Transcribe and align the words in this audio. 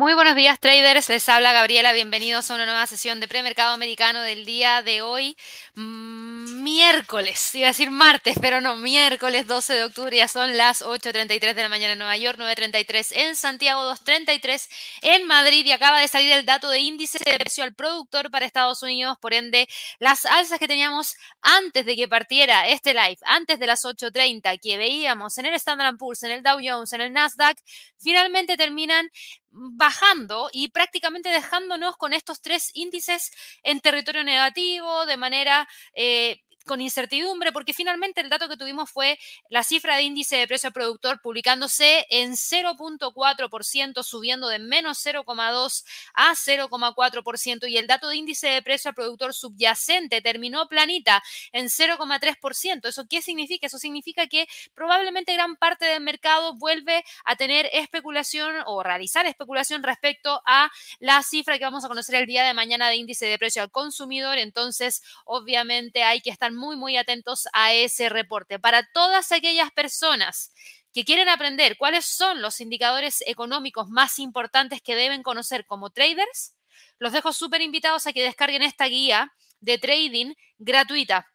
Muy 0.00 0.14
buenos 0.14 0.34
días 0.34 0.58
traders, 0.58 1.10
les 1.10 1.28
habla 1.28 1.52
Gabriela, 1.52 1.92
bienvenidos 1.92 2.50
a 2.50 2.54
una 2.54 2.64
nueva 2.64 2.86
sesión 2.86 3.20
de 3.20 3.28
premercado 3.28 3.74
americano 3.74 4.22
del 4.22 4.46
día 4.46 4.80
de 4.80 5.02
hoy, 5.02 5.36
mm, 5.74 6.62
miércoles, 6.62 7.54
iba 7.54 7.66
a 7.66 7.72
decir 7.72 7.90
martes, 7.90 8.38
pero 8.40 8.62
no, 8.62 8.76
miércoles 8.76 9.46
12 9.46 9.74
de 9.74 9.84
octubre, 9.84 10.16
ya 10.16 10.26
son 10.26 10.56
las 10.56 10.80
8.33 10.80 11.54
de 11.54 11.62
la 11.62 11.68
mañana 11.68 11.92
en 11.92 11.98
Nueva 11.98 12.16
York, 12.16 12.38
9.33 12.38 13.12
en 13.12 13.36
Santiago, 13.36 13.82
2.33 13.84 14.70
en 15.02 15.26
Madrid. 15.26 15.66
Y 15.66 15.72
acaba 15.72 16.00
de 16.00 16.08
salir 16.08 16.32
el 16.32 16.46
dato 16.46 16.70
de 16.70 16.78
índice 16.78 17.18
de 17.22 17.38
precio 17.38 17.62
al 17.64 17.74
productor 17.74 18.30
para 18.30 18.46
Estados 18.46 18.82
Unidos, 18.82 19.18
por 19.20 19.34
ende 19.34 19.68
las 19.98 20.24
alzas 20.24 20.58
que 20.58 20.66
teníamos 20.66 21.16
antes 21.42 21.84
de 21.84 21.96
que 21.96 22.08
partiera 22.08 22.66
este 22.68 22.94
live, 22.94 23.18
antes 23.24 23.58
de 23.58 23.66
las 23.66 23.84
8.30 23.84 24.58
que 24.58 24.78
veíamos 24.78 25.36
en 25.36 25.44
el 25.44 25.54
Standard 25.56 25.98
Poor's, 25.98 26.22
en 26.22 26.30
el 26.30 26.42
Dow 26.42 26.58
Jones, 26.62 26.92
en 26.94 27.02
el 27.02 27.12
Nasdaq, 27.12 27.58
finalmente 27.98 28.56
terminan 28.56 29.10
bajando 29.50 30.48
y 30.52 30.68
prácticamente 30.68 31.28
dejándonos 31.28 31.96
con 31.96 32.12
estos 32.12 32.40
tres 32.40 32.70
índices 32.74 33.32
en 33.62 33.80
territorio 33.80 34.24
negativo, 34.24 35.06
de 35.06 35.16
manera 35.16 35.68
eh, 35.94 36.42
con 36.70 36.80
incertidumbre, 36.80 37.50
porque 37.50 37.74
finalmente 37.74 38.20
el 38.20 38.30
dato 38.30 38.48
que 38.48 38.56
tuvimos 38.56 38.88
fue 38.88 39.18
la 39.48 39.64
cifra 39.64 39.96
de 39.96 40.02
índice 40.02 40.36
de 40.36 40.46
precio 40.46 40.68
al 40.68 40.72
productor 40.72 41.20
publicándose 41.20 42.06
en 42.10 42.34
0.4%, 42.34 44.04
subiendo 44.04 44.46
de 44.46 44.60
menos 44.60 45.04
0,2 45.04 45.84
a 46.14 46.32
0,4%, 46.36 47.68
y 47.68 47.76
el 47.76 47.88
dato 47.88 48.08
de 48.08 48.16
índice 48.16 48.46
de 48.46 48.62
precio 48.62 48.90
al 48.90 48.94
productor 48.94 49.34
subyacente 49.34 50.20
terminó 50.20 50.68
planita 50.68 51.20
en 51.50 51.66
0,3%. 51.66 52.88
¿Eso 52.88 53.04
qué 53.10 53.20
significa? 53.20 53.66
Eso 53.66 53.80
significa 53.80 54.28
que 54.28 54.46
probablemente 54.72 55.34
gran 55.34 55.56
parte 55.56 55.86
del 55.86 56.00
mercado 56.00 56.54
vuelve 56.54 57.02
a 57.24 57.34
tener 57.34 57.68
especulación 57.72 58.62
o 58.66 58.84
realizar 58.84 59.26
especulación 59.26 59.82
respecto 59.82 60.40
a 60.46 60.70
la 61.00 61.20
cifra 61.24 61.58
que 61.58 61.64
vamos 61.64 61.84
a 61.84 61.88
conocer 61.88 62.14
el 62.14 62.26
día 62.26 62.44
de 62.44 62.54
mañana 62.54 62.88
de 62.90 62.94
índice 62.94 63.26
de 63.26 63.38
precio 63.40 63.60
al 63.60 63.72
consumidor. 63.72 64.38
Entonces, 64.38 65.02
obviamente 65.24 66.04
hay 66.04 66.20
que 66.20 66.30
estar 66.30 66.52
muy, 66.60 66.76
muy 66.76 66.96
atentos 66.96 67.48
a 67.52 67.72
ese 67.72 68.08
reporte. 68.08 68.60
Para 68.60 68.86
todas 68.92 69.32
aquellas 69.32 69.72
personas 69.72 70.52
que 70.92 71.04
quieren 71.04 71.28
aprender 71.28 71.76
cuáles 71.76 72.04
son 72.04 72.42
los 72.42 72.60
indicadores 72.60 73.24
económicos 73.26 73.88
más 73.88 74.18
importantes 74.18 74.80
que 74.82 74.94
deben 74.94 75.22
conocer 75.22 75.66
como 75.66 75.90
traders, 75.90 76.54
los 76.98 77.12
dejo 77.12 77.32
súper 77.32 77.62
invitados 77.62 78.06
a 78.06 78.12
que 78.12 78.22
descarguen 78.22 78.62
esta 78.62 78.86
guía 78.86 79.32
de 79.60 79.78
trading 79.78 80.34
gratuita. 80.58 81.26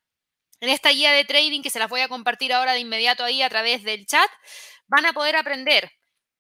En 0.62 0.70
esta 0.70 0.90
guía 0.90 1.12
de 1.12 1.26
trading, 1.26 1.62
que 1.62 1.70
se 1.70 1.80
las 1.80 1.90
voy 1.90 2.02
a 2.02 2.08
compartir 2.08 2.54
ahora 2.54 2.74
de 2.74 2.80
inmediato 2.80 3.24
ahí 3.24 3.42
a 3.42 3.50
través 3.50 3.84
del 3.84 4.06
chat, 4.06 4.30
van 4.88 5.06
a 5.06 5.14
poder 5.14 5.36
aprender 5.36 5.92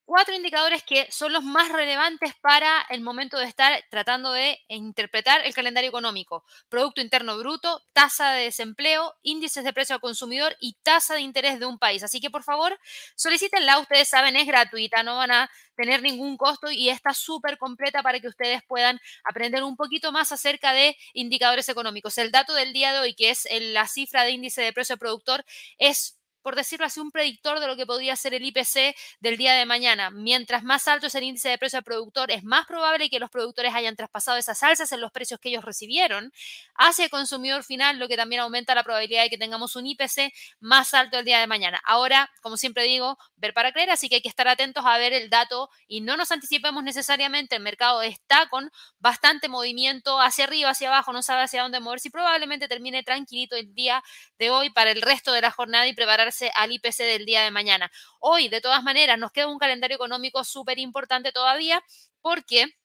cuatro 0.05 0.35
indicadores 0.35 0.83
que 0.83 1.07
son 1.11 1.33
los 1.33 1.43
más 1.43 1.69
relevantes 1.69 2.33
para 2.41 2.85
el 2.89 3.01
momento 3.01 3.37
de 3.37 3.45
estar 3.45 3.83
tratando 3.89 4.31
de 4.31 4.59
interpretar 4.67 5.45
el 5.45 5.53
calendario 5.53 5.89
económico. 5.89 6.43
Producto 6.69 7.01
Interno 7.01 7.37
Bruto, 7.37 7.81
tasa 7.93 8.31
de 8.31 8.43
desempleo, 8.43 9.15
índices 9.23 9.63
de 9.63 9.73
precio 9.73 9.95
al 9.95 10.01
consumidor 10.01 10.55
y 10.59 10.77
tasa 10.83 11.15
de 11.15 11.21
interés 11.21 11.59
de 11.59 11.65
un 11.65 11.79
país. 11.79 12.03
Así 12.03 12.21
que 12.21 12.29
por 12.29 12.43
favor, 12.43 12.77
solicítenla, 13.15 13.79
ustedes 13.79 14.07
saben, 14.07 14.35
es 14.35 14.47
gratuita, 14.47 15.03
no 15.03 15.17
van 15.17 15.31
a 15.31 15.49
tener 15.75 16.01
ningún 16.01 16.37
costo 16.37 16.71
y 16.71 16.89
está 16.89 17.13
súper 17.13 17.57
completa 17.57 18.01
para 18.01 18.19
que 18.19 18.27
ustedes 18.27 18.61
puedan 18.67 18.99
aprender 19.23 19.63
un 19.63 19.75
poquito 19.75 20.11
más 20.11 20.31
acerca 20.31 20.71
de 20.71 20.95
indicadores 21.13 21.67
económicos. 21.67 22.17
El 22.17 22.31
dato 22.31 22.53
del 22.53 22.73
día 22.73 22.93
de 22.93 22.99
hoy, 22.99 23.15
que 23.15 23.31
es 23.31 23.47
la 23.51 23.87
cifra 23.87 24.23
de 24.23 24.31
índice 24.31 24.61
de 24.61 24.71
precio 24.71 24.97
productor, 24.97 25.43
es 25.77 26.17
por 26.45 26.55
decirlo 26.55 26.85
así, 26.85 26.99
un 26.99 27.09
predictor 27.09 27.59
de 27.59 27.65
lo 27.65 27.75
que 27.75 27.87
podría 27.87 28.15
ser 28.15 28.35
el 28.35 28.45
IPC 28.45 28.95
del 29.19 29.35
día 29.35 29.53
de 29.53 29.65
mañana. 29.65 30.11
Mientras 30.11 30.63
más 30.63 30.87
alto 30.87 31.07
es 31.07 31.15
el 31.15 31.23
índice 31.23 31.49
de 31.49 31.57
precio 31.57 31.79
al 31.79 31.83
productor, 31.83 32.29
es 32.29 32.43
más 32.43 32.67
probable 32.67 33.09
que 33.09 33.17
los 33.17 33.31
productores 33.31 33.73
hayan 33.73 33.95
traspasado 33.95 34.37
esas 34.37 34.61
alzas 34.61 34.91
en 34.91 35.01
los 35.01 35.11
precios 35.11 35.39
que 35.39 35.49
ellos 35.49 35.65
recibieron 35.65 36.31
hacia 36.75 37.05
el 37.05 37.09
consumidor 37.09 37.63
final, 37.63 37.97
lo 37.97 38.07
que 38.07 38.15
también 38.15 38.41
aumenta 38.41 38.75
la 38.75 38.83
probabilidad 38.83 39.23
de 39.23 39.31
que 39.31 39.39
tengamos 39.39 39.75
un 39.75 39.87
IPC 39.87 40.31
más 40.59 40.93
alto 40.93 41.17
el 41.17 41.25
día 41.25 41.39
de 41.39 41.47
mañana. 41.47 41.81
Ahora, 41.83 42.29
como 42.41 42.57
siempre 42.57 42.83
digo, 42.83 43.17
ver 43.37 43.55
para 43.55 43.71
creer, 43.71 43.89
así 43.89 44.07
que 44.07 44.17
hay 44.17 44.21
que 44.21 44.29
estar 44.29 44.47
atentos 44.47 44.85
a 44.85 44.99
ver 44.99 45.13
el 45.13 45.31
dato 45.31 45.71
y 45.87 46.01
no 46.01 46.15
nos 46.15 46.31
anticipemos 46.31 46.83
necesariamente. 46.83 47.55
El 47.55 47.63
mercado 47.63 48.03
está 48.03 48.49
con 48.49 48.69
bastante 48.99 49.49
movimiento 49.49 50.21
hacia 50.21 50.43
arriba, 50.43 50.69
hacia 50.69 50.89
abajo, 50.89 51.11
no 51.11 51.23
sabe 51.23 51.41
hacia 51.41 51.63
dónde 51.63 51.79
moverse 51.79 52.09
y 52.09 52.11
probablemente 52.11 52.67
termine 52.67 53.01
tranquilito 53.01 53.55
el 53.55 53.73
día 53.73 54.03
de 54.37 54.51
hoy 54.51 54.69
para 54.69 54.91
el 54.91 55.01
resto 55.01 55.31
de 55.31 55.41
la 55.41 55.49
jornada 55.49 55.87
y 55.87 55.93
prepararse 55.93 56.34
al 56.53 56.71
IPC 56.71 56.97
del 56.97 57.25
día 57.25 57.43
de 57.43 57.51
mañana. 57.51 57.91
Hoy, 58.19 58.49
de 58.49 58.61
todas 58.61 58.83
maneras, 58.83 59.17
nos 59.17 59.31
queda 59.31 59.47
un 59.47 59.59
calendario 59.59 59.95
económico 59.95 60.43
súper 60.43 60.79
importante 60.79 61.31
todavía 61.31 61.83
porque... 62.21 62.75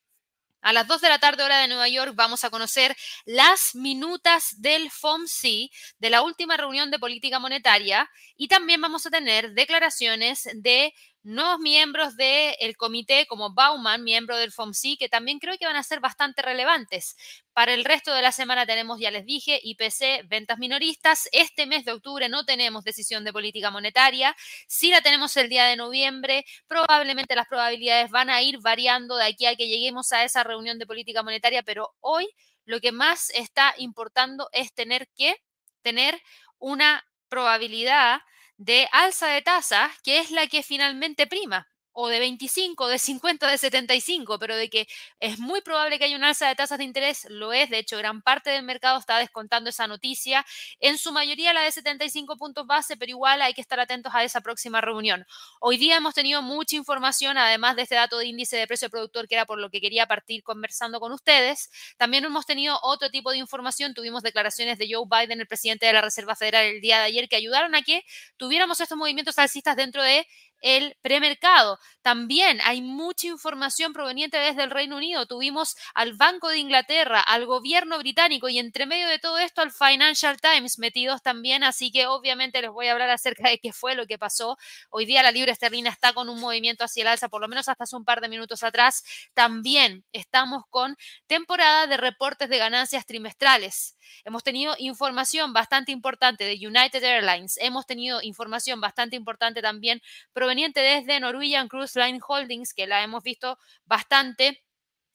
A 0.63 0.75
las 0.75 0.87
2 0.87 1.01
de 1.01 1.09
la 1.09 1.19
tarde 1.19 1.43
hora 1.43 1.59
de 1.59 1.69
Nueva 1.69 1.89
York 1.89 2.13
vamos 2.15 2.45
a 2.45 2.51
conocer 2.51 2.95
las 3.25 3.75
minutas 3.75 4.61
del 4.61 4.91
FOMC 4.91 5.71
de 5.99 6.11
la 6.11 6.21
última 6.21 6.59
reunión 6.59 6.91
de 6.91 6.99
política 6.99 7.39
monetaria 7.39 8.11
y 8.37 8.49
también 8.49 8.79
vamos 8.79 9.07
a 9.07 9.11
tener 9.11 9.53
declaraciones 9.53 10.47
de 10.53 10.93
nuevos 11.23 11.59
miembros 11.59 12.17
del 12.17 12.77
comité 12.77 13.27
como 13.27 13.53
Bauman, 13.53 14.03
miembro 14.03 14.37
del 14.37 14.53
FOMC, 14.53 14.99
que 14.99 15.09
también 15.09 15.39
creo 15.39 15.59
que 15.59 15.67
van 15.67 15.77
a 15.77 15.83
ser 15.83 16.01
bastante 16.01 16.43
relevantes. 16.43 17.17
Para 17.53 17.75
el 17.75 17.85
resto 17.85 18.15
de 18.15 18.23
la 18.23 18.33
semana 18.33 18.67
tenemos, 18.67 19.01
ya 19.01 19.11
les 19.11 19.27
dije, 19.27 19.61
IPC, 19.63 20.29
ventas 20.29 20.59
minoristas. 20.59 21.29
Este 21.33 21.67
mes 21.67 21.85
de 21.85 21.93
octubre 21.93 22.29
no 22.29 22.45
tenemos 22.45 22.85
decisión 22.85 23.25
de 23.25 23.33
política 23.33 23.71
monetaria. 23.71 24.35
Si 24.67 24.91
la 24.91 25.03
tenemos 25.03 25.37
el 25.37 25.49
día 25.49 25.67
de 25.67 25.77
noviembre, 25.77 26.45
probablemente 26.67 27.35
las 27.35 27.49
probabilidades 27.49 28.11
van 28.11 28.31
a 28.31 28.43
ir 28.43 28.59
variando 28.61 29.17
de 29.17 29.27
aquí 29.27 29.47
a 29.47 29.57
que 29.57 29.69
lleguemos 29.69 30.13
a 30.13 30.25
esa 30.25 30.43
reunión 30.45 30.79
de 30.79 30.87
política 30.87 31.23
monetaria, 31.23 31.63
pero 31.63 31.95
hoy 32.01 32.29
lo 32.65 32.81
que 32.81 32.93
más 32.93 33.31
está 33.31 33.75
importando 33.79 34.49
es 34.53 34.73
tener 34.73 35.09
que 35.17 35.37
tener 35.83 36.21
una 36.59 37.05
probabilidad 37.29 38.21
de 38.61 38.87
alza 38.93 39.29
de 39.29 39.41
tasa, 39.41 39.91
que 40.05 40.19
es 40.19 40.31
la 40.31 40.47
que 40.47 40.63
finalmente 40.63 41.27
prima 41.27 41.67
o 42.01 42.09
de 42.09 42.19
25, 42.19 42.89
de 42.89 42.99
50, 42.99 43.47
de 43.51 43.59
75, 43.59 44.39
pero 44.39 44.57
de 44.57 44.71
que 44.71 44.89
es 45.21 45.39
muy 45.39 45.61
probable 45.61 45.99
que 45.99 46.07
haya 46.07 46.17
un 46.17 46.25
alza 46.25 46.49
de 46.49 46.55
tasas 46.55 46.79
de 46.79 46.85
interés, 46.85 47.27
lo 47.29 47.53
es. 47.53 47.69
De 47.69 47.79
hecho, 47.79 47.99
gran 47.99 48.23
parte 48.23 48.49
del 48.49 48.63
mercado 48.63 48.99
está 48.99 49.19
descontando 49.19 49.69
esa 49.69 49.87
noticia. 49.87 50.47
En 50.81 50.97
su 50.97 51.13
mayoría 51.13 51.53
la 51.53 51.61
de 51.61 51.71
75 51.71 52.39
puntos 52.39 52.67
base, 52.67 52.97
pero 52.97 53.11
igual 53.11 53.43
hay 53.43 53.53
que 53.53 53.61
estar 53.61 53.79
atentos 53.81 54.15
a 54.15 54.25
esa 54.25 54.41
próxima 54.41 54.81
reunión. 54.81 55.27
Hoy 55.61 55.77
día 55.77 55.97
hemos 55.97 56.15
tenido 56.15 56.41
mucha 56.41 56.75
información, 56.75 57.37
además 57.37 57.77
de 57.77 57.83
este 57.83 57.97
dato 57.97 58.17
de 58.17 58.27
índice 58.27 58.57
de 58.57 58.67
precio 58.67 58.89
productor, 58.89 59.29
que 59.29 59.35
era 59.35 59.45
por 59.45 59.59
lo 59.59 59.69
que 59.69 59.81
quería 59.83 60.07
partir 60.07 60.43
conversando 60.43 61.01
con 61.01 61.13
ustedes. 61.13 61.71
También 61.99 62.25
hemos 62.25 62.47
tenido 62.47 62.79
otro 62.83 63.11
tipo 63.11 63.31
de 63.31 63.39
información. 63.39 63.93
Tuvimos 63.93 64.23
declaraciones 64.23 64.79
de 64.79 64.89
Joe 64.91 65.05
Biden, 65.07 65.41
el 65.41 65.47
presidente 65.47 65.85
de 65.85 65.93
la 65.93 66.01
Reserva 66.01 66.35
Federal, 66.35 66.65
el 66.65 66.81
día 66.81 66.99
de 66.99 67.05
ayer, 67.05 67.29
que 67.29 67.37
ayudaron 67.37 67.75
a 67.75 67.83
que 67.83 68.05
tuviéramos 68.39 68.81
estos 68.81 68.97
movimientos 68.97 69.39
alcistas 69.39 69.77
dentro 69.77 70.03
de 70.03 70.27
el 70.61 70.97
premercado. 71.03 71.79
También 72.03 72.61
hay 72.65 72.83
mucha 72.83 73.27
información 73.27 73.93
proveniente 73.93 74.37
desde 74.39 74.63
el 74.63 74.71
Reino 74.71 74.97
Unido. 74.97 75.27
Tuvimos 75.27 75.77
al 75.95 76.15
Banco 76.15 76.49
de 76.49 76.59
Inglaterra, 76.59 77.21
al 77.21 77.47
gobierno 77.47 77.99
británico 77.99 78.49
y 78.49 78.59
entre 78.59 78.87
medio 78.87 79.09
de 79.09 79.19
todo 79.19 79.39
esto 79.39 79.63
al 79.63 79.73
Financial 79.73 80.41
Times 80.41 80.79
metidos 80.79 81.23
también. 81.23 81.65
Así 81.65 81.91
que 81.91 82.07
obviamente 82.07 82.63
les 82.63 82.71
voy 82.71 82.89
a 82.89 82.93
hablar 82.93 83.11
acerca 83.11 83.49
de 83.49 83.59
qué 83.59 83.73
fue 83.73 83.95
lo 83.95 84.07
que 84.07 84.19
pasó. 84.19 84.57
Hoy 84.91 85.07
día 85.07 85.23
la 85.23 85.33
libra 85.33 85.53
esterlina 85.53 85.91
está 85.91 86.13
con 86.13 86.29
un 86.29 86.41
movimiento 86.41 86.85
hacia 86.85 87.03
el 87.03 87.09
alza, 87.09 87.29
por 87.29 87.41
lo 87.41 87.49
menos 87.49 87.69
hasta 87.69 87.85
hace 87.85 87.97
un 87.97 88.05
par 88.05 88.21
de 88.21 88.29
minutos 88.29 88.63
atrás. 88.63 89.05
También 89.35 90.05
estamos 90.13 90.65
con 90.71 90.97
temporada 91.27 91.87
de 91.87 91.97
reportes 91.97 92.49
de 92.49 92.59
ganancias 92.59 93.07
trimestrales. 93.07 93.97
Hemos 94.25 94.43
tenido 94.43 94.75
información 94.79 95.53
bastante 95.53 95.93
importante 95.93 96.45
de 96.45 96.67
United 96.67 97.03
Airlines. 97.03 97.57
Hemos 97.59 97.87
tenido 97.87 98.21
información 98.23 98.81
bastante 98.81 99.17
importante 99.17 99.63
también 99.63 100.03
proveniente 100.33 100.50
desde 100.55 101.21
Norwegian 101.21 101.69
Cruise 101.69 101.97
Line 101.97 102.21
Holdings, 102.27 102.75
que 102.75 102.87
la 102.87 103.03
hemos 103.03 103.23
visto 103.23 103.59
bastante. 103.85 104.63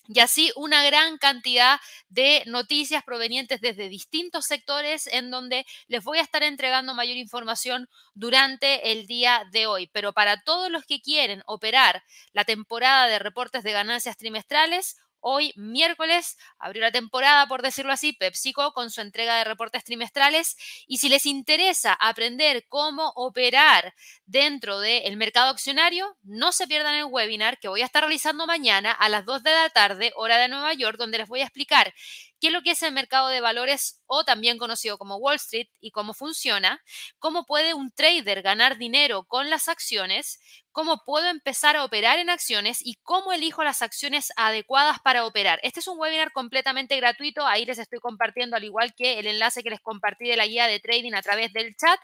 Y 0.07 0.19
así 0.19 0.51
una 0.55 0.83
gran 0.83 1.17
cantidad 1.17 1.79
de 2.09 2.43
noticias 2.45 3.03
provenientes 3.03 3.59
desde 3.59 3.89
distintos 3.89 4.45
sectores 4.45 5.07
en 5.07 5.31
donde 5.31 5.65
les 5.87 6.03
voy 6.03 6.19
a 6.19 6.21
estar 6.21 6.43
entregando 6.43 6.93
mayor 6.93 7.17
información 7.17 7.89
durante 8.13 8.91
el 8.91 9.07
día 9.07 9.43
de 9.51 9.65
hoy. 9.65 9.89
Pero 9.91 10.13
para 10.13 10.41
todos 10.43 10.69
los 10.69 10.85
que 10.85 11.01
quieren 11.01 11.41
operar 11.47 12.03
la 12.33 12.45
temporada 12.45 13.07
de 13.07 13.17
reportes 13.17 13.63
de 13.63 13.71
ganancias 13.71 14.15
trimestrales, 14.15 14.97
Hoy, 15.27 15.53
miércoles, 15.55 16.37
abrió 16.59 16.83
la 16.83 16.91
temporada, 16.91 17.47
por 17.47 17.63
decirlo 17.63 17.91
así, 17.91 18.13
PepsiCo 18.13 18.73
con 18.73 18.91
su 18.91 19.01
entrega 19.01 19.37
de 19.37 19.43
reportes 19.43 19.83
trimestrales. 19.83 20.55
Y 20.85 20.99
si 20.99 21.09
les 21.09 21.25
interesa 21.25 21.93
aprender 21.99 22.67
cómo 22.69 23.11
operar 23.15 23.95
dentro 24.27 24.79
del 24.79 25.17
mercado 25.17 25.49
accionario, 25.49 26.15
no 26.21 26.51
se 26.51 26.67
pierdan 26.67 26.93
el 26.93 27.05
webinar 27.05 27.57
que 27.57 27.69
voy 27.69 27.81
a 27.81 27.85
estar 27.85 28.03
realizando 28.03 28.45
mañana 28.45 28.91
a 28.91 29.09
las 29.09 29.25
2 29.25 29.41
de 29.41 29.49
la 29.49 29.69
tarde, 29.71 30.13
hora 30.15 30.37
de 30.37 30.47
Nueva 30.47 30.75
York, 30.75 30.99
donde 30.99 31.17
les 31.17 31.27
voy 31.27 31.41
a 31.41 31.45
explicar 31.45 31.91
qué 32.39 32.47
es 32.47 32.53
lo 32.53 32.61
que 32.61 32.71
es 32.71 32.83
el 32.83 32.91
mercado 32.91 33.29
de 33.29 33.41
valores 33.41 34.01
o 34.07 34.23
también 34.23 34.57
conocido 34.57 34.97
como 34.97 35.17
Wall 35.17 35.35
Street 35.35 35.67
y 35.79 35.91
cómo 35.91 36.13
funciona, 36.13 36.81
cómo 37.19 37.45
puede 37.45 37.73
un 37.73 37.91
trader 37.91 38.41
ganar 38.41 38.77
dinero 38.77 39.23
con 39.23 39.49
las 39.49 39.67
acciones, 39.67 40.39
cómo 40.71 41.01
puedo 41.05 41.27
empezar 41.27 41.75
a 41.75 41.83
operar 41.85 42.19
en 42.19 42.29
acciones 42.29 42.79
y 42.81 42.95
cómo 43.03 43.31
elijo 43.31 43.63
las 43.63 43.81
acciones 43.81 44.33
adecuadas 44.35 44.99
para 44.99 45.25
operar. 45.25 45.59
Este 45.63 45.79
es 45.79 45.87
un 45.87 45.97
webinar 45.97 46.31
completamente 46.33 46.97
gratuito, 46.97 47.45
ahí 47.45 47.65
les 47.65 47.79
estoy 47.79 47.99
compartiendo 47.99 48.55
al 48.55 48.63
igual 48.63 48.93
que 48.93 49.19
el 49.19 49.27
enlace 49.27 49.63
que 49.63 49.69
les 49.69 49.81
compartí 49.81 50.27
de 50.27 50.35
la 50.35 50.45
guía 50.45 50.67
de 50.67 50.79
trading 50.79 51.13
a 51.13 51.21
través 51.21 51.53
del 51.53 51.75
chat. 51.77 51.99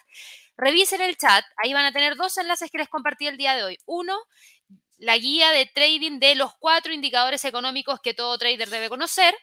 Revisen 0.58 1.02
el 1.02 1.18
chat, 1.18 1.44
ahí 1.64 1.74
van 1.74 1.86
a 1.86 1.92
tener 1.92 2.16
dos 2.16 2.38
enlaces 2.38 2.70
que 2.72 2.78
les 2.78 2.88
compartí 2.88 3.28
el 3.28 3.38
día 3.38 3.56
de 3.56 3.64
hoy. 3.64 3.78
Uno, 3.86 4.18
la 5.02 5.18
guía 5.18 5.50
de 5.52 5.66
trading 5.66 6.20
de 6.20 6.36
los 6.36 6.52
cuatro 6.60 6.94
indicadores 6.94 7.44
económicos 7.44 8.00
que 8.02 8.14
todo 8.14 8.38
trader 8.38 8.70
debe 8.70 8.88
conocer 8.88 9.36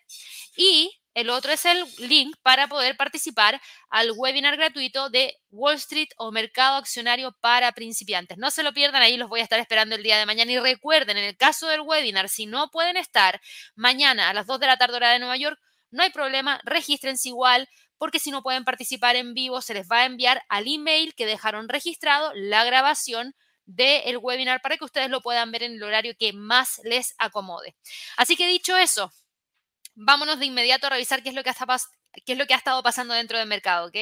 y 0.56 0.92
el 1.14 1.30
otro 1.30 1.50
es 1.50 1.64
el 1.64 1.84
link 1.98 2.36
para 2.42 2.68
poder 2.68 2.96
participar 2.96 3.60
al 3.90 4.12
webinar 4.12 4.56
gratuito 4.56 5.10
de 5.10 5.34
Wall 5.50 5.74
Street 5.74 6.10
o 6.16 6.30
Mercado 6.30 6.76
Accionario 6.76 7.36
para 7.40 7.72
principiantes. 7.72 8.38
No 8.38 8.52
se 8.52 8.62
lo 8.62 8.72
pierdan, 8.72 9.02
ahí 9.02 9.16
los 9.16 9.28
voy 9.28 9.40
a 9.40 9.42
estar 9.42 9.58
esperando 9.58 9.96
el 9.96 10.04
día 10.04 10.16
de 10.16 10.26
mañana. 10.26 10.52
Y 10.52 10.60
recuerden, 10.60 11.16
en 11.16 11.24
el 11.24 11.36
caso 11.36 11.66
del 11.66 11.80
webinar, 11.80 12.28
si 12.28 12.46
no 12.46 12.70
pueden 12.70 12.96
estar 12.96 13.40
mañana 13.74 14.30
a 14.30 14.34
las 14.34 14.46
2 14.46 14.60
de 14.60 14.66
la 14.68 14.76
tarde 14.76 14.94
hora 14.94 15.10
de 15.10 15.18
Nueva 15.18 15.36
York, 15.36 15.58
no 15.90 16.04
hay 16.04 16.10
problema, 16.10 16.60
regístrense 16.62 17.30
igual, 17.30 17.68
porque 17.96 18.20
si 18.20 18.30
no 18.30 18.44
pueden 18.44 18.62
participar 18.62 19.16
en 19.16 19.34
vivo, 19.34 19.60
se 19.60 19.74
les 19.74 19.88
va 19.88 20.02
a 20.02 20.04
enviar 20.04 20.44
al 20.48 20.68
email 20.68 21.16
que 21.16 21.26
dejaron 21.26 21.68
registrado 21.68 22.30
la 22.34 22.62
grabación 22.62 23.34
del 23.68 24.16
webinar 24.16 24.62
para 24.62 24.78
que 24.78 24.84
ustedes 24.84 25.10
lo 25.10 25.20
puedan 25.20 25.52
ver 25.52 25.62
en 25.62 25.74
el 25.74 25.82
horario 25.82 26.16
que 26.18 26.32
más 26.32 26.80
les 26.84 27.14
acomode. 27.18 27.76
Así 28.16 28.34
que 28.34 28.48
dicho 28.48 28.76
eso, 28.76 29.12
vámonos 29.94 30.38
de 30.38 30.46
inmediato 30.46 30.86
a 30.86 30.90
revisar 30.90 31.22
qué 31.22 31.28
es 31.28 31.34
lo 31.34 31.44
que, 31.44 31.52
qué 32.24 32.32
es 32.32 32.38
lo 32.38 32.46
que 32.46 32.54
ha 32.54 32.56
estado 32.56 32.82
pasando 32.82 33.12
dentro 33.12 33.38
del 33.38 33.46
mercado, 33.46 33.88
¿ok? 33.88 33.96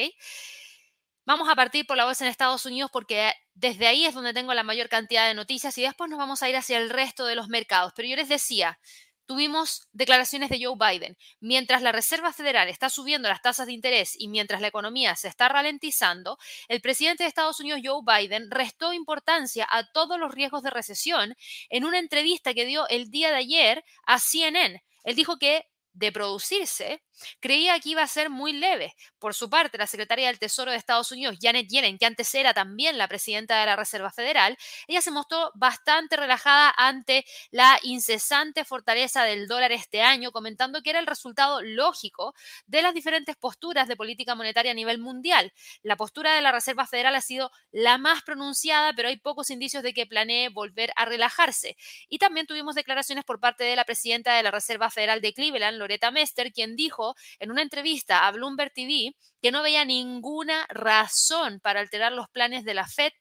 Vamos 1.25 1.49
a 1.49 1.55
partir 1.55 1.85
por 1.85 1.97
la 1.97 2.05
bolsa 2.05 2.23
en 2.23 2.31
Estados 2.31 2.65
Unidos 2.65 2.89
porque 2.93 3.33
desde 3.53 3.87
ahí 3.87 4.05
es 4.05 4.13
donde 4.13 4.33
tengo 4.33 4.53
la 4.53 4.63
mayor 4.63 4.87
cantidad 4.87 5.27
de 5.27 5.33
noticias 5.33 5.77
y 5.77 5.81
después 5.81 6.09
nos 6.09 6.17
vamos 6.17 6.41
a 6.41 6.49
ir 6.49 6.55
hacia 6.55 6.77
el 6.77 6.89
resto 6.89 7.25
de 7.25 7.35
los 7.35 7.49
mercados. 7.49 7.91
Pero 7.93 8.07
yo 8.07 8.15
les 8.15 8.29
decía, 8.29 8.79
tuvimos 9.27 9.87
declaraciones 9.91 10.49
de 10.49 10.59
Joe 10.63 10.75
Biden. 10.75 11.17
Mientras 11.39 11.83
la 11.83 11.91
Reserva 11.91 12.33
Federal 12.33 12.69
está 12.69 12.89
subiendo 12.89 13.29
las 13.29 13.41
tasas 13.41 13.67
de 13.67 13.73
interés 13.73 14.15
y 14.17 14.27
mientras 14.29 14.61
la 14.61 14.69
economía 14.69 15.15
se 15.15 15.27
está 15.27 15.49
ralentizando, 15.49 16.39
el 16.67 16.81
presidente 16.81 17.23
de 17.23 17.27
Estados 17.27 17.59
Unidos, 17.59 17.81
Joe 17.83 18.01
Biden, 18.03 18.49
restó 18.49 18.93
importancia 18.93 19.67
a 19.69 19.91
todos 19.91 20.19
los 20.19 20.33
riesgos 20.33 20.63
de 20.63 20.71
recesión 20.71 21.35
en 21.69 21.85
una 21.85 21.99
entrevista 21.99 22.53
que 22.53 22.65
dio 22.65 22.87
el 22.87 23.11
día 23.11 23.29
de 23.29 23.35
ayer 23.35 23.85
a 24.05 24.17
CNN. 24.17 24.83
Él 25.03 25.15
dijo 25.15 25.37
que 25.37 25.65
de 25.97 26.11
producirse, 26.11 27.03
creía 27.39 27.79
que 27.79 27.89
iba 27.89 28.03
a 28.03 28.07
ser 28.07 28.29
muy 28.29 28.53
leve. 28.53 28.93
Por 29.17 29.33
su 29.33 29.49
parte, 29.49 29.77
la 29.77 29.87
secretaria 29.87 30.27
del 30.27 30.37
Tesoro 30.37 30.71
de 30.71 30.77
Estados 30.77 31.11
Unidos, 31.11 31.37
Janet 31.41 31.67
Yellen, 31.67 31.97
que 31.97 32.05
antes 32.05 32.33
era 32.35 32.53
también 32.53 32.97
la 32.97 33.07
presidenta 33.07 33.59
de 33.59 33.65
la 33.65 33.75
Reserva 33.75 34.11
Federal, 34.11 34.57
ella 34.87 35.01
se 35.01 35.09
mostró 35.09 35.51
bastante 35.55 36.15
relajada 36.15 36.71
ante 36.77 37.25
la 37.49 37.79
incesante 37.81 38.63
fortaleza 38.63 39.23
del 39.23 39.47
dólar 39.47 39.71
este 39.71 40.01
año, 40.01 40.31
comentando 40.31 40.81
que 40.83 40.91
era 40.91 40.99
el 40.99 41.07
resultado 41.07 41.61
lógico 41.63 42.35
de 42.67 42.83
las 42.83 42.93
diferentes 42.93 43.35
posturas 43.35 43.87
de 43.87 43.95
política 43.95 44.35
monetaria 44.35 44.71
a 44.71 44.75
nivel 44.75 44.99
mundial. 44.99 45.51
La 45.81 45.95
postura 45.95 46.35
de 46.35 46.41
la 46.41 46.51
Reserva 46.51 46.85
Federal 46.85 47.15
ha 47.15 47.21
sido 47.21 47.51
la 47.71 47.97
más 47.97 48.21
pronunciada, 48.21 48.93
pero 48.93 49.09
hay 49.09 49.17
pocos 49.17 49.49
indicios 49.49 49.81
de 49.81 49.93
que 49.93 50.05
planee 50.05 50.49
volver 50.49 50.91
a 50.95 51.05
relajarse. 51.05 51.75
Y 52.07 52.19
también 52.19 52.45
tuvimos 52.45 52.75
declaraciones 52.75 53.25
por 53.25 53.39
parte 53.39 53.63
de 53.63 53.75
la 53.75 53.85
presidenta 53.85 54.35
de 54.35 54.43
la 54.43 54.51
Reserva 54.51 54.91
Federal 54.91 55.21
de 55.21 55.33
Cleveland, 55.33 55.86
Loretta 55.87 56.11
Mester, 56.11 56.51
quien 56.51 56.75
dijo 56.75 57.15
en 57.39 57.49
una 57.49 57.61
entrevista 57.61 58.27
a 58.27 58.31
Bloomberg 58.31 58.73
TV 58.73 59.15
que 59.41 59.51
no 59.51 59.61
veía 59.61 59.85
ninguna 59.85 60.65
razón 60.67 61.61
para 61.61 61.79
alterar 61.79 62.11
los 62.11 62.27
planes 62.29 62.65
de 62.65 62.73
la 62.73 62.87
Fed 62.87 63.13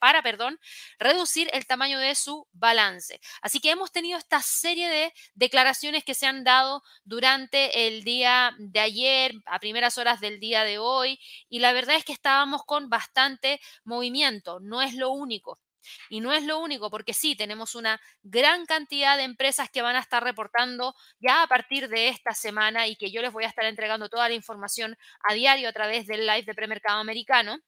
para, 0.00 0.22
perdón, 0.22 0.58
reducir 0.98 1.48
el 1.52 1.66
tamaño 1.66 2.00
de 2.00 2.14
su 2.16 2.48
balance. 2.52 3.20
Así 3.42 3.60
que 3.60 3.70
hemos 3.70 3.92
tenido 3.92 4.18
esta 4.18 4.40
serie 4.42 4.88
de 4.88 5.12
declaraciones 5.34 6.02
que 6.02 6.14
se 6.14 6.26
han 6.26 6.42
dado 6.42 6.82
durante 7.04 7.86
el 7.86 8.02
día 8.02 8.52
de 8.58 8.80
ayer, 8.80 9.32
a 9.46 9.60
primeras 9.60 9.96
horas 9.98 10.20
del 10.20 10.40
día 10.40 10.64
de 10.64 10.78
hoy, 10.78 11.20
y 11.48 11.60
la 11.60 11.72
verdad 11.72 11.96
es 11.96 12.04
que 12.04 12.12
estábamos 12.12 12.62
con 12.64 12.88
bastante 12.88 13.60
movimiento, 13.84 14.58
no 14.60 14.82
es 14.82 14.94
lo 14.94 15.10
único. 15.10 15.60
Y 16.08 16.20
no 16.20 16.32
es 16.32 16.44
lo 16.44 16.58
único, 16.58 16.90
porque 16.90 17.14
sí, 17.14 17.36
tenemos 17.36 17.74
una 17.74 18.00
gran 18.22 18.66
cantidad 18.66 19.16
de 19.16 19.24
empresas 19.24 19.70
que 19.70 19.82
van 19.82 19.96
a 19.96 20.00
estar 20.00 20.22
reportando 20.22 20.94
ya 21.18 21.42
a 21.42 21.46
partir 21.46 21.88
de 21.88 22.08
esta 22.08 22.34
semana 22.34 22.86
y 22.86 22.96
que 22.96 23.10
yo 23.10 23.22
les 23.22 23.32
voy 23.32 23.44
a 23.44 23.48
estar 23.48 23.64
entregando 23.64 24.08
toda 24.08 24.28
la 24.28 24.34
información 24.34 24.96
a 25.28 25.34
diario 25.34 25.68
a 25.68 25.72
través 25.72 26.06
del 26.06 26.26
live 26.26 26.44
de 26.44 26.54
premercado 26.54 26.98
americano. 26.98 27.58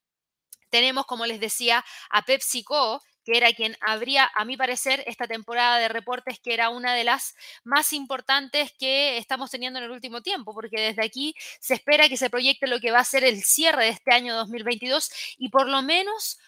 Tenemos, 0.71 1.07
como 1.07 1.27
les 1.27 1.41
decía, 1.41 1.85
a 2.11 2.23
PepsiCo, 2.23 3.03
que 3.25 3.37
era 3.37 3.53
quien 3.53 3.77
abría, 3.81 4.31
a 4.35 4.45
mi 4.45 4.57
parecer, 4.57 5.03
esta 5.07 5.27
temporada 5.27 5.79
de 5.79 5.89
reportes, 5.89 6.41
que 6.41 6.55
era 6.55 6.71
una 6.71 6.95
de 6.95 7.05
las 7.05 7.35
más 7.65 7.93
importantes 7.93 8.73
que 8.79 9.17
estamos 9.19 9.51
teniendo 9.51 9.79
en 9.79 9.85
el 9.85 9.91
último 9.91 10.23
tiempo, 10.23 10.55
porque 10.55 10.81
desde 10.81 11.05
aquí 11.05 11.35
se 11.61 11.75
espera 11.75 12.09
que 12.09 12.17
se 12.17 12.31
proyecte 12.31 12.67
lo 12.67 12.81
que 12.81 12.91
va 12.91 13.01
a 13.01 13.05
ser 13.05 13.25
el 13.25 13.43
cierre 13.43 13.85
de 13.85 13.91
este 13.91 14.13
año 14.13 14.35
2022 14.35 15.11
y 15.39 15.51
por 15.51 15.69
lo 15.69 15.83
menos 15.83 16.39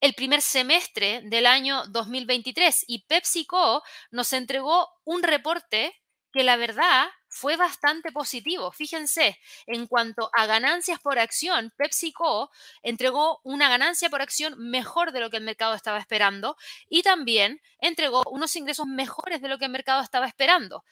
el 0.00 0.14
primer 0.14 0.40
semestre 0.40 1.20
del 1.24 1.46
año 1.46 1.84
2023 1.88 2.84
y 2.86 3.04
PepsiCo 3.06 3.82
nos 4.10 4.32
entregó 4.32 4.88
un 5.04 5.22
reporte 5.22 5.94
que 6.32 6.42
la 6.44 6.56
verdad 6.56 7.08
fue 7.28 7.56
bastante 7.56 8.12
positivo. 8.12 8.72
Fíjense, 8.72 9.38
en 9.66 9.86
cuanto 9.86 10.30
a 10.32 10.46
ganancias 10.46 11.00
por 11.00 11.18
acción, 11.18 11.72
PepsiCo 11.76 12.50
entregó 12.82 13.40
una 13.44 13.68
ganancia 13.68 14.08
por 14.10 14.22
acción 14.22 14.54
mejor 14.58 15.12
de 15.12 15.20
lo 15.20 15.30
que 15.30 15.36
el 15.36 15.44
mercado 15.44 15.74
estaba 15.74 15.98
esperando 15.98 16.56
y 16.88 17.02
también 17.02 17.60
entregó 17.78 18.22
unos 18.30 18.54
ingresos 18.56 18.86
mejores 18.86 19.42
de 19.42 19.48
lo 19.48 19.58
que 19.58 19.66
el 19.66 19.72
mercado 19.72 20.02
estaba 20.02 20.26
esperando. 20.26 20.84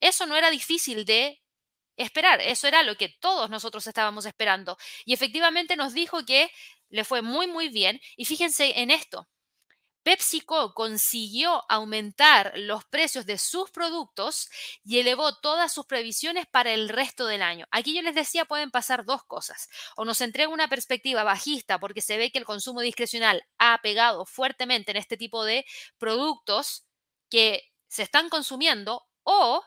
Eso 0.00 0.26
no 0.26 0.36
era 0.36 0.50
difícil 0.50 1.04
de 1.04 1.40
esperar, 1.96 2.40
eso 2.40 2.66
era 2.66 2.82
lo 2.82 2.96
que 2.96 3.08
todos 3.08 3.50
nosotros 3.50 3.86
estábamos 3.86 4.26
esperando. 4.26 4.76
Y 5.04 5.14
efectivamente 5.14 5.76
nos 5.76 5.94
dijo 5.94 6.24
que 6.24 6.50
le 6.88 7.04
fue 7.04 7.22
muy, 7.22 7.46
muy 7.46 7.68
bien. 7.68 8.00
Y 8.16 8.24
fíjense 8.24 8.80
en 8.80 8.90
esto. 8.90 9.28
PepsiCo 10.06 10.72
consiguió 10.72 11.64
aumentar 11.68 12.52
los 12.54 12.84
precios 12.84 13.26
de 13.26 13.38
sus 13.38 13.72
productos 13.72 14.48
y 14.84 15.00
elevó 15.00 15.34
todas 15.34 15.72
sus 15.72 15.84
previsiones 15.84 16.46
para 16.46 16.72
el 16.72 16.88
resto 16.88 17.26
del 17.26 17.42
año. 17.42 17.66
Aquí 17.72 17.92
yo 17.92 18.02
les 18.02 18.14
decía, 18.14 18.44
pueden 18.44 18.70
pasar 18.70 19.04
dos 19.04 19.24
cosas. 19.24 19.68
O 19.96 20.04
nos 20.04 20.20
entrega 20.20 20.48
una 20.48 20.68
perspectiva 20.68 21.24
bajista 21.24 21.80
porque 21.80 22.02
se 22.02 22.18
ve 22.18 22.30
que 22.30 22.38
el 22.38 22.44
consumo 22.44 22.82
discrecional 22.82 23.42
ha 23.58 23.80
pegado 23.82 24.26
fuertemente 24.26 24.92
en 24.92 24.98
este 24.98 25.16
tipo 25.16 25.44
de 25.44 25.66
productos 25.98 26.86
que 27.28 27.64
se 27.88 28.04
están 28.04 28.28
consumiendo 28.28 29.02
o 29.24 29.64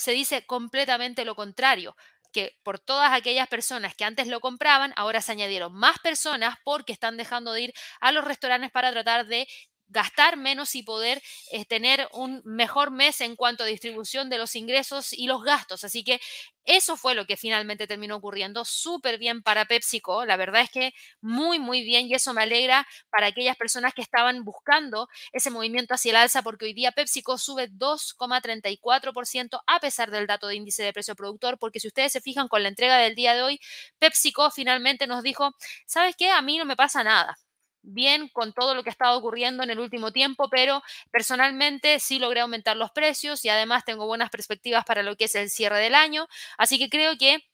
se 0.00 0.12
dice 0.12 0.46
completamente 0.46 1.24
lo 1.24 1.34
contrario 1.34 1.94
que 2.32 2.56
por 2.62 2.78
todas 2.78 3.12
aquellas 3.12 3.48
personas 3.48 3.94
que 3.94 4.04
antes 4.04 4.28
lo 4.28 4.40
compraban, 4.40 4.92
ahora 4.96 5.20
se 5.20 5.32
añadieron 5.32 5.72
más 5.72 5.98
personas 5.98 6.56
porque 6.64 6.92
están 6.92 7.16
dejando 7.16 7.52
de 7.52 7.62
ir 7.62 7.72
a 8.00 8.12
los 8.12 8.24
restaurantes 8.24 8.70
para 8.70 8.92
tratar 8.92 9.26
de 9.26 9.46
gastar 9.90 10.36
menos 10.36 10.74
y 10.74 10.82
poder 10.82 11.22
eh, 11.52 11.64
tener 11.64 12.08
un 12.12 12.40
mejor 12.44 12.90
mes 12.90 13.20
en 13.20 13.36
cuanto 13.36 13.64
a 13.64 13.66
distribución 13.66 14.30
de 14.30 14.38
los 14.38 14.56
ingresos 14.56 15.12
y 15.12 15.26
los 15.26 15.42
gastos. 15.42 15.84
Así 15.84 16.04
que 16.04 16.20
eso 16.64 16.96
fue 16.96 17.14
lo 17.14 17.26
que 17.26 17.36
finalmente 17.36 17.86
terminó 17.86 18.16
ocurriendo. 18.16 18.64
Súper 18.64 19.18
bien 19.18 19.42
para 19.42 19.64
PepsiCo. 19.64 20.24
La 20.24 20.36
verdad 20.36 20.62
es 20.62 20.70
que 20.70 20.92
muy, 21.20 21.58
muy 21.58 21.82
bien 21.82 22.06
y 22.06 22.14
eso 22.14 22.32
me 22.34 22.42
alegra 22.42 22.86
para 23.10 23.26
aquellas 23.28 23.56
personas 23.56 23.94
que 23.94 24.02
estaban 24.02 24.44
buscando 24.44 25.08
ese 25.32 25.50
movimiento 25.50 25.94
hacia 25.94 26.10
el 26.10 26.16
alza 26.16 26.42
porque 26.42 26.66
hoy 26.66 26.74
día 26.74 26.92
PepsiCo 26.92 27.38
sube 27.38 27.68
2,34% 27.70 29.60
a 29.66 29.80
pesar 29.80 30.10
del 30.10 30.26
dato 30.26 30.46
de 30.46 30.56
índice 30.56 30.82
de 30.82 30.92
precio 30.92 31.14
productor 31.14 31.58
porque 31.58 31.80
si 31.80 31.88
ustedes 31.88 32.12
se 32.12 32.20
fijan 32.20 32.48
con 32.48 32.62
la 32.62 32.68
entrega 32.68 32.98
del 32.98 33.14
día 33.14 33.34
de 33.34 33.42
hoy, 33.42 33.60
PepsiCo 33.98 34.50
finalmente 34.50 35.06
nos 35.06 35.22
dijo, 35.22 35.54
¿sabes 35.86 36.14
qué? 36.16 36.30
A 36.30 36.42
mí 36.42 36.58
no 36.58 36.64
me 36.64 36.76
pasa 36.76 37.02
nada 37.04 37.36
bien 37.82 38.28
con 38.28 38.52
todo 38.52 38.74
lo 38.74 38.82
que 38.82 38.90
ha 38.90 38.92
estado 38.92 39.18
ocurriendo 39.18 39.62
en 39.62 39.70
el 39.70 39.80
último 39.80 40.12
tiempo, 40.12 40.48
pero 40.50 40.82
personalmente 41.10 41.98
sí 42.00 42.18
logré 42.18 42.40
aumentar 42.40 42.76
los 42.76 42.90
precios 42.90 43.44
y 43.44 43.48
además 43.48 43.84
tengo 43.84 44.06
buenas 44.06 44.30
perspectivas 44.30 44.84
para 44.84 45.02
lo 45.02 45.16
que 45.16 45.24
es 45.24 45.34
el 45.34 45.50
cierre 45.50 45.78
del 45.78 45.94
año. 45.94 46.26
Así 46.58 46.78
que 46.78 46.88
creo 46.88 47.16
que 47.18 47.44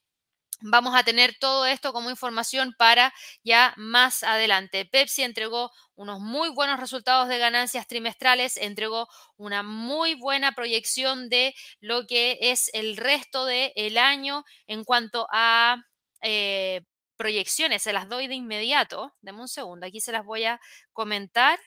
vamos 0.60 0.94
a 0.94 1.04
tener 1.04 1.34
todo 1.38 1.66
esto 1.66 1.92
como 1.92 2.10
información 2.10 2.74
para 2.78 3.12
ya 3.44 3.74
más 3.76 4.22
adelante. 4.22 4.84
Pepsi 4.86 5.22
entregó 5.22 5.70
unos 5.94 6.20
muy 6.20 6.48
buenos 6.50 6.80
resultados 6.80 7.28
de 7.28 7.38
ganancias 7.38 7.86
trimestrales, 7.86 8.56
entregó 8.56 9.08
una 9.36 9.62
muy 9.62 10.14
buena 10.14 10.52
proyección 10.52 11.28
de 11.28 11.54
lo 11.80 12.06
que 12.06 12.38
es 12.40 12.70
el 12.72 12.96
resto 12.96 13.44
del 13.44 13.98
año 13.98 14.44
en 14.66 14.84
cuanto 14.84 15.26
a... 15.30 15.76
Eh, 16.22 16.82
proyecciones, 17.16 17.82
se 17.82 17.92
las 17.92 18.08
doy 18.08 18.26
de 18.28 18.34
inmediato. 18.34 19.14
Deme 19.20 19.40
un 19.40 19.48
segundo, 19.48 19.86
aquí 19.86 20.00
se 20.00 20.12
las 20.12 20.24
voy 20.24 20.44
a 20.44 20.60
comentar. 20.92 21.58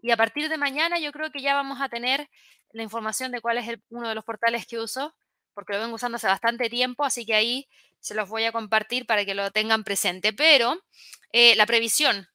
Y 0.00 0.10
a 0.10 0.16
partir 0.16 0.48
de 0.48 0.58
mañana 0.58 0.98
yo 0.98 1.12
creo 1.12 1.30
que 1.30 1.40
ya 1.40 1.54
vamos 1.54 1.80
a 1.80 1.88
tener 1.88 2.28
la 2.72 2.82
información 2.82 3.32
de 3.32 3.40
cuál 3.40 3.58
es 3.58 3.78
uno 3.90 4.08
de 4.08 4.14
los 4.14 4.24
portales 4.24 4.66
que 4.66 4.78
uso 4.78 5.14
porque 5.54 5.72
lo 5.72 5.80
vengo 5.80 5.94
usando 5.94 6.16
hace 6.16 6.26
bastante 6.26 6.68
tiempo, 6.68 7.04
así 7.04 7.24
que 7.24 7.34
ahí 7.34 7.68
se 8.00 8.14
los 8.14 8.28
voy 8.28 8.44
a 8.44 8.52
compartir 8.52 9.06
para 9.06 9.24
que 9.24 9.34
lo 9.34 9.50
tengan 9.50 9.84
presente. 9.84 10.32
Pero 10.32 10.76
eh, 11.32 11.54
la 11.56 11.64
previsión 11.64 12.28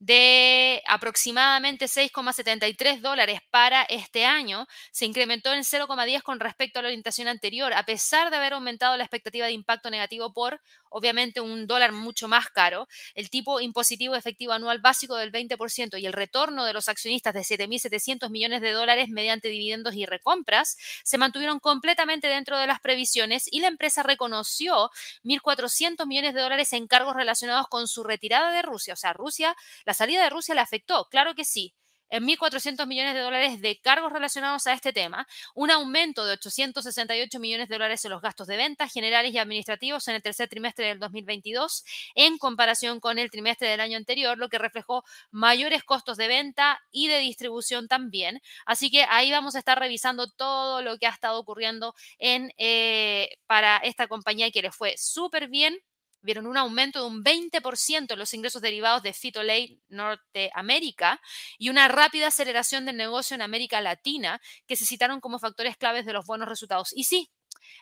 de 0.00 0.80
aproximadamente 0.86 1.86
6,73 1.86 3.00
dólares 3.00 3.40
para 3.50 3.82
este 3.82 4.24
año, 4.24 4.68
se 4.92 5.06
incrementó 5.06 5.52
en 5.52 5.64
0,10 5.64 6.22
con 6.22 6.38
respecto 6.38 6.78
a 6.78 6.82
la 6.82 6.88
orientación 6.88 7.26
anterior, 7.26 7.72
a 7.72 7.84
pesar 7.84 8.30
de 8.30 8.36
haber 8.36 8.52
aumentado 8.52 8.96
la 8.96 9.02
expectativa 9.02 9.46
de 9.46 9.52
impacto 9.52 9.90
negativo 9.90 10.32
por, 10.32 10.60
obviamente, 10.90 11.40
un 11.40 11.66
dólar 11.66 11.92
mucho 11.92 12.28
más 12.28 12.48
caro, 12.50 12.88
el 13.14 13.30
tipo 13.30 13.60
impositivo 13.60 14.14
efectivo 14.14 14.52
anual 14.52 14.80
básico 14.80 15.16
del 15.16 15.32
20% 15.32 15.98
y 15.98 16.06
el 16.06 16.12
retorno 16.12 16.64
de 16.64 16.72
los 16.72 16.88
accionistas 16.88 17.34
de 17.34 17.44
7.700 17.44 18.30
millones 18.30 18.60
de 18.60 18.72
dólares 18.72 19.08
mediante 19.08 19.48
dividendos 19.48 19.94
y 19.94 20.06
recompras 20.06 20.76
se 21.04 21.18
mantuvieron 21.18 21.60
completamente 21.60 22.28
dentro 22.28 22.58
de 22.58 22.66
las 22.66 22.80
previsiones 22.80 23.48
y 23.50 23.60
la 23.60 23.68
empresa 23.68 24.02
reconoció 24.02 24.90
1.400 25.22 26.06
millones 26.06 26.34
de 26.34 26.40
dólares 26.40 26.72
en 26.72 26.86
cargos 26.86 27.14
relacionados 27.14 27.66
con 27.68 27.88
su 27.88 28.04
retirada 28.04 28.52
de 28.52 28.62
Rusia. 28.62 28.94
O 28.94 28.96
sea, 28.96 29.12
Rusia 29.12 29.54
¿La 29.84 29.94
salida 29.94 30.22
de 30.22 30.30
Rusia 30.30 30.54
le 30.54 30.60
afectó? 30.60 31.06
Claro 31.10 31.34
que 31.34 31.44
sí. 31.44 31.74
En 32.10 32.24
1.400 32.26 32.86
millones 32.86 33.14
de 33.14 33.20
dólares 33.20 33.60
de 33.60 33.78
cargos 33.80 34.12
relacionados 34.12 34.66
a 34.66 34.72
este 34.72 34.92
tema, 34.92 35.26
un 35.54 35.70
aumento 35.70 36.24
de 36.24 36.32
868 36.32 37.38
millones 37.40 37.68
de 37.68 37.74
dólares 37.74 38.04
en 38.04 38.10
los 38.10 38.22
gastos 38.22 38.46
de 38.46 38.56
ventas 38.56 38.92
generales 38.92 39.32
y 39.32 39.38
administrativos 39.38 40.08
en 40.08 40.16
el 40.16 40.22
tercer 40.22 40.48
trimestre 40.48 40.86
del 40.86 40.98
2022 40.98 41.84
en 42.14 42.38
comparación 42.38 43.00
con 43.00 43.18
el 43.18 43.30
trimestre 43.30 43.68
del 43.68 43.80
año 43.80 43.96
anterior, 43.96 44.38
lo 44.38 44.48
que 44.48 44.58
reflejó 44.58 45.04
mayores 45.30 45.84
costos 45.84 46.16
de 46.16 46.28
venta 46.28 46.80
y 46.90 47.08
de 47.08 47.18
distribución 47.18 47.88
también. 47.88 48.40
Así 48.66 48.90
que 48.90 49.04
ahí 49.04 49.30
vamos 49.30 49.54
a 49.54 49.58
estar 49.58 49.78
revisando 49.78 50.30
todo 50.30 50.82
lo 50.82 50.98
que 50.98 51.06
ha 51.06 51.10
estado 51.10 51.38
ocurriendo 51.38 51.94
en, 52.18 52.52
eh, 52.58 53.30
para 53.46 53.78
esta 53.78 54.08
compañía 54.08 54.50
que 54.50 54.62
le 54.62 54.72
fue 54.72 54.94
súper 54.96 55.48
bien 55.48 55.78
vieron 56.20 56.46
un 56.46 56.56
aumento 56.56 57.00
de 57.00 57.06
un 57.06 57.22
20% 57.22 58.12
en 58.12 58.18
los 58.18 58.34
ingresos 58.34 58.62
derivados 58.62 59.02
de 59.02 59.12
Fitolay 59.12 59.80
Norteamérica 59.88 61.20
y 61.58 61.68
una 61.68 61.88
rápida 61.88 62.28
aceleración 62.28 62.84
del 62.86 62.96
negocio 62.96 63.34
en 63.34 63.42
América 63.42 63.80
Latina 63.80 64.40
que 64.66 64.76
se 64.76 64.86
citaron 64.86 65.20
como 65.20 65.38
factores 65.38 65.76
claves 65.76 66.06
de 66.06 66.12
los 66.12 66.26
buenos 66.26 66.48
resultados. 66.48 66.90
Y 66.94 67.04
sí, 67.04 67.30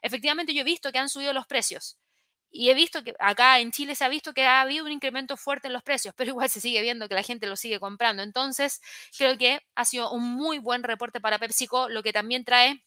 efectivamente 0.02 0.54
yo 0.54 0.60
he 0.62 0.64
visto 0.64 0.92
que 0.92 0.98
han 0.98 1.08
subido 1.08 1.32
los 1.32 1.46
precios. 1.46 1.98
Y 2.50 2.70
he 2.70 2.74
visto 2.74 3.04
que 3.04 3.14
acá 3.18 3.60
en 3.60 3.70
Chile 3.70 3.94
se 3.94 4.04
ha 4.04 4.08
visto 4.08 4.32
que 4.32 4.46
ha 4.46 4.62
habido 4.62 4.84
un 4.86 4.92
incremento 4.92 5.36
fuerte 5.36 5.66
en 5.66 5.74
los 5.74 5.82
precios, 5.82 6.14
pero 6.16 6.30
igual 6.30 6.48
se 6.48 6.60
sigue 6.60 6.80
viendo 6.80 7.08
que 7.08 7.14
la 7.14 7.22
gente 7.22 7.46
lo 7.46 7.56
sigue 7.56 7.80
comprando. 7.80 8.22
Entonces, 8.22 8.80
creo 9.18 9.36
que 9.36 9.60
ha 9.74 9.84
sido 9.84 10.10
un 10.12 10.22
muy 10.22 10.58
buen 10.58 10.82
reporte 10.82 11.20
para 11.20 11.38
PepsiCo, 11.38 11.88
lo 11.88 12.02
que 12.02 12.12
también 12.12 12.44
trae 12.44 12.82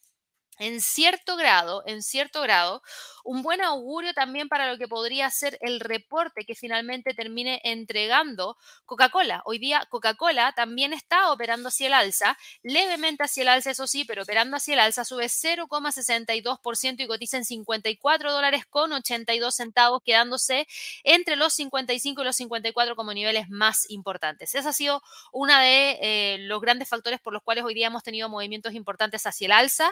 en 0.60 0.80
cierto 0.82 1.36
grado, 1.36 1.82
en 1.86 2.02
cierto 2.02 2.42
grado, 2.42 2.82
un 3.24 3.42
buen 3.42 3.62
augurio 3.62 4.12
también 4.12 4.48
para 4.48 4.70
lo 4.70 4.78
que 4.78 4.88
podría 4.88 5.30
ser 5.30 5.58
el 5.62 5.80
reporte 5.80 6.44
que 6.44 6.54
finalmente 6.54 7.14
termine 7.14 7.60
entregando 7.64 8.56
Coca-Cola. 8.84 9.42
Hoy 9.46 9.58
día 9.58 9.86
Coca-Cola 9.88 10.52
también 10.52 10.92
está 10.92 11.32
operando 11.32 11.68
hacia 11.68 11.86
el 11.86 11.94
alza, 11.94 12.36
levemente 12.62 13.24
hacia 13.24 13.42
el 13.42 13.48
alza, 13.48 13.70
eso 13.70 13.86
sí, 13.86 14.04
pero 14.04 14.22
operando 14.22 14.56
hacia 14.58 14.74
el 14.74 14.80
alza 14.80 15.04
sube 15.04 15.26
0,62% 15.26 17.00
y 17.00 17.06
cotiza 17.06 17.38
en 17.38 17.44
54 17.46 18.30
dólares 18.30 18.66
con 18.66 18.92
82 18.92 19.54
centavos, 19.54 20.02
quedándose 20.04 20.66
entre 21.04 21.36
los 21.36 21.54
55 21.54 22.20
y 22.20 22.24
los 22.24 22.36
54 22.36 22.96
como 22.96 23.14
niveles 23.14 23.48
más 23.48 23.88
importantes. 23.88 24.54
Ese 24.54 24.68
ha 24.68 24.72
sido 24.74 25.02
uno 25.32 25.58
de 25.58 25.98
eh, 26.02 26.38
los 26.40 26.60
grandes 26.60 26.88
factores 26.88 27.18
por 27.20 27.32
los 27.32 27.42
cuales 27.42 27.64
hoy 27.64 27.72
día 27.72 27.86
hemos 27.86 28.02
tenido 28.02 28.28
movimientos 28.28 28.74
importantes 28.74 29.26
hacia 29.26 29.46
el 29.46 29.52
alza. 29.52 29.90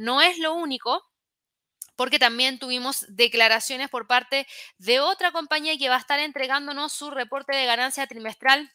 No 0.00 0.22
es 0.22 0.38
lo 0.38 0.54
único, 0.54 1.06
porque 1.94 2.18
también 2.18 2.58
tuvimos 2.58 3.04
declaraciones 3.10 3.90
por 3.90 4.06
parte 4.06 4.46
de 4.78 4.98
otra 4.98 5.30
compañía 5.30 5.76
que 5.76 5.90
va 5.90 5.96
a 5.96 5.98
estar 5.98 6.18
entregándonos 6.18 6.94
su 6.94 7.10
reporte 7.10 7.54
de 7.54 7.66
ganancia 7.66 8.06
trimestral 8.06 8.72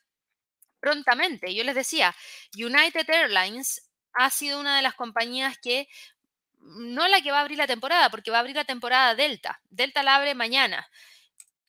prontamente. 0.79 1.55
Yo 1.55 1.63
les 1.63 1.73
decía, 1.73 2.15
United 2.53 3.09
Airlines 3.09 3.89
ha 4.13 4.29
sido 4.29 4.59
una 4.59 4.75
de 4.75 4.83
las 4.83 4.93
compañías 4.93 5.57
que 5.57 5.87
no 6.59 7.07
la 7.07 7.19
que 7.21 7.31
va 7.31 7.39
a 7.39 7.41
abrir 7.41 7.57
la 7.57 7.65
temporada, 7.65 8.11
porque 8.11 8.29
va 8.29 8.37
a 8.37 8.41
abrir 8.41 8.55
la 8.55 8.65
temporada 8.65 9.15
Delta. 9.15 9.59
Delta 9.71 10.03
la 10.03 10.17
abre 10.17 10.35
mañana. 10.35 10.87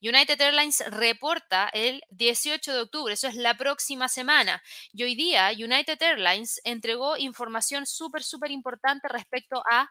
United 0.08 0.40
Airlines 0.40 0.84
reporta 0.88 1.68
el 1.72 2.02
18 2.10 2.72
de 2.72 2.80
octubre, 2.80 3.14
eso 3.14 3.28
es 3.28 3.34
la 3.34 3.56
próxima 3.56 4.08
semana. 4.08 4.62
Y 4.92 5.02
hoy 5.02 5.14
día 5.14 5.50
United 5.52 6.00
Airlines 6.00 6.60
entregó 6.64 7.16
información 7.16 7.86
súper, 7.86 8.22
súper 8.22 8.50
importante 8.50 9.08
respecto 9.08 9.62
a 9.70 9.88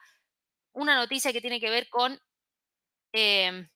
una 0.74 0.96
noticia 0.96 1.34
que 1.34 1.42
tiene 1.42 1.60
que 1.60 1.70
ver 1.70 1.90
con 1.90 2.20
em, 3.14 3.68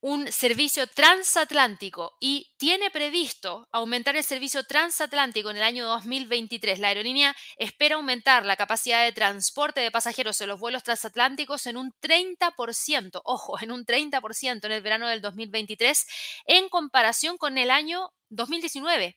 un 0.00 0.30
servicio 0.30 0.86
transatlántico 0.86 2.16
y 2.20 2.52
tiene 2.56 2.90
previsto 2.90 3.68
aumentar 3.72 4.16
el 4.16 4.22
servicio 4.22 4.64
transatlántico 4.64 5.50
en 5.50 5.56
el 5.56 5.62
año 5.62 5.86
2023. 5.86 6.78
La 6.78 6.88
aerolínea 6.88 7.34
espera 7.56 7.96
aumentar 7.96 8.46
la 8.46 8.56
capacidad 8.56 9.04
de 9.04 9.12
transporte 9.12 9.80
de 9.80 9.90
pasajeros 9.90 10.40
en 10.40 10.48
los 10.48 10.60
vuelos 10.60 10.84
transatlánticos 10.84 11.66
en 11.66 11.76
un 11.76 11.92
30%, 12.00 13.20
ojo, 13.24 13.60
en 13.60 13.72
un 13.72 13.84
30% 13.84 14.64
en 14.64 14.72
el 14.72 14.82
verano 14.82 15.08
del 15.08 15.20
2023 15.20 16.06
en 16.46 16.68
comparación 16.68 17.36
con 17.36 17.58
el 17.58 17.70
año 17.70 18.10
2019 18.28 19.16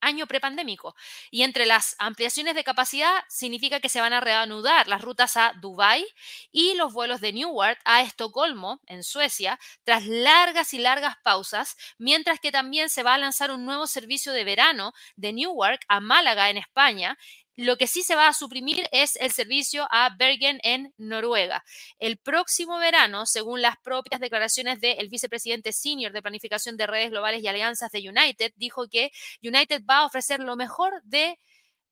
año 0.00 0.26
prepandémico. 0.26 0.94
Y 1.30 1.42
entre 1.42 1.66
las 1.66 1.96
ampliaciones 1.98 2.54
de 2.54 2.64
capacidad 2.64 3.24
significa 3.28 3.80
que 3.80 3.88
se 3.88 4.00
van 4.00 4.12
a 4.12 4.20
reanudar 4.20 4.88
las 4.88 5.02
rutas 5.02 5.36
a 5.36 5.52
Dubái 5.60 6.06
y 6.52 6.74
los 6.74 6.92
vuelos 6.92 7.20
de 7.20 7.32
Newark 7.32 7.80
a 7.84 8.02
Estocolmo, 8.02 8.80
en 8.86 9.02
Suecia, 9.04 9.58
tras 9.84 10.06
largas 10.06 10.74
y 10.74 10.78
largas 10.78 11.16
pausas, 11.22 11.76
mientras 11.98 12.40
que 12.40 12.52
también 12.52 12.88
se 12.88 13.02
va 13.02 13.14
a 13.14 13.18
lanzar 13.18 13.50
un 13.50 13.64
nuevo 13.64 13.86
servicio 13.86 14.32
de 14.32 14.44
verano 14.44 14.92
de 15.16 15.32
Newark 15.32 15.80
a 15.88 16.00
Málaga, 16.00 16.50
en 16.50 16.58
España, 16.58 17.18
lo 17.56 17.76
que 17.76 17.86
sí 17.86 18.02
se 18.02 18.14
va 18.14 18.28
a 18.28 18.34
suprimir 18.34 18.86
es 18.92 19.16
el 19.16 19.32
servicio 19.32 19.88
a 19.90 20.10
Bergen 20.16 20.60
en 20.62 20.92
Noruega. 20.98 21.64
El 21.98 22.18
próximo 22.18 22.78
verano, 22.78 23.26
según 23.26 23.62
las 23.62 23.76
propias 23.78 24.20
declaraciones 24.20 24.80
del 24.80 25.08
vicepresidente 25.08 25.72
senior 25.72 26.12
de 26.12 26.22
planificación 26.22 26.76
de 26.76 26.86
redes 26.86 27.10
globales 27.10 27.42
y 27.42 27.48
alianzas 27.48 27.90
de 27.90 28.08
United, 28.08 28.52
dijo 28.56 28.88
que 28.88 29.10
United 29.42 29.82
va 29.88 29.98
a 29.98 30.06
ofrecer 30.06 30.40
lo 30.40 30.54
mejor 30.56 31.00
de 31.02 31.40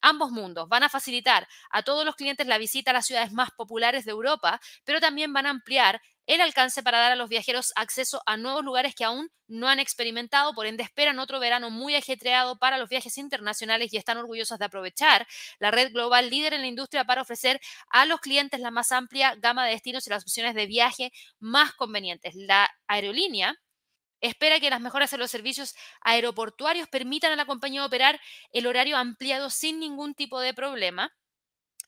ambos 0.02 0.30
mundos. 0.30 0.68
Van 0.68 0.82
a 0.82 0.90
facilitar 0.90 1.48
a 1.70 1.82
todos 1.82 2.04
los 2.04 2.14
clientes 2.14 2.46
la 2.46 2.58
visita 2.58 2.90
a 2.90 2.94
las 2.94 3.06
ciudades 3.06 3.32
más 3.32 3.50
populares 3.52 4.04
de 4.04 4.10
Europa, 4.10 4.60
pero 4.84 5.00
también 5.00 5.32
van 5.32 5.46
a 5.46 5.50
ampliar 5.50 6.02
el 6.26 6.40
alcance 6.40 6.82
para 6.82 6.98
dar 6.98 7.12
a 7.12 7.16
los 7.16 7.28
viajeros 7.28 7.72
acceso 7.76 8.22
a 8.26 8.36
nuevos 8.36 8.64
lugares 8.64 8.94
que 8.94 9.04
aún 9.04 9.30
no 9.46 9.68
han 9.68 9.78
experimentado, 9.78 10.54
por 10.54 10.66
ende 10.66 10.82
esperan 10.82 11.18
otro 11.18 11.38
verano 11.38 11.70
muy 11.70 11.94
ajetreado 11.94 12.58
para 12.58 12.78
los 12.78 12.88
viajes 12.88 13.18
internacionales 13.18 13.92
y 13.92 13.96
están 13.98 14.16
orgullosos 14.16 14.58
de 14.58 14.64
aprovechar 14.64 15.26
la 15.58 15.70
red 15.70 15.92
global 15.92 16.30
líder 16.30 16.54
en 16.54 16.62
la 16.62 16.66
industria 16.66 17.04
para 17.04 17.22
ofrecer 17.22 17.60
a 17.90 18.06
los 18.06 18.20
clientes 18.20 18.60
la 18.60 18.70
más 18.70 18.92
amplia 18.92 19.34
gama 19.36 19.66
de 19.66 19.72
destinos 19.72 20.06
y 20.06 20.10
las 20.10 20.22
opciones 20.22 20.54
de 20.54 20.66
viaje 20.66 21.12
más 21.40 21.72
convenientes. 21.74 22.34
La 22.34 22.70
aerolínea 22.86 23.54
espera 24.20 24.60
que 24.60 24.70
las 24.70 24.80
mejoras 24.80 25.12
en 25.12 25.20
los 25.20 25.30
servicios 25.30 25.74
aeroportuarios 26.00 26.88
permitan 26.88 27.32
a 27.32 27.36
la 27.36 27.46
compañía 27.46 27.84
operar 27.84 28.20
el 28.52 28.66
horario 28.66 28.96
ampliado 28.96 29.50
sin 29.50 29.78
ningún 29.78 30.14
tipo 30.14 30.40
de 30.40 30.54
problema 30.54 31.12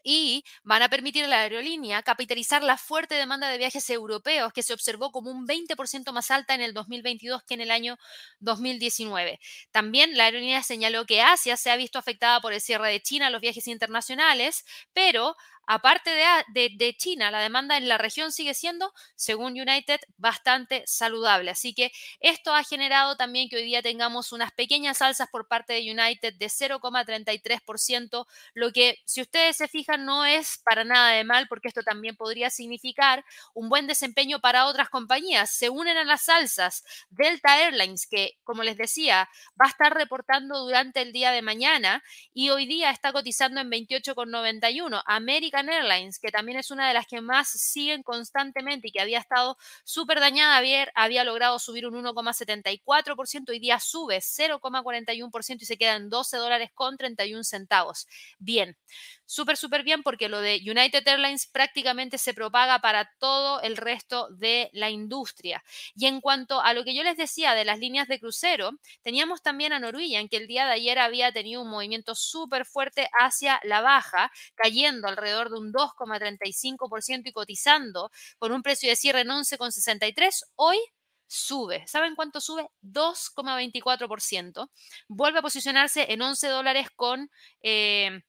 y 0.09 0.45
van 0.63 0.83
a 0.83 0.89
permitir 0.89 1.25
a 1.25 1.27
la 1.27 1.41
aerolínea 1.41 2.01
capitalizar 2.05 2.63
la 2.63 2.79
fuerte 2.79 3.17
demanda 3.17 3.49
de 3.49 3.59
viajes 3.59 3.91
europeos 3.91 4.53
que 4.53 4.63
se 4.63 4.73
observó 4.73 5.11
como 5.11 5.33
un 5.33 5.49
20% 5.49 6.13
más 6.13 6.31
alta 6.31 6.55
en 6.55 6.61
el 6.61 6.75
2022 6.75 7.43
que 7.43 7.55
en 7.55 7.63
el 7.63 7.73
año 7.73 7.99
2019. 8.39 9.41
También 9.73 10.17
la 10.17 10.27
aerolínea 10.27 10.63
señaló 10.63 11.07
que 11.07 11.23
Asia 11.23 11.57
se 11.57 11.73
ha 11.73 11.77
visto 11.77 11.99
afectada 11.99 12.41
por 12.41 12.53
el 12.53 12.61
cierre 12.61 12.89
de 12.89 13.03
China 13.03 13.27
a 13.27 13.31
los 13.31 13.41
viajes 13.41 13.67
internacionales, 13.67 14.65
pero 14.93 15.35
Aparte 15.67 16.11
de, 16.49 16.97
China, 16.97 17.31
la 17.33 17.41
demanda 17.41 17.77
en 17.77 17.89
la 17.89 17.99
región 17.99 18.31
sigue 18.31 18.55
siendo, 18.55 18.93
según 19.17 19.61
United, 19.61 20.01
bastante 20.17 20.85
saludable. 20.87 21.51
Así 21.51 21.75
que 21.75 21.91
esto 22.21 22.55
ha 22.55 22.63
generado 22.63 23.17
también 23.17 23.49
que 23.49 23.57
hoy 23.57 23.65
día 23.65 23.83
tengamos 23.83 24.33
unas 24.33 24.53
pequeñas 24.53 25.03
alzas 25.03 25.29
por 25.29 25.49
parte 25.49 25.73
de 25.73 25.91
United 25.91 26.35
de 26.35 26.47
0,33%, 26.47 28.27
lo 28.55 28.73
que 28.73 28.99
si 29.05 29.23
ustedes 29.23 29.57
se 29.57 29.67
fijan 29.67 30.05
no 30.05 30.25
es 30.25 30.61
para 30.65 30.85
nada 30.85 31.11
de 31.11 31.25
mal 31.25 31.49
porque 31.49 31.69
esto 31.69 31.83
también 31.83 32.17
podría 32.17 32.49
significar 32.51 33.25
un 33.53 33.69
buen 33.69 33.89
desempeño 33.89 34.41
para 34.41 34.67
otras 34.67 34.89
compañías. 34.89 35.51
Se 35.51 35.69
unen 35.69 35.97
a 35.97 36.05
las 36.05 36.29
alzas 36.29 36.85
Delta 37.11 37.61
Airlines, 37.61 38.07
que 38.07 38.39
como 38.45 38.63
les 38.63 38.77
decía, 38.77 39.29
va 39.61 39.67
a 39.67 39.71
estar 39.71 39.93
reportando 39.95 40.61
durante 40.61 41.03
el 41.03 41.13
día 41.13 41.33
de 41.33 41.43
mañana 41.43 42.05
y 42.33 42.51
hoy 42.51 42.67
día 42.67 42.91
está 42.91 43.13
cotizando 43.13 43.61
en 43.61 43.71
28,91. 43.71 45.03
América 45.07 45.56
Airlines, 45.61 46.19
que 46.19 46.31
también 46.31 46.59
es 46.59 46.71
una 46.71 46.89
de 46.89 46.95
las 46.95 47.07
que 47.07 47.21
más 47.21 47.49
siguen 47.49 48.03
constantemente 48.03 48.89
y 48.89 48.93
que 48.93 49.01
había 49.01 49.19
estado 49.19 49.57
súper 49.85 50.21
dañada, 50.21 50.57
había, 50.57 50.91
había 50.95 51.25
logrado 51.25 51.59
subir 51.59 51.87
un 51.87 51.95
1,74%, 51.95 53.51
hoy 53.51 53.59
día 53.59 53.81
sube 53.81 54.19
0,41% 54.19 55.63
y 55.63 55.67
se 55.67 55.77
queda 55.77 55.97
en 55.97 56.11
12 56.11 56.37
dólares 56.37 56.71
con 56.75 56.97
31 56.97 57.45
centavos. 57.45 58.07
Bien, 58.39 58.77
súper, 59.27 59.57
súper 59.57 59.83
bien 59.83 60.03
porque 60.03 60.29
lo 60.29 60.41
de 60.41 60.61
United 60.65 61.07
Airlines 61.07 61.47
prácticamente 61.47 62.19
se 62.19 62.33
propaga 62.33 62.79
para 62.79 63.11
todo 63.19 63.61
el 63.61 63.77
resto 63.77 64.29
de 64.31 64.71
la 64.73 64.91
industria. 64.91 65.63
Y 65.95 66.07
en 66.07 66.21
cuanto 66.21 66.61
a 66.61 66.73
lo 66.73 66.85
que 66.85 66.95
yo 66.95 67.03
les 67.03 67.17
decía 67.17 67.55
de 67.55 67.65
las 67.65 67.79
líneas 67.79 68.09
de 68.09 68.21
crucero, 68.21 68.71
teníamos 69.03 69.43
también 69.43 69.73
a 69.73 69.79
Norwegian, 69.79 70.29
que 70.29 70.37
el 70.39 70.47
día 70.47 70.67
de 70.67 70.73
ayer 70.73 70.99
había 70.99 71.33
tenido 71.33 71.63
un 71.63 71.71
movimiento 71.71 72.15
súper 72.15 72.65
fuerte 72.65 73.09
hacia 73.19 73.61
la 73.65 73.81
baja, 73.81 74.31
cayendo 74.55 75.09
alrededor 75.09 75.51
de 75.51 75.59
un 75.59 75.73
2,35% 75.73 77.23
y 77.27 77.33
cotizando 77.33 78.11
con 78.39 78.53
un 78.53 78.63
precio 78.63 78.89
de 78.89 78.97
cierre 78.97 79.21
en 79.21 79.29
11,63. 79.29 80.45
Hoy 80.55 80.79
sube. 81.27 81.87
¿Saben 81.87 82.15
cuánto 82.15 82.41
sube? 82.41 82.69
2,24%. 82.83 84.71
Vuelve 85.09 85.39
a 85.41 85.43
posicionarse 85.43 86.13
en 86.13 86.23
11 86.23 86.49
dólares 86.49 86.89
con... 86.95 87.31
Eh, 87.63 88.23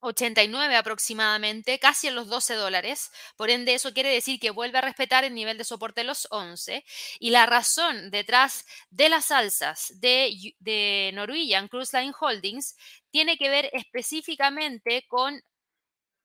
89 0.00 0.76
aproximadamente, 0.76 1.78
casi 1.78 2.08
en 2.08 2.14
los 2.14 2.28
12 2.28 2.54
dólares. 2.54 3.10
Por 3.36 3.50
ende, 3.50 3.74
eso 3.74 3.92
quiere 3.92 4.10
decir 4.10 4.38
que 4.38 4.50
vuelve 4.50 4.78
a 4.78 4.82
respetar 4.82 5.24
el 5.24 5.34
nivel 5.34 5.58
de 5.58 5.64
soporte 5.64 6.02
de 6.02 6.06
los 6.06 6.28
11. 6.30 6.84
Y 7.18 7.30
la 7.30 7.46
razón 7.46 8.10
detrás 8.10 8.64
de 8.90 9.08
las 9.08 9.30
alzas 9.30 9.92
de, 10.00 10.54
de 10.60 11.10
Norwegian 11.14 11.68
Cruise 11.68 11.92
Line 11.92 12.12
Holdings 12.18 12.76
tiene 13.10 13.36
que 13.36 13.48
ver 13.48 13.70
específicamente 13.72 15.04
con 15.08 15.42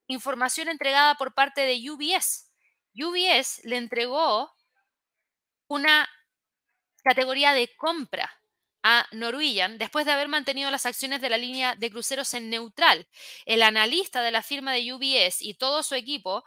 información 0.07 0.69
entregada 0.69 1.15
por 1.15 1.33
parte 1.33 1.61
de 1.61 1.91
UBS. 1.91 2.51
UBS 2.95 3.61
le 3.63 3.77
entregó 3.77 4.53
una 5.67 6.07
categoría 7.03 7.53
de 7.53 7.69
compra 7.75 8.31
a 8.83 9.07
Norwegian 9.11 9.77
después 9.77 10.05
de 10.05 10.11
haber 10.11 10.27
mantenido 10.27 10.69
las 10.69 10.85
acciones 10.85 11.21
de 11.21 11.29
la 11.29 11.37
línea 11.37 11.75
de 11.75 11.89
cruceros 11.89 12.33
en 12.33 12.49
neutral. 12.49 13.07
El 13.45 13.63
analista 13.63 14.21
de 14.21 14.31
la 14.31 14.43
firma 14.43 14.73
de 14.73 14.93
UBS 14.93 15.41
y 15.41 15.55
todo 15.55 15.81
su 15.83 15.95
equipo 15.95 16.43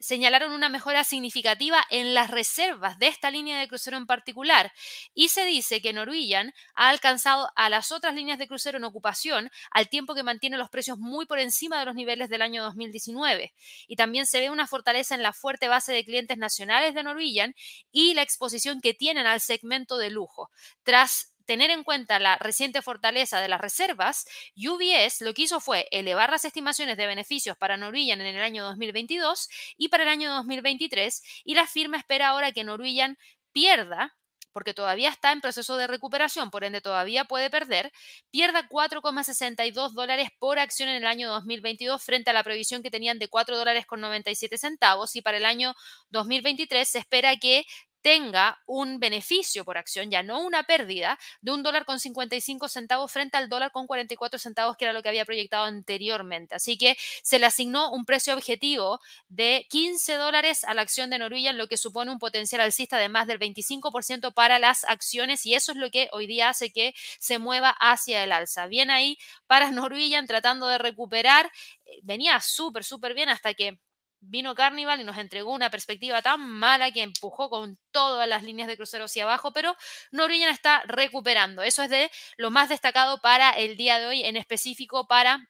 señalaron 0.00 0.52
una 0.52 0.68
mejora 0.68 1.04
significativa 1.04 1.84
en 1.90 2.14
las 2.14 2.30
reservas 2.30 2.98
de 2.98 3.08
esta 3.08 3.30
línea 3.30 3.58
de 3.58 3.68
crucero 3.68 3.96
en 3.96 4.06
particular. 4.06 4.72
Y 5.14 5.28
se 5.28 5.44
dice 5.44 5.80
que 5.80 5.92
Norwegian 5.92 6.52
ha 6.74 6.88
alcanzado 6.88 7.50
a 7.56 7.68
las 7.68 7.90
otras 7.92 8.14
líneas 8.14 8.38
de 8.38 8.46
crucero 8.46 8.78
en 8.78 8.84
ocupación 8.84 9.50
al 9.70 9.88
tiempo 9.88 10.14
que 10.14 10.22
mantiene 10.22 10.56
los 10.56 10.70
precios 10.70 10.98
muy 10.98 11.26
por 11.26 11.38
encima 11.38 11.78
de 11.78 11.86
los 11.86 11.94
niveles 11.94 12.28
del 12.28 12.42
año 12.42 12.62
2019 12.62 13.52
y 13.86 13.96
también 13.96 14.26
se 14.26 14.40
ve 14.40 14.50
una 14.50 14.66
fortaleza 14.66 15.14
en 15.14 15.22
la 15.22 15.32
fuerte 15.32 15.68
base 15.68 15.92
de 15.92 16.04
clientes 16.04 16.38
nacionales 16.38 16.94
de 16.94 17.02
Norwegian 17.02 17.54
y 17.90 18.14
la 18.14 18.22
exposición 18.22 18.80
que 18.80 18.94
tienen 18.94 19.26
al 19.26 19.40
segmento 19.40 19.98
de 19.98 20.10
lujo. 20.10 20.50
Tras 20.84 21.34
tener 21.48 21.70
en 21.70 21.82
cuenta 21.82 22.18
la 22.18 22.36
reciente 22.36 22.82
fortaleza 22.82 23.40
de 23.40 23.48
las 23.48 23.62
reservas, 23.62 24.26
UBS 24.54 25.22
lo 25.22 25.32
que 25.32 25.42
hizo 25.42 25.60
fue 25.60 25.88
elevar 25.90 26.28
las 26.30 26.44
estimaciones 26.44 26.98
de 26.98 27.06
beneficios 27.06 27.56
para 27.56 27.78
Norwegian 27.78 28.20
en 28.20 28.36
el 28.36 28.42
año 28.42 28.64
2022 28.64 29.48
y 29.78 29.88
para 29.88 30.02
el 30.02 30.10
año 30.10 30.30
2023 30.34 31.22
y 31.44 31.54
la 31.54 31.66
firma 31.66 31.96
espera 31.96 32.28
ahora 32.28 32.52
que 32.52 32.64
Norwegian 32.64 33.16
pierda 33.52 34.14
porque 34.52 34.74
todavía 34.74 35.08
está 35.08 35.32
en 35.32 35.40
proceso 35.40 35.76
de 35.78 35.86
recuperación, 35.86 36.50
por 36.50 36.64
ende 36.64 36.80
todavía 36.80 37.24
puede 37.24 37.48
perder, 37.48 37.92
pierda 38.30 38.68
4,62 38.68 39.92
dólares 39.92 40.28
por 40.38 40.58
acción 40.58 40.88
en 40.90 40.96
el 40.96 41.06
año 41.06 41.30
2022 41.30 42.02
frente 42.02 42.30
a 42.30 42.32
la 42.34 42.42
previsión 42.42 42.82
que 42.82 42.90
tenían 42.90 43.18
de 43.18 43.28
4 43.28 43.56
dólares 43.56 43.86
con 43.86 44.00
97 44.00 44.58
centavos 44.58 45.16
y 45.16 45.22
para 45.22 45.38
el 45.38 45.46
año 45.46 45.74
2023 46.10 46.86
se 46.86 46.98
espera 46.98 47.36
que 47.36 47.64
tenga 48.02 48.60
un 48.66 48.98
beneficio 49.00 49.64
por 49.64 49.78
acción, 49.78 50.10
ya 50.10 50.22
no 50.22 50.40
una 50.40 50.62
pérdida, 50.62 51.18
de 51.40 51.52
un 51.52 51.62
dólar 51.62 51.84
con 51.84 52.00
55 52.00 52.68
centavos 52.68 53.10
frente 53.12 53.36
al 53.36 53.48
dólar 53.48 53.72
con 53.72 53.86
44 53.86 54.38
centavos, 54.38 54.76
que 54.76 54.84
era 54.84 54.92
lo 54.92 55.02
que 55.02 55.08
había 55.08 55.24
proyectado 55.24 55.64
anteriormente. 55.64 56.54
Así 56.54 56.78
que 56.78 56.96
se 57.22 57.38
le 57.38 57.46
asignó 57.46 57.90
un 57.92 58.04
precio 58.04 58.34
objetivo 58.34 59.00
de 59.28 59.66
15 59.70 60.14
dólares 60.14 60.64
a 60.64 60.74
la 60.74 60.82
acción 60.82 61.10
de 61.10 61.18
Norwegian, 61.18 61.58
lo 61.58 61.68
que 61.68 61.76
supone 61.76 62.10
un 62.10 62.18
potencial 62.18 62.60
alcista 62.60 62.98
de 62.98 63.08
más 63.08 63.26
del 63.26 63.38
25% 63.38 64.32
para 64.32 64.58
las 64.58 64.84
acciones 64.84 65.44
y 65.46 65.54
eso 65.54 65.72
es 65.72 65.78
lo 65.78 65.90
que 65.90 66.08
hoy 66.12 66.26
día 66.26 66.48
hace 66.50 66.70
que 66.70 66.94
se 67.18 67.38
mueva 67.38 67.70
hacia 67.80 68.22
el 68.24 68.32
alza. 68.32 68.66
Bien 68.66 68.90
ahí 68.90 69.18
para 69.46 69.70
Norwegian 69.72 70.26
tratando 70.26 70.68
de 70.68 70.78
recuperar, 70.78 71.50
eh, 71.84 72.00
venía 72.02 72.40
súper, 72.40 72.84
súper 72.84 73.14
bien 73.14 73.28
hasta 73.28 73.54
que 73.54 73.78
vino 74.20 74.54
Carnival 74.54 75.00
y 75.00 75.04
nos 75.04 75.18
entregó 75.18 75.52
una 75.52 75.70
perspectiva 75.70 76.22
tan 76.22 76.40
mala 76.40 76.90
que 76.90 77.02
empujó 77.02 77.50
con 77.50 77.78
todas 77.90 78.28
las 78.28 78.42
líneas 78.42 78.68
de 78.68 78.76
crucero 78.76 79.04
hacia 79.04 79.24
abajo, 79.24 79.52
pero 79.52 79.76
Norwegian 80.12 80.50
está 80.50 80.82
recuperando. 80.86 81.62
Eso 81.62 81.82
es 81.82 81.90
de 81.90 82.10
lo 82.36 82.50
más 82.50 82.68
destacado 82.68 83.20
para 83.20 83.50
el 83.50 83.76
día 83.76 83.98
de 83.98 84.06
hoy, 84.06 84.24
en 84.24 84.36
específico 84.36 85.06
para 85.06 85.48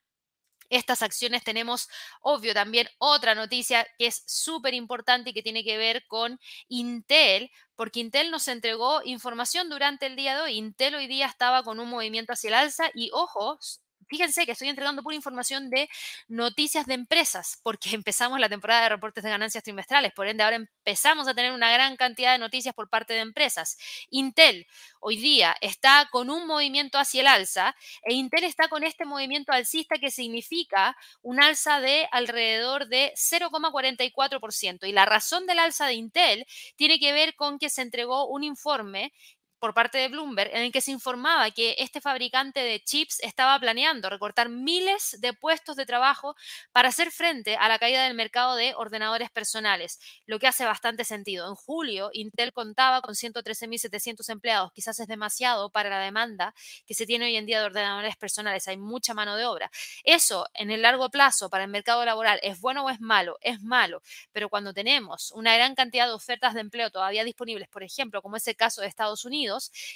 estas 0.70 1.02
acciones 1.02 1.44
tenemos, 1.44 1.88
obvio, 2.20 2.54
también 2.54 2.88
otra 2.98 3.34
noticia 3.34 3.86
que 3.98 4.06
es 4.06 4.22
súper 4.26 4.74
importante 4.74 5.30
y 5.30 5.32
que 5.32 5.42
tiene 5.42 5.64
que 5.64 5.78
ver 5.78 6.06
con 6.06 6.38
Intel, 6.68 7.50
porque 7.74 8.00
Intel 8.00 8.30
nos 8.30 8.48
entregó 8.48 9.00
información 9.04 9.70
durante 9.70 10.06
el 10.06 10.16
día 10.16 10.34
de 10.34 10.42
hoy. 10.42 10.56
Intel 10.56 10.94
hoy 10.96 11.06
día 11.06 11.26
estaba 11.26 11.62
con 11.62 11.80
un 11.80 11.88
movimiento 11.88 12.32
hacia 12.32 12.48
el 12.48 12.54
alza 12.54 12.90
y, 12.94 13.10
ojo, 13.12 13.58
fíjense 14.08 14.46
que 14.46 14.52
estoy 14.52 14.68
entregando 14.68 15.02
pura 15.02 15.16
información 15.16 15.70
de 15.70 15.88
noticias 16.28 16.86
de 16.86 16.94
empresas, 16.94 17.60
porque 17.62 17.90
empezamos 17.94 18.40
la 18.40 18.48
temporada 18.48 18.82
de 18.82 18.88
reportes 18.90 19.24
de 19.24 19.30
ganancias 19.30 19.64
trimestrales, 19.64 20.12
por 20.12 20.26
ende 20.26 20.42
ahora 20.42 20.56
empezamos 20.56 21.28
a 21.28 21.34
tener 21.34 21.52
una 21.52 21.72
gran 21.72 21.96
cantidad 21.96 22.32
de 22.32 22.38
noticias 22.38 22.74
por 22.74 22.88
parte 22.88 23.14
de 23.14 23.20
empresas. 23.20 23.76
Intel 24.10 24.66
hoy 25.00 25.16
día 25.16 25.56
está 25.60 26.08
con 26.10 26.30
un 26.30 26.46
movimiento 26.46 26.98
hacia 26.98 27.20
el 27.20 27.26
alza 27.26 27.74
e 28.02 28.14
Intel 28.14 28.44
está 28.44 28.68
con 28.68 28.84
este 28.84 29.04
movimiento 29.04 29.52
alcista 29.52 29.96
que 29.98 30.10
significa 30.10 30.96
un 31.22 31.40
alza 31.40 31.80
de 31.80 32.08
alrededor 32.10 32.88
de 32.88 33.12
0,44%. 33.16 34.86
Y 34.86 34.92
la 34.92 35.04
razón 35.04 35.46
del 35.46 35.58
alza 35.58 35.86
de 35.86 35.94
Intel 35.94 36.46
tiene 36.76 36.98
que 36.98 37.12
ver 37.12 37.34
con 37.34 37.58
que 37.58 37.70
se 37.70 37.82
entregó 37.82 38.26
un 38.26 38.44
informe 38.44 39.12
por 39.58 39.74
parte 39.74 39.98
de 39.98 40.08
Bloomberg 40.08 40.50
en 40.54 40.62
el 40.62 40.72
que 40.72 40.80
se 40.80 40.90
informaba 40.90 41.50
que 41.50 41.74
este 41.78 42.00
fabricante 42.00 42.60
de 42.60 42.80
chips 42.80 43.20
estaba 43.20 43.58
planeando 43.58 44.08
recortar 44.10 44.48
miles 44.48 45.16
de 45.20 45.32
puestos 45.32 45.76
de 45.76 45.86
trabajo 45.86 46.34
para 46.72 46.88
hacer 46.88 47.10
frente 47.10 47.56
a 47.56 47.68
la 47.68 47.78
caída 47.78 48.04
del 48.04 48.14
mercado 48.14 48.56
de 48.56 48.74
ordenadores 48.76 49.30
personales, 49.30 49.98
lo 50.26 50.38
que 50.38 50.46
hace 50.46 50.64
bastante 50.64 51.04
sentido. 51.04 51.48
En 51.48 51.54
julio, 51.54 52.10
Intel 52.12 52.52
contaba 52.52 53.00
con 53.00 53.14
113.700 53.14 54.28
empleados, 54.30 54.72
quizás 54.72 55.00
es 55.00 55.08
demasiado 55.08 55.70
para 55.70 55.90
la 55.90 56.00
demanda 56.00 56.54
que 56.86 56.94
se 56.94 57.06
tiene 57.06 57.26
hoy 57.26 57.36
en 57.36 57.46
día 57.46 57.60
de 57.60 57.66
ordenadores 57.66 58.16
personales, 58.16 58.68
hay 58.68 58.76
mucha 58.76 59.14
mano 59.14 59.36
de 59.36 59.46
obra. 59.46 59.70
Eso 60.04 60.46
en 60.54 60.70
el 60.70 60.82
largo 60.82 61.10
plazo 61.10 61.50
para 61.50 61.64
el 61.64 61.70
mercado 61.70 62.04
laboral 62.04 62.38
es 62.42 62.60
bueno 62.60 62.84
o 62.84 62.90
es 62.90 63.00
malo, 63.00 63.38
es 63.40 63.60
malo, 63.60 64.02
pero 64.32 64.48
cuando 64.48 64.72
tenemos 64.72 65.32
una 65.32 65.54
gran 65.54 65.74
cantidad 65.74 66.06
de 66.06 66.12
ofertas 66.12 66.54
de 66.54 66.60
empleo 66.60 66.90
todavía 66.90 67.24
disponibles, 67.24 67.68
por 67.68 67.82
ejemplo, 67.82 68.22
como 68.22 68.36
es 68.36 68.46
el 68.46 68.56
caso 68.56 68.80
de 68.80 68.86
Estados 68.86 69.24
Unidos, 69.24 69.47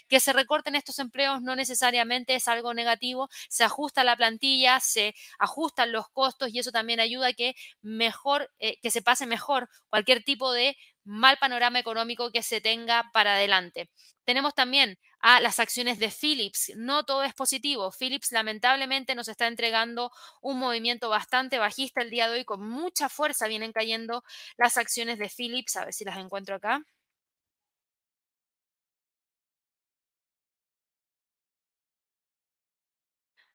que 0.08 0.20
se 0.20 0.32
recorten 0.32 0.74
estos 0.74 0.98
empleos 0.98 1.42
no 1.42 1.56
necesariamente 1.56 2.34
es 2.34 2.48
algo 2.48 2.74
negativo, 2.74 3.28
se 3.48 3.64
ajusta 3.64 4.04
la 4.04 4.16
plantilla, 4.16 4.80
se 4.80 5.14
ajustan 5.38 5.92
los 5.92 6.08
costos 6.10 6.50
y 6.52 6.58
eso 6.58 6.72
también 6.72 7.00
ayuda 7.00 7.28
a 7.28 7.32
que 7.32 7.54
mejor, 7.82 8.50
eh, 8.58 8.78
que 8.82 8.90
se 8.90 9.02
pase 9.02 9.26
mejor 9.26 9.68
cualquier 9.88 10.22
tipo 10.24 10.52
de 10.52 10.76
mal 11.04 11.36
panorama 11.38 11.78
económico 11.78 12.30
que 12.30 12.42
se 12.42 12.60
tenga 12.60 13.10
para 13.12 13.34
adelante. 13.34 13.90
Tenemos 14.24 14.54
también 14.54 14.98
a 15.20 15.40
las 15.40 15.58
acciones 15.60 15.98
de 15.98 16.10
Philips. 16.10 16.72
No 16.76 17.04
todo 17.04 17.22
es 17.24 17.34
positivo. 17.34 17.90
Philips 17.92 18.30
lamentablemente 18.32 19.14
nos 19.14 19.28
está 19.28 19.46
entregando 19.48 20.10
un 20.40 20.58
movimiento 20.58 21.08
bastante 21.08 21.58
bajista 21.58 22.02
el 22.02 22.10
día 22.10 22.28
de 22.28 22.38
hoy. 22.38 22.44
Con 22.44 22.68
mucha 22.68 23.08
fuerza 23.08 23.48
vienen 23.48 23.72
cayendo 23.72 24.22
las 24.56 24.76
acciones 24.76 25.18
de 25.18 25.28
Philips. 25.28 25.76
A 25.76 25.84
ver 25.84 25.94
si 25.94 26.04
las 26.04 26.18
encuentro 26.18 26.56
acá. 26.56 26.82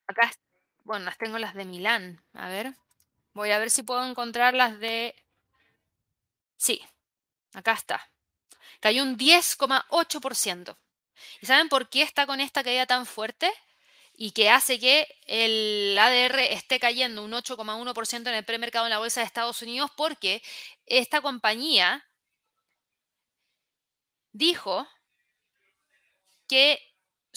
Acá, 0.07 0.31
bueno, 0.83 1.05
las 1.05 1.17
tengo 1.17 1.37
las 1.37 1.53
de 1.53 1.65
Milán. 1.65 2.23
A 2.33 2.47
ver, 2.49 2.73
voy 3.33 3.51
a 3.51 3.59
ver 3.59 3.69
si 3.69 3.83
puedo 3.83 4.05
encontrar 4.05 4.53
las 4.53 4.79
de... 4.79 5.15
Sí, 6.55 6.81
acá 7.53 7.73
está. 7.73 8.09
Cayó 8.79 9.03
un 9.03 9.17
10,8%. 9.17 10.77
¿Y 11.41 11.45
saben 11.45 11.69
por 11.69 11.89
qué 11.89 12.03
está 12.03 12.25
con 12.25 12.39
esta 12.39 12.63
caída 12.63 12.85
tan 12.85 13.05
fuerte? 13.05 13.51
Y 14.13 14.31
que 14.31 14.49
hace 14.49 14.79
que 14.79 15.07
el 15.27 15.97
ADR 15.97 16.53
esté 16.53 16.79
cayendo 16.79 17.23
un 17.23 17.33
8,1% 17.33 18.27
en 18.29 18.35
el 18.35 18.45
premercado 18.45 18.85
en 18.85 18.91
la 18.91 18.99
bolsa 18.99 19.19
de 19.19 19.27
Estados 19.27 19.61
Unidos 19.61 19.91
porque 19.95 20.41
esta 20.85 21.21
compañía 21.21 22.03
dijo 24.31 24.87
que 26.47 26.79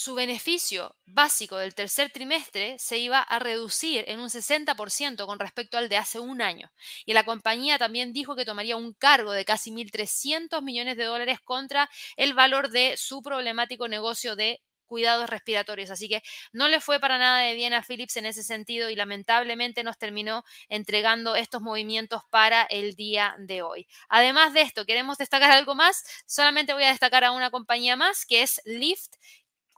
su 0.00 0.14
beneficio 0.14 0.96
básico 1.04 1.58
del 1.58 1.74
tercer 1.74 2.10
trimestre 2.10 2.78
se 2.78 2.96
iba 2.96 3.20
a 3.20 3.38
reducir 3.38 4.04
en 4.08 4.18
un 4.20 4.30
60% 4.30 5.26
con 5.26 5.38
respecto 5.38 5.76
al 5.76 5.90
de 5.90 5.98
hace 5.98 6.18
un 6.18 6.40
año. 6.40 6.72
Y 7.04 7.12
la 7.12 7.24
compañía 7.24 7.76
también 7.76 8.14
dijo 8.14 8.34
que 8.34 8.46
tomaría 8.46 8.76
un 8.78 8.94
cargo 8.94 9.32
de 9.32 9.44
casi 9.44 9.70
1.300 9.70 10.62
millones 10.62 10.96
de 10.96 11.04
dólares 11.04 11.38
contra 11.44 11.90
el 12.16 12.32
valor 12.32 12.70
de 12.70 12.96
su 12.96 13.20
problemático 13.20 13.88
negocio 13.88 14.36
de 14.36 14.62
cuidados 14.90 15.30
respiratorios. 15.30 15.90
Así 15.90 16.08
que 16.08 16.20
no 16.52 16.66
le 16.66 16.80
fue 16.80 16.98
para 16.98 17.16
nada 17.16 17.38
de 17.42 17.54
bien 17.54 17.72
a 17.72 17.82
Philips 17.82 18.16
en 18.16 18.26
ese 18.26 18.42
sentido 18.42 18.90
y 18.90 18.96
lamentablemente 18.96 19.84
nos 19.84 19.96
terminó 19.96 20.42
entregando 20.68 21.36
estos 21.36 21.62
movimientos 21.62 22.22
para 22.28 22.62
el 22.64 22.96
día 22.96 23.36
de 23.38 23.62
hoy. 23.62 23.86
Además 24.08 24.52
de 24.52 24.62
esto, 24.62 24.84
queremos 24.84 25.16
destacar 25.16 25.52
algo 25.52 25.76
más. 25.76 26.02
Solamente 26.26 26.74
voy 26.74 26.82
a 26.82 26.88
destacar 26.88 27.22
a 27.22 27.30
una 27.30 27.50
compañía 27.50 27.96
más 27.96 28.26
que 28.26 28.42
es 28.42 28.60
Lyft, 28.64 29.14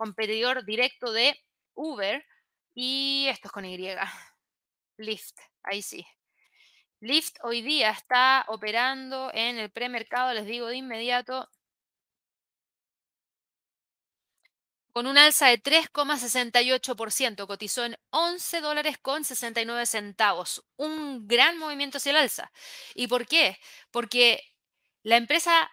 competidor 0.02 0.64
directo 0.64 1.12
de 1.12 1.38
Uber. 1.74 2.24
Y 2.74 3.26
esto 3.28 3.48
es 3.48 3.52
con 3.52 3.64
Y. 3.64 3.76
Lyft, 4.98 5.38
ahí 5.62 5.82
sí. 5.82 6.04
Lyft 7.00 7.36
hoy 7.42 7.62
día 7.62 7.90
está 7.90 8.44
operando 8.48 9.30
en 9.32 9.58
el 9.58 9.70
premercado, 9.70 10.34
les 10.34 10.46
digo 10.46 10.66
de 10.68 10.76
inmediato, 10.76 11.48
con 14.92 15.06
un 15.06 15.16
alza 15.18 15.46
de 15.48 15.62
3,68%, 15.62 17.46
cotizó 17.46 17.84
en 17.84 17.96
11 18.10 18.60
dólares 18.60 18.98
con 18.98 19.24
69 19.24 19.86
centavos. 19.86 20.64
Un 20.76 21.26
gran 21.26 21.58
movimiento 21.58 21.98
hacia 21.98 22.10
el 22.10 22.16
alza. 22.16 22.52
¿Y 22.94 23.06
por 23.06 23.26
qué? 23.26 23.58
Porque 23.90 24.42
la 25.02 25.16
empresa 25.16 25.70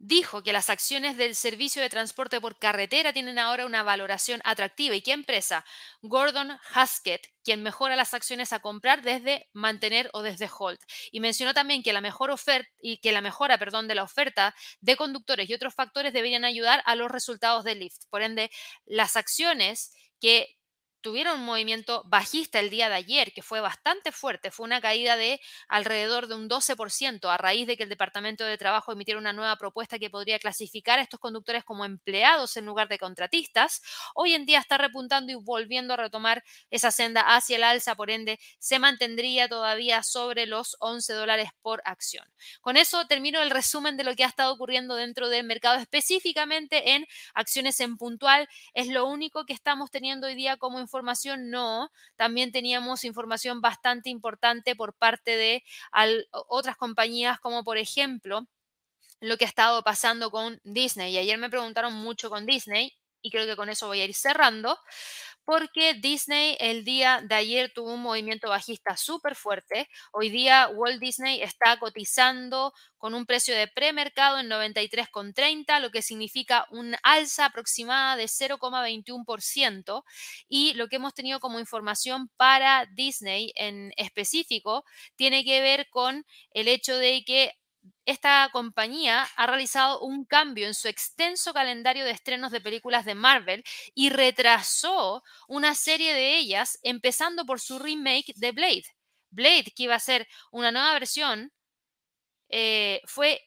dijo 0.00 0.42
que 0.42 0.54
las 0.54 0.70
acciones 0.70 1.18
del 1.18 1.36
servicio 1.36 1.82
de 1.82 1.90
transporte 1.90 2.40
por 2.40 2.58
carretera 2.58 3.12
tienen 3.12 3.38
ahora 3.38 3.66
una 3.66 3.82
valoración 3.82 4.40
atractiva. 4.44 4.96
¿Y 4.96 5.02
qué 5.02 5.12
empresa? 5.12 5.64
Gordon 6.00 6.58
Haskett, 6.72 7.28
quien 7.44 7.62
mejora 7.62 7.96
las 7.96 8.14
acciones 8.14 8.54
a 8.54 8.60
comprar 8.60 9.02
desde 9.02 9.48
mantener 9.52 10.08
o 10.14 10.22
desde 10.22 10.48
hold. 10.58 10.78
Y 11.12 11.20
mencionó 11.20 11.52
también 11.52 11.82
que 11.82 11.92
la 11.92 12.00
mejor 12.00 12.30
oferta 12.30 12.70
y 12.80 12.96
que 12.98 13.12
la 13.12 13.20
mejora, 13.20 13.58
perdón, 13.58 13.88
de 13.88 13.94
la 13.94 14.02
oferta 14.02 14.54
de 14.80 14.96
conductores 14.96 15.48
y 15.50 15.54
otros 15.54 15.74
factores 15.74 16.14
deberían 16.14 16.46
ayudar 16.46 16.82
a 16.86 16.96
los 16.96 17.10
resultados 17.10 17.62
de 17.64 17.74
Lyft. 17.74 18.06
Por 18.08 18.22
ende, 18.22 18.50
las 18.86 19.16
acciones 19.16 19.92
que 20.18 20.56
tuvieron 21.00 21.40
un 21.40 21.46
movimiento 21.46 22.02
bajista 22.06 22.60
el 22.60 22.70
día 22.70 22.88
de 22.88 22.96
ayer, 22.96 23.32
que 23.32 23.42
fue 23.42 23.60
bastante 23.60 24.12
fuerte, 24.12 24.50
fue 24.50 24.64
una 24.64 24.80
caída 24.80 25.16
de 25.16 25.40
alrededor 25.68 26.26
de 26.26 26.34
un 26.34 26.48
12% 26.48 27.28
a 27.30 27.36
raíz 27.36 27.66
de 27.66 27.76
que 27.76 27.84
el 27.84 27.88
Departamento 27.88 28.44
de 28.44 28.58
Trabajo 28.58 28.92
emitiera 28.92 29.18
una 29.18 29.32
nueva 29.32 29.56
propuesta 29.56 29.98
que 29.98 30.10
podría 30.10 30.38
clasificar 30.38 30.98
a 30.98 31.02
estos 31.02 31.20
conductores 31.20 31.64
como 31.64 31.84
empleados 31.84 32.56
en 32.56 32.66
lugar 32.66 32.88
de 32.88 32.98
contratistas. 32.98 33.82
Hoy 34.14 34.34
en 34.34 34.46
día 34.46 34.58
está 34.58 34.78
repuntando 34.78 35.32
y 35.32 35.36
volviendo 35.36 35.94
a 35.94 35.96
retomar 35.96 36.44
esa 36.70 36.90
senda 36.90 37.22
hacia 37.22 37.56
el 37.56 37.64
alza, 37.64 37.94
por 37.94 38.10
ende 38.10 38.38
se 38.58 38.78
mantendría 38.78 39.48
todavía 39.48 40.02
sobre 40.02 40.46
los 40.46 40.76
11 40.80 41.12
dólares 41.14 41.50
por 41.62 41.82
acción. 41.84 42.26
Con 42.60 42.76
eso 42.76 43.06
termino 43.06 43.40
el 43.40 43.50
resumen 43.50 43.96
de 43.96 44.04
lo 44.04 44.14
que 44.14 44.24
ha 44.24 44.28
estado 44.28 44.52
ocurriendo 44.52 44.94
dentro 44.96 45.28
del 45.28 45.44
mercado, 45.44 45.78
específicamente 45.78 46.94
en 46.94 47.06
acciones 47.34 47.80
en 47.80 47.96
puntual. 47.96 48.48
Es 48.74 48.88
lo 48.88 49.06
único 49.06 49.46
que 49.46 49.52
estamos 49.52 49.90
teniendo 49.90 50.26
hoy 50.26 50.34
día 50.34 50.56
como 50.56 50.78
información? 50.78 50.89
No, 51.50 51.90
también 52.16 52.52
teníamos 52.52 53.04
información 53.04 53.60
bastante 53.60 54.10
importante 54.10 54.76
por 54.76 54.94
parte 54.94 55.36
de 55.36 55.64
otras 56.48 56.76
compañías 56.76 57.40
como 57.40 57.64
por 57.64 57.78
ejemplo 57.78 58.46
lo 59.20 59.36
que 59.36 59.44
ha 59.44 59.48
estado 59.48 59.82
pasando 59.82 60.30
con 60.30 60.60
Disney. 60.64 61.12
Y 61.14 61.18
ayer 61.18 61.38
me 61.38 61.50
preguntaron 61.50 61.94
mucho 61.94 62.30
con 62.30 62.46
Disney 62.46 62.92
y 63.22 63.30
creo 63.30 63.46
que 63.46 63.56
con 63.56 63.68
eso 63.68 63.86
voy 63.86 64.00
a 64.00 64.04
ir 64.04 64.14
cerrando 64.14 64.78
porque 65.50 65.94
Disney 65.94 66.56
el 66.60 66.84
día 66.84 67.22
de 67.26 67.34
ayer 67.34 67.72
tuvo 67.74 67.94
un 67.94 68.02
movimiento 68.02 68.48
bajista 68.48 68.96
súper 68.96 69.34
fuerte. 69.34 69.88
Hoy 70.12 70.30
día 70.30 70.68
Walt 70.68 71.00
Disney 71.00 71.42
está 71.42 71.76
cotizando 71.80 72.72
con 72.98 73.14
un 73.14 73.26
precio 73.26 73.56
de 73.56 73.66
premercado 73.66 74.38
en 74.38 74.48
93,30, 74.48 75.80
lo 75.80 75.90
que 75.90 76.02
significa 76.02 76.68
un 76.70 76.94
alza 77.02 77.46
aproximada 77.46 78.14
de 78.14 78.26
0,21%. 78.26 80.04
Y 80.48 80.74
lo 80.74 80.86
que 80.86 80.96
hemos 80.96 81.14
tenido 81.14 81.40
como 81.40 81.58
información 81.58 82.30
para 82.36 82.86
Disney 82.94 83.50
en 83.56 83.92
específico 83.96 84.84
tiene 85.16 85.44
que 85.44 85.60
ver 85.60 85.88
con 85.90 86.24
el 86.52 86.68
hecho 86.68 86.96
de 86.96 87.24
que 87.24 87.54
esta 88.04 88.48
compañía 88.52 89.28
ha 89.36 89.46
realizado 89.46 90.00
un 90.00 90.24
cambio 90.24 90.66
en 90.66 90.74
su 90.74 90.88
extenso 90.88 91.52
calendario 91.52 92.04
de 92.04 92.10
estrenos 92.10 92.52
de 92.52 92.60
películas 92.60 93.04
de 93.04 93.14
Marvel 93.14 93.64
y 93.94 94.10
retrasó 94.10 95.22
una 95.48 95.74
serie 95.74 96.14
de 96.14 96.36
ellas, 96.36 96.78
empezando 96.82 97.44
por 97.46 97.60
su 97.60 97.78
remake 97.78 98.32
de 98.36 98.52
Blade. 98.52 98.84
Blade, 99.30 99.72
que 99.76 99.84
iba 99.84 99.94
a 99.94 100.00
ser 100.00 100.26
una 100.50 100.72
nueva 100.72 100.92
versión, 100.94 101.52
eh, 102.48 103.00
fue 103.06 103.40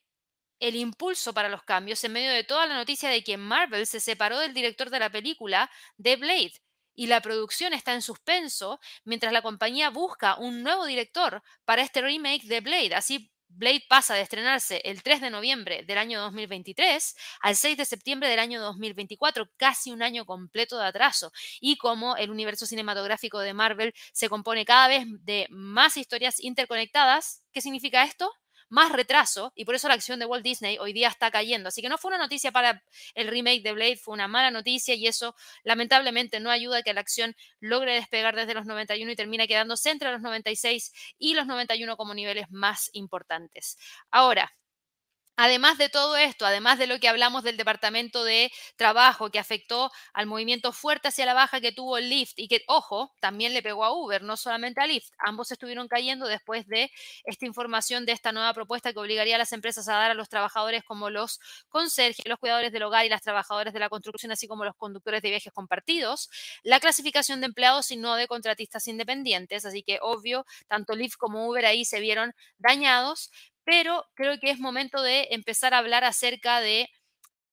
el 0.60 0.76
impulso 0.76 1.34
para 1.34 1.50
los 1.50 1.64
cambios 1.64 2.04
en 2.04 2.14
medio 2.14 2.32
de 2.32 2.46
toda 2.46 2.66
la 2.68 2.76
noticia 2.76 3.10
de 3.10 3.24
que 3.24 3.38
Marvel 3.38 3.86
se 3.86 4.00
separó 4.00 4.40
del 4.40 4.54
director 4.54 4.90
de 4.90 5.00
la 5.00 5.10
película 5.10 5.70
de 5.98 6.16
Blade 6.16 6.54
y 6.96 7.08
la 7.08 7.22
producción 7.22 7.74
está 7.74 7.94
en 7.94 8.02
suspenso 8.02 8.80
mientras 9.04 9.34
la 9.34 9.42
compañía 9.42 9.90
busca 9.90 10.36
un 10.38 10.64
nuevo 10.64 10.86
director 10.86 11.44
para 11.66 11.82
este 11.82 12.02
remake 12.02 12.46
de 12.46 12.62
Blade. 12.62 12.96
Así 12.96 13.33
Blade 13.56 13.86
pasa 13.88 14.16
de 14.16 14.22
estrenarse 14.22 14.82
el 14.84 15.04
3 15.04 15.22
de 15.22 15.30
noviembre 15.30 15.84
del 15.84 15.98
año 15.98 16.20
2023 16.22 17.16
al 17.42 17.56
6 17.56 17.78
de 17.78 17.86
septiembre 17.86 18.30
del 18.30 18.40
año 18.40 18.62
2024, 18.62 19.50
casi 19.58 19.92
un 19.92 20.02
año 20.04 20.26
completo 20.26 20.78
de 20.78 20.86
atraso. 20.86 21.32
Y 21.62 21.78
como 21.78 22.16
el 22.18 22.32
universo 22.32 22.66
cinematográfico 22.66 23.40
de 23.40 23.54
Marvel 23.54 23.94
se 24.12 24.30
compone 24.30 24.66
cada 24.66 24.88
vez 24.88 25.06
de 25.08 25.48
más 25.50 25.98
historias 25.98 26.40
interconectadas, 26.40 27.44
¿qué 27.52 27.62
significa 27.62 28.04
esto? 28.04 28.32
Más 28.74 28.92
retraso 28.92 29.54
y 29.56 29.66
por 29.66 29.76
eso 29.76 29.88
la 29.88 29.94
acción 29.94 30.18
de 30.18 30.26
Walt 30.26 30.44
Disney 30.44 30.80
hoy 30.80 30.94
día 30.94 31.08
está 31.08 31.30
cayendo. 31.30 31.70
Así 31.70 31.84
que 31.84 31.90
no 31.90 32.00
fue 32.00 32.10
una 32.10 32.18
noticia 32.18 32.52
para 32.52 32.84
el 33.14 33.28
remake 33.28 33.62
de 33.62 33.72
Blade, 33.72 33.98
fue 33.98 34.16
una 34.16 34.28
mala 34.28 34.50
noticia 34.50 34.96
y 34.96 35.06
eso 35.06 35.36
lamentablemente 35.64 36.40
no 36.40 36.50
ayuda 36.50 36.80
a 36.80 36.82
que 36.82 36.94
la 36.94 37.02
acción 37.02 37.36
logre 37.60 37.94
despegar 37.94 38.36
desde 38.36 38.56
los 38.56 38.66
91 38.66 39.12
y 39.12 39.16
termina 39.16 39.46
quedándose 39.46 39.92
entre 39.92 40.12
los 40.12 40.22
96 40.22 40.92
y 41.20 41.36
los 41.36 41.46
91 41.46 41.96
como 41.98 42.16
niveles 42.16 42.48
más 42.50 42.90
importantes. 42.94 43.78
Ahora, 44.10 44.52
Además 45.36 45.80
de 45.80 45.90
todo 45.90 46.16
esto, 46.16 46.46
además 46.46 46.78
de 46.78 46.86
lo 46.86 47.00
que 47.00 47.08
hablamos 47.10 47.42
del 47.44 47.58
Departamento 47.58 48.24
de 48.24 48.52
Trabajo 48.76 49.32
que 49.32 49.40
afectó 49.40 49.92
al 50.14 50.28
movimiento 50.28 50.72
fuerte 50.72 51.08
hacia 51.08 51.26
la 51.26 51.34
baja 51.34 51.60
que 51.60 51.72
tuvo 51.72 51.98
Lyft 52.00 52.34
y 52.38 52.48
que, 52.48 52.62
ojo, 52.68 53.12
también 53.20 53.52
le 53.54 53.64
pegó 53.64 53.84
a 53.84 53.92
Uber, 53.92 54.22
no 54.22 54.38
solamente 54.38 54.82
a 54.82 54.86
Lyft, 54.86 55.10
ambos 55.18 55.52
estuvieron 55.52 55.88
cayendo 55.88 56.28
después 56.28 56.68
de 56.68 56.92
esta 57.26 57.48
información 57.48 58.06
de 58.06 58.12
esta 58.12 58.32
nueva 58.32 58.54
propuesta 58.54 58.94
que 58.94 59.00
obligaría 59.00 59.36
a 59.36 59.40
las 59.40 59.54
empresas 59.54 59.88
a 59.90 59.94
dar 59.94 60.12
a 60.12 60.14
los 60.14 60.30
trabajadores 60.30 60.84
como 60.84 61.10
los 61.10 61.40
conserjes, 61.68 62.28
los 62.28 62.38
cuidadores 62.38 62.72
del 62.72 62.84
hogar 62.84 63.04
y 63.06 63.10
las 63.10 63.24
trabajadoras 63.24 63.74
de 63.74 63.80
la 63.80 63.90
construcción, 63.90 64.32
así 64.32 64.48
como 64.48 64.66
los 64.66 64.76
conductores 64.76 65.24
de 65.24 65.30
viajes 65.32 65.52
compartidos, 65.52 66.30
la 66.64 66.80
clasificación 66.80 67.40
de 67.42 67.48
empleados 67.48 67.90
y 67.92 67.98
no 67.98 68.16
de 68.16 68.28
contratistas 68.28 68.88
independientes. 68.88 69.66
Así 69.66 69.82
que, 69.82 69.98
obvio, 70.02 70.46
tanto 70.68 70.96
Lyft 70.96 71.16
como 71.18 71.48
Uber 71.48 71.66
ahí 71.66 71.86
se 71.86 72.00
vieron 72.00 72.34
dañados, 72.60 73.32
pero 73.64 74.06
creo 74.16 74.40
que 74.40 74.52
es 74.52 74.60
momento 74.60 75.02
de 75.02 75.28
empezar 75.32 75.74
a 75.74 75.80
hablar 75.80 76.04
acerca 76.04 76.60
de 76.62 76.90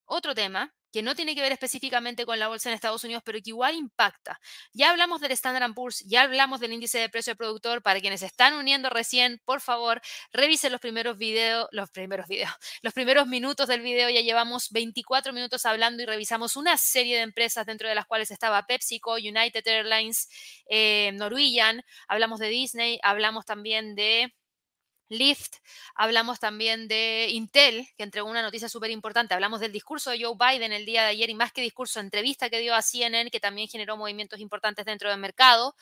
otro 0.05 0.35
tema 0.35 0.73
que 0.91 1.01
no 1.01 1.15
tiene 1.15 1.35
que 1.35 1.41
ver 1.41 1.51
específicamente 1.51 2.25
con 2.25 2.37
la 2.39 2.47
bolsa 2.47 2.69
en 2.69 2.75
Estados 2.75 3.03
Unidos, 3.03 3.23
pero 3.25 3.39
que 3.39 3.49
igual 3.49 3.75
impacta. 3.75 4.39
Ya 4.73 4.89
hablamos 4.89 5.21
del 5.21 5.31
Standard 5.31 5.73
Poor's, 5.73 6.03
ya 6.05 6.23
hablamos 6.23 6.59
del 6.59 6.73
índice 6.73 6.99
de 6.99 7.09
precio 7.09 7.31
del 7.31 7.37
productor. 7.37 7.81
Para 7.81 7.99
quienes 8.01 8.21
están 8.21 8.53
uniendo 8.55 8.89
recién, 8.89 9.41
por 9.45 9.61
favor, 9.61 10.01
revisen 10.33 10.71
los 10.71 10.81
primeros 10.81 11.17
videos, 11.17 11.67
los 11.71 11.89
primeros 11.91 12.27
videos, 12.27 12.51
los 12.81 12.93
primeros 12.93 13.27
minutos 13.27 13.67
del 13.67 13.81
video. 13.81 14.09
Ya 14.09 14.21
llevamos 14.21 14.69
24 14.71 15.33
minutos 15.33 15.65
hablando 15.65 16.03
y 16.03 16.05
revisamos 16.05 16.55
una 16.55 16.77
serie 16.77 17.17
de 17.17 17.23
empresas 17.23 17.65
dentro 17.65 17.87
de 17.87 17.95
las 17.95 18.05
cuales 18.05 18.31
estaba 18.31 18.65
PepsiCo, 18.67 19.13
United 19.13 19.65
Airlines, 19.65 20.29
eh, 20.69 21.11
Norwegian, 21.13 21.83
hablamos 22.07 22.39
de 22.39 22.49
Disney, 22.49 22.99
hablamos 23.03 23.45
también 23.45 23.95
de 23.95 24.33
Lyft, 25.11 25.57
hablamos 25.93 26.39
también 26.39 26.87
de 26.87 27.27
Intel, 27.31 27.87
que 27.97 28.03
entregó 28.03 28.29
una 28.29 28.41
noticia 28.41 28.69
súper 28.69 28.91
importante, 28.91 29.33
hablamos 29.33 29.59
del 29.59 29.73
discurso 29.73 30.09
de 30.09 30.23
Joe 30.23 30.35
Biden 30.39 30.71
el 30.71 30.85
día 30.85 31.03
de 31.03 31.09
ayer 31.09 31.29
y 31.29 31.35
más 31.35 31.51
que 31.51 31.61
discurso, 31.61 31.99
entrevista 31.99 32.49
que 32.49 32.59
dio 32.59 32.73
a 32.73 32.81
CNN, 32.81 33.29
que 33.29 33.41
también 33.41 33.67
generó 33.67 33.97
movimientos 33.97 34.39
importantes 34.39 34.85
dentro 34.85 35.09
del 35.09 35.19
mercado. 35.19 35.75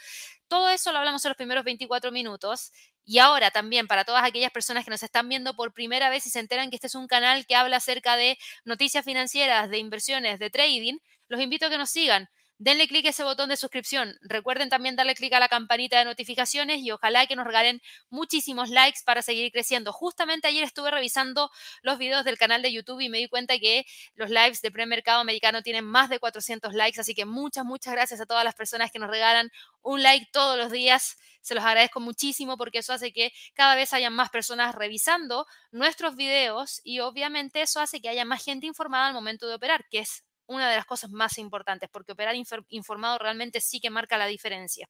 Todo 0.47 0.69
eso 0.69 0.91
lo 0.91 0.97
hablamos 0.97 1.23
en 1.25 1.29
los 1.29 1.37
primeros 1.37 1.63
24 1.63 2.11
minutos. 2.11 2.71
Y 3.05 3.19
ahora 3.19 3.51
también 3.51 3.87
para 3.87 4.03
todas 4.03 4.23
aquellas 4.23 4.51
personas 4.51 4.85
que 4.85 4.91
nos 4.91 5.01
están 5.03 5.29
viendo 5.29 5.55
por 5.55 5.73
primera 5.73 6.09
vez 6.09 6.25
y 6.25 6.29
se 6.29 6.39
enteran 6.39 6.69
que 6.69 6.75
este 6.75 6.87
es 6.87 6.95
un 6.95 7.07
canal 7.07 7.45
que 7.45 7.55
habla 7.55 7.77
acerca 7.77 8.15
de 8.15 8.37
noticias 8.65 9.05
financieras, 9.05 9.69
de 9.69 9.77
inversiones, 9.77 10.39
de 10.39 10.49
trading, 10.49 10.97
los 11.27 11.39
invito 11.39 11.67
a 11.67 11.69
que 11.69 11.77
nos 11.77 11.91
sigan 11.91 12.29
denle 12.59 12.89
clic 12.89 13.05
a 13.05 13.09
ese 13.09 13.23
botón 13.23 13.49
de 13.49 13.57
suscripción. 13.57 14.17
Recuerden 14.21 14.69
también 14.69 14.97
darle 14.97 15.15
clic 15.15 15.31
a 15.33 15.39
la 15.39 15.47
campanita 15.47 15.97
de 15.97 16.05
notificaciones 16.05 16.79
y 16.81 16.91
ojalá 16.91 17.25
que 17.25 17.37
nos 17.37 17.45
regalen 17.47 17.81
muchísimos 18.09 18.69
likes 18.69 18.99
para 19.05 19.21
seguir 19.21 19.51
creciendo. 19.51 19.93
Justamente 19.93 20.47
ayer 20.49 20.65
estuve 20.65 20.91
revisando 20.91 21.49
los 21.81 21.97
videos 21.97 22.25
del 22.25 22.37
canal 22.37 22.61
de 22.61 22.73
YouTube 22.73 22.99
y 22.99 23.09
me 23.09 23.17
di 23.17 23.29
cuenta 23.29 23.57
que 23.59 23.85
los 24.15 24.29
lives 24.29 24.61
de 24.61 24.71
premercado 24.71 25.21
americano 25.21 25.63
tienen 25.63 25.85
más 25.85 26.09
de 26.09 26.19
400 26.19 26.73
likes, 26.73 26.99
así 26.99 27.15
que 27.15 27.25
muchas, 27.25 27.63
muchas 27.63 27.93
gracias 27.93 28.19
a 28.19 28.25
todas 28.25 28.43
las 28.43 28.55
personas 28.55 28.91
que 28.91 28.99
nos 28.99 29.09
regalan 29.09 29.49
un 29.81 30.03
like 30.03 30.27
todos 30.33 30.57
los 30.57 30.69
días. 30.69 31.17
Se 31.41 31.55
los 31.55 31.63
agradezco 31.63 32.01
muchísimo 32.01 32.57
porque 32.57 32.79
eso 32.79 32.91
hace 32.91 33.13
que 33.13 33.31
cada 33.53 33.75
vez 33.75 33.93
haya 33.93 34.09
más 34.09 34.29
personas 34.29 34.75
revisando 34.75 35.45
nuestros 35.71 36.17
videos 36.17 36.81
y 36.83 36.99
obviamente 36.99 37.61
eso 37.61 37.79
hace 37.79 38.01
que 38.01 38.09
haya 38.09 38.25
más 38.25 38.43
gente 38.43 38.67
informada 38.67 39.07
al 39.07 39.13
momento 39.13 39.47
de 39.47 39.55
operar, 39.55 39.85
que 39.89 39.99
es 39.99 40.25
una 40.49 40.69
de 40.69 40.75
las 40.75 40.85
cosas 40.85 41.11
más 41.11 41.37
importantes, 41.37 41.89
porque 41.89 42.11
operar 42.11 42.35
informado 42.69 43.17
realmente 43.19 43.61
sí 43.61 43.79
que 43.79 43.89
marca 43.89 44.17
la 44.17 44.25
diferencia. 44.25 44.89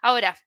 Ahora, 0.00 0.38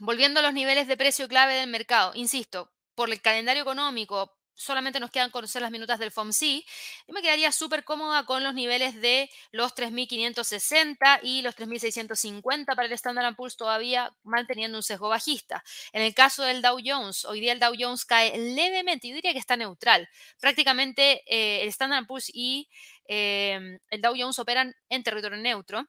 volviendo 0.00 0.40
a 0.40 0.42
los 0.42 0.52
niveles 0.52 0.86
de 0.88 0.96
precio 0.96 1.28
clave 1.28 1.54
del 1.54 1.70
mercado, 1.70 2.12
insisto, 2.14 2.72
por 2.94 3.10
el 3.10 3.22
calendario 3.22 3.62
económico, 3.62 4.36
solamente 4.54 5.00
nos 5.00 5.10
quedan 5.10 5.30
conocer 5.30 5.60
las 5.62 5.70
minutas 5.70 5.98
del 5.98 6.10
FOMC, 6.10 6.64
yo 7.06 7.14
me 7.14 7.22
quedaría 7.22 7.50
súper 7.52 7.84
cómoda 7.84 8.24
con 8.24 8.42
los 8.42 8.54
niveles 8.54 9.00
de 9.00 9.30
los 9.50 9.74
3.560 9.74 11.20
y 11.22 11.42
los 11.42 11.56
3.650 11.56 12.66
para 12.66 12.84
el 12.84 12.92
Standard 12.92 13.34
Poor's 13.34 13.56
todavía 13.56 14.12
manteniendo 14.22 14.78
un 14.78 14.82
sesgo 14.82 15.08
bajista. 15.08 15.64
En 15.92 16.02
el 16.02 16.14
caso 16.14 16.44
del 16.44 16.62
Dow 16.62 16.78
Jones, 16.84 17.24
hoy 17.24 17.40
día 17.40 17.52
el 17.52 17.60
Dow 17.60 17.74
Jones 17.78 18.04
cae 18.04 18.36
levemente, 18.38 19.08
yo 19.08 19.14
diría 19.14 19.32
que 19.32 19.38
está 19.38 19.56
neutral. 19.56 20.08
Prácticamente 20.40 21.22
eh, 21.26 21.62
el 21.62 21.68
Standard 21.68 22.06
Poor's 22.06 22.30
y 22.32 22.68
eh, 23.08 23.78
el 23.90 24.00
Dow 24.00 24.14
Jones 24.16 24.38
operan 24.38 24.74
en 24.88 25.02
territorio 25.02 25.38
neutro. 25.38 25.86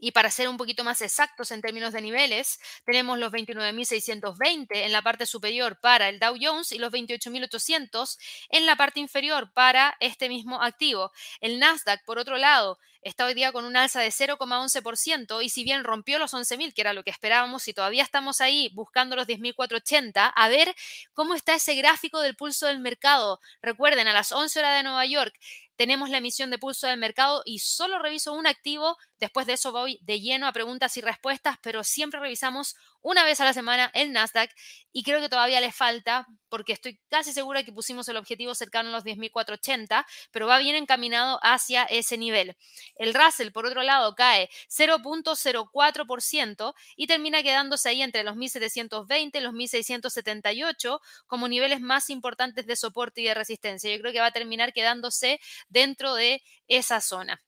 Y 0.00 0.12
para 0.12 0.30
ser 0.30 0.48
un 0.48 0.56
poquito 0.56 0.84
más 0.84 1.02
exactos 1.02 1.50
en 1.50 1.60
términos 1.60 1.92
de 1.92 2.00
niveles, 2.00 2.60
tenemos 2.84 3.18
los 3.18 3.32
29.620 3.32 4.66
en 4.70 4.92
la 4.92 5.02
parte 5.02 5.26
superior 5.26 5.80
para 5.80 6.08
el 6.08 6.20
Dow 6.20 6.36
Jones 6.40 6.70
y 6.70 6.78
los 6.78 6.92
28.800 6.92 8.16
en 8.50 8.66
la 8.66 8.76
parte 8.76 9.00
inferior 9.00 9.52
para 9.52 9.96
este 9.98 10.28
mismo 10.28 10.62
activo. 10.62 11.10
El 11.40 11.58
Nasdaq, 11.58 12.04
por 12.04 12.18
otro 12.18 12.36
lado, 12.36 12.78
está 13.02 13.26
hoy 13.26 13.34
día 13.34 13.50
con 13.50 13.64
un 13.64 13.76
alza 13.76 14.00
de 14.00 14.10
0,11% 14.10 15.42
y 15.42 15.48
si 15.48 15.64
bien 15.64 15.82
rompió 15.82 16.20
los 16.20 16.32
11.000, 16.32 16.72
que 16.74 16.80
era 16.80 16.92
lo 16.92 17.02
que 17.02 17.10
esperábamos, 17.10 17.66
y 17.66 17.74
todavía 17.74 18.04
estamos 18.04 18.40
ahí 18.40 18.70
buscando 18.74 19.16
los 19.16 19.26
10.480, 19.26 20.32
a 20.34 20.48
ver 20.48 20.74
cómo 21.12 21.34
está 21.34 21.54
ese 21.54 21.74
gráfico 21.74 22.20
del 22.20 22.36
pulso 22.36 22.66
del 22.66 22.78
mercado. 22.78 23.40
Recuerden, 23.62 24.06
a 24.06 24.12
las 24.12 24.30
11 24.30 24.60
horas 24.60 24.76
de 24.76 24.82
Nueva 24.84 25.06
York, 25.06 25.34
tenemos 25.78 26.10
la 26.10 26.18
emisión 26.18 26.50
de 26.50 26.58
pulso 26.58 26.88
del 26.88 26.98
mercado 26.98 27.42
y 27.44 27.60
solo 27.60 28.00
reviso 28.00 28.32
un 28.32 28.48
activo. 28.48 28.96
Después 29.20 29.46
de 29.46 29.52
eso 29.52 29.70
voy 29.70 30.00
de 30.02 30.20
lleno 30.20 30.48
a 30.48 30.52
preguntas 30.52 30.96
y 30.96 31.00
respuestas, 31.00 31.56
pero 31.62 31.84
siempre 31.84 32.18
revisamos 32.18 32.74
una 33.02 33.24
vez 33.24 33.40
a 33.40 33.44
la 33.44 33.52
semana 33.52 33.90
el 33.94 34.12
Nasdaq 34.12 34.50
y 34.92 35.02
creo 35.02 35.20
que 35.20 35.28
todavía 35.28 35.60
le 35.60 35.70
falta 35.70 36.26
porque 36.48 36.72
estoy 36.72 36.98
casi 37.08 37.32
segura 37.32 37.62
que 37.62 37.72
pusimos 37.72 38.08
el 38.08 38.16
objetivo 38.16 38.54
cercano 38.54 38.88
a 38.88 38.92
los 38.92 39.04
10.480, 39.04 40.04
pero 40.30 40.46
va 40.46 40.58
bien 40.58 40.76
encaminado 40.76 41.38
hacia 41.42 41.84
ese 41.84 42.18
nivel. 42.18 42.56
El 42.96 43.14
Russell, 43.14 43.52
por 43.52 43.66
otro 43.66 43.82
lado, 43.82 44.14
cae 44.14 44.48
0.04% 44.68 46.74
y 46.96 47.06
termina 47.06 47.42
quedándose 47.42 47.90
ahí 47.90 48.02
entre 48.02 48.24
los 48.24 48.36
1.720 48.36 49.38
y 49.38 49.40
los 49.40 49.52
1.678 49.52 51.00
como 51.26 51.48
niveles 51.48 51.80
más 51.80 52.10
importantes 52.10 52.66
de 52.66 52.76
soporte 52.76 53.20
y 53.20 53.24
de 53.24 53.34
resistencia. 53.34 53.94
Yo 53.94 54.00
creo 54.00 54.12
que 54.12 54.20
va 54.20 54.26
a 54.26 54.32
terminar 54.32 54.72
quedándose 54.72 55.40
dentro 55.68 56.14
de 56.14 56.42
esa 56.66 57.00
zona. 57.00 57.40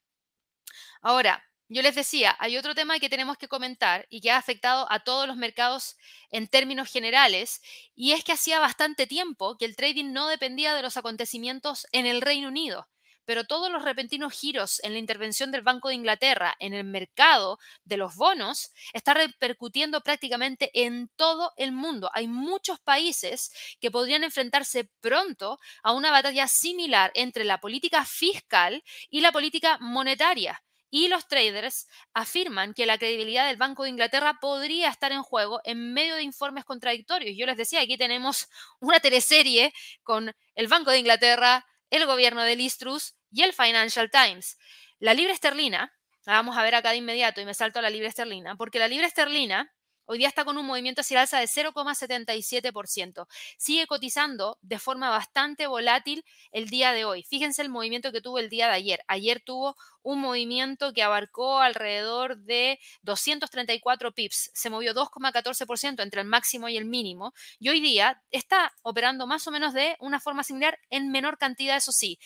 Ahora, 1.02 1.42
yo 1.70 1.82
les 1.82 1.94
decía, 1.94 2.34
hay 2.40 2.56
otro 2.56 2.74
tema 2.74 2.98
que 2.98 3.08
tenemos 3.08 3.38
que 3.38 3.46
comentar 3.46 4.04
y 4.10 4.20
que 4.20 4.32
ha 4.32 4.36
afectado 4.36 4.90
a 4.90 5.04
todos 5.04 5.28
los 5.28 5.36
mercados 5.36 5.96
en 6.32 6.48
términos 6.48 6.90
generales, 6.90 7.62
y 7.94 8.10
es 8.10 8.24
que 8.24 8.32
hacía 8.32 8.58
bastante 8.58 9.06
tiempo 9.06 9.56
que 9.56 9.66
el 9.66 9.76
trading 9.76 10.12
no 10.12 10.26
dependía 10.26 10.74
de 10.74 10.82
los 10.82 10.96
acontecimientos 10.96 11.86
en 11.92 12.06
el 12.06 12.22
Reino 12.22 12.48
Unido, 12.48 12.88
pero 13.24 13.44
todos 13.44 13.70
los 13.70 13.84
repentinos 13.84 14.32
giros 14.32 14.80
en 14.82 14.94
la 14.94 14.98
intervención 14.98 15.52
del 15.52 15.62
Banco 15.62 15.90
de 15.90 15.94
Inglaterra 15.94 16.56
en 16.58 16.74
el 16.74 16.82
mercado 16.82 17.60
de 17.84 17.98
los 17.98 18.16
bonos 18.16 18.72
está 18.92 19.14
repercutiendo 19.14 20.00
prácticamente 20.00 20.72
en 20.74 21.08
todo 21.14 21.52
el 21.56 21.70
mundo. 21.70 22.10
Hay 22.14 22.26
muchos 22.26 22.80
países 22.80 23.52
que 23.80 23.92
podrían 23.92 24.24
enfrentarse 24.24 24.90
pronto 25.00 25.60
a 25.84 25.92
una 25.92 26.10
batalla 26.10 26.48
similar 26.48 27.12
entre 27.14 27.44
la 27.44 27.60
política 27.60 28.04
fiscal 28.04 28.82
y 29.08 29.20
la 29.20 29.30
política 29.30 29.78
monetaria 29.80 30.60
y 30.90 31.08
los 31.08 31.28
traders 31.28 31.86
afirman 32.12 32.74
que 32.74 32.86
la 32.86 32.98
credibilidad 32.98 33.46
del 33.46 33.56
Banco 33.56 33.84
de 33.84 33.90
Inglaterra 33.90 34.38
podría 34.40 34.88
estar 34.88 35.12
en 35.12 35.22
juego 35.22 35.60
en 35.64 35.92
medio 35.92 36.16
de 36.16 36.22
informes 36.22 36.64
contradictorios. 36.64 37.36
Yo 37.36 37.46
les 37.46 37.56
decía, 37.56 37.80
aquí 37.80 37.96
tenemos 37.96 38.48
una 38.80 39.00
teleserie 39.00 39.72
con 40.02 40.34
el 40.54 40.68
Banco 40.68 40.90
de 40.90 40.98
Inglaterra, 40.98 41.64
el 41.90 42.06
gobierno 42.06 42.42
de 42.42 42.56
Listrus 42.56 43.14
y 43.30 43.42
el 43.42 43.52
Financial 43.52 44.10
Times. 44.10 44.58
La 44.98 45.14
libra 45.14 45.32
esterlina, 45.32 45.92
la 46.26 46.34
vamos 46.34 46.58
a 46.58 46.62
ver 46.62 46.74
acá 46.74 46.90
de 46.90 46.96
inmediato 46.96 47.40
y 47.40 47.44
me 47.44 47.54
salto 47.54 47.78
a 47.78 47.82
la 47.82 47.90
libra 47.90 48.08
esterlina, 48.08 48.56
porque 48.56 48.78
la 48.78 48.88
libra 48.88 49.06
esterlina 49.06 49.72
Hoy 50.12 50.18
día 50.18 50.26
está 50.26 50.44
con 50.44 50.58
un 50.58 50.66
movimiento 50.66 51.02
hacia 51.02 51.14
el 51.14 51.20
alza 51.20 51.38
de 51.38 51.46
0,77%. 51.46 53.28
Sigue 53.56 53.86
cotizando 53.86 54.58
de 54.60 54.80
forma 54.80 55.08
bastante 55.08 55.68
volátil 55.68 56.24
el 56.50 56.68
día 56.68 56.92
de 56.92 57.04
hoy. 57.04 57.22
Fíjense 57.22 57.62
el 57.62 57.68
movimiento 57.68 58.10
que 58.10 58.20
tuvo 58.20 58.40
el 58.40 58.50
día 58.50 58.66
de 58.66 58.72
ayer. 58.72 59.04
Ayer 59.06 59.40
tuvo 59.40 59.76
un 60.02 60.20
movimiento 60.20 60.92
que 60.92 61.04
abarcó 61.04 61.60
alrededor 61.60 62.38
de 62.38 62.80
234 63.02 64.10
pips. 64.10 64.50
Se 64.52 64.68
movió 64.68 64.94
2,14% 64.94 66.02
entre 66.02 66.22
el 66.22 66.26
máximo 66.26 66.68
y 66.68 66.76
el 66.76 66.86
mínimo. 66.86 67.32
Y 67.60 67.68
hoy 67.68 67.80
día 67.80 68.20
está 68.32 68.74
operando 68.82 69.28
más 69.28 69.46
o 69.46 69.52
menos 69.52 69.74
de 69.74 69.94
una 70.00 70.18
forma 70.18 70.42
similar 70.42 70.76
en 70.90 71.12
menor 71.12 71.38
cantidad, 71.38 71.76
eso 71.76 71.92
sí. 71.92 72.18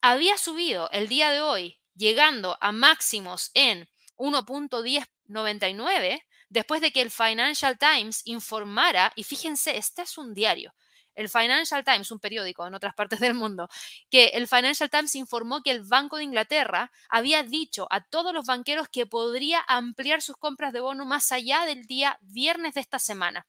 Había 0.00 0.38
subido 0.38 0.88
el 0.92 1.08
día 1.08 1.32
de 1.32 1.42
hoy, 1.42 1.78
llegando 1.94 2.56
a 2.62 2.72
máximos 2.72 3.50
en 3.52 3.90
1.1099 4.16 6.22
después 6.52 6.80
de 6.82 6.92
que 6.92 7.00
el 7.00 7.10
Financial 7.10 7.78
Times 7.78 8.22
informara, 8.26 9.12
y 9.16 9.24
fíjense, 9.24 9.76
este 9.78 10.02
es 10.02 10.18
un 10.18 10.34
diario, 10.34 10.74
el 11.14 11.28
Financial 11.28 11.84
Times, 11.84 12.10
un 12.10 12.20
periódico 12.20 12.66
en 12.66 12.74
otras 12.74 12.94
partes 12.94 13.20
del 13.20 13.34
mundo, 13.34 13.68
que 14.10 14.28
el 14.28 14.46
Financial 14.46 14.88
Times 14.88 15.14
informó 15.14 15.62
que 15.62 15.70
el 15.70 15.82
Banco 15.82 16.16
de 16.16 16.24
Inglaterra 16.24 16.90
había 17.08 17.42
dicho 17.42 17.86
a 17.90 18.02
todos 18.02 18.32
los 18.32 18.46
banqueros 18.46 18.88
que 18.88 19.06
podría 19.06 19.62
ampliar 19.66 20.22
sus 20.22 20.36
compras 20.36 20.72
de 20.72 20.80
bono 20.80 21.04
más 21.04 21.32
allá 21.32 21.64
del 21.64 21.86
día 21.86 22.18
viernes 22.20 22.74
de 22.74 22.80
esta 22.80 22.98
semana. 22.98 23.46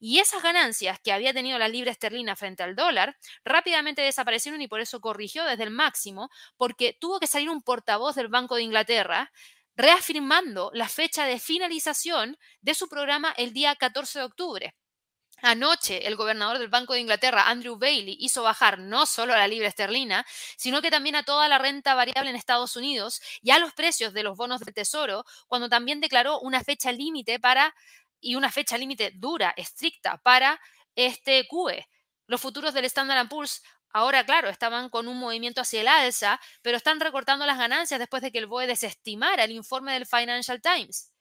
Y 0.00 0.18
esas 0.20 0.42
ganancias 0.42 1.00
que 1.00 1.12
había 1.12 1.32
tenido 1.32 1.58
la 1.58 1.68
libra 1.68 1.90
esterlina 1.90 2.36
frente 2.36 2.62
al 2.62 2.76
dólar 2.76 3.16
rápidamente 3.44 4.02
desaparecieron 4.02 4.62
y 4.62 4.68
por 4.68 4.80
eso 4.80 5.00
corrigió 5.00 5.44
desde 5.44 5.64
el 5.64 5.70
máximo, 5.70 6.30
porque 6.56 6.96
tuvo 7.00 7.18
que 7.18 7.26
salir 7.26 7.50
un 7.50 7.62
portavoz 7.62 8.14
del 8.14 8.28
Banco 8.28 8.54
de 8.54 8.62
Inglaterra 8.62 9.32
reafirmando 9.78 10.72
la 10.74 10.88
fecha 10.88 11.24
de 11.24 11.38
finalización 11.38 12.36
de 12.60 12.74
su 12.74 12.88
programa 12.88 13.32
el 13.36 13.52
día 13.52 13.76
14 13.76 14.18
de 14.18 14.24
octubre. 14.24 14.74
Anoche, 15.40 16.08
el 16.08 16.16
gobernador 16.16 16.58
del 16.58 16.66
Banco 16.66 16.94
de 16.94 17.00
Inglaterra, 17.00 17.48
Andrew 17.48 17.78
Bailey, 17.78 18.16
hizo 18.18 18.42
bajar 18.42 18.80
no 18.80 19.06
solo 19.06 19.34
a 19.34 19.38
la 19.38 19.46
libra 19.46 19.68
esterlina, 19.68 20.26
sino 20.56 20.82
que 20.82 20.90
también 20.90 21.14
a 21.14 21.22
toda 21.22 21.48
la 21.48 21.58
renta 21.58 21.94
variable 21.94 22.28
en 22.28 22.34
Estados 22.34 22.74
Unidos 22.74 23.22
y 23.40 23.52
a 23.52 23.60
los 23.60 23.72
precios 23.72 24.12
de 24.12 24.24
los 24.24 24.36
bonos 24.36 24.58
del 24.60 24.74
Tesoro, 24.74 25.24
cuando 25.46 25.68
también 25.68 26.00
declaró 26.00 26.40
una 26.40 26.64
fecha 26.64 26.90
límite 26.90 27.38
para, 27.38 27.72
y 28.20 28.34
una 28.34 28.50
fecha 28.50 28.76
límite 28.76 29.12
dura, 29.14 29.54
estricta, 29.56 30.18
para 30.18 30.60
este 30.96 31.46
QE. 31.46 31.86
Los 32.26 32.40
futuros 32.40 32.74
del 32.74 32.84
Standard 32.86 33.28
Poor's 33.28 33.62
Ahora, 33.92 34.24
claro, 34.24 34.48
estaban 34.48 34.90
con 34.90 35.08
un 35.08 35.18
movimiento 35.18 35.60
hacia 35.60 35.80
el 35.80 35.88
alza, 35.88 36.40
pero 36.62 36.76
están 36.76 37.00
recortando 37.00 37.46
las 37.46 37.58
ganancias 37.58 37.98
después 37.98 38.22
de 38.22 38.30
que 38.30 38.38
el 38.38 38.46
BOE 38.46 38.66
desestimara 38.66 39.44
el 39.44 39.52
informe 39.52 39.92
del 39.92 40.06
Financial 40.06 40.60
Times. 40.60 41.12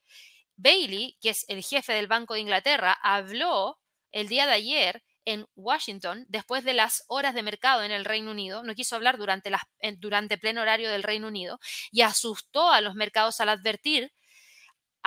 Bailey, 0.57 1.17
que 1.21 1.29
es 1.29 1.45
el 1.47 1.63
jefe 1.63 1.93
del 1.93 2.07
Banco 2.07 2.33
de 2.33 2.41
Inglaterra, 2.41 2.97
habló 3.01 3.79
el 4.11 4.27
día 4.27 4.47
de 4.47 4.53
ayer 4.53 5.03
en 5.25 5.45
Washington, 5.55 6.25
después 6.29 6.63
de 6.63 6.73
las 6.73 7.03
horas 7.07 7.35
de 7.35 7.43
mercado 7.43 7.83
en 7.83 7.91
el 7.91 8.05
Reino 8.05 8.31
Unido, 8.31 8.63
no 8.63 8.73
quiso 8.75 8.95
hablar 8.95 9.17
durante, 9.17 9.51
durante 9.97 10.37
pleno 10.37 10.61
horario 10.61 10.89
del 10.89 11.03
Reino 11.03 11.27
Unido, 11.27 11.59
y 11.91 12.01
asustó 12.01 12.71
a 12.71 12.79
los 12.79 12.95
mercados 12.95 13.41
al 13.41 13.49
advertir 13.49 14.13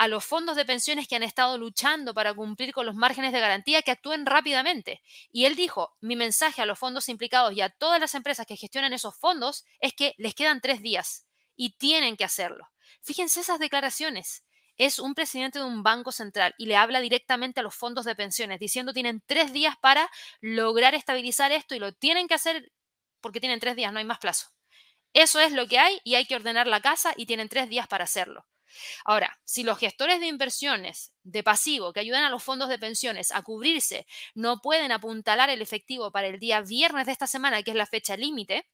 a 0.01 0.07
los 0.07 0.25
fondos 0.25 0.55
de 0.55 0.65
pensiones 0.65 1.07
que 1.07 1.15
han 1.15 1.21
estado 1.21 1.59
luchando 1.59 2.15
para 2.15 2.33
cumplir 2.33 2.73
con 2.73 2.87
los 2.87 2.95
márgenes 2.95 3.31
de 3.31 3.39
garantía 3.39 3.83
que 3.83 3.91
actúen 3.91 4.25
rápidamente. 4.25 4.99
Y 5.31 5.45
él 5.45 5.55
dijo, 5.55 5.95
mi 6.01 6.15
mensaje 6.15 6.59
a 6.59 6.65
los 6.65 6.79
fondos 6.79 7.07
implicados 7.07 7.53
y 7.53 7.61
a 7.61 7.69
todas 7.69 7.99
las 7.99 8.15
empresas 8.15 8.47
que 8.47 8.57
gestionan 8.57 8.93
esos 8.93 9.15
fondos 9.15 9.63
es 9.79 9.93
que 9.93 10.15
les 10.17 10.33
quedan 10.33 10.59
tres 10.59 10.81
días 10.81 11.27
y 11.55 11.77
tienen 11.77 12.17
que 12.17 12.23
hacerlo. 12.23 12.67
Fíjense 13.03 13.41
esas 13.41 13.59
declaraciones. 13.59 14.43
Es 14.75 14.97
un 14.97 15.13
presidente 15.13 15.59
de 15.59 15.65
un 15.65 15.83
banco 15.83 16.11
central 16.11 16.55
y 16.57 16.65
le 16.65 16.77
habla 16.77 16.99
directamente 16.99 17.59
a 17.59 17.63
los 17.63 17.75
fondos 17.75 18.03
de 18.03 18.15
pensiones 18.15 18.59
diciendo 18.59 18.93
tienen 18.93 19.21
tres 19.27 19.53
días 19.53 19.75
para 19.83 20.09
lograr 20.39 20.95
estabilizar 20.95 21.51
esto 21.51 21.75
y 21.75 21.79
lo 21.79 21.93
tienen 21.93 22.27
que 22.27 22.33
hacer 22.33 22.71
porque 23.19 23.39
tienen 23.39 23.59
tres 23.59 23.75
días, 23.75 23.93
no 23.93 23.99
hay 23.99 24.05
más 24.05 24.17
plazo. 24.17 24.47
Eso 25.13 25.39
es 25.39 25.51
lo 25.51 25.67
que 25.67 25.77
hay 25.77 26.01
y 26.03 26.15
hay 26.15 26.25
que 26.25 26.37
ordenar 26.37 26.65
la 26.65 26.81
casa 26.81 27.13
y 27.15 27.27
tienen 27.27 27.49
tres 27.49 27.69
días 27.69 27.87
para 27.87 28.05
hacerlo. 28.05 28.47
Ahora, 29.05 29.39
si 29.45 29.63
los 29.63 29.77
gestores 29.77 30.19
de 30.19 30.27
inversiones 30.27 31.13
de 31.23 31.43
pasivo 31.43 31.93
que 31.93 31.99
ayudan 31.99 32.23
a 32.23 32.29
los 32.29 32.43
fondos 32.43 32.69
de 32.69 32.79
pensiones 32.79 33.31
a 33.31 33.41
cubrirse 33.41 34.07
no 34.33 34.61
pueden 34.61 34.91
apuntalar 34.91 35.49
el 35.49 35.61
efectivo 35.61 36.11
para 36.11 36.27
el 36.27 36.39
día 36.39 36.61
viernes 36.61 37.05
de 37.05 37.11
esta 37.11 37.27
semana, 37.27 37.63
que 37.63 37.71
es 37.71 37.77
la 37.77 37.85
fecha 37.85 38.17
límite, 38.17 38.67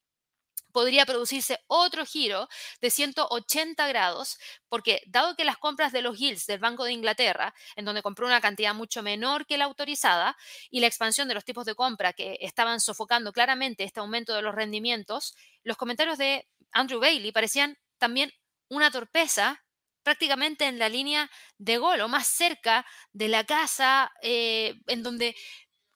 podría 0.71 1.05
producirse 1.05 1.59
otro 1.67 2.05
giro 2.05 2.47
de 2.81 2.91
180 2.91 3.87
grados, 3.87 4.37
porque 4.69 5.01
dado 5.07 5.35
que 5.35 5.43
las 5.43 5.57
compras 5.57 5.91
de 5.91 6.01
los 6.01 6.19
yields 6.19 6.45
del 6.45 6.59
Banco 6.59 6.83
de 6.83 6.91
Inglaterra, 6.91 7.53
en 7.75 7.85
donde 7.85 8.03
compró 8.03 8.27
una 8.27 8.41
cantidad 8.41 8.75
mucho 8.75 9.01
menor 9.01 9.47
que 9.47 9.57
la 9.57 9.65
autorizada, 9.65 10.37
y 10.69 10.79
la 10.79 10.87
expansión 10.87 11.27
de 11.27 11.33
los 11.33 11.45
tipos 11.45 11.65
de 11.65 11.75
compra 11.75 12.13
que 12.13 12.37
estaban 12.41 12.79
sofocando 12.79 13.31
claramente 13.33 13.83
este 13.83 13.99
aumento 13.99 14.35
de 14.35 14.41
los 14.43 14.53
rendimientos, 14.53 15.35
los 15.63 15.77
comentarios 15.77 16.17
de 16.17 16.47
Andrew 16.71 16.99
Bailey 16.99 17.31
parecían 17.31 17.77
también 17.97 18.31
una 18.69 18.91
torpeza 18.91 19.63
prácticamente 20.07 20.63
en 20.63 20.79
la 20.79 20.87
línea 20.87 21.29
de 21.57 21.79
gol 21.79 21.99
o 21.99 22.07
más 22.07 22.27
cerca 22.27 22.85
de 23.11 23.27
la 23.27 23.43
casa, 23.43 24.09
eh, 24.21 24.75
en 24.87 25.03
donde, 25.03 25.35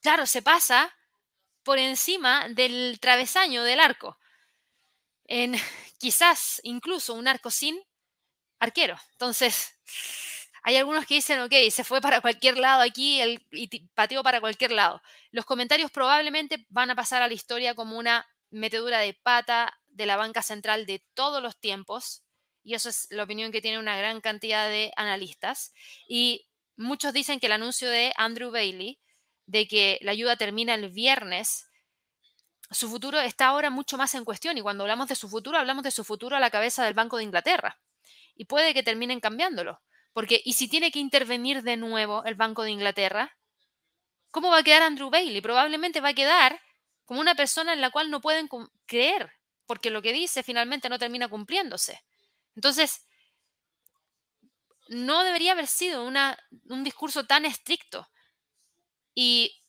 claro, 0.02 0.26
se 0.26 0.42
pasa 0.42 0.94
por 1.62 1.78
encima 1.78 2.46
del 2.50 2.98
travesaño 3.00 3.64
del 3.64 3.80
arco. 3.80 4.18
En 5.24 5.54
quizás 5.98 6.60
incluso 6.62 7.14
un 7.14 7.26
arco 7.26 7.50
sin 7.50 7.80
arquero. 8.60 8.98
Entonces, 9.12 9.80
hay 10.62 10.76
algunos 10.76 11.06
que 11.06 11.14
dicen, 11.14 11.40
ok, 11.40 11.54
se 11.70 11.82
fue 11.82 12.02
para 12.02 12.20
cualquier 12.20 12.58
lado 12.58 12.82
aquí 12.82 13.18
el, 13.18 13.46
y 13.50 13.88
pateó 13.94 14.22
para 14.22 14.42
cualquier 14.42 14.72
lado. 14.72 15.00
Los 15.30 15.46
comentarios 15.46 15.90
probablemente 15.90 16.66
van 16.68 16.90
a 16.90 16.94
pasar 16.94 17.22
a 17.22 17.28
la 17.28 17.32
historia 17.32 17.74
como 17.74 17.96
una 17.96 18.26
metedura 18.50 18.98
de 18.98 19.14
pata 19.14 19.80
de 19.88 20.04
la 20.04 20.18
banca 20.18 20.42
central 20.42 20.84
de 20.84 21.02
todos 21.14 21.42
los 21.42 21.58
tiempos. 21.58 22.22
Y 22.64 22.74
eso 22.74 22.88
es 22.88 23.08
la 23.10 23.24
opinión 23.24 23.52
que 23.52 23.60
tiene 23.60 23.78
una 23.78 23.96
gran 23.96 24.20
cantidad 24.20 24.68
de 24.68 24.92
analistas. 24.96 25.72
Y 26.08 26.46
muchos 26.76 27.12
dicen 27.12 27.40
que 27.40 27.46
el 27.46 27.52
anuncio 27.52 27.90
de 27.90 28.12
Andrew 28.16 28.50
Bailey 28.50 28.98
de 29.46 29.66
que 29.66 29.98
la 30.02 30.12
ayuda 30.12 30.36
termina 30.36 30.74
el 30.74 30.90
viernes, 30.90 31.68
su 32.70 32.88
futuro 32.88 33.20
está 33.20 33.46
ahora 33.46 33.70
mucho 33.70 33.98
más 33.98 34.14
en 34.14 34.24
cuestión. 34.24 34.56
Y 34.56 34.62
cuando 34.62 34.84
hablamos 34.84 35.08
de 35.08 35.16
su 35.16 35.28
futuro, 35.28 35.58
hablamos 35.58 35.84
de 35.84 35.90
su 35.90 36.04
futuro 36.04 36.36
a 36.36 36.40
la 36.40 36.50
cabeza 36.50 36.84
del 36.84 36.94
Banco 36.94 37.16
de 37.16 37.24
Inglaterra. 37.24 37.78
Y 38.34 38.46
puede 38.46 38.74
que 38.74 38.82
terminen 38.82 39.20
cambiándolo. 39.20 39.80
Porque, 40.12 40.40
¿y 40.44 40.54
si 40.54 40.68
tiene 40.68 40.90
que 40.90 40.98
intervenir 40.98 41.62
de 41.62 41.76
nuevo 41.76 42.24
el 42.24 42.34
Banco 42.34 42.62
de 42.62 42.70
Inglaterra? 42.70 43.36
¿Cómo 44.30 44.50
va 44.50 44.58
a 44.58 44.62
quedar 44.62 44.82
Andrew 44.82 45.10
Bailey? 45.10 45.40
Probablemente 45.40 46.00
va 46.00 46.10
a 46.10 46.14
quedar 46.14 46.60
como 47.04 47.20
una 47.20 47.34
persona 47.34 47.72
en 47.72 47.80
la 47.80 47.90
cual 47.90 48.10
no 48.10 48.20
pueden 48.20 48.48
creer, 48.86 49.30
porque 49.66 49.90
lo 49.90 50.00
que 50.00 50.12
dice 50.12 50.42
finalmente 50.42 50.88
no 50.88 50.98
termina 50.98 51.28
cumpliéndose. 51.28 52.02
Entonces, 52.54 53.06
no 54.88 55.24
debería 55.24 55.52
haber 55.52 55.66
sido 55.66 56.04
un 56.04 56.84
discurso 56.84 57.24
tan 57.24 57.44
estricto 57.44 58.08
y 59.14 59.62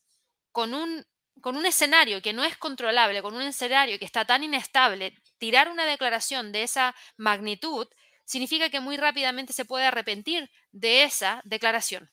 con 0.52 0.74
un, 0.74 1.06
con 1.42 1.58
un 1.58 1.66
escenario 1.66 2.22
que 2.22 2.34
no 2.34 2.44
es 2.44 2.58
controlable, 2.58 3.22
con 3.22 3.36
un 3.36 3.42
escenario 3.44 4.00
que 4.00 4.06
está 4.06 4.26
tan 4.26 4.44
inestable, 4.44 5.16
tirar 5.38 5.70
una 5.70 5.86
declaración 5.86 6.52
de 6.52 6.64
esa 6.64 6.96
magnitud 7.18 7.88
significa 8.26 8.70
que 8.70 8.80
muy 8.80 8.98
rápidamente 8.98 9.54
se 9.54 9.66
puede 9.66 9.86
arrepentir 9.86 10.50
de 10.72 11.04
esa 11.04 11.42
declaración. 11.44 12.12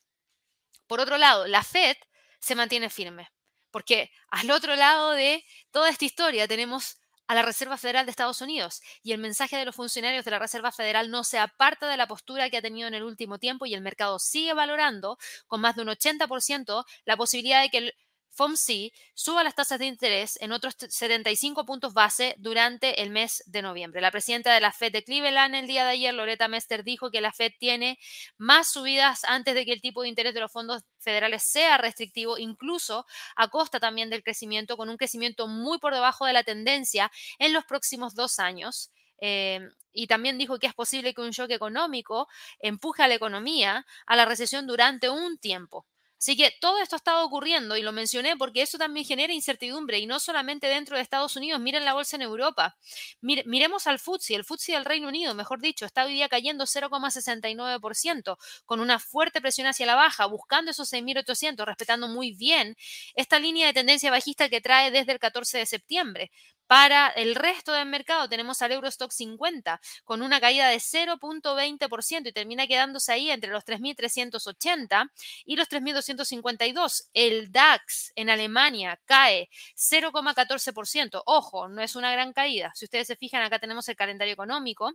Por 0.86 1.00
otro 1.00 1.18
lado, 1.18 1.46
la 1.46 1.62
Fed 1.62 1.96
se 2.40 2.54
mantiene 2.54 2.90
firme, 2.90 3.30
porque 3.70 4.10
al 4.30 4.50
otro 4.50 4.74
lado 4.74 5.12
de 5.12 5.44
toda 5.70 5.90
esta 5.90 6.04
historia 6.04 6.48
tenemos 6.48 6.98
a 7.30 7.34
la 7.34 7.42
Reserva 7.42 7.76
Federal 7.76 8.06
de 8.06 8.10
Estados 8.10 8.40
Unidos 8.40 8.82
y 9.04 9.12
el 9.12 9.20
mensaje 9.20 9.56
de 9.56 9.64
los 9.64 9.76
funcionarios 9.76 10.24
de 10.24 10.32
la 10.32 10.40
Reserva 10.40 10.72
Federal 10.72 11.12
no 11.12 11.22
se 11.22 11.38
aparta 11.38 11.86
de 11.88 11.96
la 11.96 12.08
postura 12.08 12.50
que 12.50 12.56
ha 12.56 12.60
tenido 12.60 12.88
en 12.88 12.94
el 12.94 13.04
último 13.04 13.38
tiempo 13.38 13.66
y 13.66 13.74
el 13.74 13.82
mercado 13.82 14.18
sigue 14.18 14.52
valorando 14.52 15.16
con 15.46 15.60
más 15.60 15.76
de 15.76 15.82
un 15.82 15.88
80% 15.90 16.84
la 17.04 17.16
posibilidad 17.16 17.62
de 17.62 17.70
que 17.70 17.78
el 17.78 17.94
FOMC 18.32 18.92
suba 19.14 19.44
las 19.44 19.54
tasas 19.54 19.78
de 19.78 19.86
interés 19.86 20.38
en 20.40 20.52
otros 20.52 20.74
75 20.78 21.64
puntos 21.64 21.92
base 21.92 22.34
durante 22.38 23.02
el 23.02 23.10
mes 23.10 23.42
de 23.46 23.62
noviembre. 23.62 24.00
La 24.00 24.10
presidenta 24.10 24.54
de 24.54 24.60
la 24.60 24.72
Fed 24.72 24.92
de 24.92 25.02
Cleveland 25.02 25.54
el 25.54 25.66
día 25.66 25.84
de 25.84 25.90
ayer, 25.90 26.14
Loretta 26.14 26.48
Mester, 26.48 26.84
dijo 26.84 27.10
que 27.10 27.20
la 27.20 27.32
Fed 27.32 27.52
tiene 27.58 27.98
más 28.38 28.70
subidas 28.70 29.24
antes 29.24 29.54
de 29.54 29.64
que 29.64 29.72
el 29.72 29.80
tipo 29.80 30.02
de 30.02 30.08
interés 30.08 30.34
de 30.34 30.40
los 30.40 30.52
fondos 30.52 30.82
federales 30.98 31.42
sea 31.42 31.76
restrictivo, 31.78 32.38
incluso 32.38 33.06
a 33.36 33.48
costa 33.48 33.80
también 33.80 34.10
del 34.10 34.22
crecimiento, 34.22 34.76
con 34.76 34.88
un 34.88 34.96
crecimiento 34.96 35.48
muy 35.48 35.78
por 35.78 35.92
debajo 35.92 36.26
de 36.26 36.32
la 36.32 36.44
tendencia 36.44 37.10
en 37.38 37.52
los 37.52 37.64
próximos 37.64 38.14
dos 38.14 38.38
años. 38.38 38.90
Eh, 39.20 39.60
y 39.92 40.06
también 40.06 40.38
dijo 40.38 40.58
que 40.58 40.66
es 40.66 40.74
posible 40.74 41.14
que 41.14 41.20
un 41.20 41.30
shock 41.30 41.50
económico 41.50 42.28
empuje 42.60 43.02
a 43.02 43.08
la 43.08 43.14
economía 43.14 43.84
a 44.06 44.16
la 44.16 44.24
recesión 44.24 44.66
durante 44.66 45.10
un 45.10 45.38
tiempo. 45.38 45.86
Así 46.20 46.36
que 46.36 46.52
todo 46.60 46.78
esto 46.82 46.96
ha 46.96 46.98
estado 46.98 47.24
ocurriendo 47.24 47.78
y 47.78 47.82
lo 47.82 47.92
mencioné 47.92 48.36
porque 48.36 48.60
eso 48.60 48.76
también 48.76 49.06
genera 49.06 49.32
incertidumbre 49.32 49.98
y 49.98 50.06
no 50.06 50.20
solamente 50.20 50.66
dentro 50.66 50.96
de 50.96 51.02
Estados 51.02 51.34
Unidos, 51.34 51.60
miren 51.60 51.86
la 51.86 51.94
bolsa 51.94 52.16
en 52.16 52.22
Europa. 52.22 52.76
miremos 53.22 53.86
al 53.86 53.98
FTSE, 53.98 54.34
el 54.34 54.44
FTSE 54.44 54.72
del 54.72 54.84
Reino 54.84 55.08
Unido, 55.08 55.34
mejor 55.34 55.60
dicho, 55.60 55.86
está 55.86 56.04
hoy 56.04 56.12
día 56.12 56.28
cayendo 56.28 56.66
0,69% 56.66 58.36
con 58.66 58.80
una 58.80 58.98
fuerte 58.98 59.40
presión 59.40 59.66
hacia 59.66 59.86
la 59.86 59.94
baja, 59.94 60.26
buscando 60.26 60.70
esos 60.70 60.92
6.800, 60.92 61.64
respetando 61.64 62.06
muy 62.06 62.32
bien 62.32 62.76
esta 63.14 63.38
línea 63.38 63.66
de 63.68 63.72
tendencia 63.72 64.10
bajista 64.10 64.50
que 64.50 64.60
trae 64.60 64.90
desde 64.90 65.12
el 65.12 65.18
14 65.18 65.56
de 65.58 65.66
septiembre. 65.66 66.30
Para 66.70 67.08
el 67.08 67.34
resto 67.34 67.72
del 67.72 67.86
mercado 67.88 68.28
tenemos 68.28 68.62
al 68.62 68.70
Eurostock 68.70 69.10
50 69.10 69.80
con 70.04 70.22
una 70.22 70.38
caída 70.38 70.68
de 70.68 70.76
0.20% 70.76 72.28
y 72.28 72.32
termina 72.32 72.68
quedándose 72.68 73.10
ahí 73.10 73.28
entre 73.28 73.50
los 73.50 73.64
3.380 73.64 75.10
y 75.46 75.56
los 75.56 75.68
3.252. 75.68 77.08
El 77.12 77.50
DAX 77.50 78.12
en 78.14 78.30
Alemania 78.30 79.00
cae 79.04 79.48
0.14%. 79.74 81.22
Ojo, 81.26 81.68
no 81.68 81.82
es 81.82 81.96
una 81.96 82.12
gran 82.12 82.32
caída. 82.32 82.70
Si 82.76 82.84
ustedes 82.84 83.08
se 83.08 83.16
fijan, 83.16 83.42
acá 83.42 83.58
tenemos 83.58 83.88
el 83.88 83.96
calendario 83.96 84.34
económico 84.34 84.92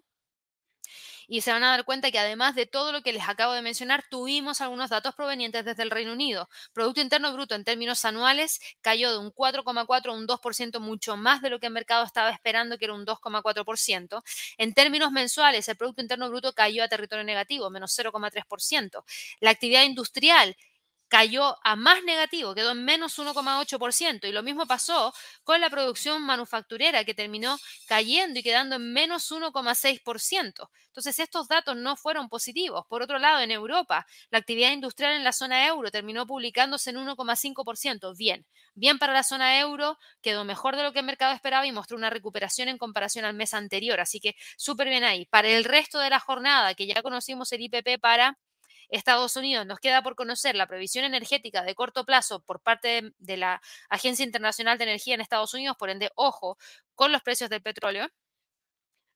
y 1.28 1.42
se 1.42 1.52
van 1.52 1.64
a 1.64 1.72
dar 1.72 1.86
cuenta 1.86 2.12
que 2.12 2.20
además 2.20 2.56
de 2.56 2.66
todo 2.66 2.92
lo 2.92 3.02
que 3.02 3.14
les 3.14 3.28
acabo 3.28 3.54
de 3.54 3.62
mencionar, 3.62 4.04
tuvimos 4.10 4.62
algunos 4.62 4.90
datos 4.90 5.16
provenientes 5.16 5.66
desde 5.66 5.84
el 5.84 5.92
Reino 5.92 6.14
Unido. 6.14 6.50
Producto 6.74 7.02
Interno 7.02 7.32
Bruto 7.34 7.56
en 7.56 7.64
términos 7.64 8.06
anuales 8.06 8.60
cayó 8.82 9.12
de 9.12 9.20
un 9.20 9.32
4,4 9.32 10.10
a 10.10 10.12
un 10.14 10.28
2%, 10.28 10.80
mucho 10.80 11.18
más 11.18 11.42
de 11.42 11.50
lo 11.50 11.60
que 11.60 11.68
el 11.68 11.74
mercado 11.74 12.04
estaba 12.04 12.30
esperando, 12.30 12.78
que 12.78 12.86
era 12.86 12.94
un 12.94 13.06
2,4%. 13.06 14.24
En 14.58 14.74
términos 14.74 15.12
mensuales, 15.12 15.68
el 15.68 15.76
Producto 15.76 16.02
Interno 16.02 16.30
Bruto 16.30 16.54
cayó 16.54 16.84
a 16.84 16.88
territorio 16.88 17.24
negativo, 17.24 17.70
menos 17.70 17.98
0,3%. 17.98 19.04
La 19.40 19.52
actividad 19.52 19.84
industrial 19.84 20.56
cayó 21.08 21.58
a 21.64 21.76
más 21.76 22.04
negativo, 22.04 22.56
quedó 22.56 22.72
en 22.72 22.84
menos 22.86 23.18
1,8%. 23.20 24.28
Y 24.28 24.32
lo 24.32 24.44
mismo 24.44 24.66
pasó 24.66 25.14
con 25.44 25.62
la 25.62 25.70
producción 25.70 26.22
manufacturera, 26.24 27.04
que 27.04 27.14
terminó 27.14 27.58
cayendo 27.88 28.40
y 28.40 28.44
quedando 28.44 28.76
en 28.76 28.94
menos 28.94 29.32
1,6%. 29.32 30.70
Entonces, 30.88 31.20
estos 31.20 31.48
datos 31.48 31.76
no 31.76 31.98
fueron 31.98 32.30
positivos. 32.30 32.86
Por 32.88 33.02
otro 33.02 33.20
lado, 33.20 33.42
en 33.42 33.52
Europa, 33.52 34.06
la 34.30 34.40
actividad 34.40 34.72
industrial 34.72 35.14
en 35.14 35.24
la 35.24 35.34
zona 35.34 35.68
euro 35.68 35.92
terminó 35.92 36.26
publicándose 36.26 36.92
en 36.92 36.98
1,5%. 36.98 38.16
Bien, 38.18 38.46
bien 38.76 38.98
para 38.98 39.14
la 39.14 39.24
zona 39.24 39.60
euro, 39.60 39.98
quedó 40.22 40.46
mejor 40.46 40.76
de 40.78 40.84
lo 40.84 40.94
que 40.94 41.00
el 41.00 41.06
mercado 41.06 41.34
esperaba 41.34 41.68
y 41.68 41.72
mostró 41.72 41.98
una 41.98 42.10
recuperación 42.10 42.70
en 42.70 42.78
comparación 42.78 43.26
al 43.26 43.34
mes 43.34 43.54
anterior. 43.54 44.00
Así 44.00 44.20
que 44.20 44.36
súper 44.58 44.88
bien 44.88 45.04
ahí. 45.04 45.26
Para 45.26 45.50
el 45.50 45.66
resto 45.66 46.00
de 46.00 46.10
la 46.10 46.20
jornada, 46.20 46.74
que 46.76 46.88
ya 46.88 47.02
conocimos 47.02 47.52
el 47.52 47.62
IPP 47.62 48.00
para 48.00 48.38
Estados 48.90 49.36
Unidos. 49.36 49.66
Nos 49.66 49.80
queda 49.80 50.02
por 50.02 50.16
conocer 50.16 50.56
la 50.56 50.68
previsión 50.68 51.06
energética 51.06 51.64
de 51.64 51.76
corto 51.76 52.06
plazo 52.06 52.40
por 52.40 52.62
parte 52.62 53.14
de, 53.18 53.38
la 53.38 53.62
Agencia 53.90 54.26
Internacional 54.26 54.78
de 54.78 54.86
Energía 54.86 55.16
en 55.16 55.22
Estados 55.22 55.54
Unidos, 55.54 55.78
por 55.78 55.90
ende, 55.90 56.12
ojo 56.16 56.58
con 56.96 57.12
los 57.12 57.22
precios 57.22 57.50
del 57.50 57.62
petróleo. 57.62 58.08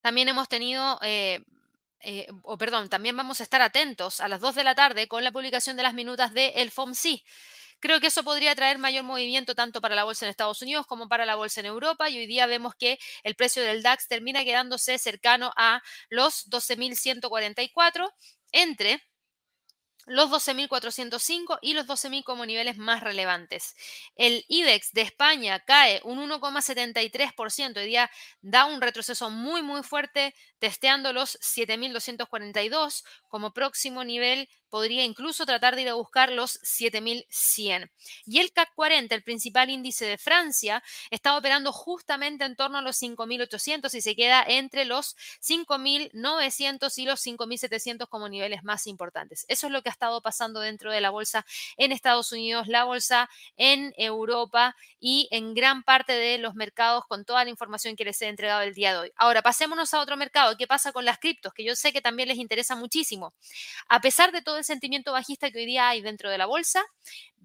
También 0.02 0.30
hemos 0.30 0.48
tenido... 0.48 1.00
Eh, 1.02 1.44
eh, 2.02 2.28
o 2.44 2.58
perdón, 2.58 2.88
también 2.88 3.18
vamos 3.18 3.42
a 3.42 3.44
estar 3.44 3.62
atentos 3.62 4.22
a 4.22 4.30
las 4.30 4.40
2 4.40 4.56
de 4.56 4.64
la 4.64 4.74
tarde 4.74 5.10
con 5.10 5.22
la 5.24 5.34
publicación 5.34 5.76
de 5.76 5.84
las 5.84 5.94
minutas 5.94 6.34
del 6.34 6.54
el 6.56 6.72
FOMC. 6.72 7.22
Creo 7.80 8.02
que 8.02 8.08
eso 8.08 8.24
podría 8.24 8.56
traer 8.56 8.78
mayor 8.78 9.04
movimiento 9.04 9.56
tanto 9.56 9.80
para 9.80 9.96
la 9.96 10.04
bolsa 10.04 10.26
en 10.26 10.32
Estados 10.32 10.62
Unidos 10.62 10.86
como 10.86 11.08
para 11.08 11.26
la 11.26 11.36
bolsa 11.36 11.62
en 11.62 11.66
Europa 11.66 12.10
y 12.10 12.18
hoy 12.18 12.28
día 12.28 12.46
vemos 12.46 12.76
que 12.76 13.00
el 13.24 13.36
precio 13.36 13.64
del 13.64 13.82
DAX 13.84 14.08
termina 14.08 14.44
quedándose 14.44 14.98
cercano 14.98 15.54
a 15.56 15.82
los 16.10 16.50
12.144 16.50 18.12
entre 18.52 19.02
los 20.10 20.30
12.405 20.32 21.60
y 21.62 21.74
los 21.74 21.86
12.000 21.86 22.24
como 22.24 22.46
niveles 22.46 22.78
más 22.78 23.02
relevantes. 23.02 23.76
El 24.16 24.44
IBEX 24.48 24.92
de 24.94 25.02
España 25.02 25.60
cae 25.60 26.02
un 26.04 26.20
1,73%, 26.20 27.78
hoy 27.78 27.86
día 27.86 28.10
da 28.42 28.66
un 28.66 28.82
retroceso 28.82 29.30
muy 29.30 29.62
muy 29.62 29.84
fuerte, 29.84 30.36
testeando 30.58 31.14
los 31.14 31.40
7.242 31.42 33.04
como 33.30 33.54
próximo 33.54 34.04
nivel 34.04 34.50
podría 34.70 35.04
incluso 35.04 35.46
tratar 35.46 35.76
de 35.76 35.84
ir 35.84 35.90
a 35.90 35.96
buscar 35.96 36.32
los 36.32 36.60
7100. 36.64 37.92
Y 38.26 38.40
el 38.40 38.52
CAC 38.52 38.74
40, 38.76 39.16
el 39.16 39.24
principal 39.24 39.70
índice 39.70 40.06
de 40.06 40.18
Francia, 40.18 40.84
está 41.10 41.38
operando 41.38 41.72
justamente 41.72 42.46
en 42.46 42.56
torno 42.56 42.78
a 42.78 42.82
los 42.82 42.98
5800 42.98 43.94
y 43.94 44.02
se 44.02 44.16
queda 44.16 44.44
entre 44.48 44.86
los 44.86 45.16
5900 45.42 46.98
y 46.98 47.06
los 47.06 47.20
5700 47.22 48.08
como 48.10 48.30
niveles 48.30 48.64
más 48.64 48.88
importantes. 48.88 49.46
Eso 49.48 49.68
es 49.68 49.74
lo 49.74 49.82
que 49.82 49.90
ha 49.90 49.92
estado 49.92 50.22
pasando 50.22 50.60
dentro 50.60 50.92
de 50.92 51.02
la 51.02 51.10
bolsa 51.10 51.46
en 51.78 51.92
Estados 51.92 52.32
Unidos, 52.32 52.68
la 52.68 52.84
bolsa 52.84 53.30
en 53.58 53.94
Europa 53.98 54.76
y 55.00 55.28
en 55.32 55.54
gran 55.54 55.84
parte 55.84 56.14
de 56.14 56.38
los 56.38 56.56
mercados 56.56 57.06
con 57.08 57.26
toda 57.26 57.44
la 57.44 57.50
información 57.50 57.96
que 57.96 58.06
les 58.06 58.22
he 58.22 58.28
entregado 58.28 58.62
el 58.62 58.74
día 58.74 58.94
de 58.94 59.00
hoy. 59.00 59.12
Ahora, 59.16 59.42
pasémonos 59.42 59.94
a 59.94 60.02
otro 60.02 60.18
mercado. 60.18 60.58
¿Qué 60.58 60.68
pasa 60.68 60.92
con 60.92 61.06
las 61.06 61.20
criptos? 61.20 61.54
Que 61.54 61.64
yo 61.64 61.76
sé 61.76 61.94
que 61.94 62.02
también 62.02 62.28
les 62.30 62.38
interesa 62.38 62.76
muchísimo. 62.76 63.19
A 63.88 64.02
pesar 64.02 64.32
de 64.32 64.42
todo 64.42 64.58
el 64.58 64.64
sentimiento 64.64 65.12
bajista 65.12 65.52
que 65.52 65.60
hoy 65.60 65.66
día 65.66 65.90
hay 65.90 66.02
dentro 66.02 66.30
de 66.30 66.38
la 66.38 66.46
bolsa, 66.46 66.84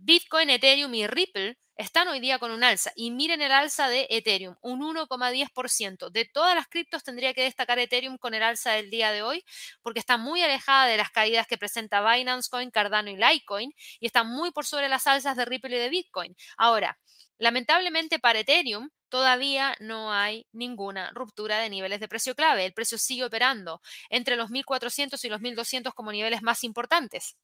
Bitcoin, 0.06 0.50
Ethereum 0.50 0.94
y 0.94 1.06
Ripple 1.06 1.56
están 1.76 2.08
hoy 2.08 2.20
día 2.20 2.38
con 2.38 2.50
un 2.50 2.62
alza. 2.62 2.92
Y 2.94 3.10
miren 3.10 3.40
el 3.40 3.52
alza 3.52 3.88
de 3.88 4.06
Ethereum, 4.10 4.54
un 4.60 4.82
1,10%. 4.82 6.10
De 6.10 6.26
todas 6.26 6.54
las 6.54 6.68
criptos 6.68 7.02
tendría 7.02 7.32
que 7.32 7.42
destacar 7.42 7.78
Ethereum 7.78 8.18
con 8.18 8.34
el 8.34 8.42
alza 8.42 8.72
del 8.72 8.90
día 8.90 9.12
de 9.12 9.22
hoy, 9.22 9.42
porque 9.80 10.00
está 10.00 10.18
muy 10.18 10.42
alejada 10.42 10.88
de 10.88 10.98
las 10.98 11.08
caídas 11.08 11.46
que 11.46 11.56
presenta 11.56 12.02
Binance 12.02 12.50
Coin, 12.50 12.70
Cardano 12.70 13.08
y 13.10 13.16
Litecoin, 13.16 13.72
y 13.98 14.04
está 14.04 14.24
muy 14.24 14.50
por 14.50 14.66
sobre 14.66 14.90
las 14.90 15.06
alzas 15.06 15.38
de 15.38 15.46
Ripple 15.46 15.74
y 15.74 15.80
de 15.80 15.88
Bitcoin. 15.88 16.36
Ahora, 16.58 16.98
lamentablemente 17.38 18.18
para 18.18 18.40
Ethereum, 18.40 18.90
todavía 19.08 19.74
no 19.80 20.12
hay 20.12 20.46
ninguna 20.52 21.12
ruptura 21.14 21.60
de 21.60 21.70
niveles 21.70 22.00
de 22.00 22.08
precio 22.08 22.34
clave. 22.34 22.66
El 22.66 22.74
precio 22.74 22.98
sigue 22.98 23.24
operando 23.24 23.80
entre 24.10 24.36
los 24.36 24.50
1.400 24.50 25.24
y 25.24 25.28
los 25.30 25.40
1.200 25.40 25.94
como 25.94 26.12
niveles 26.12 26.42
más 26.42 26.62
importantes. 26.62 27.38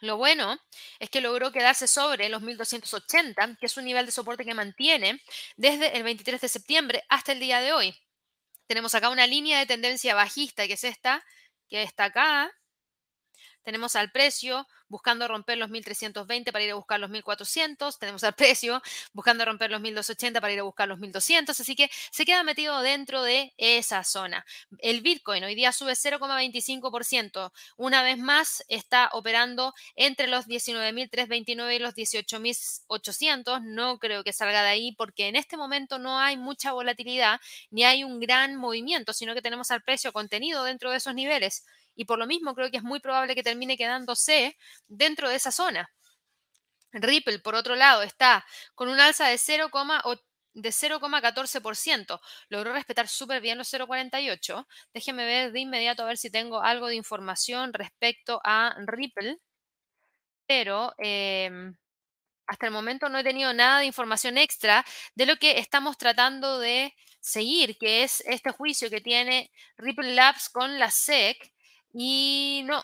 Lo 0.00 0.16
bueno 0.16 0.58
es 0.98 1.10
que 1.10 1.20
logró 1.20 1.52
quedarse 1.52 1.86
sobre 1.86 2.28
los 2.28 2.42
1280, 2.42 3.56
que 3.58 3.66
es 3.66 3.76
un 3.76 3.84
nivel 3.84 4.06
de 4.06 4.12
soporte 4.12 4.44
que 4.44 4.54
mantiene 4.54 5.22
desde 5.56 5.96
el 5.96 6.02
23 6.02 6.40
de 6.40 6.48
septiembre 6.48 7.04
hasta 7.08 7.32
el 7.32 7.40
día 7.40 7.60
de 7.60 7.72
hoy. 7.72 7.96
Tenemos 8.66 8.94
acá 8.94 9.10
una 9.10 9.26
línea 9.26 9.58
de 9.58 9.66
tendencia 9.66 10.14
bajista, 10.14 10.66
que 10.66 10.74
es 10.74 10.84
esta, 10.84 11.24
que 11.68 11.82
está 11.82 12.06
acá. 12.06 12.52
Tenemos 13.64 13.96
al 13.96 14.10
precio 14.12 14.66
buscando 14.88 15.26
romper 15.26 15.58
los 15.58 15.70
1320 15.70 16.52
para 16.52 16.64
ir 16.64 16.70
a 16.70 16.74
buscar 16.74 17.00
los 17.00 17.10
1400, 17.10 17.98
tenemos 17.98 18.22
al 18.22 18.34
precio 18.34 18.80
buscando 19.12 19.44
romper 19.44 19.70
los 19.70 19.80
1280 19.80 20.40
para 20.40 20.52
ir 20.52 20.60
a 20.60 20.62
buscar 20.62 20.86
los 20.86 20.98
1200, 20.98 21.58
así 21.58 21.74
que 21.74 21.90
se 22.10 22.24
queda 22.24 22.42
metido 22.42 22.80
dentro 22.80 23.22
de 23.22 23.52
esa 23.56 24.04
zona. 24.04 24.44
El 24.78 25.00
Bitcoin 25.00 25.42
hoy 25.42 25.54
día 25.54 25.72
sube 25.72 25.94
0,25%, 25.94 27.50
una 27.76 28.02
vez 28.02 28.18
más 28.18 28.64
está 28.68 29.08
operando 29.12 29.74
entre 29.96 30.28
los 30.28 30.46
19.329 30.46 31.74
y 31.74 31.78
los 31.78 31.94
18.800, 31.94 33.62
no 33.62 33.98
creo 33.98 34.22
que 34.22 34.32
salga 34.32 34.62
de 34.62 34.68
ahí 34.68 34.92
porque 34.92 35.28
en 35.28 35.36
este 35.36 35.56
momento 35.56 35.98
no 35.98 36.20
hay 36.20 36.36
mucha 36.36 36.72
volatilidad 36.72 37.40
ni 37.70 37.84
hay 37.84 38.04
un 38.04 38.20
gran 38.20 38.56
movimiento, 38.56 39.12
sino 39.12 39.34
que 39.34 39.42
tenemos 39.42 39.70
al 39.70 39.82
precio 39.82 40.12
contenido 40.12 40.64
dentro 40.64 40.90
de 40.90 40.98
esos 40.98 41.14
niveles 41.14 41.64
y 41.94 42.04
por 42.04 42.18
lo 42.18 42.26
mismo 42.26 42.54
creo 42.54 42.70
que 42.70 42.78
es 42.78 42.82
muy 42.82 43.00
probable 43.00 43.34
que 43.34 43.42
termine 43.42 43.76
quedándose 43.76 44.56
dentro 44.88 45.28
de 45.28 45.36
esa 45.36 45.52
zona. 45.52 45.90
Ripple, 46.94 47.40
por 47.40 47.54
otro 47.54 47.76
lado, 47.76 48.02
está 48.02 48.46
con 48.74 48.88
un 48.88 48.98
alza 49.00 49.28
de 49.28 49.36
0,14%. 49.36 52.20
Logró 52.48 52.72
respetar 52.72 53.08
súper 53.08 53.40
bien 53.40 53.58
los 53.58 53.72
0,48. 53.72 54.66
Déjenme 54.92 55.24
ver 55.26 55.52
de 55.52 55.60
inmediato 55.60 56.02
a 56.02 56.06
ver 56.06 56.18
si 56.18 56.30
tengo 56.30 56.62
algo 56.62 56.86
de 56.86 56.94
información 56.96 57.72
respecto 57.72 58.40
a 58.44 58.76
Ripple. 58.86 59.38
Pero 60.46 60.94
em, 60.98 61.74
hasta 62.46 62.66
el 62.66 62.72
momento 62.72 63.08
no 63.08 63.18
he 63.18 63.24
tenido 63.24 63.52
nada 63.52 63.80
de 63.80 63.86
información 63.86 64.38
extra 64.38 64.84
de 65.14 65.26
lo 65.26 65.36
que 65.36 65.58
estamos 65.58 65.98
tratando 65.98 66.58
de 66.58 66.94
seguir, 67.20 67.76
que 67.78 68.02
es 68.04 68.20
este 68.26 68.50
juicio 68.50 68.90
que 68.90 69.00
tiene 69.00 69.50
Ripple 69.78 70.14
Labs 70.14 70.48
con 70.50 70.78
la 70.78 70.90
SEC 70.90 71.53
y 71.94 72.62
no, 72.66 72.82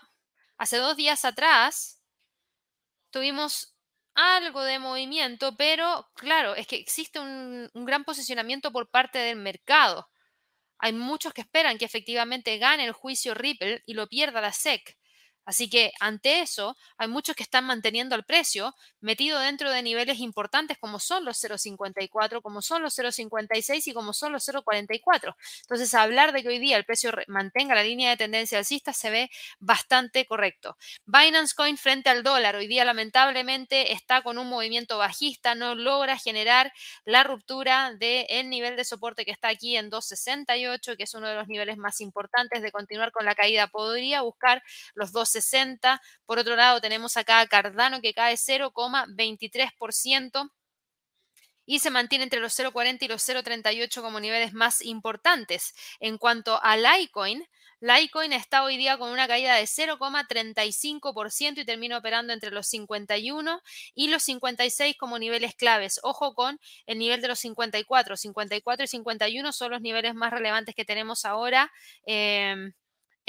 hace 0.56 0.78
dos 0.78 0.96
días 0.96 1.24
atrás 1.24 2.00
tuvimos 3.10 3.74
algo 4.14 4.62
de 4.62 4.78
movimiento, 4.78 5.56
pero 5.56 6.08
claro, 6.14 6.54
es 6.54 6.66
que 6.66 6.76
existe 6.76 7.18
un, 7.18 7.68
gran 7.74 8.04
posicionamiento 8.04 8.72
por 8.72 8.88
parte 8.88 9.18
del 9.18 9.36
mercado. 9.36 10.08
Hay 10.78 10.92
muchos 10.92 11.32
que 11.34 11.42
esperan 11.42 11.78
que 11.78 11.84
efectivamente 11.84 12.58
gane 12.58 12.84
el 12.84 12.92
juicio 12.92 13.34
Ripple 13.34 13.82
y 13.86 13.94
lo 13.94 14.08
pierda 14.08 14.40
la 14.40 14.52
SEC. 14.52 14.96
Así 15.50 15.68
que 15.68 15.90
ante 15.98 16.42
eso, 16.42 16.76
hay 16.96 17.08
muchos 17.08 17.34
que 17.34 17.42
están 17.42 17.64
manteniendo 17.64 18.14
el 18.14 18.22
precio 18.22 18.72
metido 19.00 19.40
dentro 19.40 19.68
de 19.72 19.82
niveles 19.82 20.20
importantes 20.20 20.78
como 20.78 21.00
son 21.00 21.24
los 21.24 21.42
0,54, 21.42 22.40
como 22.40 22.62
son 22.62 22.82
los 22.82 22.96
0,56 22.96 23.88
y 23.88 23.92
como 23.92 24.12
son 24.12 24.30
los 24.32 24.48
0,44. 24.48 25.34
Entonces, 25.62 25.92
hablar 25.94 26.32
de 26.32 26.44
que 26.44 26.50
hoy 26.50 26.60
día 26.60 26.76
el 26.76 26.84
precio 26.84 27.10
mantenga 27.26 27.74
la 27.74 27.82
línea 27.82 28.10
de 28.10 28.16
tendencia 28.16 28.58
alcista 28.58 28.92
se 28.92 29.10
ve 29.10 29.30
bastante 29.58 30.24
correcto. 30.24 30.76
Binance 31.04 31.52
Coin 31.56 31.76
frente 31.76 32.10
al 32.10 32.22
dólar 32.22 32.54
hoy 32.54 32.68
día 32.68 32.84
lamentablemente 32.84 33.92
está 33.92 34.22
con 34.22 34.38
un 34.38 34.48
movimiento 34.48 34.98
bajista, 34.98 35.56
no 35.56 35.74
logra 35.74 36.16
generar 36.16 36.72
la 37.04 37.24
ruptura 37.24 37.92
del 37.94 38.48
nivel 38.48 38.76
de 38.76 38.84
soporte 38.84 39.24
que 39.24 39.32
está 39.32 39.48
aquí 39.48 39.76
en 39.76 39.90
2,68, 39.90 40.96
que 40.96 41.02
es 41.02 41.14
uno 41.14 41.26
de 41.26 41.34
los 41.34 41.48
niveles 41.48 41.76
más 41.76 42.00
importantes 42.00 42.62
de 42.62 42.70
continuar 42.70 43.10
con 43.10 43.24
la 43.24 43.34
caída. 43.34 43.66
Podría 43.66 44.22
buscar 44.22 44.62
los 44.94 45.10
2 45.10 45.39
60. 45.40 46.00
Por 46.26 46.38
otro 46.38 46.56
lado, 46.56 46.80
tenemos 46.80 47.16
acá 47.16 47.40
a 47.40 47.46
Cardano 47.46 48.00
que 48.00 48.14
cae 48.14 48.36
0,23% 48.36 50.50
y 51.66 51.78
se 51.78 51.90
mantiene 51.90 52.24
entre 52.24 52.40
los 52.40 52.58
0,40 52.58 52.98
y 53.02 53.08
los 53.08 53.28
0,38 53.28 54.02
como 54.02 54.18
niveles 54.18 54.52
más 54.52 54.82
importantes. 54.82 55.74
En 56.00 56.18
cuanto 56.18 56.60
a 56.62 56.76
Litecoin, 56.76 57.46
Litecoin 57.80 58.32
está 58.32 58.64
hoy 58.64 58.76
día 58.76 58.98
con 58.98 59.10
una 59.10 59.28
caída 59.28 59.54
de 59.54 59.62
0,35% 59.62 61.60
y 61.60 61.64
termina 61.64 61.96
operando 61.96 62.32
entre 62.32 62.50
los 62.50 62.66
51 62.66 63.62
y 63.94 64.08
los 64.08 64.22
56 64.24 64.96
como 64.98 65.18
niveles 65.18 65.54
claves. 65.54 66.00
Ojo 66.02 66.34
con 66.34 66.58
el 66.86 66.98
nivel 66.98 67.22
de 67.22 67.28
los 67.28 67.38
54. 67.38 68.16
54 68.16 68.84
y 68.84 68.88
51 68.88 69.52
son 69.52 69.70
los 69.70 69.80
niveles 69.80 70.14
más 70.14 70.32
relevantes 70.32 70.74
que 70.74 70.84
tenemos 70.84 71.24
ahora. 71.24 71.70
Eh, 72.04 72.72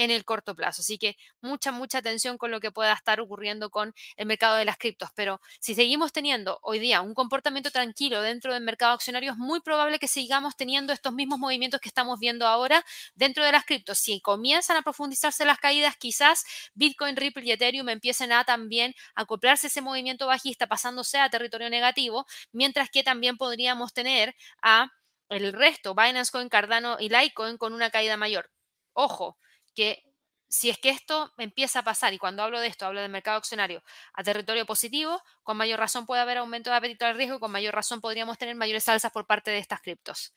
en 0.04 0.10
el 0.10 0.26
corto 0.26 0.56
plazo. 0.56 0.82
Así 0.82 0.98
que 0.98 1.16
mucha, 1.42 1.72
mucha 1.72 2.00
atención 2.00 2.38
con 2.40 2.50
lo 2.50 2.60
que 2.60 2.72
pueda 2.72 2.92
estar 2.94 3.20
ocurriendo 3.20 3.70
con 3.70 3.94
el 4.18 4.26
mercado 4.26 4.56
de 4.56 4.66
las 4.66 4.78
criptos. 4.78 5.10
Pero 5.16 5.40
si 5.60 5.76
seguimos 5.76 6.12
teniendo 6.12 6.60
hoy 6.64 6.80
día 6.80 7.02
un 7.02 7.14
comportamiento 7.14 7.70
tranquilo 7.70 8.22
dentro 8.22 8.52
del 8.54 8.64
mercado 8.64 8.94
accionario, 8.94 9.32
es 9.32 9.38
muy 9.38 9.60
probable 9.60 10.00
que 10.00 10.08
sigamos 10.08 10.56
teniendo 10.56 10.92
estos 10.92 11.14
mismos 11.14 11.38
movimientos 11.38 11.80
que 11.80 11.90
estamos 11.90 12.20
viendo 12.20 12.48
ahora 12.48 12.84
dentro 13.14 13.46
de 13.46 13.52
las 13.52 13.64
criptos. 13.64 14.00
Si 14.00 14.20
comienzan 14.22 14.76
a 14.78 14.82
profundizarse 14.82 15.46
las 15.46 15.60
caídas, 15.60 15.96
quizás 15.98 16.46
Bitcoin, 16.74 17.16
Ripple 17.16 17.46
y 17.46 17.52
Ethereum 17.52 17.90
empiecen 17.90 18.32
a 18.32 18.44
también 18.44 18.96
acoplarse 19.14 19.68
ese 19.68 19.82
movimiento 19.82 20.26
bajista 20.26 20.66
pasándose 20.66 21.20
a 21.20 21.30
territorio 21.30 21.70
negativo, 21.70 22.26
mientras 22.52 22.90
que 22.90 23.04
también 23.04 23.38
podríamos 23.38 23.94
tener 23.94 24.36
a 24.64 24.92
el 25.30 25.54
resto, 25.54 25.96
Binance 25.96 26.32
Coin, 26.32 26.50
Cardano 26.50 26.98
y 27.00 27.10
Litecoin 27.10 27.58
con 27.58 27.74
una 27.74 27.90
caída 27.90 28.18
mayor. 28.18 28.50
Ojo, 28.94 29.38
que 29.76 30.04
si 30.52 30.70
es 30.70 30.78
que 30.78 30.90
esto 30.90 31.34
empieza 31.38 31.80
a 31.80 31.84
pasar, 31.84 32.14
y 32.14 32.18
cuando 32.18 32.44
hablo 32.44 32.60
de 32.60 32.68
esto, 32.68 32.86
hablo 32.86 33.00
del 33.02 33.10
mercado 33.10 33.38
accionario 33.38 33.82
a 34.14 34.22
territorio 34.22 34.66
positivo, 34.66 35.24
con 35.44 35.56
mayor 35.56 35.80
razón 35.80 36.06
puede 36.06 36.22
haber 36.22 36.40
aumento 36.40 36.70
de 36.70 36.76
apetito 36.76 37.06
al 37.06 37.16
riesgo, 37.16 37.40
con 37.40 37.52
mayor 37.52 37.74
razón 37.74 38.02
podríamos 38.02 38.38
tener 38.38 38.56
mayores 38.56 38.90
alzas 38.90 39.14
por 39.14 39.26
parte 39.26 39.50
de 39.50 39.60
estas 39.60 39.82
criptos. 39.82 40.34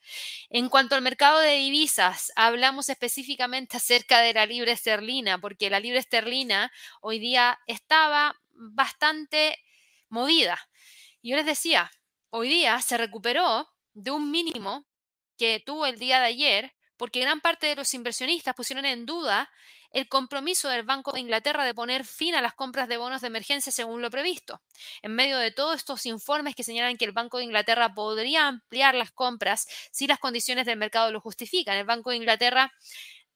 En 0.50 0.68
cuanto 0.68 0.94
al 0.94 1.02
mercado 1.02 1.40
de 1.40 1.56
divisas, 1.56 2.32
hablamos 2.36 2.88
específicamente 2.88 3.76
acerca 3.76 4.20
de 4.20 4.32
la 4.32 4.46
libre 4.46 4.70
esterlina, 4.70 5.38
porque 5.40 5.68
la 5.68 5.80
libre 5.80 5.98
esterlina 5.98 6.70
hoy 7.00 7.18
día 7.18 7.58
estaba 7.66 8.40
bastante 8.52 9.58
movida. 10.08 10.60
Yo 11.24 11.34
les 11.34 11.44
decía, 11.44 11.90
hoy 12.30 12.48
día 12.48 12.80
se 12.82 12.96
recuperó 12.98 13.68
de 13.94 14.12
un 14.12 14.30
mínimo 14.30 14.86
que 15.36 15.58
tuvo 15.58 15.86
el 15.86 15.98
día 15.98 16.20
de 16.20 16.26
ayer 16.26 16.74
porque 16.96 17.20
gran 17.20 17.40
parte 17.40 17.66
de 17.66 17.76
los 17.76 17.92
inversionistas 17.94 18.54
pusieron 18.54 18.84
en 18.84 19.06
duda 19.06 19.50
el 19.90 20.08
compromiso 20.08 20.68
del 20.68 20.82
Banco 20.82 21.12
de 21.12 21.20
Inglaterra 21.20 21.64
de 21.64 21.72
poner 21.72 22.04
fin 22.04 22.34
a 22.34 22.42
las 22.42 22.54
compras 22.54 22.88
de 22.88 22.96
bonos 22.96 23.20
de 23.20 23.28
emergencia 23.28 23.70
según 23.70 24.02
lo 24.02 24.10
previsto. 24.10 24.60
En 25.02 25.14
medio 25.14 25.38
de 25.38 25.52
todos 25.52 25.76
estos 25.76 26.04
informes 26.06 26.56
que 26.56 26.64
señalan 26.64 26.96
que 26.96 27.04
el 27.04 27.12
Banco 27.12 27.38
de 27.38 27.44
Inglaterra 27.44 27.94
podría 27.94 28.48
ampliar 28.48 28.96
las 28.96 29.12
compras 29.12 29.66
si 29.92 30.06
las 30.08 30.18
condiciones 30.18 30.66
del 30.66 30.78
mercado 30.78 31.12
lo 31.12 31.20
justifican, 31.20 31.76
el 31.76 31.84
Banco 31.84 32.10
de 32.10 32.16
Inglaterra 32.16 32.72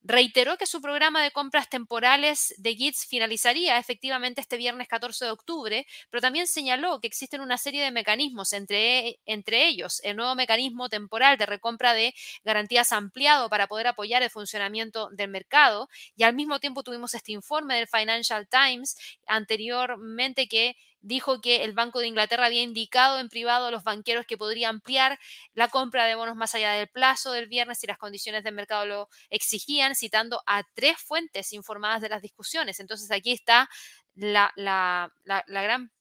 reiteró 0.02 0.56
que 0.56 0.66
su 0.66 0.80
programa 0.80 1.22
de 1.22 1.30
compras 1.30 1.68
temporales 1.68 2.54
de 2.58 2.74
GITS 2.74 3.06
finalizaría 3.06 3.78
efectivamente 3.78 4.40
este 4.40 4.56
viernes 4.56 4.88
14 4.88 5.24
de 5.26 5.30
octubre, 5.30 5.86
pero 6.10 6.20
también 6.20 6.46
señaló 6.46 7.00
que 7.00 7.06
existen 7.06 7.40
una 7.40 7.58
serie 7.58 7.82
de 7.82 7.90
mecanismos, 7.90 8.52
entre, 8.52 9.18
entre 9.26 9.66
ellos 9.66 10.00
el 10.04 10.16
nuevo 10.16 10.34
mecanismo 10.34 10.88
temporal 10.88 11.36
de 11.36 11.46
recompra 11.46 11.94
de 11.94 12.14
garantías 12.44 12.92
ampliado 12.92 13.48
para 13.48 13.66
poder 13.66 13.88
apoyar 13.88 14.22
el 14.22 14.30
funcionamiento 14.30 15.10
del 15.10 15.28
mercado. 15.30 15.88
Y 16.16 16.22
al 16.22 16.34
mismo 16.34 16.60
tiempo 16.60 16.82
tuvimos 16.82 17.14
este 17.14 17.32
informe 17.32 17.76
del 17.76 17.88
Financial 17.88 18.46
Times 18.48 18.96
anteriormente 19.26 20.48
que 20.48 20.76
dijo 21.00 21.40
que 21.40 21.64
el 21.64 21.72
Banco 21.72 22.00
de 22.00 22.08
Inglaterra 22.08 22.46
había 22.46 22.62
indicado 22.62 23.18
en 23.18 23.28
privado 23.28 23.66
a 23.66 23.70
los 23.70 23.84
banqueros 23.84 24.26
que 24.26 24.36
podría 24.36 24.68
ampliar 24.68 25.18
la 25.54 25.68
compra 25.68 26.06
de 26.06 26.14
bonos 26.14 26.36
más 26.36 26.54
allá 26.54 26.72
del 26.72 26.88
plazo 26.88 27.32
del 27.32 27.48
viernes 27.48 27.78
si 27.78 27.86
las 27.86 27.98
condiciones 27.98 28.44
del 28.44 28.54
mercado 28.54 28.86
lo 28.86 29.08
exigían, 29.30 29.94
citando 29.94 30.42
a 30.46 30.64
tres 30.74 30.98
fuentes 30.98 31.52
informadas 31.52 32.00
de 32.00 32.08
las 32.08 32.22
discusiones. 32.22 32.80
Entonces 32.80 33.10
aquí 33.10 33.32
está 33.32 33.68
la, 34.14 34.52
la, 34.56 35.12
la 35.24 35.62
gran 35.62 35.92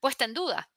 puesta 0.00 0.24
en 0.24 0.34
duda. 0.34 0.70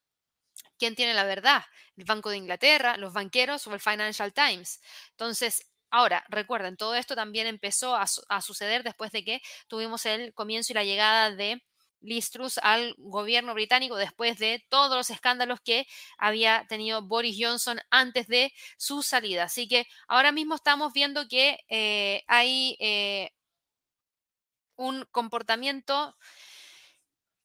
¿Quién 0.78 0.96
tiene 0.96 1.14
la 1.14 1.24
verdad? 1.24 1.64
¿El 1.98 2.06
Banco 2.06 2.30
de 2.30 2.38
Inglaterra, 2.38 2.98
los 2.98 3.14
banqueros 3.14 3.68
o 3.68 3.74
el 3.74 3.80
Financial 3.80 4.34
Times? 4.34 4.82
Entonces, 5.12 5.66
Ahora, 5.92 6.24
recuerden, 6.30 6.78
todo 6.78 6.94
esto 6.94 7.16
también 7.16 7.48
empezó 7.48 7.96
a, 7.96 8.06
a, 8.30 8.42
suceder 8.42 8.84
después 8.84 9.12
de 9.12 9.24
que 9.24 9.42
tuvimos 9.68 10.06
el 10.06 10.34
comienzo 10.36 10.72
y 10.72 10.76
la 10.76 10.84
llegada 10.84 11.32
de 11.32 11.64
Liz 12.02 12.32
al 12.62 12.96
gobierno 12.98 13.54
británico 13.54 13.96
después 13.96 14.38
de 14.38 14.66
todos 14.70 14.96
los 14.96 15.10
escándalos 15.10 15.60
que 15.62 15.88
había 16.18 16.66
tenido 16.68 17.02
Boris 17.02 17.38
Johnson 17.40 17.80
antes 17.90 18.28
de 18.28 18.54
su 18.78 19.04
salida. 19.04 19.44
Así 19.44 19.68
que 19.68 19.88
ahora 20.08 20.32
mismo 20.32 20.56
estamos 20.56 20.94
viendo 20.94 21.28
que 21.28 21.60
eh, 21.70 22.24
hay 22.28 22.78
eh, 22.80 23.32
un 24.76 25.06
comportamiento 25.12 26.16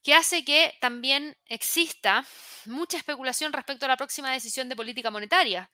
que 0.03 0.15
hace 0.15 0.45
que 0.45 0.75
también 0.81 1.37
exista 1.47 2.27
mucha 2.67 2.99
especulación 2.99 3.53
respecto 3.53 3.87
a 3.87 3.89
la 3.89 3.97
próxima 3.97 4.31
decisión 4.31 4.69
de 4.69 4.77
política 4.77 5.11
monetaria. 5.11 5.71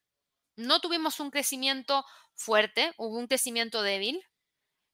No 0.56 0.80
tuvimos 0.80 1.20
un 1.20 1.30
crecimiento 1.30 2.04
fuerte, 2.34 2.92
hubo 2.96 3.18
un 3.18 3.26
crecimiento 3.26 3.82
débil, 3.82 4.22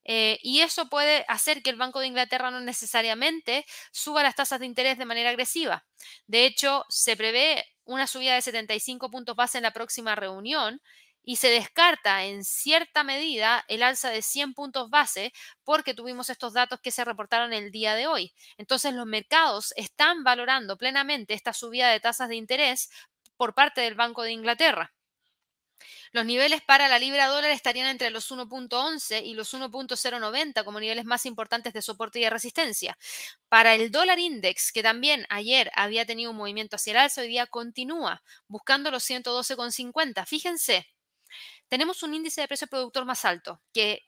eh, 0.09 0.39
y 0.43 0.61
eso 0.61 0.89
puede 0.89 1.25
hacer 1.29 1.63
que 1.63 1.71
el 1.71 1.77
Banco 1.77 1.99
de 1.99 2.07
Inglaterra 2.07 2.51
no 2.53 2.61
necesariamente 2.61 3.67
suba 3.91 4.23
las 4.23 4.37
tasas 4.37 4.61
de 4.61 4.67
interés 4.67 4.99
de 4.99 5.05
manera 5.05 5.31
agresiva. 5.31 5.85
De 6.27 6.47
hecho, 6.47 6.85
se 6.89 7.17
prevé 7.17 7.65
una 7.85 8.07
subida 8.07 8.35
de 8.35 8.43
75 8.43 9.11
puntos 9.11 9.35
base 9.35 9.59
en 9.59 9.63
la 9.63 9.73
próxima 9.73 10.15
reunión 10.15 10.81
y 11.25 11.37
se 11.37 11.49
descarta 11.51 12.25
en 12.25 12.45
cierta 12.45 13.03
medida 13.03 13.65
el 13.67 13.83
alza 13.83 14.11
de 14.11 14.23
100 14.23 14.55
puntos 14.55 14.91
base 14.91 15.33
porque 15.65 15.93
tuvimos 15.93 16.31
estos 16.31 16.53
datos 16.53 16.81
que 16.81 16.93
se 16.93 17.05
reportaron 17.05 17.53
el 17.53 17.73
día 17.73 17.97
de 17.97 18.07
hoy. 18.07 18.33
Entonces 18.59 18.95
los 18.95 19.07
mercados 19.07 19.73
están 19.77 20.23
valorando 20.23 20.77
plenamente 20.79 21.35
esta 21.35 21.53
subida 21.53 21.91
de 21.91 21.99
tasas 21.99 22.29
de 22.29 22.37
interés 22.37 22.91
por 23.37 23.55
parte 23.55 23.81
del 23.81 23.97
Banco 23.97 24.23
de 24.23 24.33
Inglaterra. 24.33 24.95
Los 26.13 26.25
niveles 26.25 26.63
para 26.63 26.89
la 26.89 26.99
libra 26.99 27.27
dólar 27.29 27.51
estarían 27.51 27.87
entre 27.87 28.11
los 28.11 28.31
1.11 28.31 29.23
y 29.25 29.35
los 29.35 29.53
1.090 29.55 30.65
como 30.65 30.81
niveles 30.81 31.05
más 31.05 31.27
importantes 31.27 31.73
de 31.73 31.83
soporte 31.83 32.19
y 32.19 32.23
de 32.23 32.31
resistencia. 32.31 32.99
Para 33.49 33.75
el 33.75 33.91
dólar 33.91 34.19
index, 34.19 34.73
que 34.73 34.83
también 34.83 35.27
ayer 35.29 35.71
había 35.75 36.07
tenido 36.07 36.31
un 36.31 36.37
movimiento 36.37 36.77
hacia 36.77 36.93
el 36.93 36.99
alza, 36.99 37.23
hoy 37.23 37.29
día 37.29 37.47
continúa 37.47 38.23
buscando 38.49 38.91
los 38.91 39.05
112,50. 39.05 40.27
Fíjense, 40.27 40.87
tenemos 41.69 42.03
un 42.03 42.15
índice 42.15 42.41
de 42.41 42.49
precio 42.49 42.67
productor 42.67 43.05
más 43.05 43.25
alto 43.25 43.63
que 43.73 44.03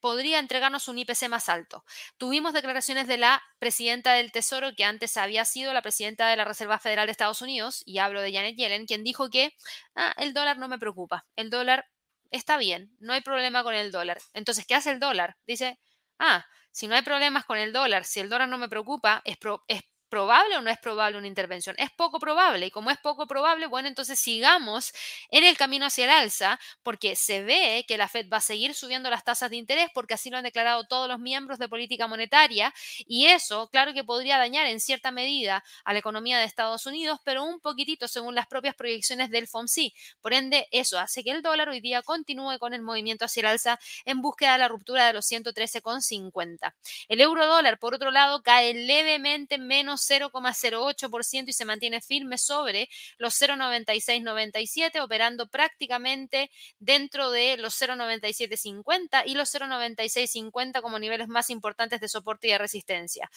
podría 0.00 0.38
entregarnos 0.38 0.88
un 0.88 0.98
IPC 0.98 1.28
más 1.28 1.48
alto. 1.48 1.84
Tuvimos 2.16 2.52
declaraciones 2.52 3.06
de 3.06 3.18
la 3.18 3.42
presidenta 3.58 4.12
del 4.12 4.32
Tesoro, 4.32 4.74
que 4.74 4.84
antes 4.84 5.16
había 5.16 5.44
sido 5.44 5.72
la 5.72 5.82
presidenta 5.82 6.28
de 6.28 6.36
la 6.36 6.44
Reserva 6.44 6.78
Federal 6.78 7.06
de 7.06 7.12
Estados 7.12 7.42
Unidos, 7.42 7.82
y 7.86 7.98
hablo 7.98 8.22
de 8.22 8.32
Janet 8.32 8.56
Yellen, 8.56 8.86
quien 8.86 9.04
dijo 9.04 9.30
que 9.30 9.54
ah, 9.94 10.14
el 10.18 10.34
dólar 10.34 10.58
no 10.58 10.68
me 10.68 10.78
preocupa, 10.78 11.26
el 11.36 11.50
dólar 11.50 11.86
está 12.30 12.56
bien, 12.58 12.94
no 13.00 13.12
hay 13.12 13.20
problema 13.20 13.62
con 13.62 13.74
el 13.74 13.90
dólar. 13.92 14.18
Entonces, 14.34 14.66
¿qué 14.66 14.74
hace 14.74 14.90
el 14.90 15.00
dólar? 15.00 15.36
Dice, 15.46 15.78
ah, 16.18 16.46
si 16.72 16.86
no 16.86 16.94
hay 16.94 17.02
problemas 17.02 17.44
con 17.44 17.58
el 17.58 17.72
dólar, 17.72 18.04
si 18.04 18.20
el 18.20 18.28
dólar 18.28 18.48
no 18.48 18.58
me 18.58 18.68
preocupa, 18.68 19.22
es, 19.24 19.38
es 19.68 19.82
¿Probable 20.08 20.56
o 20.56 20.62
no 20.62 20.70
es 20.70 20.78
probable 20.78 21.18
una 21.18 21.26
intervención? 21.26 21.76
Es 21.78 21.90
poco 21.90 22.18
probable 22.18 22.66
y 22.66 22.70
como 22.70 22.90
es 22.90 22.96
poco 22.96 23.26
probable, 23.26 23.66
bueno, 23.66 23.88
entonces 23.88 24.18
sigamos 24.18 24.92
en 25.30 25.44
el 25.44 25.58
camino 25.58 25.84
hacia 25.84 26.04
el 26.04 26.10
alza 26.10 26.58
porque 26.82 27.14
se 27.14 27.42
ve 27.42 27.84
que 27.86 27.98
la 27.98 28.08
Fed 28.08 28.26
va 28.32 28.38
a 28.38 28.40
seguir 28.40 28.72
subiendo 28.74 29.10
las 29.10 29.22
tasas 29.22 29.50
de 29.50 29.56
interés 29.56 29.90
porque 29.92 30.14
así 30.14 30.30
lo 30.30 30.38
han 30.38 30.44
declarado 30.44 30.86
todos 30.86 31.08
los 31.08 31.18
miembros 31.18 31.58
de 31.58 31.68
política 31.68 32.06
monetaria 32.06 32.72
y 33.06 33.26
eso, 33.26 33.68
claro 33.68 33.92
que 33.92 34.02
podría 34.02 34.38
dañar 34.38 34.66
en 34.66 34.80
cierta 34.80 35.10
medida 35.10 35.62
a 35.84 35.92
la 35.92 35.98
economía 35.98 36.38
de 36.38 36.44
Estados 36.44 36.86
Unidos, 36.86 37.20
pero 37.22 37.44
un 37.44 37.60
poquitito 37.60 38.08
según 38.08 38.34
las 38.34 38.46
propias 38.46 38.74
proyecciones 38.76 39.28
del 39.28 39.46
FOMC. 39.46 39.92
Por 40.22 40.32
ende, 40.32 40.68
eso 40.70 40.98
hace 40.98 41.22
que 41.22 41.32
el 41.32 41.42
dólar 41.42 41.68
hoy 41.68 41.80
día 41.80 42.00
continúe 42.02 42.58
con 42.58 42.72
el 42.72 42.80
movimiento 42.80 43.26
hacia 43.26 43.40
el 43.42 43.46
alza 43.48 43.78
en 44.06 44.22
búsqueda 44.22 44.52
de 44.52 44.58
la 44.60 44.68
ruptura 44.68 45.06
de 45.06 45.12
los 45.12 45.26
113,50. 45.26 46.74
El 47.08 47.20
euro 47.20 47.46
dólar, 47.46 47.78
por 47.78 47.94
otro 47.94 48.10
lado, 48.10 48.42
cae 48.42 48.72
levemente 48.72 49.58
menos 49.58 49.97
0,08% 49.98 51.48
y 51.48 51.52
se 51.52 51.64
mantiene 51.64 52.00
firme 52.00 52.38
sobre 52.38 52.88
los 53.18 53.40
0,9697, 53.40 55.00
operando 55.00 55.48
prácticamente 55.48 56.50
dentro 56.78 57.30
de 57.30 57.56
los 57.56 57.80
0,9750 57.80 59.22
y 59.26 59.34
los 59.34 59.54
0,9650 59.54 60.82
como 60.82 60.98
niveles 60.98 61.28
más 61.28 61.50
importantes 61.50 62.00
de 62.00 62.08
soporte 62.08 62.48
y 62.48 62.52
de 62.52 62.58
resistencia. 62.58 63.30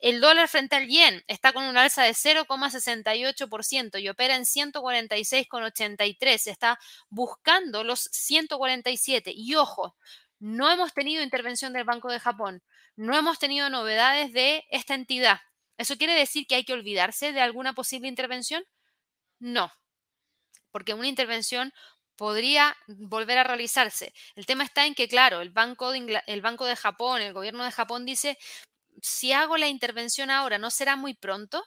El 0.00 0.20
dólar 0.22 0.48
frente 0.48 0.76
al 0.76 0.88
yen 0.88 1.22
está 1.26 1.52
con 1.52 1.64
un 1.64 1.76
alza 1.76 2.04
de 2.04 2.12
0,68% 2.12 4.00
y 4.00 4.08
opera 4.08 4.34
en 4.34 4.44
146,83. 4.44 6.46
Está 6.46 6.78
buscando 7.10 7.84
los 7.84 8.08
147. 8.10 9.30
Y 9.34 9.56
ojo, 9.56 9.94
no 10.38 10.70
hemos 10.70 10.94
tenido 10.94 11.22
intervención 11.22 11.74
del 11.74 11.84
Banco 11.84 12.10
de 12.10 12.18
Japón. 12.18 12.62
No 12.96 13.14
hemos 13.16 13.38
tenido 13.38 13.68
novedades 13.68 14.32
de 14.32 14.64
esta 14.70 14.94
entidad. 14.94 15.40
¿Eso 15.82 15.96
quiere 15.96 16.14
decir 16.14 16.46
que 16.46 16.56
hay 16.56 16.64
que 16.64 16.74
olvidarse 16.74 17.32
de 17.32 17.40
alguna 17.40 17.72
posible 17.74 18.08
intervención? 18.08 18.62
No, 19.40 19.72
porque 20.70 20.94
una 20.94 21.08
intervención 21.08 21.72
podría 22.16 22.76
volver 22.86 23.38
a 23.38 23.44
realizarse. 23.44 24.12
El 24.34 24.46
tema 24.46 24.64
está 24.64 24.86
en 24.86 24.94
que, 24.94 25.08
claro, 25.08 25.40
el 25.40 25.50
Banco 25.50 25.90
de, 25.90 26.22
el 26.26 26.42
Banco 26.42 26.66
de 26.66 26.76
Japón, 26.76 27.22
el 27.22 27.32
gobierno 27.32 27.64
de 27.64 27.72
Japón 27.72 28.04
dice, 28.04 28.36
si 29.02 29.32
hago 29.32 29.56
la 29.56 29.68
intervención 29.68 30.30
ahora, 30.30 30.58
¿no 30.58 30.70
será 30.70 30.96
muy 30.96 31.14
pronto? 31.14 31.64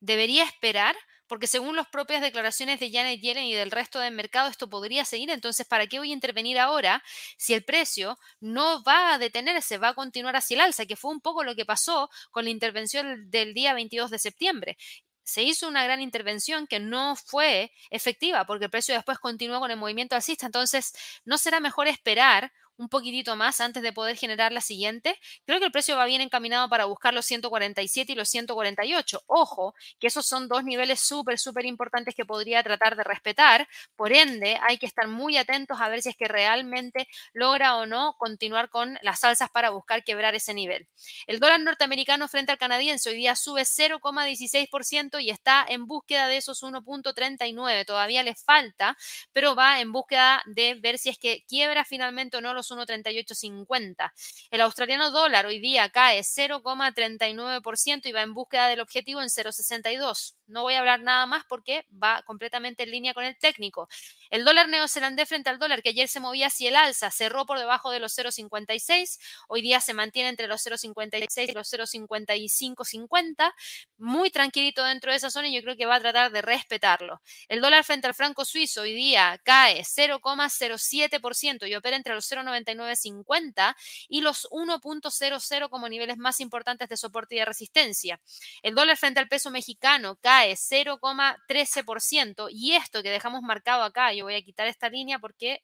¿Debería 0.00 0.44
esperar? 0.44 0.96
Porque 1.26 1.46
según 1.46 1.76
las 1.76 1.88
propias 1.88 2.22
declaraciones 2.22 2.80
de 2.80 2.90
Janet 2.90 3.20
Yellen 3.20 3.44
y 3.44 3.54
del 3.54 3.70
resto 3.70 3.98
del 3.98 4.14
mercado, 4.14 4.48
esto 4.48 4.68
podría 4.68 5.04
seguir. 5.04 5.30
Entonces, 5.30 5.66
¿para 5.66 5.86
qué 5.86 5.98
voy 5.98 6.10
a 6.10 6.14
intervenir 6.14 6.58
ahora 6.58 7.02
si 7.36 7.54
el 7.54 7.64
precio 7.64 8.18
no 8.40 8.82
va 8.82 9.14
a 9.14 9.18
detenerse, 9.18 9.78
va 9.78 9.88
a 9.88 9.94
continuar 9.94 10.36
hacia 10.36 10.56
el 10.56 10.60
alza, 10.60 10.86
que 10.86 10.96
fue 10.96 11.10
un 11.10 11.20
poco 11.20 11.44
lo 11.44 11.54
que 11.54 11.64
pasó 11.64 12.10
con 12.30 12.44
la 12.44 12.50
intervención 12.50 13.30
del 13.30 13.54
día 13.54 13.74
22 13.74 14.10
de 14.10 14.18
septiembre? 14.18 14.76
se 15.24 15.42
hizo 15.42 15.66
una 15.66 15.84
gran 15.84 16.00
intervención 16.02 16.66
que 16.66 16.78
no 16.80 17.16
fue 17.16 17.72
efectiva 17.90 18.44
porque 18.44 18.66
el 18.66 18.70
precio 18.70 18.94
después 18.94 19.18
continuó 19.18 19.58
con 19.58 19.70
el 19.70 19.78
movimiento 19.78 20.14
alcista. 20.14 20.46
Entonces, 20.46 20.92
¿no 21.24 21.38
será 21.38 21.60
mejor 21.60 21.88
esperar 21.88 22.52
un 22.76 22.88
poquitito 22.88 23.36
más 23.36 23.60
antes 23.60 23.82
de 23.82 23.92
poder 23.92 24.16
generar 24.16 24.52
la 24.52 24.60
siguiente. 24.60 25.18
Creo 25.46 25.58
que 25.58 25.66
el 25.66 25.72
precio 25.72 25.96
va 25.96 26.06
bien 26.06 26.20
encaminado 26.20 26.68
para 26.68 26.86
buscar 26.86 27.14
los 27.14 27.26
147 27.26 28.12
y 28.12 28.14
los 28.14 28.28
148. 28.28 29.22
Ojo, 29.26 29.74
que 29.98 30.08
esos 30.08 30.26
son 30.26 30.48
dos 30.48 30.64
niveles 30.64 31.00
súper, 31.00 31.38
súper 31.38 31.66
importantes 31.66 32.14
que 32.14 32.24
podría 32.24 32.62
tratar 32.62 32.96
de 32.96 33.04
respetar. 33.04 33.68
Por 33.96 34.12
ende, 34.12 34.58
hay 34.62 34.78
que 34.78 34.86
estar 34.86 35.06
muy 35.08 35.36
atentos 35.36 35.80
a 35.80 35.88
ver 35.88 36.02
si 36.02 36.08
es 36.10 36.16
que 36.16 36.28
realmente 36.28 37.08
logra 37.32 37.76
o 37.76 37.86
no 37.86 38.14
continuar 38.18 38.70
con 38.70 38.98
las 39.02 39.22
alzas 39.24 39.50
para 39.50 39.70
buscar 39.70 40.04
quebrar 40.04 40.34
ese 40.34 40.54
nivel. 40.54 40.88
El 41.26 41.40
dólar 41.40 41.60
norteamericano 41.60 42.28
frente 42.28 42.52
al 42.52 42.58
canadiense 42.58 43.10
hoy 43.10 43.16
día 43.16 43.36
sube 43.36 43.62
0,16% 43.62 45.22
y 45.22 45.30
está 45.30 45.64
en 45.68 45.86
búsqueda 45.86 46.28
de 46.28 46.38
esos 46.38 46.62
1.39. 46.62 47.84
Todavía 47.84 48.22
le 48.22 48.34
falta, 48.34 48.96
pero 49.32 49.54
va 49.54 49.80
en 49.80 49.92
búsqueda 49.92 50.42
de 50.46 50.74
ver 50.74 50.98
si 50.98 51.10
es 51.10 51.18
que 51.18 51.44
quiebra 51.46 51.84
finalmente 51.84 52.36
o 52.36 52.40
no 52.40 52.54
los 52.54 52.63
1,3850. 52.70 54.12
El 54.50 54.60
australiano 54.60 55.10
dólar 55.10 55.46
hoy 55.46 55.58
día 55.60 55.88
cae 55.90 56.20
0,39% 56.20 58.06
y 58.06 58.12
va 58.12 58.22
en 58.22 58.34
búsqueda 58.34 58.68
del 58.68 58.80
objetivo 58.80 59.20
en 59.20 59.28
0,62. 59.28 60.34
No 60.46 60.62
voy 60.62 60.74
a 60.74 60.80
hablar 60.80 61.00
nada 61.00 61.26
más 61.26 61.44
porque 61.48 61.86
va 61.90 62.22
completamente 62.22 62.82
en 62.82 62.90
línea 62.90 63.14
con 63.14 63.24
el 63.24 63.38
técnico. 63.38 63.88
El 64.30 64.44
dólar 64.44 64.68
neozelandés 64.68 65.28
frente 65.28 65.48
al 65.50 65.58
dólar 65.58 65.82
que 65.82 65.90
ayer 65.90 66.08
se 66.08 66.20
movía 66.20 66.48
hacia 66.48 66.68
el 66.68 66.76
alza, 66.76 67.10
cerró 67.10 67.46
por 67.46 67.58
debajo 67.58 67.90
de 67.90 68.00
los 68.00 68.16
0,56, 68.16 69.18
hoy 69.48 69.62
día 69.62 69.80
se 69.80 69.94
mantiene 69.94 70.28
entre 70.28 70.46
los 70.48 70.60
0,56 70.66 71.48
y 71.48 71.52
los 71.52 71.72
0,5550, 71.72 73.54
muy 73.98 74.30
tranquilito 74.30 74.84
dentro 74.84 75.10
de 75.10 75.16
esa 75.16 75.30
zona 75.30 75.48
y 75.48 75.54
yo 75.54 75.62
creo 75.62 75.76
que 75.76 75.86
va 75.86 75.96
a 75.96 76.00
tratar 76.00 76.30
de 76.30 76.42
respetarlo. 76.42 77.22
El 77.48 77.60
dólar 77.60 77.84
frente 77.84 78.06
al 78.06 78.14
franco 78.14 78.44
suizo 78.44 78.82
hoy 78.82 78.94
día 78.94 79.40
cae 79.44 79.82
0,07% 79.82 81.68
y 81.68 81.74
opera 81.74 81.96
entre 81.96 82.14
los 82.14 82.30
0,9950 82.30 83.74
y 84.08 84.20
los 84.20 84.48
1.00 84.50 85.68
como 85.70 85.88
niveles 85.88 86.18
más 86.18 86.40
importantes 86.40 86.88
de 86.88 86.96
soporte 86.96 87.34
y 87.36 87.38
de 87.38 87.44
resistencia. 87.44 88.20
El 88.62 88.74
dólar 88.74 88.96
frente 88.96 89.20
al 89.20 89.28
peso 89.28 89.50
mexicano 89.50 90.16
cae 90.20 90.33
cae 90.34 90.56
0,13% 90.56 92.48
y 92.50 92.72
esto 92.72 93.02
que 93.02 93.10
dejamos 93.10 93.42
marcado 93.42 93.84
acá, 93.84 94.12
yo 94.12 94.24
voy 94.24 94.34
a 94.34 94.42
quitar 94.42 94.66
esta 94.66 94.88
línea 94.88 95.18
porque 95.20 95.60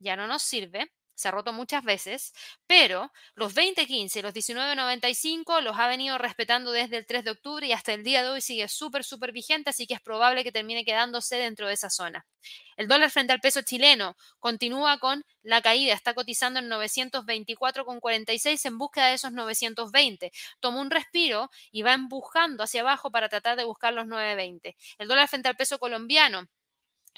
ya 0.00 0.16
no 0.16 0.26
nos 0.28 0.42
sirve, 0.42 0.92
se 1.14 1.28
ha 1.28 1.30
roto 1.30 1.52
muchas 1.52 1.84
veces, 1.84 2.32
pero 2.66 3.12
los 3.34 3.54
20.15 3.54 4.16
y 4.16 4.22
los 4.22 4.34
19.95 4.34 5.60
los 5.60 5.78
ha 5.78 5.86
venido 5.86 6.18
respetando 6.18 6.72
desde 6.72 6.98
el 6.98 7.06
3 7.06 7.24
de 7.24 7.30
octubre 7.30 7.66
y 7.66 7.72
hasta 7.72 7.92
el 7.92 8.04
día 8.04 8.22
de 8.22 8.30
hoy 8.30 8.40
sigue 8.40 8.68
súper, 8.68 9.04
súper 9.04 9.32
vigente, 9.32 9.70
así 9.70 9.86
que 9.86 9.94
es 9.94 10.00
probable 10.00 10.44
que 10.44 10.52
termine 10.52 10.84
quedándose 10.84 11.36
dentro 11.36 11.66
de 11.66 11.74
esa 11.74 11.90
zona. 11.90 12.26
El 12.76 12.88
dólar 12.88 13.10
frente 13.10 13.32
al 13.32 13.40
peso 13.40 13.62
chileno 13.62 14.16
continúa 14.40 14.98
con 14.98 15.24
la 15.42 15.62
caída, 15.62 15.94
está 15.94 16.14
cotizando 16.14 16.58
en 16.60 16.68
924,46 16.70 18.66
en 18.66 18.78
búsqueda 18.78 19.08
de 19.08 19.14
esos 19.14 19.32
920. 19.32 20.32
Tomó 20.60 20.80
un 20.80 20.90
respiro 20.90 21.50
y 21.70 21.82
va 21.82 21.92
empujando 21.94 22.64
hacia 22.64 22.80
abajo 22.80 23.10
para 23.10 23.28
tratar 23.28 23.56
de 23.56 23.64
buscar 23.64 23.92
los 23.92 24.06
920. 24.06 24.76
El 24.98 25.08
dólar 25.08 25.28
frente 25.28 25.48
al 25.48 25.56
peso 25.56 25.78
colombiano 25.78 26.48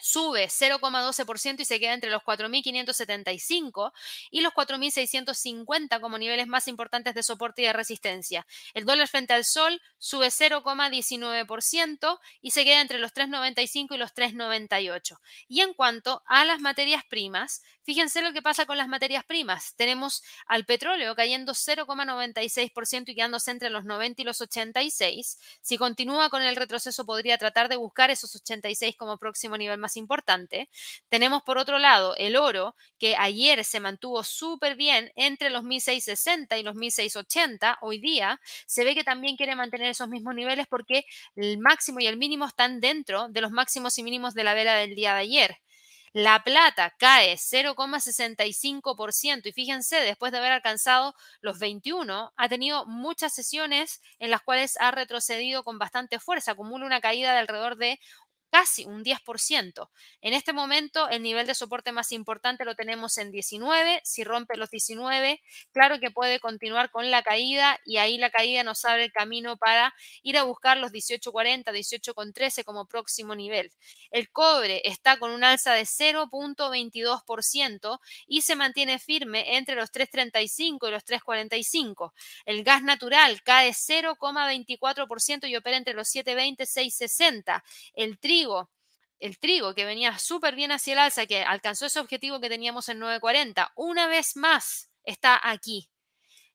sube 0.00 0.48
0,12% 0.48 1.60
y 1.60 1.64
se 1.64 1.80
queda 1.80 1.94
entre 1.94 2.10
los 2.10 2.22
4.575 2.22 3.92
y 4.30 4.40
los 4.40 4.52
4.650 4.52 6.00
como 6.00 6.18
niveles 6.18 6.46
más 6.46 6.68
importantes 6.68 7.14
de 7.14 7.22
soporte 7.22 7.62
y 7.62 7.66
de 7.66 7.72
resistencia. 7.72 8.46
El 8.74 8.84
dólar 8.84 9.08
frente 9.08 9.32
al 9.32 9.44
sol 9.44 9.80
sube 9.98 10.28
0,19% 10.28 12.18
y 12.40 12.50
se 12.50 12.64
queda 12.64 12.80
entre 12.80 12.98
los 12.98 13.12
3,95 13.12 13.94
y 13.94 13.98
los 13.98 14.14
3,98. 14.14 15.18
Y 15.48 15.60
en 15.60 15.74
cuanto 15.74 16.22
a 16.26 16.44
las 16.44 16.60
materias 16.60 17.04
primas, 17.08 17.62
fíjense 17.82 18.22
lo 18.22 18.32
que 18.32 18.42
pasa 18.42 18.66
con 18.66 18.78
las 18.78 18.88
materias 18.88 19.24
primas. 19.24 19.74
Tenemos 19.76 20.22
al 20.46 20.64
petróleo 20.64 21.14
cayendo 21.14 21.52
0,96% 21.52 23.08
y 23.08 23.14
quedándose 23.14 23.50
entre 23.50 23.70
los 23.70 23.84
90 23.84 24.22
y 24.22 24.24
los 24.24 24.40
86. 24.40 25.38
Si 25.60 25.78
continúa 25.78 26.30
con 26.30 26.42
el 26.42 26.56
retroceso 26.56 27.04
podría 27.04 27.38
tratar 27.38 27.68
de 27.68 27.76
buscar 27.76 28.10
esos 28.10 28.34
86 28.34 28.96
como 28.96 29.18
próximo 29.18 29.56
nivel 29.56 29.78
más 29.84 29.96
importante. 29.98 30.70
Tenemos 31.10 31.42
por 31.42 31.58
otro 31.58 31.78
lado 31.78 32.14
el 32.16 32.36
oro, 32.36 32.74
que 32.98 33.16
ayer 33.16 33.64
se 33.64 33.80
mantuvo 33.80 34.24
súper 34.24 34.76
bien 34.76 35.12
entre 35.14 35.50
los 35.50 35.62
1660 35.62 36.56
y 36.56 36.62
los 36.62 36.74
1680. 36.74 37.78
Hoy 37.82 38.00
día 38.00 38.40
se 38.66 38.84
ve 38.84 38.94
que 38.94 39.04
también 39.04 39.36
quiere 39.36 39.54
mantener 39.54 39.90
esos 39.90 40.08
mismos 40.08 40.34
niveles 40.34 40.66
porque 40.66 41.04
el 41.36 41.58
máximo 41.58 42.00
y 42.00 42.06
el 42.06 42.16
mínimo 42.16 42.46
están 42.46 42.80
dentro 42.80 43.28
de 43.28 43.42
los 43.42 43.50
máximos 43.50 43.98
y 43.98 44.02
mínimos 44.02 44.34
de 44.34 44.44
la 44.44 44.54
vela 44.54 44.74
del 44.76 44.94
día 44.94 45.14
de 45.14 45.20
ayer. 45.20 45.58
La 46.14 46.42
plata 46.44 46.94
cae 46.96 47.36
0,65% 47.36 49.48
y 49.48 49.52
fíjense, 49.52 49.96
después 49.96 50.30
de 50.30 50.38
haber 50.38 50.52
alcanzado 50.52 51.16
los 51.40 51.58
21, 51.58 52.32
ha 52.36 52.48
tenido 52.48 52.86
muchas 52.86 53.34
sesiones 53.34 54.00
en 54.20 54.30
las 54.30 54.40
cuales 54.40 54.76
ha 54.78 54.92
retrocedido 54.92 55.64
con 55.64 55.76
bastante 55.76 56.20
fuerza, 56.20 56.52
acumula 56.52 56.86
una 56.86 57.00
caída 57.00 57.32
de 57.32 57.40
alrededor 57.40 57.76
de 57.76 57.98
casi 58.54 58.84
un 58.84 59.02
10%. 59.02 59.90
En 60.20 60.32
este 60.32 60.52
momento, 60.52 61.08
el 61.08 61.24
nivel 61.24 61.44
de 61.44 61.56
soporte 61.56 61.90
más 61.90 62.12
importante 62.12 62.64
lo 62.64 62.76
tenemos 62.76 63.18
en 63.18 63.32
19. 63.32 64.00
Si 64.04 64.22
rompe 64.22 64.56
los 64.56 64.70
19, 64.70 65.42
claro 65.72 65.98
que 65.98 66.12
puede 66.12 66.38
continuar 66.38 66.92
con 66.92 67.10
la 67.10 67.24
caída 67.24 67.80
y 67.84 67.96
ahí 67.96 68.16
la 68.16 68.30
caída 68.30 68.62
nos 68.62 68.84
abre 68.84 69.06
el 69.06 69.12
camino 69.12 69.56
para 69.56 69.92
ir 70.22 70.38
a 70.38 70.44
buscar 70.44 70.76
los 70.76 70.92
18.40, 70.92 71.64
18.13 71.64 72.62
como 72.62 72.86
próximo 72.86 73.34
nivel. 73.34 73.72
El 74.12 74.30
cobre 74.30 74.82
está 74.84 75.16
con 75.16 75.32
un 75.32 75.42
alza 75.42 75.72
de 75.72 75.82
0.22% 75.82 77.98
y 78.28 78.42
se 78.42 78.54
mantiene 78.54 79.00
firme 79.00 79.56
entre 79.56 79.74
los 79.74 79.90
3.35 79.90 80.86
y 80.86 80.90
los 80.92 81.04
3.45. 81.04 82.12
El 82.44 82.62
gas 82.62 82.84
natural 82.84 83.42
cae 83.42 83.70
0.24% 83.70 85.48
y 85.48 85.56
opera 85.56 85.76
entre 85.76 85.94
los 85.94 86.14
7.20 86.14 86.60
y 86.60 86.66
6.60. 86.92 87.64
El 87.94 88.16
trigo 88.20 88.43
el 89.20 89.38
trigo 89.38 89.74
que 89.74 89.84
venía 89.84 90.18
súper 90.18 90.54
bien 90.54 90.72
hacia 90.72 90.92
el 90.92 90.98
alza, 90.98 91.26
que 91.26 91.42
alcanzó 91.42 91.86
ese 91.86 92.00
objetivo 92.00 92.40
que 92.40 92.48
teníamos 92.48 92.88
en 92.88 92.98
940, 92.98 93.72
una 93.76 94.06
vez 94.06 94.36
más 94.36 94.90
está 95.04 95.40
aquí. 95.42 95.88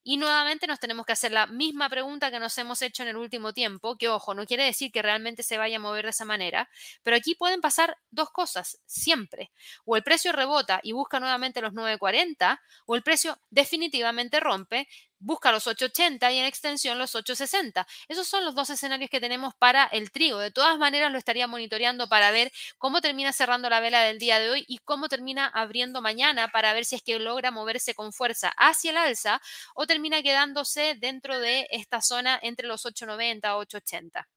Y 0.02 0.18
nuevamente 0.18 0.66
nos 0.66 0.80
tenemos 0.80 1.06
que 1.06 1.12
hacer 1.12 1.32
la 1.32 1.46
misma 1.46 1.90
pregunta 1.90 2.32
que 2.32 2.40
nos 2.40 2.58
hemos 2.58 2.82
hecho 2.82 3.04
en 3.04 3.10
el 3.10 3.18
último 3.18 3.54
tiempo, 3.54 3.98
que 3.98 4.08
ojo, 4.08 4.34
no 4.34 4.46
quiere 4.46 4.64
decir 4.64 4.92
que 4.92 5.02
realmente 5.02 5.44
se 5.44 5.58
vaya 5.58 5.76
a 5.76 5.80
mover 5.80 6.06
de 6.06 6.12
esa 6.12 6.26
manera, 6.26 6.70
pero 7.04 7.18
aquí 7.18 7.36
pueden 7.36 7.60
pasar 7.60 7.98
dos 8.10 8.30
cosas, 8.32 8.80
siempre. 8.86 9.52
O 9.86 9.98
el 9.98 10.04
precio 10.04 10.32
rebota 10.32 10.80
y 10.84 10.94
busca 10.94 11.20
nuevamente 11.20 11.62
los 11.62 11.74
940, 11.74 12.62
o 12.86 12.96
el 12.96 13.04
precio 13.04 13.38
definitivamente 13.50 14.40
rompe, 14.40 14.88
busca 15.20 15.52
los 15.52 15.68
880 15.68 16.32
y 16.32 16.40
en 16.40 16.46
extensión 16.46 16.98
los 16.98 17.16
860. 17.16 17.86
Esos 18.08 18.28
son 18.28 18.46
los 18.46 18.56
dos 18.56 18.70
escenarios 18.70 19.10
que 19.10 19.20
tenemos 19.20 19.54
para 19.56 19.86
el 19.86 20.12
trigo. 20.12 20.40
De 20.40 20.52
todas 20.52 20.78
maneras, 20.78 21.12
lo 21.12 21.18
estaría 21.18 21.48
monitoreando 21.48 22.08
para 22.10 22.32
ver 22.32 22.52
cómo 22.78 23.02
termina 23.02 23.34
cerrando 23.34 23.70
la 23.70 23.80
vela 23.80 24.02
del 24.02 24.20
día 24.20 24.40
de 24.40 24.50
hoy 24.50 24.66
y 24.68 24.80
cómo 24.80 25.10
termina 25.10 25.48
abriendo 25.48 26.02
mañana 26.02 26.48
para 26.50 26.74
ver 26.74 26.86
si 26.86 26.96
es 26.96 27.04
que 27.04 27.20
logra 27.20 27.52
moverse 27.52 27.94
con 27.94 28.14
fuerza 28.14 28.50
hacia 28.58 28.92
el 28.92 28.98
alza 28.98 29.42
o 29.76 29.86
termina 29.88 30.22
quedándose 30.24 30.96
dentro 30.96 31.40
de 31.40 31.68
esta 31.72 32.02
zona 32.02 32.40
entre 32.42 32.68
los 32.68 32.86
890 32.86 33.48
y 33.48 33.52
880. 33.52 34.28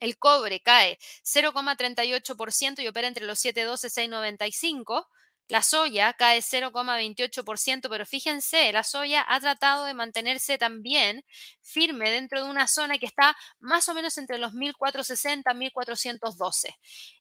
El 0.00 0.18
cobre 0.18 0.60
cae 0.60 0.98
0,38% 1.24 2.82
y 2.82 2.88
opera 2.88 3.06
entre 3.08 3.26
los 3.26 3.38
712 3.38 3.86
y 3.86 3.90
695. 3.90 5.08
La 5.50 5.64
soya 5.64 6.12
cae 6.12 6.42
0,28%, 6.42 7.88
pero 7.88 8.06
fíjense, 8.06 8.70
la 8.72 8.84
soya 8.84 9.26
ha 9.28 9.40
tratado 9.40 9.84
de 9.84 9.94
mantenerse 9.94 10.58
también 10.58 11.24
firme 11.60 12.08
dentro 12.08 12.44
de 12.44 12.48
una 12.48 12.68
zona 12.68 12.98
que 12.98 13.06
está 13.06 13.36
más 13.58 13.88
o 13.88 13.94
menos 13.94 14.16
entre 14.16 14.38
los 14.38 14.52
1460 14.52 15.50
y 15.50 15.54
1412. 15.56 16.78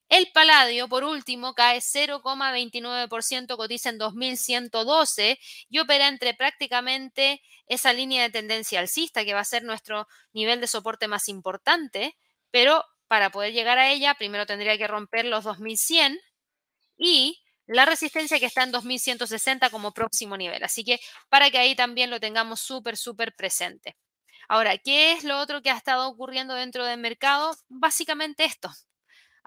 El 0.10 0.32
paladio, 0.32 0.88
por 0.88 1.06
último, 1.06 1.56
cae 1.56 1.80
0,29%, 1.80 3.58
cotiza 3.58 3.90
en 3.90 3.98
2112 3.98 5.40
y 5.68 5.80
opera 5.80 6.08
entre 6.08 6.36
prácticamente 6.36 7.42
esa 7.66 7.94
línea 7.94 8.22
de 8.22 8.30
tendencia 8.30 8.80
alcista 8.80 9.26
que 9.26 9.34
va 9.34 9.40
a 9.40 9.44
ser 9.44 9.64
nuestro 9.64 10.08
nivel 10.34 10.62
de 10.62 10.68
soporte 10.68 11.08
más 11.08 11.30
importante, 11.30 12.16
pero 12.52 12.86
para 13.08 13.32
poder 13.32 13.54
llegar 13.54 13.80
a 13.80 13.92
ella, 13.92 14.14
primero 14.14 14.46
tendría 14.46 14.78
que 14.78 14.88
romper 14.88 15.26
los 15.26 15.46
2100 15.46 16.20
y 16.96 17.42
la 17.70 17.86
resistencia 17.86 18.40
que 18.40 18.48
está 18.48 18.64
en 18.64 18.72
2160 18.72 19.70
como 19.70 19.94
próximo 19.94 20.36
nivel. 20.38 20.64
Así 20.64 20.84
que 20.84 21.00
para 21.30 21.52
que 21.52 21.60
ahí 21.60 21.76
también 21.76 22.10
lo 22.10 22.20
tengamos 22.20 22.60
súper, 22.62 22.98
súper 22.98 23.36
presente. 23.36 23.96
Ahora, 24.48 24.78
¿qué 24.80 25.14
es 25.14 25.24
lo 25.24 25.40
otro 25.40 25.62
que 25.62 25.70
ha 25.70 25.78
estado 25.78 26.10
ocurriendo 26.10 26.56
dentro 26.56 26.86
del 26.86 27.00
mercado? 27.00 27.56
Básicamente 27.70 28.46
esto. 28.46 28.72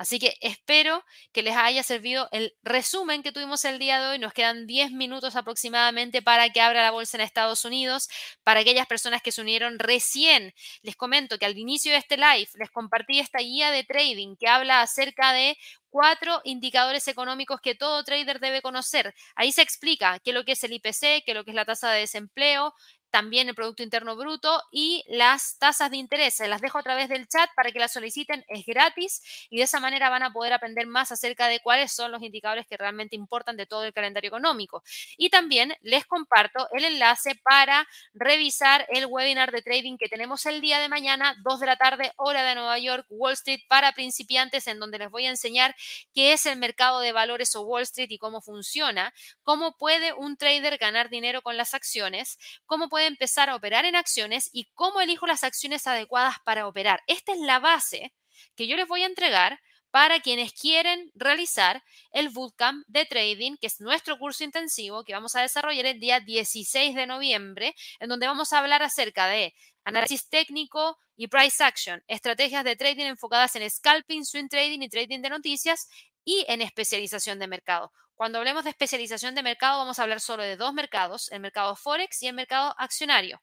Así 0.03 0.19
que 0.19 0.37
espero 0.41 1.05
que 1.33 1.43
les 1.43 1.55
haya 1.55 1.85
servido 1.85 2.29
el 2.33 2.57
resumen 2.65 3.23
que 3.23 3.31
tuvimos 3.31 3.65
el 3.65 3.79
día 3.79 4.01
de 4.01 4.09
hoy. 4.09 4.19
Nos 4.19 4.33
quedan 4.33 4.67
10 4.67 4.91
minutos 4.91 5.37
aproximadamente 5.37 6.23
para 6.23 6.51
que 6.51 6.61
abra 6.61 6.83
la 6.83 6.91
bolsa 6.91 7.17
en 7.17 7.21
Estados 7.21 7.65
Unidos. 7.65 8.09
Para 8.43 8.61
aquellas 8.61 8.89
personas 8.89 9.23
que 9.23 9.31
se 9.31 9.41
unieron 9.41 9.79
recién, 9.79 10.55
les 10.83 10.97
comento 10.97 11.39
que 11.39 11.47
al 11.47 11.57
inicio 11.57 11.93
de 11.93 11.99
este 11.99 12.17
live 12.17 12.49
les 12.55 12.71
compartí 12.73 13.21
esta 13.21 13.39
guía 13.39 13.71
de 13.71 13.85
trading 13.85 14.35
que 14.35 14.49
habla 14.49 14.83
acerca 14.83 15.33
de 15.33 15.57
cuatro 15.89 16.41
indicadores 16.43 17.07
económicos 17.07 17.61
que 17.61 17.77
todo 17.77 18.03
trader 18.03 18.41
debe 18.41 18.61
conocer. 18.61 19.15
Ahí 19.37 19.53
se 19.53 19.63
explica 19.63 20.19
qué 20.19 20.31
es 20.31 20.35
lo 20.35 20.45
que 20.45 20.53
es 20.53 20.65
el 20.65 20.73
IPC, 20.73 21.23
qué 21.25 21.25
es 21.29 21.35
lo 21.35 21.45
que 21.45 21.53
es 21.53 21.55
la 21.55 21.65
tasa 21.65 21.93
de 21.93 22.01
desempleo, 22.01 22.75
también 23.13 23.49
el 23.49 23.55
Producto 23.55 23.83
Interno 23.83 24.17
Bruto 24.17 24.63
y 24.73 25.05
las 25.07 25.59
tasas 25.59 25.91
de 25.91 25.99
interés. 25.99 26.35
Se 26.35 26.49
las 26.49 26.63
dejo 26.63 26.79
a 26.79 26.83
través 26.83 27.11
del 27.11 27.29
chat 27.29 27.51
para 27.55 27.71
que 27.71 27.79
las 27.79 27.93
soliciten, 27.93 28.43
es 28.49 28.65
gratis 28.65 29.23
y 29.51 29.59
de 29.59 29.65
esa 29.65 29.81
manera 29.81 30.09
van 30.09 30.23
a 30.23 30.33
poder 30.33 30.55
aprender 30.55 30.87
más 30.87 31.13
acerca 31.13 31.47
de 31.47 31.61
cuáles 31.61 31.93
son 31.93 32.11
los 32.11 32.23
indicadores 32.23 32.67
que 32.67 32.79
realmente 32.79 33.15
importan 33.15 33.57
de 33.57 33.67
todo 33.67 33.85
el 33.85 33.93
calendario 33.93 34.29
económico. 34.29 34.83
Y 35.19 35.29
también 35.29 35.75
les 35.83 36.07
comparto 36.07 36.69
el 36.73 36.85
enlace 36.85 37.35
para 37.45 37.87
revisar 38.15 38.87
el 38.89 39.05
webinar 39.07 39.53
de 39.53 39.61
trading 39.61 39.99
que 39.99 40.09
tenemos 40.09 40.47
el 40.47 40.63
día 40.63 40.81
de 40.81 40.89
mañana, 40.89 41.37
2 41.45 41.61
de 41.61 41.67
la 41.67 41.77
tarde, 41.77 42.13
hora 42.17 42.45
de 42.45 42.55
Nueva 42.55 42.79
York, 42.79 43.07
Wall 43.11 43.35
Street 43.35 43.61
para 43.69 43.93
principiantes, 43.93 44.67
en 44.67 44.81
donde 44.81 44.99
les 44.99 45.11
voy 45.11 45.27
a 45.27 45.31
enseñar 45.31 45.77
qué 46.15 46.33
es 46.33 46.47
el 46.47 46.59
mercado 46.59 47.01
de 47.01 47.13
valores 47.13 47.55
o 47.57 47.61
Wall 47.61 47.83
Street 47.83 48.11
y 48.11 48.19
cómo 48.19 48.41
funciona, 48.41 49.13
cómo 49.43 49.77
puede 49.77 50.15
un 50.15 50.39
trader 50.39 50.79
ganar 50.79 51.11
dinero 51.11 51.43
con 51.43 51.59
las 51.59 51.75
acciones, 51.75 52.39
cómo 52.65 52.89
puede 52.89 53.02
empezar 53.07 53.51
a 53.51 53.57
operar 53.57 53.85
en 53.85 53.97
acciones 53.97 54.51
y 54.53 54.69
cómo 54.75 55.01
elijo 55.01 55.27
las 55.27 55.45
acciones 55.45 55.87
adecuadas 55.87 56.37
para 56.45 56.67
operar. 56.67 57.03
Esta 57.07 57.33
es 57.33 57.39
la 57.41 57.59
base 57.59 58.13
que 58.57 58.67
yo 58.67 58.77
les 58.77 58.89
voy 58.89 59.03
a 59.03 59.07
entregar 59.07 59.61
para 59.93 60.21
quienes 60.21 60.55
quieren 60.55 61.11
realizar 61.15 61.83
el 62.13 62.31
bootcamp 62.31 62.83
de 62.89 63.05
trading, 63.05 63.57
que 63.61 63.67
es 63.67 63.79
nuestro 63.81 64.19
curso 64.19 64.43
intensivo 64.43 65.05
que 65.05 65.13
vamos 65.13 65.37
a 65.37 65.43
desarrollar 65.43 65.85
el 65.85 66.01
día 66.01 66.19
16 66.19 66.95
de 66.95 67.07
noviembre, 67.07 67.75
en 68.01 68.09
donde 68.09 68.27
vamos 68.27 68.53
a 68.53 68.59
hablar 68.59 68.83
acerca 68.83 69.27
de 69.27 69.55
análisis 69.85 70.29
técnico 70.31 70.97
y 71.15 71.29
price 71.29 71.63
action, 71.63 72.03
estrategias 72.09 72.65
de 72.65 72.75
trading 72.75 73.05
enfocadas 73.05 73.55
en 73.57 73.69
scalping, 73.69 74.25
swing 74.25 74.49
trading 74.49 74.81
y 74.81 74.89
trading 74.89 75.21
de 75.21 75.29
noticias 75.29 75.89
y 76.25 76.45
en 76.49 76.63
especialización 76.63 77.39
de 77.39 77.49
mercado. 77.49 77.93
Cuando 78.23 78.39
hablemos 78.39 78.63
de 78.63 78.71
especialización 78.71 79.35
de 79.35 79.43
mercado, 79.43 79.79
vamos 79.79 79.99
a 79.99 80.05
hablar 80.05 80.21
solo 80.21 80.45
de 80.45 80.57
dos 80.57 80.73
mercados, 80.73 81.29
el 81.33 81.41
mercado 81.41 81.75
Forex 81.75 82.23
y 82.23 82.29
el 82.29 82.35
mercado 82.35 82.73
accionario. 82.79 83.43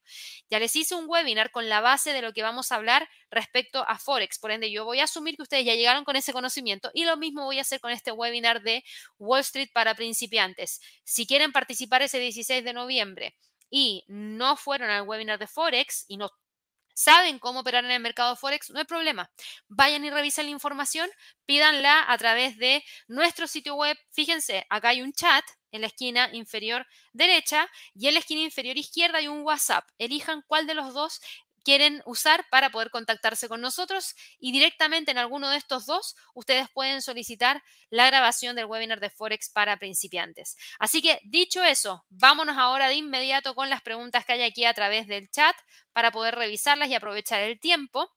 Ya 0.50 0.58
les 0.58 0.74
hice 0.74 0.96
un 0.96 1.04
webinar 1.06 1.52
con 1.52 1.68
la 1.68 1.82
base 1.82 2.14
de 2.14 2.22
lo 2.22 2.32
que 2.32 2.44
vamos 2.44 2.72
a 2.72 2.76
hablar 2.76 3.10
respecto 3.30 3.84
a 3.86 4.00
Forex. 4.00 4.40
Por 4.40 4.52
ende, 4.52 4.72
yo 4.72 4.86
voy 4.86 5.02
a 5.02 5.04
asumir 5.04 5.36
que 5.36 5.42
ustedes 5.42 5.66
ya 5.66 5.76
llegaron 5.76 6.06
con 6.06 6.16
ese 6.16 6.32
conocimiento 6.32 6.92
y 6.94 7.04
lo 7.04 7.18
mismo 7.18 7.44
voy 7.44 7.58
a 7.58 7.64
hacer 7.64 7.82
con 7.82 7.92
este 7.92 8.14
webinar 8.14 8.62
de 8.62 8.86
Wall 9.18 9.42
Street 9.42 9.68
para 9.74 9.96
principiantes. 9.96 10.80
Si 11.04 11.28
quieren 11.28 11.52
participar 11.52 12.02
ese 12.02 12.18
16 12.18 12.64
de 12.64 12.72
noviembre 12.72 13.36
y 13.70 14.06
no 14.08 14.56
fueron 14.56 14.90
al 14.90 15.02
webinar 15.02 15.40
de 15.40 15.48
Forex 15.48 16.06
y 16.08 16.16
no 16.16 16.30
saben 17.00 17.40
cómo 17.40 17.62
operar 17.62 17.86
en 17.86 17.92
el 17.92 18.02
mercado 18.02 18.36
Forex, 18.36 18.72
no 18.72 18.80
hay 18.80 18.84
problema. 18.84 19.32
Vayan 19.70 20.04
y 20.04 20.10
revisen 20.10 20.48
la 20.48 20.52
información, 20.52 21.10
pídanla 21.46 22.04
a 22.12 22.18
través 22.18 22.58
de 22.58 22.84
nuestro 23.08 23.48
sitio 23.48 23.76
web. 23.76 23.98
Fíjense, 24.12 24.66
acá 24.70 24.90
hay 24.90 25.02
un 25.02 25.14
chat 25.14 25.46
en 25.72 25.82
la 25.82 25.88
esquina 25.88 26.30
inferior 26.34 26.86
derecha 27.14 27.70
y 27.96 28.08
en 28.08 28.16
la 28.16 28.20
esquina 28.20 28.42
inferior 28.42 28.76
izquierda 28.76 29.20
hay 29.20 29.30
un 29.30 29.44
WhatsApp. 29.44 29.88
Elijan 29.98 30.44
cuál 30.46 30.68
de 30.68 30.74
los 30.74 30.94
dos 30.94 31.22
quieren 31.70 32.02
usar 32.08 32.48
para 32.50 32.72
poder 32.72 32.90
contactarse 32.90 33.48
con 33.48 33.62
nosotros 33.62 34.16
y 34.40 34.52
directamente 34.52 35.12
en 35.12 35.20
alguno 35.20 35.52
de 35.52 35.58
estos 35.58 35.86
dos 35.86 36.16
ustedes 36.34 36.68
pueden 36.74 37.04
solicitar 37.04 37.62
la 37.92 38.08
grabación 38.08 38.56
del 38.56 38.66
webinar 38.66 39.00
de 39.00 39.12
Forex 39.12 39.52
para 39.52 39.78
principiantes. 39.78 40.58
Así 40.80 41.04
que 41.04 41.20
dicho 41.26 41.64
eso, 41.64 42.08
vámonos 42.10 42.58
ahora 42.58 42.88
de 42.88 42.96
inmediato 42.96 43.54
con 43.54 43.70
las 43.70 43.84
preguntas 43.84 44.26
que 44.26 44.34
hay 44.34 44.42
aquí 44.42 44.66
a 44.66 44.74
través 44.74 45.06
del 45.06 45.30
chat 45.30 45.56
para 45.94 46.10
poder 46.10 46.34
revisarlas 46.34 46.90
y 46.90 46.96
aprovechar 46.96 47.42
el 47.42 47.60
tiempo. 47.60 48.10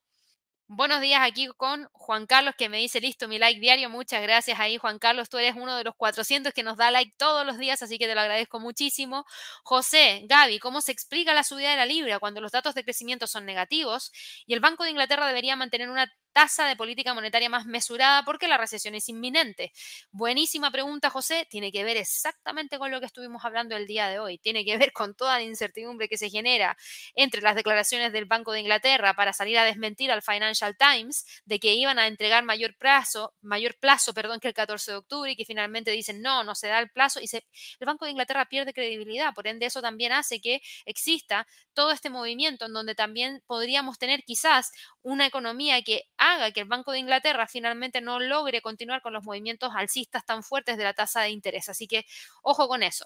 Buenos 0.67 1.01
días 1.01 1.21
aquí 1.21 1.47
con 1.57 1.87
Juan 1.91 2.25
Carlos 2.25 2.55
que 2.57 2.69
me 2.69 2.77
dice, 2.77 2.99
listo, 3.01 3.27
mi 3.27 3.37
like 3.37 3.59
diario. 3.59 3.89
Muchas 3.89 4.21
gracias 4.23 4.59
ahí, 4.59 4.77
Juan 4.77 4.97
Carlos. 4.97 5.29
Tú 5.29 5.37
eres 5.37 5.55
uno 5.55 5.75
de 5.75 5.83
los 5.83 5.93
400 5.95 6.53
que 6.53 6.63
nos 6.63 6.77
da 6.77 6.89
like 6.89 7.13
todos 7.17 7.45
los 7.45 7.57
días, 7.57 7.83
así 7.83 7.97
que 7.99 8.07
te 8.07 8.15
lo 8.15 8.21
agradezco 8.21 8.59
muchísimo. 8.59 9.25
José, 9.63 10.21
Gaby, 10.27 10.59
¿cómo 10.59 10.81
se 10.81 10.91
explica 10.91 11.33
la 11.33 11.43
subida 11.43 11.71
de 11.71 11.77
la 11.77 11.85
libra 11.85 12.19
cuando 12.19 12.41
los 12.41 12.51
datos 12.51 12.75
de 12.75 12.83
crecimiento 12.83 13.27
son 13.27 13.45
negativos? 13.45 14.11
Y 14.45 14.53
el 14.53 14.61
Banco 14.61 14.83
de 14.83 14.91
Inglaterra 14.91 15.27
debería 15.27 15.55
mantener 15.55 15.89
una 15.89 16.11
tasa 16.33 16.67
de 16.67 16.75
política 16.75 17.13
monetaria 17.13 17.49
más 17.49 17.65
mesurada 17.65 18.23
porque 18.25 18.47
la 18.47 18.57
recesión 18.57 18.95
es 18.95 19.07
inminente? 19.09 19.71
Buenísima 20.11 20.71
pregunta, 20.71 21.09
José. 21.09 21.47
Tiene 21.49 21.71
que 21.71 21.83
ver 21.83 21.97
exactamente 21.97 22.77
con 22.77 22.91
lo 22.91 22.99
que 22.99 23.05
estuvimos 23.05 23.45
hablando 23.45 23.75
el 23.75 23.87
día 23.87 24.09
de 24.09 24.19
hoy. 24.19 24.37
Tiene 24.37 24.65
que 24.65 24.77
ver 24.77 24.91
con 24.91 25.15
toda 25.15 25.37
la 25.37 25.43
incertidumbre 25.43 26.09
que 26.09 26.17
se 26.17 26.29
genera 26.29 26.75
entre 27.15 27.41
las 27.41 27.55
declaraciones 27.55 28.11
del 28.11 28.25
Banco 28.25 28.51
de 28.51 28.61
Inglaterra 28.61 29.13
para 29.13 29.33
salir 29.33 29.57
a 29.57 29.63
desmentir 29.63 30.11
al 30.11 30.21
Financial 30.21 30.75
Times 30.77 31.25
de 31.45 31.59
que 31.59 31.73
iban 31.73 31.99
a 31.99 32.07
entregar 32.07 32.43
mayor 32.43 32.75
plazo, 32.77 33.33
mayor 33.41 33.77
plazo, 33.79 34.13
perdón, 34.13 34.39
que 34.39 34.47
el 34.47 34.53
14 34.53 34.91
de 34.91 34.97
octubre 34.97 35.31
y 35.31 35.35
que 35.35 35.45
finalmente 35.45 35.91
dicen 35.91 36.21
no, 36.21 36.43
no 36.43 36.55
se 36.55 36.67
da 36.67 36.79
el 36.79 36.89
plazo 36.89 37.19
y 37.21 37.27
se, 37.27 37.45
el 37.79 37.85
Banco 37.85 38.05
de 38.05 38.11
Inglaterra 38.11 38.45
pierde 38.45 38.73
credibilidad. 38.73 39.33
Por 39.33 39.47
ende, 39.47 39.65
eso 39.65 39.81
también 39.81 40.11
hace 40.11 40.41
que 40.41 40.61
exista 40.85 41.47
todo 41.73 41.91
este 41.91 42.09
movimiento 42.09 42.65
en 42.65 42.73
donde 42.73 42.95
también 42.95 43.43
podríamos 43.47 43.97
tener 43.97 44.23
quizás 44.23 44.71
una 45.01 45.25
economía 45.25 45.81
que 45.83 46.03
haga 46.31 46.51
que 46.51 46.61
el 46.61 46.67
Banco 46.67 46.91
de 46.91 46.99
Inglaterra 46.99 47.47
finalmente 47.47 48.01
no 48.01 48.19
logre 48.19 48.61
continuar 48.61 49.01
con 49.01 49.13
los 49.13 49.23
movimientos 49.23 49.71
alcistas 49.75 50.25
tan 50.25 50.43
fuertes 50.43 50.77
de 50.77 50.83
la 50.83 50.93
tasa 50.93 51.21
de 51.21 51.29
interés. 51.29 51.69
Así 51.69 51.87
que 51.87 52.05
ojo 52.41 52.67
con 52.67 52.83
eso. 52.83 53.05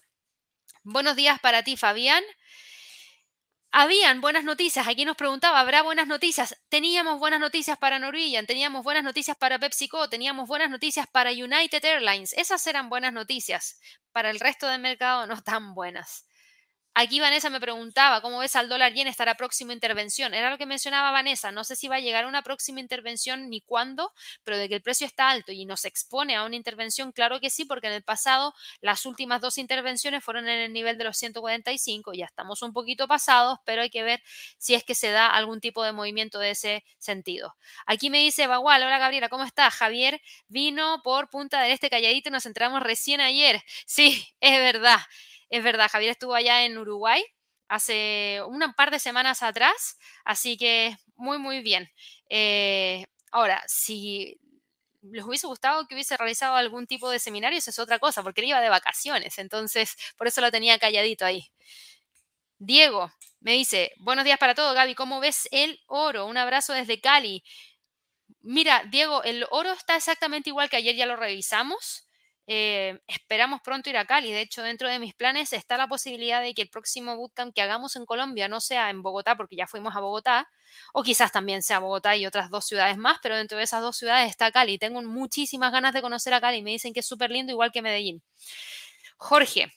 Buenos 0.83 1.15
días 1.15 1.39
para 1.39 1.63
ti, 1.63 1.77
Fabián. 1.77 2.23
Habían 3.71 4.21
buenas 4.21 4.43
noticias. 4.43 4.87
Aquí 4.87 5.05
nos 5.05 5.17
preguntaba, 5.17 5.59
¿habrá 5.59 5.83
buenas 5.83 6.07
noticias? 6.07 6.55
Teníamos 6.69 7.19
buenas 7.19 7.39
noticias 7.39 7.77
para 7.77 7.99
Norwegian, 7.99 8.45
teníamos 8.45 8.83
buenas 8.83 9.03
noticias 9.03 9.37
para 9.37 9.59
PepsiCo, 9.59 10.09
teníamos 10.09 10.47
buenas 10.47 10.69
noticias 10.69 11.05
para 11.07 11.31
United 11.31 11.83
Airlines. 11.83 12.33
Esas 12.33 12.65
eran 12.67 12.89
buenas 12.89 13.13
noticias. 13.13 13.79
Para 14.11 14.29
el 14.31 14.39
resto 14.39 14.67
del 14.67 14.81
mercado 14.81 15.27
no 15.27 15.41
tan 15.41 15.73
buenas. 15.73 16.26
Aquí 16.99 17.19
Vanessa 17.19 17.51
me 17.51 17.59
preguntaba, 17.59 18.21
¿cómo 18.21 18.39
ves 18.39 18.55
al 18.55 18.69
dólar 18.69 18.91
yen 18.91 19.05
estará 19.05 19.35
próxima 19.35 19.71
intervención? 19.71 20.33
Era 20.33 20.49
lo 20.49 20.57
que 20.57 20.65
mencionaba 20.65 21.11
Vanessa, 21.11 21.51
no 21.51 21.63
sé 21.63 21.75
si 21.75 21.87
va 21.87 21.97
a 21.97 21.99
llegar 21.99 22.25
una 22.25 22.41
próxima 22.41 22.79
intervención 22.79 23.51
ni 23.51 23.61
cuándo, 23.61 24.13
pero 24.43 24.57
de 24.57 24.67
que 24.67 24.73
el 24.73 24.81
precio 24.81 25.05
está 25.05 25.29
alto 25.29 25.51
y 25.51 25.65
nos 25.65 25.85
expone 25.85 26.35
a 26.35 26.43
una 26.43 26.55
intervención, 26.55 27.11
claro 27.11 27.39
que 27.39 27.51
sí, 27.51 27.65
porque 27.65 27.85
en 27.85 27.93
el 27.93 28.01
pasado 28.01 28.55
las 28.81 29.05
últimas 29.05 29.41
dos 29.41 29.59
intervenciones 29.59 30.23
fueron 30.23 30.47
en 30.47 30.59
el 30.59 30.73
nivel 30.73 30.97
de 30.97 31.03
los 31.03 31.17
145, 31.17 32.13
ya 32.13 32.25
estamos 32.25 32.63
un 32.63 32.73
poquito 32.73 33.07
pasados, 33.07 33.59
pero 33.63 33.83
hay 33.83 33.91
que 33.91 34.01
ver 34.01 34.23
si 34.57 34.73
es 34.73 34.83
que 34.83 34.95
se 34.95 35.11
da 35.11 35.27
algún 35.27 35.61
tipo 35.61 35.83
de 35.83 35.91
movimiento 35.91 36.39
de 36.39 36.49
ese 36.49 36.83
sentido. 36.97 37.55
Aquí 37.85 38.09
me 38.09 38.17
dice 38.17 38.47
Bagual, 38.47 38.81
hola 38.81 38.97
Gabriela, 38.97 39.29
¿cómo 39.29 39.43
estás? 39.43 39.71
Javier 39.75 40.19
vino 40.47 41.01
por 41.03 41.29
Punta 41.29 41.61
del 41.61 41.73
Este 41.73 41.91
calladito 41.91 42.29
y 42.29 42.31
nos 42.31 42.47
entramos 42.47 42.81
recién 42.81 43.21
ayer. 43.21 43.61
Sí, 43.85 44.27
es 44.39 44.57
verdad. 44.57 44.97
Es 45.49 45.63
verdad, 45.63 45.89
Javier 45.91 46.11
estuvo 46.11 46.35
allá 46.35 46.65
en 46.65 46.77
Uruguay 46.77 47.23
hace 47.69 48.41
un 48.47 48.61
par 48.73 48.91
de 48.91 48.99
semanas 48.99 49.43
atrás, 49.43 49.97
así 50.25 50.57
que 50.57 50.97
muy, 51.15 51.37
muy 51.37 51.61
bien. 51.61 51.89
Eh, 52.29 53.05
ahora, 53.31 53.63
si 53.67 54.39
les 55.01 55.23
hubiese 55.25 55.47
gustado 55.47 55.87
que 55.87 55.95
hubiese 55.95 56.17
realizado 56.17 56.55
algún 56.55 56.87
tipo 56.87 57.09
de 57.09 57.19
seminario, 57.19 57.59
eso 57.59 57.69
es 57.71 57.79
otra 57.79 57.99
cosa, 57.99 58.23
porque 58.23 58.41
él 58.41 58.47
iba 58.49 58.61
de 58.61 58.69
vacaciones, 58.69 59.37
entonces 59.37 59.95
por 60.17 60.27
eso 60.27 60.41
lo 60.41 60.51
tenía 60.51 60.79
calladito 60.79 61.25
ahí. 61.25 61.49
Diego 62.59 63.11
me 63.39 63.53
dice, 63.53 63.93
buenos 63.97 64.25
días 64.25 64.39
para 64.39 64.55
todos, 64.55 64.73
Gaby, 64.73 64.95
¿cómo 64.95 65.19
ves 65.19 65.47
el 65.51 65.79
oro? 65.87 66.25
Un 66.25 66.37
abrazo 66.37 66.73
desde 66.73 66.99
Cali. 66.99 67.43
Mira, 68.41 68.83
Diego, 68.89 69.23
el 69.23 69.45
oro 69.51 69.71
está 69.73 69.95
exactamente 69.95 70.49
igual 70.49 70.69
que 70.69 70.77
ayer, 70.77 70.95
ya 70.95 71.05
lo 71.05 71.15
revisamos. 71.15 72.06
Eh, 72.49 72.97
esperamos 73.07 73.59
pronto 73.61 73.89
ir 73.89 73.97
a 73.97 74.05
Cali. 74.05 74.31
De 74.31 74.39
hecho, 74.41 74.63
dentro 74.63 74.87
de 74.87 74.99
mis 74.99 75.13
planes 75.13 75.51
está 75.51 75.75
la 75.75 75.87
posibilidad 75.87 76.41
de 76.41 76.53
que 76.53 76.61
el 76.61 76.69
próximo 76.69 77.17
bootcamp 77.17 77.53
que 77.53 77.61
hagamos 77.61 77.97
en 77.97 78.05
Colombia 78.05 78.47
no 78.47 78.61
sea 78.61 78.89
en 78.89 79.03
Bogotá, 79.03 79.35
porque 79.35 79.57
ya 79.57 79.67
fuimos 79.67 79.95
a 79.95 79.99
Bogotá, 79.99 80.49
o 80.93 81.03
quizás 81.03 81.31
también 81.33 81.61
sea 81.61 81.79
Bogotá 81.79 82.15
y 82.15 82.25
otras 82.25 82.49
dos 82.49 82.65
ciudades 82.65 82.97
más, 82.97 83.19
pero 83.21 83.35
dentro 83.35 83.57
de 83.57 83.65
esas 83.65 83.81
dos 83.81 83.97
ciudades 83.97 84.29
está 84.29 84.51
Cali. 84.51 84.77
Tengo 84.77 85.01
muchísimas 85.03 85.71
ganas 85.73 85.93
de 85.93 86.01
conocer 86.01 86.33
a 86.33 86.41
Cali. 86.41 86.63
Me 86.63 86.71
dicen 86.71 86.93
que 86.93 87.01
es 87.01 87.07
súper 87.07 87.31
lindo, 87.31 87.51
igual 87.51 87.71
que 87.71 87.81
Medellín. 87.81 88.23
Jorge. 89.17 89.73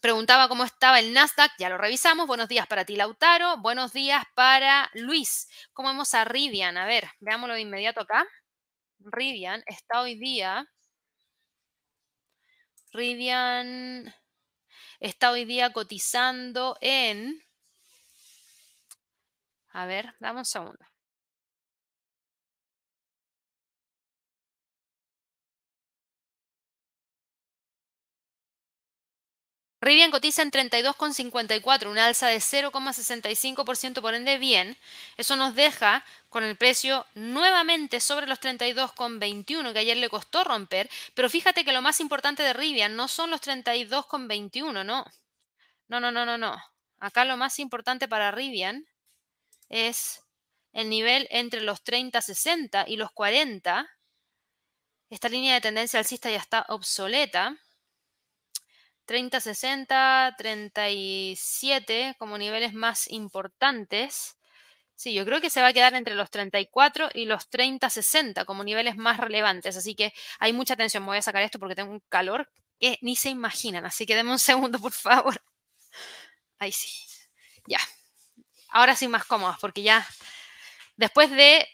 Preguntaba 0.00 0.48
cómo 0.48 0.62
estaba 0.62 1.00
el 1.00 1.12
Nasdaq, 1.12 1.50
ya 1.58 1.68
lo 1.68 1.76
revisamos. 1.76 2.28
Buenos 2.28 2.48
días 2.48 2.68
para 2.68 2.84
ti, 2.84 2.94
Lautaro. 2.94 3.56
Buenos 3.56 3.92
días 3.92 4.22
para 4.34 4.88
Luis. 4.94 5.48
¿Cómo 5.72 5.88
vemos 5.88 6.14
a 6.14 6.24
Rivian? 6.24 6.76
A 6.76 6.86
ver, 6.86 7.08
veámoslo 7.18 7.54
de 7.54 7.62
inmediato 7.62 8.02
acá. 8.02 8.24
Rivian 9.00 9.64
está 9.66 10.00
hoy 10.00 10.16
día 10.16 10.64
Rivian 12.92 14.14
está 15.00 15.30
hoy 15.30 15.44
día 15.44 15.72
cotizando 15.72 16.76
en... 16.80 17.42
A 19.70 19.86
ver, 19.86 20.14
dame 20.18 20.40
un 20.40 20.44
segundo. 20.44 20.84
Rivian 29.88 30.10
cotiza 30.10 30.42
en 30.42 30.50
32,54, 30.50 31.88
una 31.88 32.04
alza 32.04 32.26
de 32.26 32.40
0,65%, 32.40 34.02
por 34.02 34.14
ende 34.14 34.36
bien. 34.36 34.76
Eso 35.16 35.34
nos 35.34 35.54
deja 35.54 36.04
con 36.28 36.44
el 36.44 36.56
precio 36.56 37.06
nuevamente 37.14 37.98
sobre 38.00 38.26
los 38.26 38.38
32,21 38.38 39.72
que 39.72 39.78
ayer 39.78 39.96
le 39.96 40.10
costó 40.10 40.44
romper. 40.44 40.90
Pero 41.14 41.30
fíjate 41.30 41.64
que 41.64 41.72
lo 41.72 41.80
más 41.80 42.00
importante 42.00 42.42
de 42.42 42.52
Rivian 42.52 42.96
no 42.96 43.08
son 43.08 43.30
los 43.30 43.40
32,21, 43.40 44.84
no. 44.84 45.06
No, 45.88 46.00
no, 46.00 46.12
no, 46.12 46.26
no, 46.26 46.36
no. 46.36 46.62
Acá 47.00 47.24
lo 47.24 47.38
más 47.38 47.58
importante 47.58 48.08
para 48.08 48.30
Rivian 48.30 48.86
es 49.70 50.22
el 50.74 50.90
nivel 50.90 51.26
entre 51.30 51.62
los 51.62 51.82
30,60 51.82 52.84
y 52.88 52.98
los 52.98 53.10
40. 53.12 53.88
Esta 55.08 55.30
línea 55.30 55.54
de 55.54 55.62
tendencia 55.62 55.98
alcista 55.98 56.30
ya 56.30 56.36
está 56.36 56.66
obsoleta. 56.68 57.58
30, 59.08 59.40
60, 59.40 60.34
37 60.36 62.14
como 62.18 62.36
niveles 62.36 62.74
más 62.74 63.10
importantes. 63.10 64.36
Sí, 64.96 65.14
yo 65.14 65.24
creo 65.24 65.40
que 65.40 65.48
se 65.48 65.62
va 65.62 65.68
a 65.68 65.72
quedar 65.72 65.94
entre 65.94 66.14
los 66.14 66.30
34 66.30 67.08
y 67.14 67.24
los 67.24 67.48
30, 67.48 67.88
60 67.88 68.44
como 68.44 68.64
niveles 68.64 68.96
más 68.98 69.16
relevantes. 69.16 69.78
Así 69.78 69.94
que 69.94 70.12
hay 70.38 70.52
mucha 70.52 70.74
atención. 70.74 71.04
Me 71.04 71.08
voy 71.08 71.18
a 71.18 71.22
sacar 71.22 71.42
esto 71.42 71.58
porque 71.58 71.74
tengo 71.74 71.90
un 71.90 72.02
calor 72.10 72.50
que 72.78 72.98
ni 73.00 73.16
se 73.16 73.30
imaginan. 73.30 73.86
Así 73.86 74.04
que 74.04 74.14
denme 74.14 74.32
un 74.32 74.38
segundo, 74.38 74.78
por 74.78 74.92
favor. 74.92 75.40
Ahí 76.58 76.72
sí. 76.72 76.90
Ya. 77.66 77.80
Ahora 78.68 78.94
sí 78.94 79.08
más 79.08 79.24
cómodos 79.24 79.56
porque 79.60 79.82
ya 79.82 80.06
después 80.96 81.30
de 81.30 81.66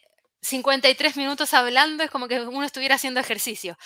53 0.44 1.16
minutos 1.16 1.54
hablando, 1.54 2.04
es 2.04 2.10
como 2.10 2.28
que 2.28 2.38
uno 2.42 2.64
estuviera 2.64 2.96
haciendo 2.96 3.18
ejercicio. 3.18 3.78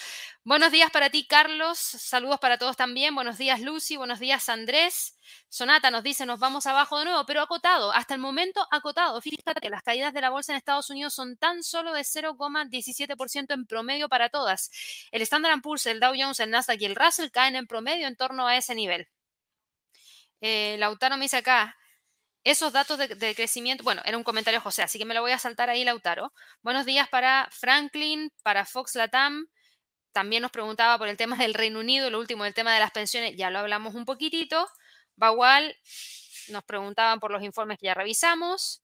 Buenos 0.42 0.72
días 0.72 0.90
para 0.90 1.08
ti, 1.08 1.24
Carlos. 1.24 1.78
Saludos 1.78 2.40
para 2.40 2.58
todos 2.58 2.76
también. 2.76 3.14
Buenos 3.14 3.38
días, 3.38 3.60
Lucy. 3.60 3.96
Buenos 3.96 4.18
días, 4.18 4.48
Andrés. 4.48 5.16
Sonata 5.48 5.92
nos 5.92 6.02
dice, 6.02 6.26
nos 6.26 6.40
vamos 6.40 6.66
abajo 6.66 6.98
de 6.98 7.04
nuevo, 7.04 7.24
pero 7.26 7.42
acotado. 7.42 7.92
Hasta 7.92 8.14
el 8.14 8.20
momento 8.20 8.66
acotado. 8.72 9.20
Fíjate 9.22 9.60
que 9.60 9.70
las 9.70 9.84
caídas 9.84 10.12
de 10.12 10.20
la 10.20 10.30
bolsa 10.30 10.52
en 10.52 10.58
Estados 10.58 10.90
Unidos 10.90 11.14
son 11.14 11.36
tan 11.36 11.62
solo 11.62 11.92
de 11.92 12.02
0,17% 12.02 13.54
en 13.54 13.64
promedio 13.66 14.08
para 14.08 14.28
todas. 14.28 14.70
El 15.12 15.22
Standard 15.22 15.60
Poor's, 15.62 15.86
el 15.86 16.00
Dow 16.00 16.14
Jones, 16.18 16.40
el 16.40 16.50
Nasdaq 16.50 16.80
y 16.80 16.86
el 16.86 16.96
Russell 16.96 17.30
caen 17.30 17.54
en 17.54 17.68
promedio 17.68 18.08
en 18.08 18.16
torno 18.16 18.48
a 18.48 18.56
ese 18.56 18.74
nivel. 18.74 19.06
Eh, 20.40 20.76
Lautaro 20.78 21.16
me 21.16 21.26
dice 21.26 21.36
acá, 21.36 21.76
esos 22.50 22.72
datos 22.72 22.96
de, 22.96 23.34
crecimiento, 23.34 23.84
bueno, 23.84 24.00
era 24.06 24.16
un 24.16 24.24
comentario 24.24 24.58
José, 24.62 24.82
así 24.82 24.98
que 24.98 25.04
me 25.04 25.12
lo 25.12 25.20
voy 25.20 25.32
a 25.32 25.38
saltar 25.38 25.68
ahí, 25.68 25.84
Lautaro. 25.84 26.32
Buenos 26.62 26.86
días 26.86 27.06
para 27.06 27.46
Franklin, 27.50 28.32
para 28.42 28.64
Fox 28.64 28.94
Latam. 28.94 29.48
También 30.12 30.40
nos 30.40 30.50
preguntaba 30.50 30.96
por 30.96 31.08
el 31.08 31.18
tema 31.18 31.36
del 31.36 31.52
Reino 31.52 31.80
Unido, 31.80 32.08
lo 32.08 32.18
último, 32.18 32.46
el 32.46 32.54
tema 32.54 32.72
de 32.72 32.80
las 32.80 32.90
pensiones, 32.90 33.36
ya 33.36 33.50
lo 33.50 33.58
hablamos 33.58 33.94
un 33.94 34.06
poquitito. 34.06 34.66
Bagual, 35.16 35.76
nos 36.48 36.64
preguntaban 36.64 37.20
por 37.20 37.30
los 37.30 37.42
informes 37.42 37.76
que 37.78 37.84
ya 37.84 37.94
revisamos. 37.94 38.82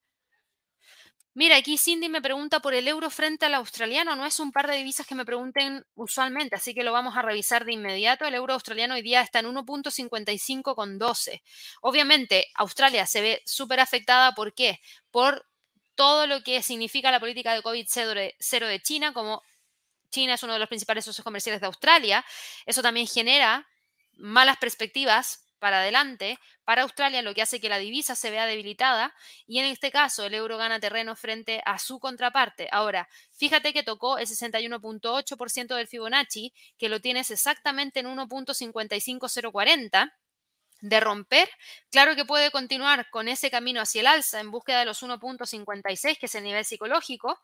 Mira, 1.37 1.57
aquí 1.57 1.77
Cindy 1.79 2.09
me 2.09 2.23
pregunta 2.23 2.61
por 2.61 2.75
el 2.75 2.87
euro 2.87 3.11
frente 3.11 3.47
al 3.47 3.55
australiano. 3.55 4.15
No 4.15 4.25
es 4.25 4.39
un 4.39 4.53
par 4.53 4.69
de 4.69 4.77
divisas 4.77 5.05
que 5.05 5.17
me 5.17 5.25
pregunten 5.25 5.85
usualmente, 5.97 6.55
así 6.55 6.75
que 6.75 6.85
lo 6.85 6.93
vamos 6.93 7.17
a 7.17 7.23
revisar 7.23 7.65
de 7.65 7.73
inmediato. 7.73 8.25
El 8.25 8.35
euro 8.35 8.55
australiano 8.55 8.95
hoy 8.95 9.03
día 9.03 9.21
está 9.21 9.41
en 9.41 9.47
1.55 9.47 10.77
con 10.77 10.97
12. 10.97 11.43
Obviamente, 11.81 12.47
Australia 12.55 13.05
se 13.07 13.21
ve 13.21 13.43
súper 13.45 13.81
afectada. 13.81 14.33
¿Por 14.33 14.55
qué? 14.55 14.81
Por 15.11 15.45
todo 15.97 16.29
lo 16.29 16.43
que 16.45 16.63
significa 16.63 17.11
la 17.11 17.19
política 17.19 17.53
de 17.53 17.63
COVID 17.63 17.87
cero 18.39 18.69
de 18.69 18.81
China, 18.83 19.13
como 19.13 19.43
China 20.11 20.35
es 20.35 20.43
uno 20.45 20.53
de 20.53 20.61
los 20.61 20.69
principales 20.69 21.05
socios 21.05 21.25
comerciales 21.25 21.61
de 21.61 21.67
Australia. 21.67 22.25
Eso 22.65 22.81
también 22.81 23.09
genera 23.09 23.67
malas 24.19 24.57
perspectivas 24.59 25.44
para 25.65 25.81
adelante 25.81 26.39
para 26.65 26.83
Australia, 26.83 27.23
lo 27.23 27.33
que 27.33 27.41
hace 27.41 27.59
que 27.59 27.71
la 27.71 27.79
divisa 27.79 28.15
se 28.15 28.31
vea 28.31 28.45
debilitada 28.45 29.15
y 29.47 29.61
en 29.61 29.65
este 29.65 29.91
caso 29.91 30.27
el 30.27 30.35
euro 30.35 30.59
gana 30.59 30.79
terreno 30.79 31.17
frente 31.17 31.63
a 31.65 31.79
su 31.79 31.99
contraparte. 31.99 32.69
Ahora, 32.71 33.09
fíjate 33.33 33.73
que 33.73 33.83
tocó 33.83 34.19
el 34.19 34.27
61.8% 34.27 35.75
del 35.75 35.89
Fibonacci, 35.89 36.53
que 36.77 36.91
lo 36.91 37.01
tienes 37.01 37.31
exactamente 37.31 38.01
en 38.01 38.09
1.55040 38.09 40.13
de 40.85 41.01
romper, 41.01 41.49
claro 41.91 42.15
que 42.15 42.27
puede 42.27 42.51
continuar 42.51 43.09
con 43.09 43.27
ese 43.27 43.51
camino 43.51 43.81
hacia 43.81 44.03
el 44.03 44.07
alza 44.07 44.41
en 44.41 44.51
búsqueda 44.51 44.81
de 44.81 44.85
los 44.85 45.03
1.56, 45.03 46.19
que 46.19 46.27
es 46.27 46.35
el 46.35 46.45
nivel 46.45 46.63
psicológico. 46.67 47.41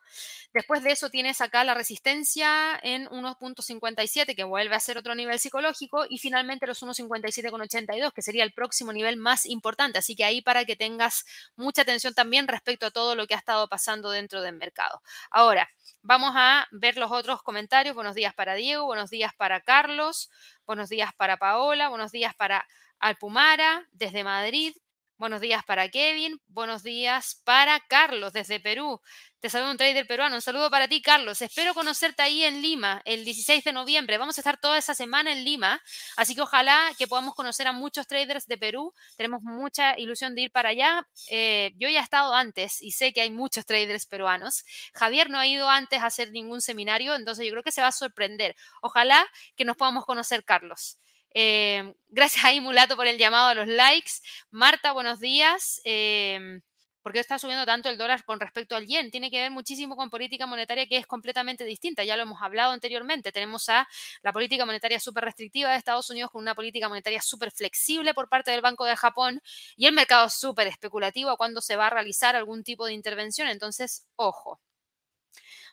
Después 0.53 0.82
de 0.82 0.93
eso 0.93 1.09
tienes 1.09 1.41
acá 1.41 1.64
la 1.64 1.72
resistencia 1.72 2.78
en 2.82 3.07
1.57, 3.07 4.36
que 4.36 4.45
vuelve 4.45 4.74
a 4.74 4.80
ser 4.80 4.99
otro 4.99 5.14
nivel 5.14 5.38
psicológico, 5.38 6.05
y 6.07 6.18
finalmente 6.18 6.66
los 6.66 6.82
1.57,82, 6.82 8.12
que 8.12 8.20
sería 8.20 8.45
el 8.45 8.53
próximo 8.53 8.93
nivel 8.93 9.16
más 9.16 9.47
importante. 9.47 9.99
Así 9.99 10.14
que 10.14 10.24
ahí 10.24 10.43
para 10.43 10.66
que 10.66 10.76
tengas 10.76 11.24
mucha 11.57 11.80
atención 11.80 12.12
también 12.12 12.47
respecto 12.47 12.84
a 12.84 12.91
todo 12.91 13.14
lo 13.14 13.26
que 13.26 13.32
ha 13.32 13.38
estado 13.38 13.68
pasando 13.68 14.11
dentro 14.11 14.43
del 14.43 14.55
mercado. 14.57 15.01
Ahora, 15.30 15.70
vamos 16.03 16.32
a 16.34 16.68
ver 16.72 16.99
los 16.99 17.11
otros 17.11 17.43
comentarios. 17.43 17.95
Buenos 17.95 18.14
días 18.14 18.34
para 18.34 18.53
Diego, 18.53 18.84
buenos 18.84 19.09
días 19.09 19.32
para 19.34 19.62
Carlos, 19.62 20.30
buenos 20.66 20.91
días 20.91 21.14
para 21.16 21.38
Paola, 21.38 21.88
buenos 21.88 22.12
días 22.12 22.34
para 22.34 22.66
Alpumara, 23.01 23.88
desde 23.92 24.24
Madrid. 24.24 24.74
Buenos 25.16 25.40
días 25.42 25.62
para 25.64 25.88
Kevin. 25.90 26.40
Buenos 26.48 26.82
días 26.82 27.42
para 27.44 27.78
Carlos, 27.80 28.32
desde 28.32 28.59
Perú. 28.59 29.01
Te 29.40 29.51
saludo 29.51 29.70
un 29.70 29.76
trader 29.76 30.07
peruano. 30.07 30.36
Un 30.36 30.42
saludo 30.42 30.70
para 30.70 30.88
ti, 30.88 31.03
Carlos. 31.03 31.42
Espero 31.42 31.74
conocerte 31.74 32.22
ahí 32.22 32.42
en 32.42 32.62
Lima 32.62 33.03
el 33.05 33.24
16 33.24 33.64
de 33.64 33.72
noviembre. 33.72 34.16
Vamos 34.16 34.38
a 34.38 34.40
estar 34.40 34.59
toda 34.59 34.78
esa 34.78 34.94
semana 34.94 35.32
en 35.32 35.44
Lima. 35.44 35.82
Así 36.16 36.34
que 36.34 36.40
ojalá 36.40 36.90
que 36.98 37.07
podamos 37.07 37.34
conocer 37.34 37.66
a 37.66 37.72
muchos 37.72 38.07
traders 38.07 38.46
de 38.46 38.57
Perú. 38.57 38.94
Tenemos 39.16 39.42
mucha 39.42 39.98
ilusión 39.98 40.34
de 40.34 40.42
ir 40.42 40.53
para 40.53 40.70
allá. 40.70 41.07
Eh, 41.30 41.72
yo 41.76 41.88
ya 41.88 42.01
he 42.01 42.03
estado 42.03 42.34
antes 42.34 42.80
y 42.80 42.92
sé 42.92 43.12
que 43.12 43.20
hay 43.22 43.30
muchos 43.30 43.66
traders 43.66 44.07
peruanos. 44.07 44.64
Javier 44.94 45.28
no 45.28 45.38
ha 45.38 45.46
ido 45.46 45.68
antes 45.68 46.01
a 46.01 46.07
hacer 46.07 46.32
ningún 46.32 46.62
seminario, 46.62 47.14
entonces 47.14 47.44
yo 47.44 47.53
creo 47.53 47.62
que 47.62 47.72
se 47.72 47.82
va 47.82 47.88
a 47.88 47.92
sorprender. 47.92 48.57
Ojalá 48.80 49.26
que 49.57 49.66
nos 49.66 49.76
podamos 49.76 50.07
conocer, 50.07 50.44
Carlos. 50.44 50.98
Em, 51.33 51.95
gracias 52.09 52.45
a 52.45 52.61
Mulato 52.61 52.97
por 52.97 53.07
el 53.07 53.18
llamado 53.18 53.49
a 53.49 53.55
los 53.55 53.68
likes. 53.68 54.12
Marta, 54.51 54.93
buenos 54.93 55.20
días. 55.20 55.81
Eh, 55.85 56.61
¿Por 57.03 57.14
qué 57.14 57.20
está 57.20 57.39
subiendo 57.39 57.64
tanto 57.64 57.89
el 57.89 57.97
dólar 57.97 58.24
con 58.24 58.41
respecto 58.41 58.76
al 58.76 58.87
yen? 58.87 59.11
Tiene 59.11 59.31
que 59.31 59.41
ver 59.41 59.51
muchísimo 59.51 59.97
con 59.97 60.11
política 60.11 60.47
monetaria 60.47 60.87
que 60.87 60.99
es 60.99 61.07
completamente 61.07 61.64
distinta. 61.64 62.05
Ya 62.05 62.16
lo 62.16 62.24
hemos 62.24 62.43
hablado 62.43 62.72
anteriormente. 62.72 63.33
Tenemos 63.33 63.68
a 63.70 63.89
la 64.22 64.33
política 64.35 64.66
monetaria 64.66 65.01
súper 65.01 65.24
restrictiva 65.24 65.70
de 65.70 65.78
Estados 65.78 66.11
Unidos 66.11 66.31
con 66.31 66.43
una 66.43 66.55
política 66.55 66.89
monetaria 66.91 67.22
súper 67.22 67.53
flexible 67.53 68.12
por 68.12 68.28
parte 68.28 68.51
del 68.51 68.61
Banco 68.61 68.85
de 68.85 68.97
Japón 68.97 69.41
y 69.76 69.87
el 69.87 69.95
mercado 69.95 70.28
súper 70.28 70.66
especulativo 70.66 71.31
a 71.31 71.37
cuando 71.39 71.62
se 71.62 71.76
va 71.76 71.87
a 71.87 71.91
realizar 71.91 72.37
algún 72.37 72.62
tipo 72.64 72.85
de 72.85 72.93
intervención. 72.93 73.49
Entonces, 73.49 74.07
ojo. 74.16 74.61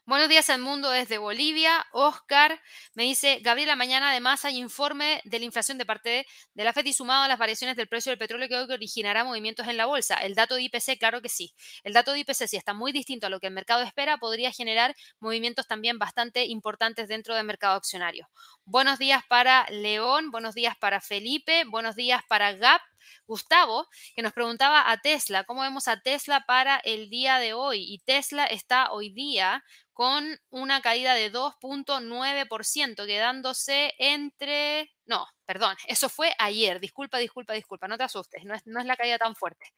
Buenos 0.07 0.29
días 0.29 0.49
al 0.49 0.61
mundo 0.61 0.89
desde 0.89 1.17
Bolivia. 1.17 1.85
Oscar 1.91 2.61
me 2.93 3.03
dice, 3.03 3.39
Gabriela, 3.41 3.75
mañana 3.75 4.11
además 4.11 4.45
hay 4.45 4.55
informe 4.55 5.19
de 5.25 5.37
la 5.37 5.43
inflación 5.43 5.77
de 5.77 5.85
parte 5.85 6.25
de 6.53 6.63
la 6.63 6.71
FED 6.71 6.85
y 6.85 6.93
sumado 6.93 7.23
a 7.23 7.27
las 7.27 7.37
variaciones 7.37 7.75
del 7.75 7.89
precio 7.89 8.11
del 8.11 8.17
petróleo 8.17 8.47
que 8.47 8.73
originará 8.73 9.25
movimientos 9.25 9.67
en 9.67 9.75
la 9.75 9.85
bolsa. 9.85 10.15
El 10.15 10.33
dato 10.33 10.55
de 10.55 10.61
IPC, 10.61 10.97
claro 10.97 11.21
que 11.21 11.27
sí. 11.27 11.53
El 11.83 11.91
dato 11.91 12.13
de 12.13 12.19
IPC, 12.19 12.47
si 12.47 12.55
está 12.55 12.73
muy 12.73 12.93
distinto 12.93 13.27
a 13.27 13.29
lo 13.29 13.41
que 13.41 13.47
el 13.47 13.53
mercado 13.53 13.83
espera, 13.83 14.17
podría 14.17 14.53
generar 14.53 14.95
movimientos 15.19 15.67
también 15.67 15.99
bastante 15.99 16.45
importantes 16.45 17.09
dentro 17.09 17.35
del 17.35 17.45
mercado 17.45 17.75
accionario. 17.75 18.29
Buenos 18.63 18.99
días 18.99 19.23
para 19.27 19.65
León, 19.71 20.31
buenos 20.31 20.55
días 20.55 20.77
para 20.79 21.01
Felipe, 21.01 21.65
buenos 21.65 21.97
días 21.97 22.21
para 22.29 22.53
Gap. 22.53 22.79
Gustavo, 23.25 23.87
que 24.15 24.21
nos 24.21 24.33
preguntaba 24.33 24.91
a 24.91 24.97
Tesla, 24.97 25.43
¿cómo 25.43 25.61
vemos 25.61 25.87
a 25.87 25.99
Tesla 26.01 26.45
para 26.47 26.77
el 26.77 27.09
día 27.09 27.39
de 27.39 27.53
hoy? 27.53 27.85
Y 27.87 27.99
Tesla 27.99 28.45
está 28.45 28.91
hoy 28.91 29.09
día 29.09 29.63
con 29.93 30.39
una 30.49 30.81
caída 30.81 31.13
de 31.15 31.31
2.9%, 31.31 33.05
quedándose 33.05 33.93
entre... 33.97 34.91
No, 35.07 35.25
perdón, 35.45 35.77
eso 35.87 36.09
fue 36.09 36.33
ayer, 36.37 36.81
disculpa, 36.81 37.17
disculpa, 37.17 37.53
disculpa, 37.53 37.87
no 37.87 37.97
te 37.97 38.03
asustes, 38.03 38.43
no 38.43 38.53
es, 38.53 38.61
no 38.67 38.81
es 38.81 38.85
la 38.85 38.97
caída 38.97 39.17
tan 39.17 39.35
fuerte. 39.37 39.73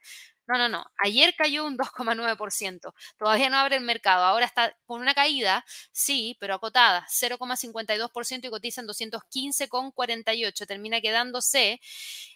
No, 0.48 0.58
no, 0.58 0.68
no, 0.68 0.84
ayer 0.98 1.36
cayó 1.38 1.66
un 1.66 1.78
2,9%, 1.78 2.96
todavía 3.18 3.50
no 3.52 3.58
abre 3.58 3.76
el 3.76 3.84
mercado, 3.84 4.24
ahora 4.26 4.46
está 4.48 4.76
con 4.88 5.02
una 5.02 5.14
caída, 5.14 5.64
sí, 5.92 6.36
pero 6.40 6.56
acotada, 6.56 7.06
0,52% 7.10 8.48
y 8.48 8.50
cotiza 8.50 8.82
en 8.82 8.88
215,48, 8.88 10.66
termina 10.66 11.00
quedándose 11.00 11.80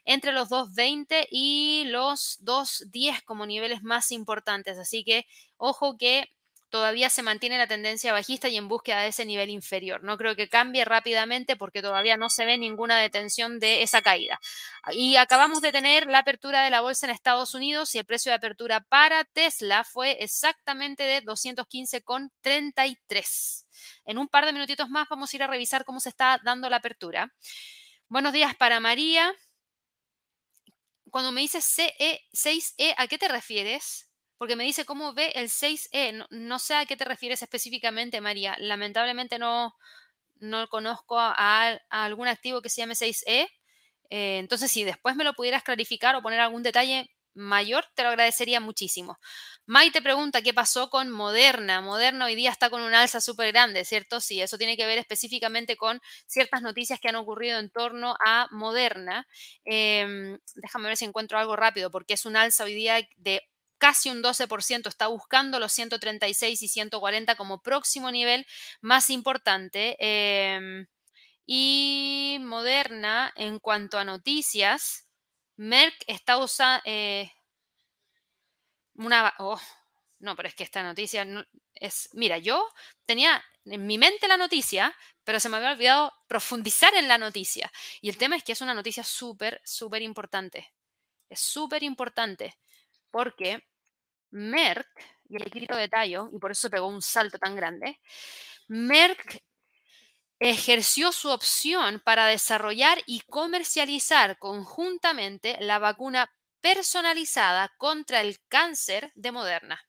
entre 0.05 0.31
los 0.31 0.49
2,20 0.49 1.27
y 1.31 1.85
los 1.87 2.37
2,10 2.43 3.23
como 3.23 3.47
niveles 3.47 3.81
más 3.81 4.11
importantes, 4.11 4.77
así 4.77 5.03
que 5.03 5.25
ojo 5.57 5.97
que 5.97 6.29
todavía 6.73 7.09
se 7.11 7.21
mantiene 7.21 7.59
la 7.59 7.67
tendencia 7.67 8.13
bajista 8.13 8.49
y 8.49 8.57
en 8.57 8.67
búsqueda 8.67 9.01
de 9.01 9.09
ese 9.09 9.25
nivel 9.25 9.51
inferior. 9.51 10.03
No 10.03 10.17
creo 10.17 10.35
que 10.35 10.49
cambie 10.49 10.83
rápidamente 10.85 11.55
porque 11.55 11.83
todavía 11.83 12.17
no 12.17 12.31
se 12.31 12.45
ve 12.45 12.57
ninguna 12.57 12.97
detención 12.97 13.59
de 13.59 13.83
esa 13.83 14.01
caída. 14.01 14.39
Y 14.91 15.17
acabamos 15.17 15.61
de 15.61 15.71
tener 15.71 16.07
la 16.07 16.17
apertura 16.17 16.63
de 16.63 16.71
la 16.71 16.81
bolsa 16.81 17.05
en 17.05 17.11
Estados 17.11 17.53
Unidos 17.53 17.93
y 17.93 17.99
el 17.99 18.05
precio 18.05 18.31
de 18.31 18.37
apertura 18.37 18.79
para 18.89 19.23
Tesla 19.23 19.83
fue 19.83 20.23
exactamente 20.23 21.03
de 21.03 21.21
215,33. 21.21 23.65
En 24.05 24.17
un 24.17 24.27
par 24.27 24.47
de 24.47 24.53
minutitos 24.53 24.89
más 24.89 25.07
vamos 25.07 25.31
a 25.31 25.35
ir 25.35 25.43
a 25.43 25.47
revisar 25.47 25.85
cómo 25.85 25.99
se 25.99 26.09
está 26.09 26.41
dando 26.43 26.71
la 26.71 26.77
apertura. 26.77 27.31
Buenos 28.07 28.33
días 28.33 28.55
para 28.55 28.79
María. 28.79 29.31
Cuando 31.11 31.31
me 31.31 31.41
dices 31.41 31.65
CE, 31.65 32.21
6E, 32.33 32.95
¿a 32.97 33.05
qué 33.05 33.19
te 33.19 33.27
refieres? 33.27 34.09
Porque 34.43 34.57
me 34.57 34.65
dice 34.65 34.83
cómo 34.83 35.13
ve 35.13 35.31
el 35.35 35.47
6E. 35.47 36.27
No, 36.29 36.59
sé 36.59 36.73
a 36.73 36.85
qué 36.85 36.97
te 36.97 37.05
refieres 37.05 37.41
específicamente, 37.41 38.19
María. 38.19 38.57
Lamentablemente 38.59 39.39
no, 39.39 39.73
no 40.41 40.67
conozco 40.67 41.17
a, 41.17 41.79
algún 41.89 42.27
activo 42.27 42.61
que 42.61 42.67
se 42.67 42.81
llame 42.81 42.93
6E. 42.93 43.47
Eh, 44.09 44.39
entonces, 44.39 44.69
si 44.69 44.83
después 44.83 45.15
me 45.15 45.23
lo 45.23 45.33
pudieras 45.33 45.63
clarificar 45.63 46.17
o 46.17 46.21
poner 46.21 46.41
algún 46.41 46.61
detalle 46.61 47.09
mayor, 47.33 47.85
te 47.95 48.03
lo 48.03 48.09
agradecería 48.09 48.59
muchísimo. 48.59 49.17
Mai 49.65 49.91
te 49.91 50.01
pregunta 50.01 50.41
qué 50.41 50.53
pasó 50.53 50.89
con 50.89 51.09
Moderna. 51.09 51.79
Moderna 51.79 52.25
hoy 52.25 52.35
día 52.35 52.51
está 52.51 52.69
con 52.69 52.81
un 52.81 52.93
alza 52.93 53.21
súper 53.21 53.53
grande, 53.53 53.85
¿cierto? 53.85 54.19
Sí, 54.19 54.41
eso 54.41 54.57
tiene 54.57 54.75
que 54.75 54.85
ver 54.85 54.97
específicamente 54.97 55.77
con 55.77 56.01
ciertas 56.27 56.61
noticias 56.61 56.99
que 56.99 57.07
han 57.07 57.15
ocurrido 57.15 57.59
en 57.59 57.69
torno 57.69 58.17
a 58.25 58.49
Moderna. 58.51 59.25
Em, 59.63 60.37
déjame 60.55 60.89
ver 60.89 60.97
si 60.97 61.05
encuentro 61.05 61.39
algo 61.39 61.55
rápido, 61.55 61.89
porque 61.91 62.15
es 62.15 62.25
un 62.25 62.35
alza 62.35 62.65
hoy 62.65 62.73
día 62.73 63.07
de 63.15 63.41
casi 63.83 64.09
un 64.09 64.23
12%, 64.23 64.87
está 64.87 65.07
buscando 65.07 65.59
los 65.59 65.73
136 65.73 66.61
y 66.61 66.67
140 66.69 67.35
como 67.35 67.61
próximo 67.61 68.11
nivel 68.11 68.47
más 68.79 69.09
importante. 69.09 69.97
Em, 69.99 70.87
y 71.45 72.37
Moderna, 72.39 73.33
en 73.35 73.59
cuanto 73.59 73.99
a 73.99 74.05
noticias, 74.05 75.09
Merck 75.57 75.95
está 76.07 76.37
usando 76.37 76.81
eh, 76.85 77.29
una... 78.95 79.33
Oh, 79.39 79.59
no, 80.19 80.37
pero 80.37 80.47
es 80.47 80.55
que 80.55 80.63
esta 80.63 80.81
noticia 80.81 81.27
es... 81.75 82.07
Mira, 82.13 82.37
yo 82.37 82.65
tenía 83.05 83.43
en 83.65 83.85
mi 83.85 83.97
mente 83.97 84.29
la 84.29 84.37
noticia, 84.37 84.95
pero 85.25 85.41
se 85.41 85.49
me 85.49 85.57
había 85.57 85.73
olvidado 85.73 86.13
profundizar 86.29 86.95
en 86.95 87.09
la 87.09 87.17
noticia. 87.17 87.69
Y 87.99 88.07
el 88.07 88.17
tema 88.17 88.37
es 88.37 88.45
que 88.45 88.53
es 88.53 88.61
una 88.61 88.73
noticia 88.73 89.03
súper, 89.03 89.59
súper 89.65 90.01
importante. 90.03 90.73
Es 91.27 91.41
súper 91.41 91.83
importante 91.83 92.57
porque 93.11 93.61
Merck, 94.33 94.87
y 95.29 95.37
el 95.37 95.49
grito 95.49 95.75
de 95.75 95.87
tallo, 95.87 96.29
y 96.33 96.39
por 96.39 96.51
eso 96.51 96.69
pegó 96.69 96.87
un 96.87 97.01
salto 97.01 97.37
tan 97.37 97.55
grande, 97.55 97.99
Merck 98.67 99.43
ejerció 100.39 101.11
su 101.11 101.29
opción 101.29 102.01
para 102.03 102.25
desarrollar 102.27 103.01
y 103.05 103.21
comercializar 103.21 104.37
conjuntamente 104.39 105.57
la 105.61 105.79
vacuna 105.79 106.29
personalizada 106.59 107.73
contra 107.77 108.21
el 108.21 108.39
cáncer 108.49 109.11
de 109.15 109.31
Moderna. 109.31 109.85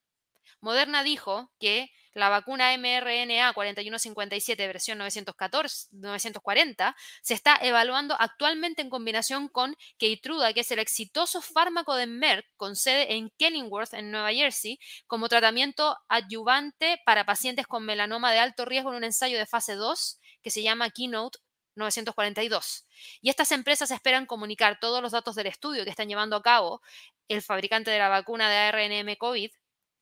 Moderna 0.61 1.03
dijo 1.03 1.53
que 1.59 1.91
la 2.15 2.29
vacuna 2.29 2.77
mRNA 2.79 3.53
4157 3.53 4.67
versión 4.67 4.99
914, 4.99 5.89
940 5.93 6.97
se 7.23 7.35
está 7.35 7.57
evaluando 7.61 8.17
actualmente 8.19 8.83
en 8.83 8.91
combinación 8.91 9.49
con 9.49 9.77
Keytruda, 9.99 10.53
que 10.53 10.61
es 10.61 10.71
el 10.71 10.79
exitoso 10.79 11.43
fármaco 11.43 11.95
de 11.97 12.07
Merck 12.07 12.47
con 12.57 12.77
sede 12.77 13.15
en 13.15 13.31
Kenilworth, 13.37 13.95
en 13.95 14.11
Nueva 14.11 14.33
Jersey, 14.33 14.79
como 15.07 15.29
tratamiento 15.29 15.97
adyuvante 16.09 17.01
para 17.05 17.27
pacientes 17.27 17.67
con 17.67 17.85
melanoma 17.85 18.33
de 18.33 18.39
alto 18.39 18.65
riesgo 18.65 18.91
en 18.91 18.97
un 18.97 19.05
ensayo 19.05 19.37
de 19.37 19.47
fase 19.47 19.75
2 19.75 20.21
que 20.43 20.51
se 20.51 20.63
llama 20.63 20.91
Keynote 20.91 21.39
942. 21.77 22.87
Y 23.21 23.31
estas 23.31 23.51
empresas 23.53 23.91
esperan 23.91 24.27
comunicar 24.27 24.79
todos 24.81 25.03
los 25.03 25.13
datos 25.13 25.35
del 25.35 25.49
estudio 25.49 25.85
que 25.85 25.91
están 25.91 26.09
llevando 26.09 26.37
a 26.37 26.43
cabo 26.43 26.81
el 27.29 27.43
fabricante 27.43 27.91
de 27.91 27.99
la 27.99 28.09
vacuna 28.09 28.49
de 28.49 28.57
ARNM 28.57 29.17
COVID 29.17 29.51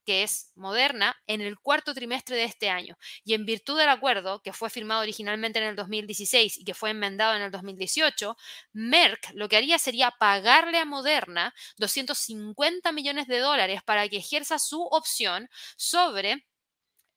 que 0.04 0.22
es 0.22 0.50
Moderna, 0.54 1.16
en 1.26 1.40
el 1.40 1.58
cuarto 1.58 1.94
trimestre 1.94 2.36
de 2.36 2.44
este 2.44 2.70
año. 2.70 2.96
Y 3.24 3.34
en 3.34 3.46
virtud 3.46 3.78
del 3.78 3.88
acuerdo, 3.88 4.40
que 4.42 4.52
fue 4.52 4.70
firmado 4.70 5.02
originalmente 5.02 5.58
en 5.58 5.66
el 5.66 5.76
2016 5.76 6.58
y 6.58 6.64
que 6.64 6.74
fue 6.74 6.90
enmendado 6.90 7.34
en 7.36 7.42
el 7.42 7.50
2018, 7.50 8.36
Merck 8.72 9.30
lo 9.34 9.48
que 9.48 9.56
haría 9.56 9.78
sería 9.78 10.10
pagarle 10.12 10.78
a 10.78 10.84
Moderna 10.84 11.54
250 11.78 12.92
millones 12.92 13.26
de 13.26 13.38
dólares 13.38 13.82
para 13.84 14.08
que 14.08 14.18
ejerza 14.18 14.58
su 14.58 14.82
opción 14.82 15.48
sobre 15.76 16.46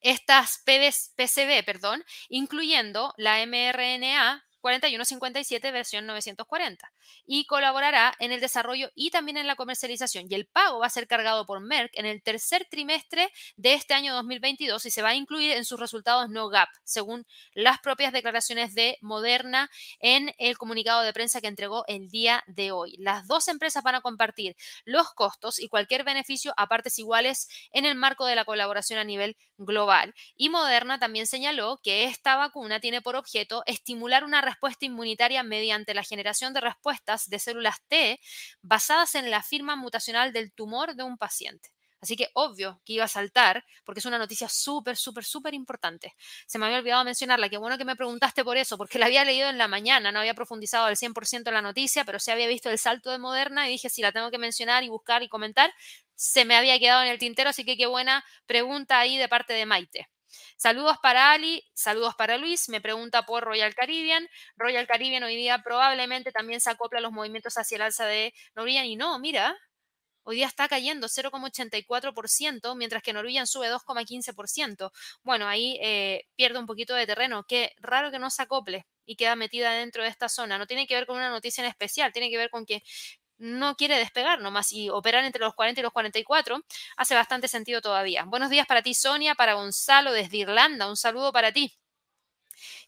estas 0.02 0.62
PCB, 0.66 1.66
perdón, 1.66 2.04
incluyendo 2.30 3.14
la 3.18 3.44
mRNA 3.46 4.46
4157 4.66 5.72
versión 5.72 6.08
940 6.08 6.92
y 7.28 7.46
colaborará 7.46 8.16
en 8.18 8.32
el 8.32 8.42
desarrollo 8.42 8.90
y 8.96 9.12
también 9.12 9.38
en 9.38 9.46
la 9.46 9.56
comercialización. 9.56 10.26
Y 10.28 10.34
el 10.34 10.48
pago 10.48 10.80
va 10.80 10.88
a 10.88 10.90
ser 10.90 11.06
cargado 11.06 11.46
por 11.46 11.60
Merck 11.60 11.92
en 11.94 12.08
el 12.08 12.24
tercer 12.24 12.66
trimestre 12.68 13.32
de 13.58 13.76
este 13.76 13.94
año 13.94 14.16
2022 14.16 14.84
y 14.88 14.90
se 14.90 15.04
va 15.04 15.10
a 15.10 15.16
incluir 15.16 15.52
en 15.52 15.66
sus 15.66 15.80
resultados 15.80 16.32
no 16.32 16.50
GAP, 16.50 16.70
según 16.84 17.28
las 17.54 17.78
propias 17.78 18.12
declaraciones 18.12 18.74
de 18.74 18.98
Moderna 19.02 19.70
en 20.00 20.34
el 20.40 20.58
comunicado 20.58 21.04
de 21.04 21.14
prensa 21.14 21.42
que 21.42 21.48
entregó 21.48 21.86
el 21.86 22.10
día 22.10 22.44
de 22.48 22.72
hoy. 22.72 22.96
Las 22.98 23.28
dos 23.28 23.48
empresas 23.50 23.84
van 23.84 23.94
a 23.94 24.02
compartir 24.02 24.56
los 24.84 25.14
costos 25.14 25.60
y 25.60 25.68
cualquier 25.68 26.04
beneficio 26.04 26.56
a 26.58 26.66
partes 26.66 26.98
iguales 26.98 27.50
en 27.72 27.86
el 27.86 27.94
marco 27.94 28.26
de 28.26 28.36
la 28.36 28.46
colaboración 28.46 28.98
a 28.98 29.04
nivel 29.04 29.38
global. 29.60 30.16
Y 30.36 30.50
Moderna 30.50 30.98
también 30.98 31.28
señaló 31.28 31.80
que 31.84 32.06
esta 32.06 32.36
vacuna 32.36 32.80
tiene 32.80 33.04
por 33.04 33.16
objeto 33.16 33.62
estimular 33.68 34.24
una 34.24 34.42
respuesta 34.42 34.55
inmunitaria 34.80 35.44
mediante 35.44 35.94
la 35.94 36.04
generación 36.04 36.54
de 36.54 36.62
respuestas 36.62 37.30
de 37.30 37.40
células 37.40 37.78
T 37.88 38.20
basadas 38.62 39.16
en 39.16 39.30
la 39.32 39.42
firma 39.42 39.76
mutacional 39.76 40.34
del 40.34 40.52
tumor 40.54 40.96
de 40.96 41.04
un 41.04 41.18
paciente. 41.18 41.70
Así 42.02 42.16
que 42.16 42.30
obvio 42.34 42.82
que 42.86 42.94
iba 42.94 43.06
a 43.06 43.08
saltar 43.08 43.66
porque 43.84 44.00
es 44.00 44.06
una 44.06 44.20
noticia 44.20 44.48
súper, 44.48 44.96
súper, 44.96 45.24
súper 45.24 45.56
importante. 45.56 46.14
Se 46.46 46.60
me 46.60 46.68
había 46.68 46.78
olvidado 46.78 47.04
mencionarla, 47.04 47.50
qué 47.50 47.58
bueno 47.58 47.80
que 47.80 47.86
me 47.86 47.96
preguntaste 47.96 48.44
por 48.44 48.58
eso, 48.58 48.78
porque 48.78 49.00
la 49.00 49.08
había 49.08 49.26
leído 49.26 49.50
en 49.50 49.58
la 49.58 49.68
mañana, 49.68 50.12
no 50.12 50.20
había 50.20 50.36
profundizado 50.36 50.86
al 50.86 50.98
100% 50.98 51.48
en 51.48 51.56
la 51.56 51.64
noticia, 51.64 52.06
pero 52.06 52.20
sí 52.20 52.30
había 52.30 52.48
visto 52.48 52.70
el 52.70 52.78
salto 52.78 53.10
de 53.10 53.18
Moderna 53.18 53.68
y 53.68 53.72
dije, 53.72 53.90
si 53.90 54.04
la 54.04 54.12
tengo 54.12 54.30
que 54.30 54.38
mencionar 54.38 54.84
y 54.84 54.90
buscar 54.90 55.24
y 55.24 55.30
comentar, 55.30 55.74
se 56.14 56.46
me 56.46 56.56
había 56.56 56.78
quedado 56.80 57.02
en 57.02 57.10
el 57.10 57.18
tintero, 57.18 57.50
así 57.50 57.66
que 57.66 57.76
qué 57.76 57.88
buena 57.88 58.24
pregunta 58.46 59.00
ahí 59.00 59.18
de 59.18 59.28
parte 59.28 59.54
de 59.54 59.66
Maite. 59.66 60.08
Saludos 60.58 60.98
para 61.02 61.32
Ali, 61.32 61.64
saludos 61.74 62.16
para 62.16 62.38
Luis, 62.38 62.70
me 62.70 62.82
pregunta 62.82 63.26
por 63.26 63.44
Royal 63.44 63.74
Caribbean. 63.76 64.28
Royal 64.58 64.88
Caribbean 64.88 65.24
hoy 65.24 65.36
día 65.36 65.62
probablemente 65.64 66.32
también 66.32 66.62
se 66.62 66.70
acopla 66.70 67.00
a 67.00 67.02
los 67.02 67.12
movimientos 67.12 67.58
hacia 67.58 67.76
el 67.76 67.82
alza 67.84 68.06
de 68.06 68.34
Norwegian 68.56 68.86
y 68.86 68.96
no, 68.96 69.20
mira, 69.20 69.56
hoy 70.24 70.38
día 70.38 70.48
está 70.48 70.68
cayendo 70.68 71.08
0,84%, 71.08 72.76
mientras 72.76 73.04
que 73.04 73.14
Norwegian 73.14 73.48
sube 73.48 73.70
2,15%. 73.70 74.92
Bueno, 75.24 75.48
ahí 75.48 75.78
eh, 75.82 76.26
pierde 76.36 76.60
un 76.60 76.66
poquito 76.66 76.96
de 76.96 77.06
terreno. 77.06 77.46
Qué 77.48 77.74
raro 77.78 78.12
que 78.12 78.20
no 78.20 78.30
se 78.30 78.42
acople 78.42 78.88
y 79.06 79.16
queda 79.16 79.36
metida 79.36 79.72
dentro 79.74 80.04
de 80.04 80.10
esta 80.10 80.28
zona. 80.30 80.58
No 80.58 80.68
tiene 80.68 80.88
que 80.88 80.96
ver 80.96 81.06
con 81.06 81.18
una 81.18 81.30
noticia 81.30 81.64
en 81.64 81.70
especial, 81.70 82.12
tiene 82.12 82.30
que 82.30 82.38
ver 82.38 82.50
con 82.50 82.66
que 82.66 82.84
no 83.38 83.76
quiere 83.76 83.98
despegar 83.98 84.40
nomás 84.42 84.72
y 84.72 84.90
operar 84.90 85.24
entre 85.26 85.42
los 85.42 85.54
40 85.56 85.80
y 85.82 85.84
los 85.84 85.94
44 85.94 86.62
hace 86.98 87.16
bastante 87.16 87.48
sentido 87.48 87.82
todavía. 87.82 88.24
Buenos 88.26 88.50
días 88.50 88.68
para 88.68 88.82
ti, 88.82 88.94
Sonia, 88.94 89.36
para 89.36 89.54
Gonzalo 89.56 90.12
desde 90.14 90.38
Irlanda. 90.38 90.88
Un 90.90 90.98
saludo 90.98 91.32
para 91.34 91.52
ti. 91.52 91.74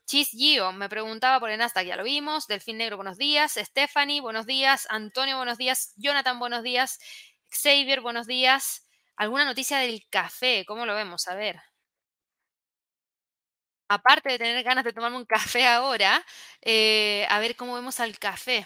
Chis 0.08 0.30
Gio 0.32 0.72
me 0.72 0.90
preguntaba 0.90 1.40
por 1.40 1.50
el 1.50 1.60
Nasdaq, 1.60 1.86
ya 1.86 1.96
lo 1.98 2.04
vimos. 2.04 2.48
Delfín 2.48 2.78
Negro, 2.78 2.96
buenos 2.98 3.18
días. 3.18 3.54
Stephanie, 3.56 4.22
buenos 4.22 4.46
días. 4.46 4.88
Antonio, 4.90 5.38
buenos 5.38 5.58
días. 5.58 5.94
Jonathan, 5.98 6.40
buenos 6.40 6.64
días. 6.64 7.00
Xavier, 7.52 8.02
buenos 8.02 8.26
días. 8.28 8.88
¿Alguna 9.16 9.46
noticia 9.46 9.80
del 9.80 10.08
café? 10.10 10.64
¿Cómo 10.66 10.86
lo 10.86 10.96
vemos? 10.96 11.28
A 11.28 11.36
ver. 11.36 11.60
Aparte 13.90 14.30
de 14.32 14.38
tener 14.38 14.64
ganas 14.64 14.84
de 14.84 14.92
tomarme 14.94 15.18
un 15.18 15.26
café 15.26 15.66
ahora, 15.66 16.24
eh, 16.62 17.26
a 17.30 17.40
ver 17.40 17.56
cómo 17.56 17.76
vemos 17.76 18.00
al 18.02 18.18
café. 18.20 18.66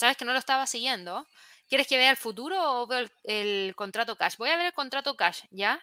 Sabes 0.00 0.16
que 0.16 0.24
no 0.24 0.32
lo 0.32 0.38
estaba 0.38 0.66
siguiendo. 0.66 1.26
¿Quieres 1.68 1.86
que 1.86 1.98
vea 1.98 2.10
el 2.10 2.16
futuro 2.16 2.56
o 2.82 2.86
veo 2.86 3.06
el, 3.24 3.74
contrato 3.76 4.16
cash? 4.16 4.36
Voy 4.38 4.48
a 4.50 4.56
ver 4.56 4.66
el 4.66 4.72
contrato 4.72 5.14
cash, 5.16 5.42
¿ya? 5.50 5.78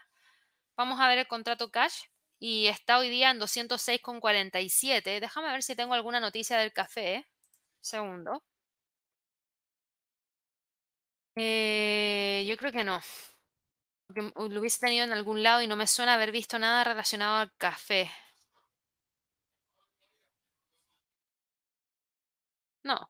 Vamos 0.78 1.00
a 1.00 1.08
ver 1.08 1.20
el 1.20 1.28
contrato 1.28 1.72
cash 1.72 2.06
y 2.40 2.68
está 2.68 3.00
hoy 3.00 3.10
día 3.10 3.32
en 3.32 3.40
206,47. 3.40 5.20
Déjame 5.20 5.52
ver 5.52 5.64
si 5.64 5.76
tengo 5.76 5.94
alguna 5.94 6.20
noticia 6.20 6.58
del 6.58 6.74
café. 6.74 7.28
Segundo. 7.82 8.44
Eh, 11.36 12.46
yo 12.48 12.58
creo 12.58 12.72
que 12.72 12.84
no. 12.84 13.00
Porque 14.08 14.22
lo 14.36 14.60
hubiese 14.60 14.80
tenido 14.80 15.06
en 15.06 15.14
algún 15.14 15.44
lado 15.44 15.62
y 15.62 15.68
no 15.68 15.76
me 15.76 15.88
suena 15.88 16.16
haber 16.16 16.32
visto 16.32 16.58
nada 16.60 16.84
relacionado 16.84 17.38
al 17.38 17.54
café. 17.58 18.12
No, 22.84 23.08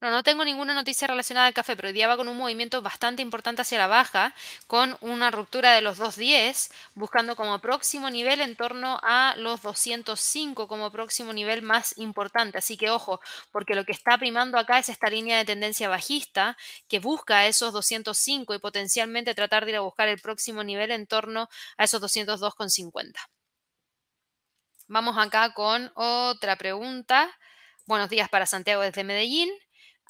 no, 0.00 0.10
no 0.10 0.22
tengo 0.22 0.44
ninguna 0.44 0.72
noticia 0.72 1.06
relacionada 1.06 1.46
al 1.46 1.54
café, 1.54 1.76
pero 1.76 1.88
hoy 1.88 1.94
día 1.94 2.08
va 2.08 2.16
con 2.16 2.28
un 2.28 2.36
movimiento 2.36 2.80
bastante 2.80 3.20
importante 3.20 3.62
hacia 3.62 3.78
la 3.78 3.86
baja, 3.86 4.34
con 4.66 4.96
una 5.02 5.30
ruptura 5.30 5.72
de 5.74 5.82
los 5.82 5.98
210, 5.98 6.70
buscando 6.94 7.36
como 7.36 7.58
próximo 7.58 8.08
nivel 8.08 8.40
en 8.40 8.56
torno 8.56 8.98
a 9.02 9.34
los 9.36 9.60
205 9.62 10.68
como 10.68 10.90
próximo 10.90 11.34
nivel 11.34 11.60
más 11.62 11.98
importante. 11.98 12.56
Así 12.58 12.78
que 12.78 12.90
ojo, 12.90 13.20
porque 13.52 13.74
lo 13.74 13.84
que 13.84 13.92
está 13.92 14.16
primando 14.16 14.58
acá 14.58 14.78
es 14.78 14.88
esta 14.88 15.10
línea 15.10 15.36
de 15.38 15.44
tendencia 15.44 15.88
bajista 15.90 16.56
que 16.88 16.98
busca 16.98 17.46
esos 17.46 17.72
205 17.72 18.54
y 18.54 18.58
potencialmente 18.58 19.34
tratar 19.34 19.64
de 19.66 19.72
ir 19.72 19.76
a 19.76 19.80
buscar 19.80 20.08
el 20.08 20.18
próximo 20.18 20.64
nivel 20.64 20.92
en 20.92 21.06
torno 21.06 21.48
a 21.76 21.84
esos 21.84 22.00
202,50. 22.00 23.12
Vamos 24.88 25.18
acá 25.18 25.52
con 25.52 25.92
otra 25.94 26.56
pregunta. 26.56 27.30
Buenos 27.86 28.08
días 28.08 28.28
para 28.28 28.46
Santiago 28.46 28.82
desde 28.82 29.04
Medellín. 29.04 29.50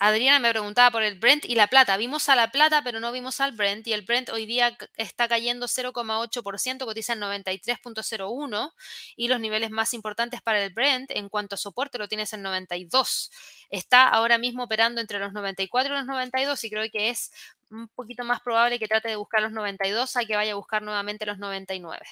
Adriana 0.03 0.39
me 0.39 0.49
preguntaba 0.49 0.91
por 0.91 1.03
el 1.03 1.19
Brent 1.19 1.45
y 1.45 1.55
la 1.55 1.67
plata. 1.67 1.99
Vimos 1.99 2.31
a 2.31 2.35
la 2.35 2.51
plata, 2.51 2.83
pero 2.83 3.01
no 3.01 3.13
vimos 3.13 3.39
al 3.43 3.53
Brent. 3.53 3.87
Y 3.87 3.93
el 3.93 4.01
Brent 4.01 4.31
hoy 4.31 4.47
día 4.47 4.75
está 4.97 5.29
cayendo 5.29 5.67
0,8%, 5.69 6.87
cotiza 6.87 7.13
en 7.13 7.21
93.01. 7.21 8.73
Y 9.17 9.29
los 9.29 9.41
niveles 9.41 9.71
más 9.71 9.93
importantes 9.93 10.41
para 10.41 10.65
el 10.65 10.73
Brent 10.73 11.11
en 11.11 11.29
cuanto 11.29 11.55
a 11.57 11.59
soporte 11.59 11.99
lo 11.99 12.09
tienes 12.09 12.33
en 12.33 12.41
92. 12.41 13.31
Está 13.69 14.09
ahora 14.09 14.39
mismo 14.39 14.65
operando 14.65 15.03
entre 15.03 15.19
los 15.19 15.35
94 15.35 15.93
y 15.93 15.99
los 15.99 16.07
92 16.07 16.65
y 16.65 16.71
creo 16.71 16.91
que 16.91 17.11
es 17.11 17.31
un 17.71 17.89
poquito 17.89 18.25
más 18.25 18.41
probable 18.41 18.79
que 18.79 18.89
trate 18.89 19.11
de 19.11 19.17
buscar 19.17 19.43
los 19.43 19.53
92 19.53 20.17
a 20.17 20.25
que 20.25 20.35
vaya 20.35 20.53
a 20.53 20.57
buscar 20.57 20.81
nuevamente 20.81 21.27
los 21.27 21.39
99. 21.39 22.07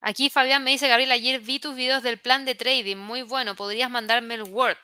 Aquí 0.00 0.30
Fabián 0.30 0.64
me 0.64 0.70
dice, 0.70 0.88
Gabriel, 0.88 1.12
ayer 1.12 1.40
vi 1.40 1.58
tus 1.58 1.74
videos 1.74 2.02
del 2.02 2.18
plan 2.18 2.46
de 2.46 2.54
trading, 2.54 2.96
muy 2.96 3.22
bueno, 3.22 3.54
podrías 3.54 3.90
mandarme 3.90 4.34
el 4.34 4.44
Word. 4.44 4.78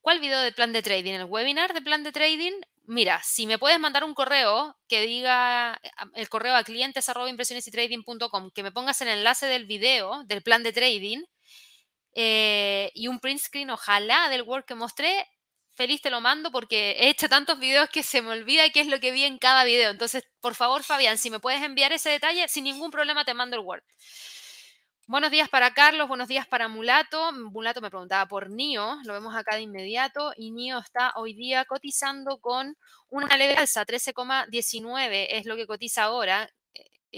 ¿Cuál 0.00 0.20
video 0.20 0.40
del 0.40 0.54
plan 0.54 0.72
de 0.72 0.82
trading? 0.82 1.12
¿El 1.14 1.24
webinar 1.24 1.72
de 1.72 1.80
plan 1.80 2.02
de 2.02 2.12
trading? 2.12 2.52
Mira, 2.84 3.20
si 3.24 3.46
me 3.46 3.58
puedes 3.58 3.78
mandar 3.78 4.04
un 4.04 4.14
correo 4.14 4.76
que 4.88 5.00
diga 5.02 5.80
el 6.14 6.28
correo 6.28 6.54
a 6.54 6.64
clientes 6.64 7.08
que 8.54 8.62
me 8.62 8.72
pongas 8.72 9.00
el 9.00 9.08
enlace 9.08 9.46
del 9.46 9.66
video 9.66 10.22
del 10.24 10.42
plan 10.42 10.62
de 10.62 10.72
trading 10.72 11.24
eh, 12.14 12.90
y 12.94 13.08
un 13.08 13.20
print 13.20 13.40
screen, 13.40 13.70
ojalá, 13.70 14.28
del 14.28 14.42
Word 14.42 14.64
que 14.64 14.74
mostré, 14.74 15.28
feliz 15.76 16.00
te 16.00 16.10
lo 16.10 16.20
mando 16.20 16.50
porque 16.50 16.92
he 16.98 17.08
hecho 17.08 17.28
tantos 17.28 17.58
videos 17.58 17.88
que 17.90 18.02
se 18.02 18.22
me 18.22 18.30
olvida 18.30 18.68
qué 18.70 18.80
es 18.80 18.88
lo 18.88 18.98
que 18.98 19.12
vi 19.12 19.24
en 19.24 19.38
cada 19.38 19.64
video. 19.64 19.90
Entonces, 19.90 20.24
por 20.40 20.54
favor, 20.54 20.82
Fabián, 20.82 21.18
si 21.18 21.30
me 21.30 21.38
puedes 21.38 21.62
enviar 21.62 21.92
ese 21.92 22.10
detalle, 22.10 22.48
sin 22.48 22.64
ningún 22.64 22.90
problema 22.90 23.24
te 23.24 23.34
mando 23.34 23.56
el 23.56 23.62
Word. 23.62 23.82
Buenos 25.08 25.30
días 25.30 25.48
para 25.48 25.72
Carlos, 25.72 26.08
buenos 26.08 26.26
días 26.26 26.48
para 26.48 26.66
Mulato. 26.66 27.30
Mulato 27.32 27.80
me 27.80 27.90
preguntaba 27.90 28.26
por 28.26 28.50
NIO, 28.50 28.98
lo 29.04 29.12
vemos 29.12 29.36
acá 29.36 29.54
de 29.54 29.62
inmediato, 29.62 30.32
y 30.36 30.50
NIO 30.50 30.78
está 30.80 31.12
hoy 31.14 31.32
día 31.32 31.64
cotizando 31.64 32.38
con 32.40 32.76
una 33.08 33.36
leve 33.36 33.54
alza, 33.54 33.86
13,19 33.86 35.28
es 35.30 35.46
lo 35.46 35.54
que 35.54 35.68
cotiza 35.68 36.02
ahora, 36.02 36.50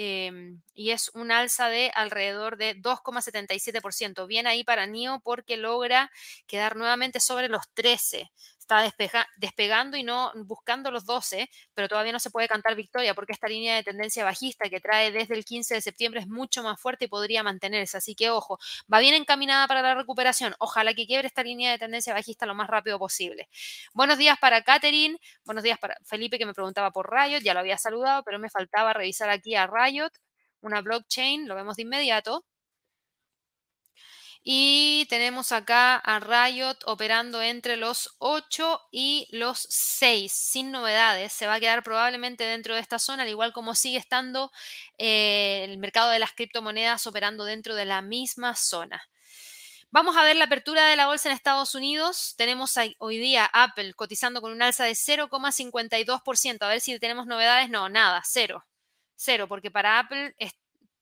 em, 0.00 0.62
y 0.74 0.90
es 0.90 1.10
un 1.14 1.32
alza 1.32 1.68
de 1.68 1.90
alrededor 1.94 2.56
de 2.56 2.74
2,77%. 2.74 4.26
Bien 4.28 4.46
ahí 4.46 4.62
para 4.64 4.84
NIO 4.86 5.20
porque 5.24 5.56
logra 5.56 6.10
quedar 6.46 6.76
nuevamente 6.76 7.18
sobre 7.20 7.48
los 7.48 7.68
13 7.74 8.30
está 8.98 9.26
despegando 9.38 9.96
y 9.96 10.02
no 10.02 10.30
buscando 10.44 10.90
los 10.90 11.06
12, 11.06 11.48
pero 11.74 11.88
todavía 11.88 12.12
no 12.12 12.20
se 12.20 12.30
puede 12.30 12.48
cantar 12.48 12.74
victoria 12.76 13.14
porque 13.14 13.32
esta 13.32 13.48
línea 13.48 13.76
de 13.76 13.82
tendencia 13.82 14.24
bajista 14.24 14.68
que 14.68 14.80
trae 14.80 15.10
desde 15.10 15.34
el 15.34 15.44
15 15.44 15.74
de 15.74 15.80
septiembre 15.80 16.20
es 16.20 16.28
mucho 16.28 16.62
más 16.62 16.78
fuerte 16.78 17.06
y 17.06 17.08
podría 17.08 17.42
mantenerse. 17.42 17.96
Así 17.96 18.14
que 18.14 18.30
ojo, 18.30 18.58
va 18.92 18.98
bien 19.00 19.14
encaminada 19.14 19.66
para 19.66 19.80
la 19.80 19.94
recuperación. 19.94 20.54
Ojalá 20.58 20.92
que 20.92 21.06
quiebre 21.06 21.28
esta 21.28 21.42
línea 21.42 21.72
de 21.72 21.78
tendencia 21.78 22.12
bajista 22.12 22.44
lo 22.44 22.54
más 22.54 22.68
rápido 22.68 22.98
posible. 22.98 23.48
Buenos 23.94 24.18
días 24.18 24.38
para 24.38 24.62
Catherine, 24.62 25.18
buenos 25.44 25.64
días 25.64 25.78
para 25.78 25.96
Felipe 26.04 26.38
que 26.38 26.46
me 26.46 26.54
preguntaba 26.54 26.90
por 26.90 27.10
Riot, 27.10 27.40
ya 27.40 27.54
lo 27.54 27.60
había 27.60 27.78
saludado, 27.78 28.22
pero 28.22 28.38
me 28.38 28.50
faltaba 28.50 28.92
revisar 28.92 29.30
aquí 29.30 29.54
a 29.54 29.66
Riot, 29.66 30.10
una 30.60 30.82
blockchain, 30.82 31.48
lo 31.48 31.54
vemos 31.54 31.76
de 31.76 31.82
inmediato. 31.82 32.44
Y 34.50 35.04
tenemos 35.10 35.52
acá 35.52 35.96
a 35.96 36.20
Riot 36.20 36.78
operando 36.86 37.42
entre 37.42 37.76
los 37.76 38.16
8 38.16 38.80
y 38.90 39.28
los 39.30 39.58
6, 39.68 40.32
sin 40.32 40.70
novedades. 40.70 41.34
Se 41.34 41.46
va 41.46 41.56
a 41.56 41.60
quedar 41.60 41.82
probablemente 41.82 42.44
dentro 42.44 42.74
de 42.74 42.80
esta 42.80 42.98
zona, 42.98 43.24
al 43.24 43.28
igual 43.28 43.52
como 43.52 43.74
sigue 43.74 43.98
estando 43.98 44.50
eh, 44.96 45.66
el 45.68 45.76
mercado 45.76 46.08
de 46.08 46.18
las 46.18 46.32
criptomonedas 46.32 47.06
operando 47.06 47.44
dentro 47.44 47.74
de 47.74 47.84
la 47.84 48.00
misma 48.00 48.54
zona. 48.54 49.02
Vamos 49.90 50.16
a 50.16 50.24
ver 50.24 50.36
la 50.36 50.44
apertura 50.46 50.86
de 50.88 50.96
la 50.96 51.08
bolsa 51.08 51.28
en 51.28 51.34
Estados 51.34 51.74
Unidos. 51.74 52.32
Tenemos 52.38 52.74
hoy 53.00 53.18
día 53.18 53.50
Apple 53.52 53.92
cotizando 53.92 54.40
con 54.40 54.52
un 54.52 54.62
alza 54.62 54.84
de 54.84 54.92
0,52%. 54.92 56.62
A 56.62 56.68
ver 56.68 56.80
si 56.80 56.98
tenemos 56.98 57.26
novedades. 57.26 57.68
No, 57.68 57.90
nada, 57.90 58.22
cero. 58.24 58.64
Cero, 59.14 59.46
porque 59.46 59.70
para 59.70 59.98
Apple 59.98 60.34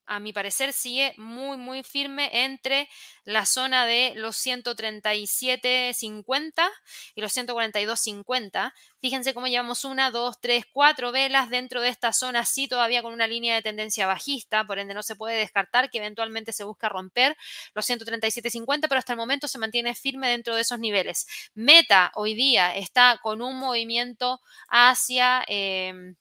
a 0.07 0.21
mi 0.21 0.33
parecer, 0.33 0.73
sigue 0.73 1.15
muy, 1.17 1.57
muy 1.57 1.83
firme 1.83 2.45
entre 2.45 2.89
la 3.25 3.45
zona 3.45 3.87
de 3.87 4.13
los 4.17 4.37
137.50 4.37 6.69
y 7.15 7.21
los 7.21 7.37
142.50. 7.37 8.73
Fíjense 9.01 9.35
cómo 9.35 9.47
llevamos 9.47 9.85
una, 9.85 10.11
dos, 10.11 10.41
tres, 10.41 10.65
cuatro 10.73 11.13
velas 11.13 11.51
dentro 11.51 11.81
de 11.81 11.89
esta 11.89 12.13
zona, 12.13 12.45
sí 12.45 12.69
todavía 12.69 13.03
con 13.03 13.13
una 13.13 13.27
línea 13.27 13.55
de 13.55 13.63
tendencia 13.63 14.07
bajista, 14.07 14.65
por 14.65 14.79
ende 14.79 14.95
no 14.95 15.03
se 15.03 15.17
puede 15.17 15.37
descartar 15.37 15.91
que 15.91 15.99
eventualmente 15.99 16.53
se 16.53 16.65
busca 16.65 16.89
romper 16.89 17.37
los 17.75 17.89
137.50, 17.89 18.89
pero 18.89 18.99
hasta 18.99 19.13
el 19.13 19.19
momento 19.19 19.49
se 19.49 19.59
mantiene 19.59 19.95
firme 19.95 20.29
dentro 20.29 20.55
de 20.55 20.63
esos 20.63 20.79
niveles. 20.79 21.27
Meta 21.55 22.13
hoy 22.15 22.35
día 22.35 22.75
está 22.75 23.19
con 23.23 23.43
un 23.43 23.59
movimiento 23.59 24.41
hacia... 24.69 25.45
Em, 25.49 26.17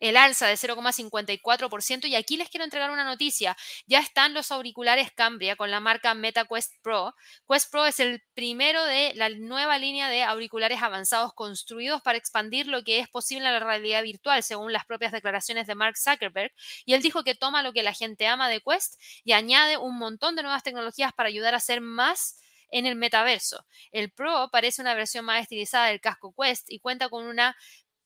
el 0.00 0.16
alza 0.16 0.46
de 0.46 0.54
0,54% 0.54 2.06
y 2.06 2.14
aquí 2.14 2.36
les 2.36 2.48
quiero 2.48 2.64
entregar 2.64 2.90
una 2.90 3.04
noticia. 3.04 3.56
Ya 3.86 4.00
están 4.00 4.34
los 4.34 4.52
auriculares 4.52 5.10
Cambria 5.12 5.56
con 5.56 5.70
la 5.70 5.80
marca 5.80 6.14
MetaQuest 6.14 6.74
Pro. 6.82 7.14
Quest 7.48 7.70
Pro 7.70 7.86
es 7.86 8.00
el 8.00 8.22
primero 8.34 8.84
de 8.84 9.12
la 9.14 9.28
nueva 9.28 9.78
línea 9.78 10.08
de 10.08 10.22
auriculares 10.22 10.82
avanzados 10.82 11.32
construidos 11.34 12.02
para 12.02 12.18
expandir 12.18 12.66
lo 12.66 12.84
que 12.84 13.00
es 13.00 13.08
posible 13.08 13.46
en 13.46 13.54
la 13.54 13.60
realidad 13.60 14.02
virtual, 14.02 14.42
según 14.42 14.72
las 14.72 14.84
propias 14.84 15.12
declaraciones 15.12 15.66
de 15.66 15.74
Mark 15.74 15.96
Zuckerberg. 15.96 16.52
Y 16.84 16.94
él 16.94 17.02
dijo 17.02 17.24
que 17.24 17.34
toma 17.34 17.62
lo 17.62 17.72
que 17.72 17.82
la 17.82 17.92
gente 17.92 18.26
ama 18.26 18.48
de 18.48 18.60
Quest 18.60 19.00
y 19.24 19.32
añade 19.32 19.76
un 19.76 19.98
montón 19.98 20.36
de 20.36 20.42
nuevas 20.42 20.62
tecnologías 20.62 21.12
para 21.12 21.28
ayudar 21.28 21.54
a 21.54 21.58
hacer 21.58 21.80
más 21.80 22.40
en 22.70 22.86
el 22.86 22.96
metaverso. 22.96 23.64
El 23.92 24.10
Pro 24.10 24.48
parece 24.52 24.82
una 24.82 24.94
versión 24.94 25.24
más 25.24 25.42
estilizada 25.42 25.86
del 25.86 26.00
casco 26.00 26.34
Quest 26.38 26.70
y 26.70 26.80
cuenta 26.80 27.08
con 27.08 27.26
una 27.26 27.56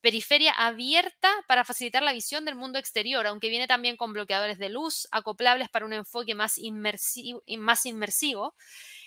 periferia 0.03 0.53
abierta 0.53 1.33
para 1.47 1.65
facilitar 1.65 2.03
la 2.03 2.13
visión 2.13 2.45
del 2.45 2.57
mundo 2.57 2.79
exterior, 2.79 3.27
aunque 3.27 3.49
viene 3.49 3.69
también 3.69 3.97
con 3.97 4.13
bloqueadores 4.13 4.59
de 4.59 4.69
luz 4.69 5.09
acoplables 5.13 5.71
para 5.71 5.87
un 5.87 5.93
enfoque 5.93 6.35
más 6.35 6.59
inmersivo, 6.59 7.43
más 7.59 7.87
inmersivo. 7.87 8.55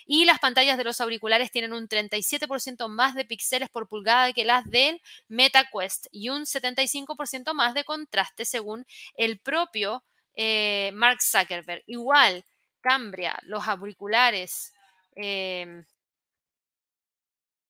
Y 0.06 0.24
las 0.24 0.38
pantallas 0.38 0.78
de 0.78 0.84
los 0.84 1.00
auriculares 1.00 1.50
tienen 1.50 1.72
un 1.72 1.88
37% 1.88 2.88
más 2.88 3.14
de 3.14 3.24
píxeles 3.24 3.68
por 3.68 3.88
pulgada 3.88 4.32
que 4.32 4.44
las 4.44 4.64
del 4.70 5.02
MetaQuest 5.28 6.06
y 6.12 6.30
un 6.30 6.42
75% 6.42 7.52
más 7.54 7.74
de 7.74 7.84
contraste 7.84 8.44
según 8.44 8.86
el 9.16 9.38
propio 9.38 10.04
eh, 10.34 10.92
Mark 10.94 11.20
Zuckerberg. 11.20 11.82
Igual, 11.86 12.44
Cambria, 12.80 13.36
los 13.42 13.66
auriculares 13.66 14.72
eh, 15.16 15.82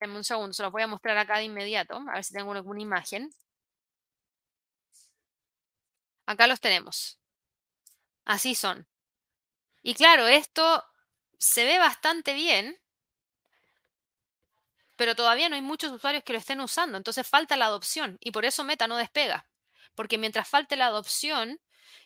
un 0.01 0.25
segundo, 0.25 0.53
se 0.53 0.63
los 0.63 0.73
voy 0.73 0.83
a 0.83 0.87
mostrar 0.87 1.17
acá 1.19 1.39
de 1.39 1.45
inmediato, 1.45 1.97
a 2.09 2.15
ver 2.15 2.25
si 2.25 2.35
tengo 2.35 2.53
alguna 2.53 2.81
imagen. 2.83 3.31
Acá 6.27 6.47
los 6.47 6.61
tenemos. 6.61 7.19
Así 8.27 8.55
son. 8.55 8.87
Y 9.83 9.95
claro, 9.95 10.27
esto 10.29 10.85
se 11.39 11.65
ve 11.65 11.79
bastante 11.79 12.35
bien, 12.35 12.79
pero 14.97 15.15
todavía 15.15 15.49
no 15.49 15.57
hay 15.57 15.63
muchos 15.63 15.93
usuarios 15.93 16.25
que 16.25 16.33
lo 16.33 16.39
estén 16.39 16.61
usando, 16.61 16.97
entonces 16.97 17.27
falta 17.27 17.57
la 17.57 17.67
adopción 17.67 18.17
y 18.21 18.31
por 18.31 18.45
eso 18.45 18.65
Meta 18.65 18.87
no 18.89 18.97
despega, 18.97 19.47
porque 19.95 20.19
mientras 20.19 20.49
falte 20.49 20.77
la 20.77 20.87
adopción, 20.87 21.61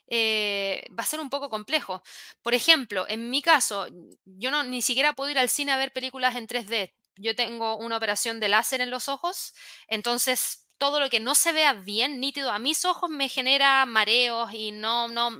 eh, 0.09 0.84
va 0.99 1.05
a 1.05 1.07
ser 1.07 1.20
un 1.20 1.30
poco 1.30 1.51
complejo. 1.51 2.03
Por 2.43 2.55
ejemplo, 2.55 3.07
en 3.09 3.30
mi 3.30 3.43
caso, 3.43 3.86
yo 4.24 4.51
no 4.51 4.64
ni 4.64 4.82
siquiera 4.82 5.12
puedo 5.14 5.30
ir 5.30 5.38
al 5.38 5.49
cine 5.51 5.72
a 5.72 5.78
ver 5.78 5.93
películas 5.93 6.36
en 6.36 6.49
3D 6.49 6.95
yo 7.21 7.35
tengo 7.37 7.77
una 7.77 7.97
operación 7.97 8.41
de 8.41 8.49
láser 8.49 8.81
en 8.81 8.91
los 8.91 9.09
ojos, 9.09 9.55
entonces 9.89 10.66
todo 10.79 10.99
lo 10.99 11.11
que 11.11 11.21
no 11.21 11.35
se 11.35 11.53
vea 11.53 11.75
bien, 11.75 12.21
nítido, 12.21 12.51
a 12.51 12.59
mis 12.59 12.85
ojos 12.87 13.11
me 13.11 13.29
genera 13.29 13.85
mareos 13.87 14.51
y 14.55 14.73
no, 14.73 15.09
no 15.09 15.31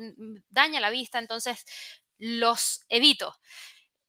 daña 0.51 0.81
la 0.81 0.91
vista, 0.91 1.19
entonces 1.19 1.65
los 2.19 2.83
evito. 2.91 3.35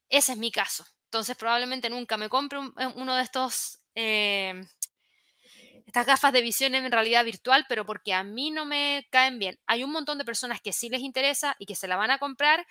Ese 0.10 0.34
es 0.34 0.38
mi 0.38 0.52
caso. 0.52 0.86
Entonces 1.06 1.38
probablemente 1.38 1.90
nunca 1.90 2.18
me 2.18 2.30
compre 2.30 2.60
eh, 2.60 2.88
uno 2.96 3.16
de 3.16 3.24
estos, 3.24 3.80
eh, 3.96 4.62
estas 5.86 6.06
gafas 6.06 6.34
de 6.34 6.42
visión 6.42 6.76
en 6.76 6.92
realidad 6.92 7.26
virtual, 7.26 7.66
pero 7.68 7.86
porque 7.86 8.14
a 8.14 8.24
mí 8.24 8.52
no 8.52 8.66
me 8.66 9.08
caen 9.12 9.40
bien. 9.40 9.60
Hay 9.68 9.84
un 9.84 9.92
montón 9.92 10.18
de 10.18 10.26
personas 10.26 10.62
que 10.62 10.74
sí 10.74 10.90
les 10.90 11.02
interesa 11.02 11.56
y 11.60 11.66
que 11.66 11.76
se 11.76 11.88
la 11.88 11.98
van 11.98 12.12
a 12.12 12.20
comprar 12.20 12.66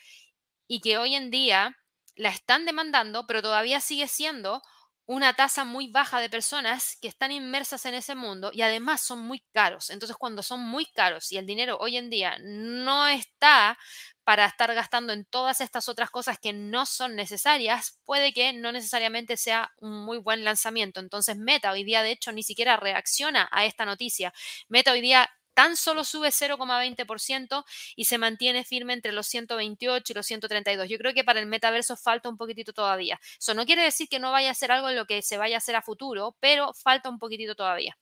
y 0.66 0.80
que 0.80 0.98
hoy 0.98 1.14
en 1.14 1.30
día 1.30 1.76
la 2.14 2.30
están 2.30 2.66
demandando, 2.66 3.26
pero 3.26 3.42
todavía 3.42 3.80
sigue 3.80 4.08
siendo 4.08 4.62
una 5.10 5.34
tasa 5.34 5.64
muy 5.64 5.88
baja 5.88 6.20
de 6.20 6.30
personas 6.30 6.96
que 7.02 7.08
están 7.08 7.32
inmersas 7.32 7.84
en 7.84 7.94
ese 7.94 8.14
mundo 8.14 8.50
y 8.52 8.62
además 8.62 9.00
son 9.00 9.18
muy 9.18 9.42
caros. 9.52 9.90
Entonces, 9.90 10.16
cuando 10.16 10.40
son 10.40 10.60
muy 10.60 10.86
caros 10.86 11.32
y 11.32 11.36
el 11.36 11.46
dinero 11.46 11.78
hoy 11.80 11.96
en 11.96 12.10
día 12.10 12.36
no 12.40 13.08
está 13.08 13.76
para 14.22 14.44
estar 14.46 14.72
gastando 14.72 15.12
en 15.12 15.24
todas 15.24 15.60
estas 15.60 15.88
otras 15.88 16.10
cosas 16.10 16.38
que 16.38 16.52
no 16.52 16.86
son 16.86 17.16
necesarias, 17.16 17.98
puede 18.04 18.32
que 18.32 18.52
no 18.52 18.70
necesariamente 18.70 19.36
sea 19.36 19.72
un 19.78 20.04
muy 20.04 20.18
buen 20.18 20.44
lanzamiento. 20.44 21.00
Entonces, 21.00 21.36
Meta 21.36 21.72
hoy 21.72 21.82
día, 21.82 22.04
de 22.04 22.12
hecho, 22.12 22.30
ni 22.30 22.44
siquiera 22.44 22.76
reacciona 22.76 23.48
a 23.50 23.64
esta 23.64 23.84
noticia. 23.84 24.32
Meta 24.68 24.92
hoy 24.92 25.00
día 25.00 25.28
tan 25.60 25.76
solo 25.76 26.04
sube 26.04 26.30
0,20% 26.32 27.66
y 27.94 28.06
se 28.06 28.16
mantiene 28.16 28.64
firme 28.64 28.94
entre 28.94 29.12
los 29.12 29.26
128 29.26 30.10
y 30.12 30.16
los 30.16 30.26
132. 30.26 30.88
Yo 30.88 30.96
creo 30.96 31.12
que 31.12 31.22
para 31.22 31.38
el 31.38 31.44
metaverso 31.44 31.98
falta 31.98 32.30
un 32.30 32.38
poquitito 32.38 32.72
todavía. 32.72 33.20
Eso 33.38 33.52
no 33.52 33.66
quiere 33.66 33.82
decir 33.82 34.08
que 34.08 34.18
no 34.20 34.32
vaya 34.32 34.50
a 34.52 34.54
ser 34.54 34.72
algo 34.72 34.88
en 34.88 34.96
lo 34.96 35.04
que 35.04 35.20
se 35.20 35.36
vaya 35.36 35.56
a 35.56 35.58
hacer 35.58 35.76
a 35.76 35.82
futuro, 35.82 36.34
pero 36.40 36.72
falta 36.72 37.10
un 37.10 37.18
poquitito 37.18 37.54
todavía. 37.54 37.94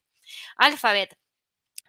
Alphabet 0.57 1.17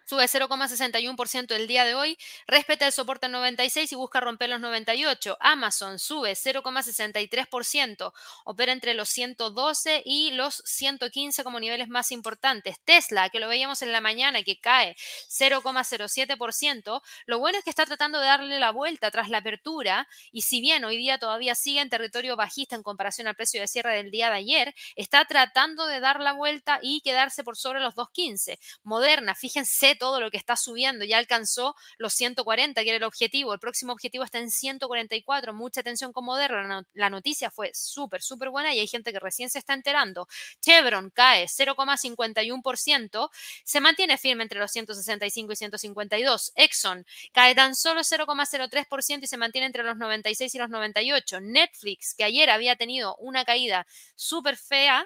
sube 0.05 0.25
0,61% 0.25 1.55
el 1.55 1.67
día 1.67 1.85
de 1.85 1.95
hoy, 1.95 2.17
respeta 2.47 2.85
el 2.85 2.91
soporte 2.91 3.27
en 3.27 3.33
96 3.33 3.91
y 3.91 3.95
busca 3.95 4.19
romper 4.19 4.49
los 4.49 4.59
98. 4.59 5.37
Amazon 5.39 5.99
sube 5.99 6.33
0,63%, 6.33 8.13
opera 8.45 8.71
entre 8.71 8.93
los 8.93 9.09
112 9.09 10.03
y 10.05 10.31
los 10.31 10.61
115 10.65 11.43
como 11.43 11.59
niveles 11.59 11.87
más 11.87 12.11
importantes. 12.11 12.77
Tesla, 12.83 13.29
que 13.29 13.39
lo 13.39 13.47
veíamos 13.47 13.81
en 13.81 13.91
la 13.91 14.01
mañana, 14.01 14.43
que 14.43 14.59
cae 14.59 14.95
0,07%, 15.29 17.01
lo 17.25 17.39
bueno 17.39 17.57
es 17.57 17.63
que 17.63 17.69
está 17.69 17.85
tratando 17.85 18.19
de 18.19 18.25
darle 18.25 18.59
la 18.59 18.71
vuelta 18.71 19.11
tras 19.11 19.29
la 19.29 19.39
apertura 19.39 20.07
y 20.31 20.41
si 20.41 20.61
bien 20.61 20.83
hoy 20.85 20.97
día 20.97 21.17
todavía 21.17 21.55
sigue 21.55 21.81
en 21.81 21.89
territorio 21.89 22.35
bajista 22.35 22.75
en 22.75 22.83
comparación 22.83 23.27
al 23.27 23.35
precio 23.35 23.61
de 23.61 23.67
cierre 23.67 23.95
del 23.95 24.11
día 24.11 24.29
de 24.29 24.37
ayer, 24.37 24.75
está 24.95 25.25
tratando 25.25 25.85
de 25.87 25.99
dar 25.99 26.19
la 26.19 26.33
vuelta 26.33 26.79
y 26.81 27.01
quedarse 27.01 27.43
por 27.43 27.57
sobre 27.57 27.79
los 27.79 27.95
2,15. 27.95 28.57
Moderna, 28.83 29.35
fíjense 29.35 29.95
todo 30.01 30.19
lo 30.19 30.31
que 30.31 30.37
está 30.37 30.55
subiendo, 30.55 31.05
ya 31.05 31.19
alcanzó 31.19 31.75
los 31.99 32.15
140, 32.15 32.81
que 32.81 32.89
era 32.89 32.97
el 32.97 33.03
objetivo, 33.03 33.53
el 33.53 33.59
próximo 33.59 33.93
objetivo 33.93 34.23
está 34.23 34.39
en 34.39 34.49
144, 34.49 35.53
mucha 35.53 35.81
atención 35.81 36.11
con 36.11 36.25
Moderna, 36.25 36.83
la 36.93 37.11
noticia 37.11 37.51
fue 37.51 37.69
súper, 37.75 38.23
súper 38.23 38.49
buena 38.49 38.73
y 38.73 38.79
hay 38.79 38.87
gente 38.87 39.13
que 39.13 39.19
recién 39.19 39.51
se 39.51 39.59
está 39.59 39.75
enterando. 39.75 40.27
Chevron 40.59 41.11
cae 41.11 41.45
0,51%, 41.45 43.29
se 43.63 43.79
mantiene 43.79 44.17
firme 44.17 44.41
entre 44.41 44.59
los 44.59 44.71
165 44.71 45.53
y 45.53 45.55
152. 45.55 46.51
Exxon 46.55 47.05
cae 47.31 47.53
tan 47.53 47.75
solo 47.75 48.01
0,03% 48.01 49.19
y 49.21 49.27
se 49.27 49.37
mantiene 49.37 49.67
entre 49.67 49.83
los 49.83 49.97
96 49.97 50.55
y 50.55 50.57
los 50.57 50.71
98. 50.71 51.41
Netflix, 51.41 52.15
que 52.15 52.23
ayer 52.23 52.49
había 52.49 52.75
tenido 52.75 53.15
una 53.17 53.45
caída 53.45 53.85
súper 54.15 54.57
fea, 54.57 55.05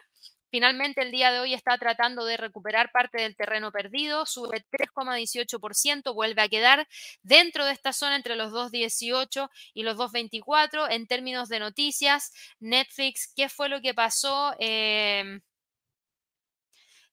Finalmente, 0.55 1.01
el 1.01 1.11
día 1.11 1.33
de 1.33 1.39
hoy 1.39 1.53
está 1.53 1.77
tratando 1.77 2.23
de 2.23 2.37
recuperar 2.37 2.89
parte 2.93 3.21
del 3.21 3.35
terreno 3.35 3.73
perdido, 3.73 4.25
sube 4.25 4.63
3,18%, 4.71 6.13
vuelve 6.13 6.41
a 6.41 6.47
quedar 6.47 6.87
dentro 7.23 7.65
de 7.65 7.73
esta 7.73 7.91
zona 7.91 8.15
entre 8.15 8.37
los 8.37 8.53
2,18 8.53 9.49
y 9.73 9.83
los 9.83 9.97
2,24. 9.97 10.87
En 10.89 11.07
términos 11.07 11.49
de 11.49 11.59
noticias, 11.59 12.31
Netflix, 12.61 13.33
¿qué 13.35 13.49
fue 13.49 13.67
lo 13.67 13.81
que 13.81 13.93
pasó? 13.93 14.55
Em, 14.59 15.41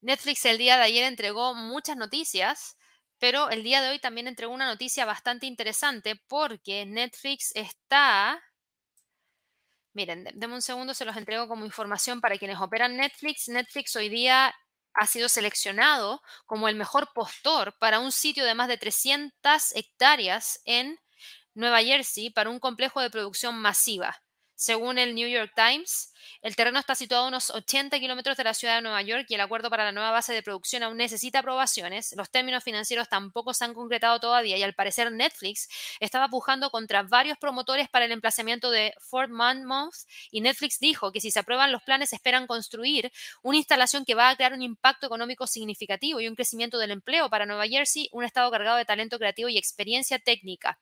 Netflix 0.00 0.44
el 0.44 0.58
día 0.58 0.76
de 0.76 0.84
ayer 0.84 1.02
entregó 1.02 1.52
muchas 1.56 1.96
noticias, 1.96 2.76
pero 3.18 3.50
el 3.50 3.64
día 3.64 3.82
de 3.82 3.88
hoy 3.88 3.98
también 3.98 4.28
entregó 4.28 4.54
una 4.54 4.68
noticia 4.68 5.04
bastante 5.04 5.46
interesante 5.46 6.14
porque 6.28 6.86
Netflix 6.86 7.50
está... 7.56 8.40
Miren, 9.94 10.24
denme 10.34 10.54
un 10.54 10.62
segundo, 10.62 10.94
se 10.94 11.04
los 11.04 11.16
entrego 11.16 11.48
como 11.48 11.66
información 11.66 12.20
para 12.20 12.38
quienes 12.38 12.58
operan 12.58 12.96
Netflix. 12.96 13.48
Netflix 13.48 13.94
hoy 13.96 14.08
día 14.08 14.54
ha 14.94 15.06
sido 15.06 15.28
seleccionado 15.28 16.22
como 16.46 16.68
el 16.68 16.76
mejor 16.76 17.12
postor 17.14 17.76
para 17.78 18.00
un 18.00 18.10
sitio 18.10 18.44
de 18.44 18.54
más 18.54 18.68
de 18.68 18.78
300 18.78 19.74
hectáreas 19.74 20.60
en 20.64 20.98
Nueva 21.54 21.82
Jersey 21.82 22.30
para 22.30 22.48
un 22.48 22.58
complejo 22.58 23.00
de 23.00 23.10
producción 23.10 23.58
masiva. 23.58 24.22
Según 24.54 24.98
el 24.98 25.14
New 25.14 25.28
York 25.28 25.52
Times, 25.54 26.11
el 26.40 26.56
terreno 26.56 26.78
está 26.78 26.94
situado 26.94 27.24
a 27.24 27.28
unos 27.28 27.50
80 27.50 27.98
kilómetros 28.00 28.36
de 28.36 28.44
la 28.44 28.54
ciudad 28.54 28.76
de 28.76 28.82
Nueva 28.82 29.02
York 29.02 29.26
y 29.28 29.34
el 29.34 29.40
acuerdo 29.40 29.70
para 29.70 29.84
la 29.84 29.92
nueva 29.92 30.10
base 30.10 30.32
de 30.32 30.42
producción 30.42 30.82
aún 30.82 30.96
necesita 30.96 31.40
aprobaciones. 31.40 32.14
Los 32.16 32.30
términos 32.30 32.64
financieros 32.64 33.08
tampoco 33.08 33.54
se 33.54 33.64
han 33.64 33.74
concretado 33.74 34.20
todavía 34.20 34.56
y 34.56 34.62
al 34.62 34.74
parecer 34.74 35.12
Netflix 35.12 35.68
estaba 36.00 36.28
pujando 36.28 36.70
contra 36.70 37.02
varios 37.02 37.38
promotores 37.38 37.88
para 37.88 38.04
el 38.04 38.12
emplazamiento 38.12 38.70
de 38.70 38.94
Fort 39.00 39.30
Monmouth 39.30 39.94
y 40.30 40.40
Netflix 40.40 40.78
dijo 40.78 41.12
que 41.12 41.20
si 41.20 41.30
se 41.30 41.40
aprueban 41.40 41.72
los 41.72 41.82
planes 41.82 42.12
esperan 42.12 42.46
construir 42.46 43.12
una 43.42 43.56
instalación 43.56 44.04
que 44.04 44.14
va 44.14 44.30
a 44.30 44.36
crear 44.36 44.52
un 44.52 44.62
impacto 44.62 45.06
económico 45.06 45.46
significativo 45.46 46.20
y 46.20 46.28
un 46.28 46.34
crecimiento 46.34 46.78
del 46.78 46.90
empleo 46.90 47.28
para 47.30 47.46
Nueva 47.46 47.66
Jersey, 47.66 48.08
un 48.12 48.24
estado 48.24 48.50
cargado 48.50 48.76
de 48.76 48.84
talento 48.84 49.18
creativo 49.18 49.48
y 49.48 49.58
experiencia 49.58 50.18
técnica. 50.18 50.78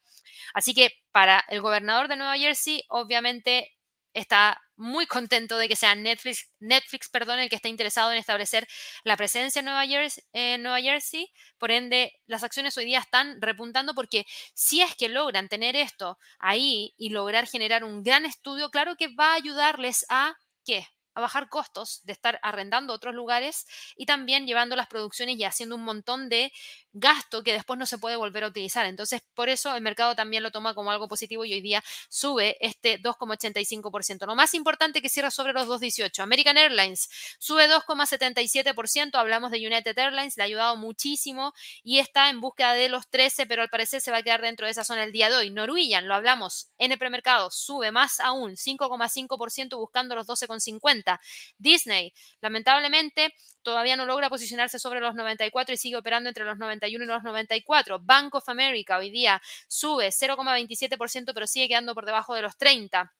Así 0.54 0.74
que 0.74 0.92
para 1.12 1.44
el 1.48 1.60
gobernador 1.60 2.08
de 2.08 2.16
Nueva 2.16 2.36
Jersey, 2.36 2.84
obviamente 2.88 3.76
está 4.14 4.60
muy 4.76 5.06
contento 5.06 5.58
de 5.58 5.68
que 5.68 5.76
sea 5.76 5.94
Netflix, 5.94 6.50
Netflix 6.58 7.08
perdón, 7.08 7.38
el 7.38 7.48
que 7.48 7.56
está 7.56 7.68
interesado 7.68 8.12
en 8.12 8.18
establecer 8.18 8.66
la 9.04 9.16
presencia 9.16 9.60
en 9.60 9.66
Nueva, 9.66 9.86
Jersey, 9.86 10.24
en 10.32 10.62
Nueva 10.62 10.80
Jersey. 10.80 11.30
Por 11.58 11.70
ende, 11.70 12.12
las 12.26 12.42
acciones 12.42 12.76
hoy 12.76 12.86
día 12.86 13.00
están 13.00 13.40
repuntando 13.40 13.94
porque 13.94 14.26
si 14.54 14.80
es 14.80 14.94
que 14.96 15.08
logran 15.08 15.48
tener 15.48 15.76
esto 15.76 16.18
ahí 16.38 16.94
y 16.96 17.10
lograr 17.10 17.46
generar 17.46 17.84
un 17.84 18.02
gran 18.02 18.24
estudio, 18.24 18.70
claro 18.70 18.96
que 18.96 19.08
va 19.14 19.32
a 19.32 19.36
ayudarles 19.36 20.06
a 20.08 20.34
¿qué? 20.64 20.86
a 21.14 21.20
bajar 21.20 21.48
costos 21.48 22.00
de 22.04 22.12
estar 22.12 22.38
arrendando 22.42 22.92
otros 22.92 23.14
lugares 23.14 23.66
y 23.96 24.06
también 24.06 24.46
llevando 24.46 24.76
las 24.76 24.86
producciones 24.86 25.36
y 25.36 25.44
haciendo 25.44 25.74
un 25.76 25.82
montón 25.82 26.28
de 26.28 26.52
gasto 26.92 27.42
que 27.42 27.52
después 27.52 27.78
no 27.78 27.86
se 27.86 27.98
puede 27.98 28.16
volver 28.16 28.44
a 28.44 28.48
utilizar. 28.48 28.86
Entonces, 28.86 29.22
por 29.34 29.48
eso 29.48 29.74
el 29.74 29.82
mercado 29.82 30.14
también 30.14 30.42
lo 30.42 30.50
toma 30.50 30.74
como 30.74 30.90
algo 30.90 31.08
positivo 31.08 31.44
y 31.44 31.52
hoy 31.52 31.60
día 31.60 31.82
sube 32.08 32.56
este 32.60 33.00
2,85%. 33.00 34.26
Lo 34.26 34.34
más 34.34 34.54
importante 34.54 35.02
que 35.02 35.08
cierra 35.08 35.30
sobre 35.30 35.52
los 35.52 35.68
2,18. 35.68 36.22
American 36.22 36.56
Airlines 36.56 37.08
sube 37.38 37.68
2,77%. 37.68 39.14
Hablamos 39.14 39.50
de 39.50 39.58
United 39.58 39.98
Airlines, 39.98 40.36
le 40.36 40.42
ha 40.42 40.46
ayudado 40.46 40.76
muchísimo 40.76 41.52
y 41.82 41.98
está 41.98 42.30
en 42.30 42.40
búsqueda 42.40 42.74
de 42.74 42.88
los 42.88 43.08
13, 43.08 43.46
pero 43.46 43.62
al 43.62 43.68
parecer 43.68 44.00
se 44.00 44.10
va 44.10 44.18
a 44.18 44.22
quedar 44.22 44.42
dentro 44.42 44.66
de 44.66 44.72
esa 44.72 44.84
zona 44.84 45.04
el 45.04 45.12
día 45.12 45.30
de 45.30 45.36
hoy. 45.36 45.50
Norwegian, 45.50 46.08
lo 46.08 46.14
hablamos 46.14 46.70
en 46.78 46.92
el 46.92 46.98
premercado, 46.98 47.50
sube 47.50 47.92
más 47.92 48.20
aún, 48.20 48.56
5,5% 48.56 49.76
buscando 49.76 50.14
los 50.14 50.26
12,50. 50.26 51.20
Disney, 51.58 52.12
lamentablemente, 52.40 53.34
todavía 53.62 53.96
no 53.96 54.06
logra 54.06 54.28
posicionarse 54.28 54.78
sobre 54.78 55.00
los 55.00 55.14
94 55.14 55.74
y 55.74 55.76
sigue 55.76 55.96
operando 55.96 56.28
entre 56.28 56.44
los 56.44 56.58
91 56.80 57.04
y 57.04 57.06
los 57.06 57.22
94. 57.22 57.98
Bank 58.00 58.34
of 58.34 58.48
America 58.48 58.98
hoy 58.98 59.10
día 59.10 59.40
sube 59.68 60.08
0,27%, 60.08 61.32
pero 61.34 61.46
sigue 61.46 61.68
quedando 61.68 61.94
por 61.94 62.06
debajo 62.06 62.34
de 62.34 62.42
los 62.42 62.56
30. 62.56 63.12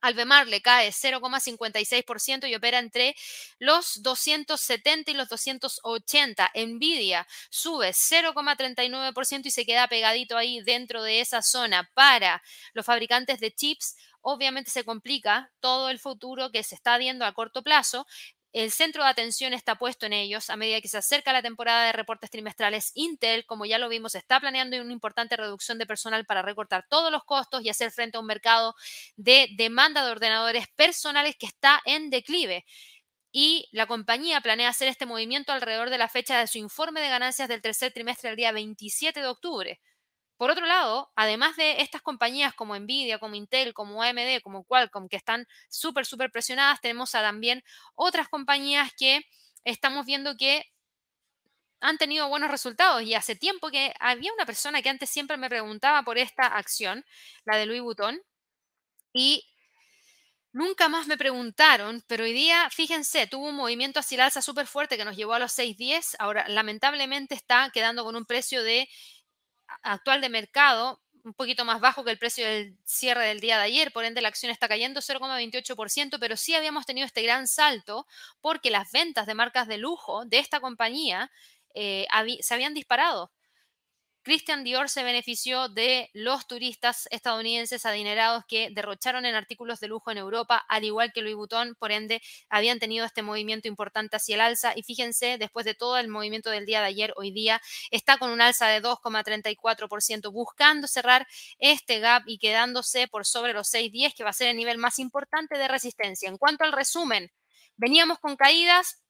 Albemarle 0.00 0.50
le 0.50 0.60
cae 0.60 0.90
0,56% 0.90 2.46
y 2.46 2.54
opera 2.54 2.78
entre 2.78 3.16
los 3.58 4.02
270 4.02 5.10
y 5.10 5.14
los 5.14 5.30
280. 5.30 6.50
Nvidia 6.54 7.26
sube 7.48 7.90
0,39% 7.90 9.46
y 9.46 9.50
se 9.50 9.64
queda 9.64 9.88
pegadito 9.88 10.36
ahí 10.36 10.60
dentro 10.60 11.02
de 11.02 11.20
esa 11.20 11.40
zona. 11.40 11.90
Para 11.94 12.42
los 12.74 12.84
fabricantes 12.84 13.40
de 13.40 13.54
chips, 13.54 13.96
obviamente 14.20 14.70
se 14.70 14.84
complica 14.84 15.50
todo 15.60 15.88
el 15.88 15.98
futuro 15.98 16.50
que 16.50 16.64
se 16.64 16.74
está 16.74 16.98
viendo 16.98 17.24
a 17.24 17.32
corto 17.32 17.62
plazo, 17.62 18.06
el 18.54 18.70
centro 18.70 19.02
de 19.02 19.10
atención 19.10 19.52
está 19.52 19.74
puesto 19.74 20.06
en 20.06 20.12
ellos 20.12 20.48
a 20.48 20.56
medida 20.56 20.80
que 20.80 20.86
se 20.88 20.96
acerca 20.96 21.32
la 21.32 21.42
temporada 21.42 21.86
de 21.86 21.92
reportes 21.92 22.30
trimestrales. 22.30 22.92
Intel, 22.94 23.44
como 23.46 23.66
ya 23.66 23.78
lo 23.78 23.88
vimos, 23.88 24.14
está 24.14 24.38
planeando 24.38 24.80
una 24.80 24.92
importante 24.92 25.36
reducción 25.36 25.76
de 25.76 25.86
personal 25.86 26.24
para 26.24 26.40
recortar 26.40 26.86
todos 26.88 27.10
los 27.10 27.24
costos 27.24 27.64
y 27.64 27.68
hacer 27.68 27.90
frente 27.90 28.16
a 28.16 28.20
un 28.20 28.26
mercado 28.26 28.76
de 29.16 29.48
demanda 29.56 30.04
de 30.06 30.12
ordenadores 30.12 30.68
personales 30.76 31.34
que 31.36 31.46
está 31.46 31.82
en 31.84 32.10
declive. 32.10 32.64
Y 33.32 33.68
la 33.72 33.86
compañía 33.86 34.40
planea 34.40 34.68
hacer 34.68 34.86
este 34.88 35.06
movimiento 35.06 35.52
alrededor 35.52 35.90
de 35.90 35.98
la 35.98 36.08
fecha 36.08 36.38
de 36.38 36.46
su 36.46 36.58
informe 36.58 37.00
de 37.00 37.08
ganancias 37.08 37.48
del 37.48 37.60
tercer 37.60 37.92
trimestre 37.92 38.30
el 38.30 38.36
día 38.36 38.52
27 38.52 39.20
de 39.20 39.26
octubre. 39.26 39.80
Por 40.44 40.50
otro 40.50 40.66
lado, 40.66 41.10
además 41.16 41.56
de 41.56 41.80
estas 41.80 42.02
compañías 42.02 42.52
como 42.52 42.78
Nvidia, 42.78 43.18
como 43.18 43.34
Intel, 43.34 43.72
como 43.72 44.02
AMD, 44.02 44.42
como 44.42 44.62
Qualcomm, 44.64 45.08
que 45.08 45.16
están 45.16 45.46
súper, 45.70 46.04
súper 46.04 46.30
presionadas, 46.30 46.82
tenemos 46.82 47.12
también 47.12 47.64
otras 47.94 48.28
compañías 48.28 48.92
que 48.94 49.22
estamos 49.64 50.04
viendo 50.04 50.36
que 50.36 50.62
han 51.80 51.96
tenido 51.96 52.28
buenos 52.28 52.50
resultados. 52.50 53.00
Y 53.04 53.14
hace 53.14 53.36
tiempo 53.36 53.70
que 53.70 53.94
había 53.98 54.34
una 54.34 54.44
persona 54.44 54.82
que 54.82 54.90
antes 54.90 55.08
siempre 55.08 55.38
me 55.38 55.48
preguntaba 55.48 56.02
por 56.02 56.18
esta 56.18 56.44
acción, 56.44 57.06
la 57.46 57.56
de 57.56 57.64
Louis 57.64 57.80
Vuitton, 57.80 58.20
y 59.14 59.46
nunca 60.52 60.90
más 60.90 61.06
me 61.06 61.16
preguntaron, 61.16 62.04
pero 62.06 62.24
hoy 62.24 62.34
día, 62.34 62.68
fíjense, 62.68 63.26
tuvo 63.28 63.48
un 63.48 63.56
movimiento 63.56 63.98
hacia 63.98 64.16
el 64.16 64.20
alza 64.20 64.42
súper 64.42 64.66
fuerte 64.66 64.98
que 64.98 65.06
nos 65.06 65.16
llevó 65.16 65.32
a 65.32 65.38
los 65.38 65.58
6.10. 65.58 66.16
Ahora, 66.18 66.46
lamentablemente, 66.48 67.34
está 67.34 67.70
quedando 67.72 68.04
con 68.04 68.14
un 68.14 68.26
precio 68.26 68.62
de 68.62 68.90
actual 69.84 70.20
de 70.20 70.28
mercado 70.28 71.00
un 71.24 71.32
poquito 71.32 71.64
más 71.64 71.80
bajo 71.80 72.04
que 72.04 72.10
el 72.10 72.18
precio 72.18 72.46
del 72.46 72.76
cierre 72.84 73.26
del 73.26 73.40
día 73.40 73.56
de 73.56 73.64
ayer, 73.64 73.92
por 73.92 74.04
ende 74.04 74.20
la 74.20 74.28
acción 74.28 74.52
está 74.52 74.68
cayendo 74.68 75.00
0,28%, 75.00 76.18
pero 76.20 76.36
sí 76.36 76.54
habíamos 76.54 76.84
tenido 76.84 77.06
este 77.06 77.22
gran 77.22 77.48
salto 77.48 78.06
porque 78.42 78.70
las 78.70 78.92
ventas 78.92 79.26
de 79.26 79.34
marcas 79.34 79.66
de 79.66 79.78
lujo 79.78 80.26
de 80.26 80.38
esta 80.38 80.60
compañía 80.60 81.30
eh, 81.74 82.06
se 82.40 82.54
habían 82.54 82.74
disparado. 82.74 83.32
Christian 84.24 84.64
Dior 84.64 84.88
se 84.88 85.02
benefició 85.02 85.68
de 85.68 86.08
los 86.14 86.46
turistas 86.46 87.06
estadounidenses 87.10 87.84
adinerados 87.84 88.44
que 88.48 88.70
derrocharon 88.72 89.26
en 89.26 89.34
artículos 89.34 89.80
de 89.80 89.88
lujo 89.88 90.10
en 90.10 90.16
Europa, 90.16 90.64
al 90.66 90.84
igual 90.84 91.12
que 91.12 91.20
Louis 91.20 91.36
Vuitton, 91.36 91.74
por 91.74 91.92
ende, 91.92 92.22
habían 92.48 92.78
tenido 92.78 93.04
este 93.04 93.22
movimiento 93.22 93.68
importante 93.68 94.16
hacia 94.16 94.36
el 94.36 94.40
alza. 94.40 94.72
Y 94.74 94.82
fíjense, 94.82 95.36
después 95.36 95.66
de 95.66 95.74
todo 95.74 95.98
el 95.98 96.08
movimiento 96.08 96.48
del 96.48 96.64
día 96.64 96.80
de 96.80 96.86
ayer, 96.86 97.12
hoy 97.16 97.32
día 97.32 97.60
está 97.90 98.16
con 98.16 98.30
un 98.30 98.40
alza 98.40 98.66
de 98.68 98.80
2,34%, 98.82 100.32
buscando 100.32 100.88
cerrar 100.88 101.26
este 101.58 102.00
gap 102.00 102.22
y 102.26 102.38
quedándose 102.38 103.08
por 103.08 103.26
sobre 103.26 103.52
los 103.52 103.68
6,10, 103.74 104.14
que 104.16 104.24
va 104.24 104.30
a 104.30 104.32
ser 104.32 104.48
el 104.48 104.56
nivel 104.56 104.78
más 104.78 104.98
importante 104.98 105.58
de 105.58 105.68
resistencia. 105.68 106.30
En 106.30 106.38
cuanto 106.38 106.64
al 106.64 106.72
resumen, 106.72 107.30
veníamos 107.76 108.18
con 108.20 108.36
caídas 108.36 109.02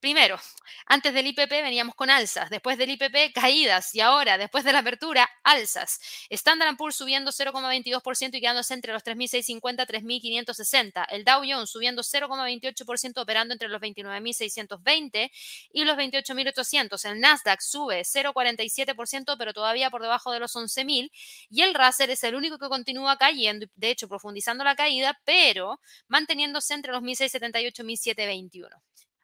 Primero, 0.00 0.40
antes 0.86 1.12
del 1.12 1.26
IPP 1.26 1.50
veníamos 1.50 1.94
con 1.94 2.08
alzas, 2.08 2.48
después 2.48 2.78
del 2.78 2.90
IPP 2.90 3.34
caídas 3.34 3.94
y 3.94 4.00
ahora, 4.00 4.38
después 4.38 4.64
de 4.64 4.72
la 4.72 4.78
apertura, 4.78 5.28
alzas. 5.44 6.00
Standard 6.30 6.74
Poor's 6.78 6.96
subiendo 6.96 7.30
0,22% 7.30 8.34
y 8.34 8.40
quedándose 8.40 8.72
entre 8.72 8.94
los 8.94 9.04
3.650 9.04 9.84
y 9.84 10.32
3.560. 10.32 11.04
El 11.10 11.24
Dow 11.24 11.42
Jones 11.46 11.68
subiendo 11.68 12.02
0,28% 12.02 13.20
operando 13.20 13.52
entre 13.52 13.68
los 13.68 13.78
29.620 13.78 15.30
y 15.70 15.84
los 15.84 15.96
28.800. 15.98 17.10
El 17.10 17.20
Nasdaq 17.20 17.60
sube 17.60 18.00
0,47% 18.00 19.36
pero 19.36 19.52
todavía 19.52 19.90
por 19.90 20.00
debajo 20.00 20.32
de 20.32 20.40
los 20.40 20.56
11.000 20.56 21.10
y 21.50 21.60
el 21.60 21.74
Russell 21.74 22.08
es 22.08 22.24
el 22.24 22.34
único 22.36 22.58
que 22.58 22.68
continúa 22.70 23.18
cayendo, 23.18 23.66
de 23.74 23.90
hecho 23.90 24.08
profundizando 24.08 24.64
la 24.64 24.76
caída, 24.76 25.20
pero 25.26 25.78
manteniéndose 26.08 26.72
entre 26.72 26.92
los 26.92 27.02
1.678 27.02 27.80
y 27.80 28.62
1.721. 28.62 28.80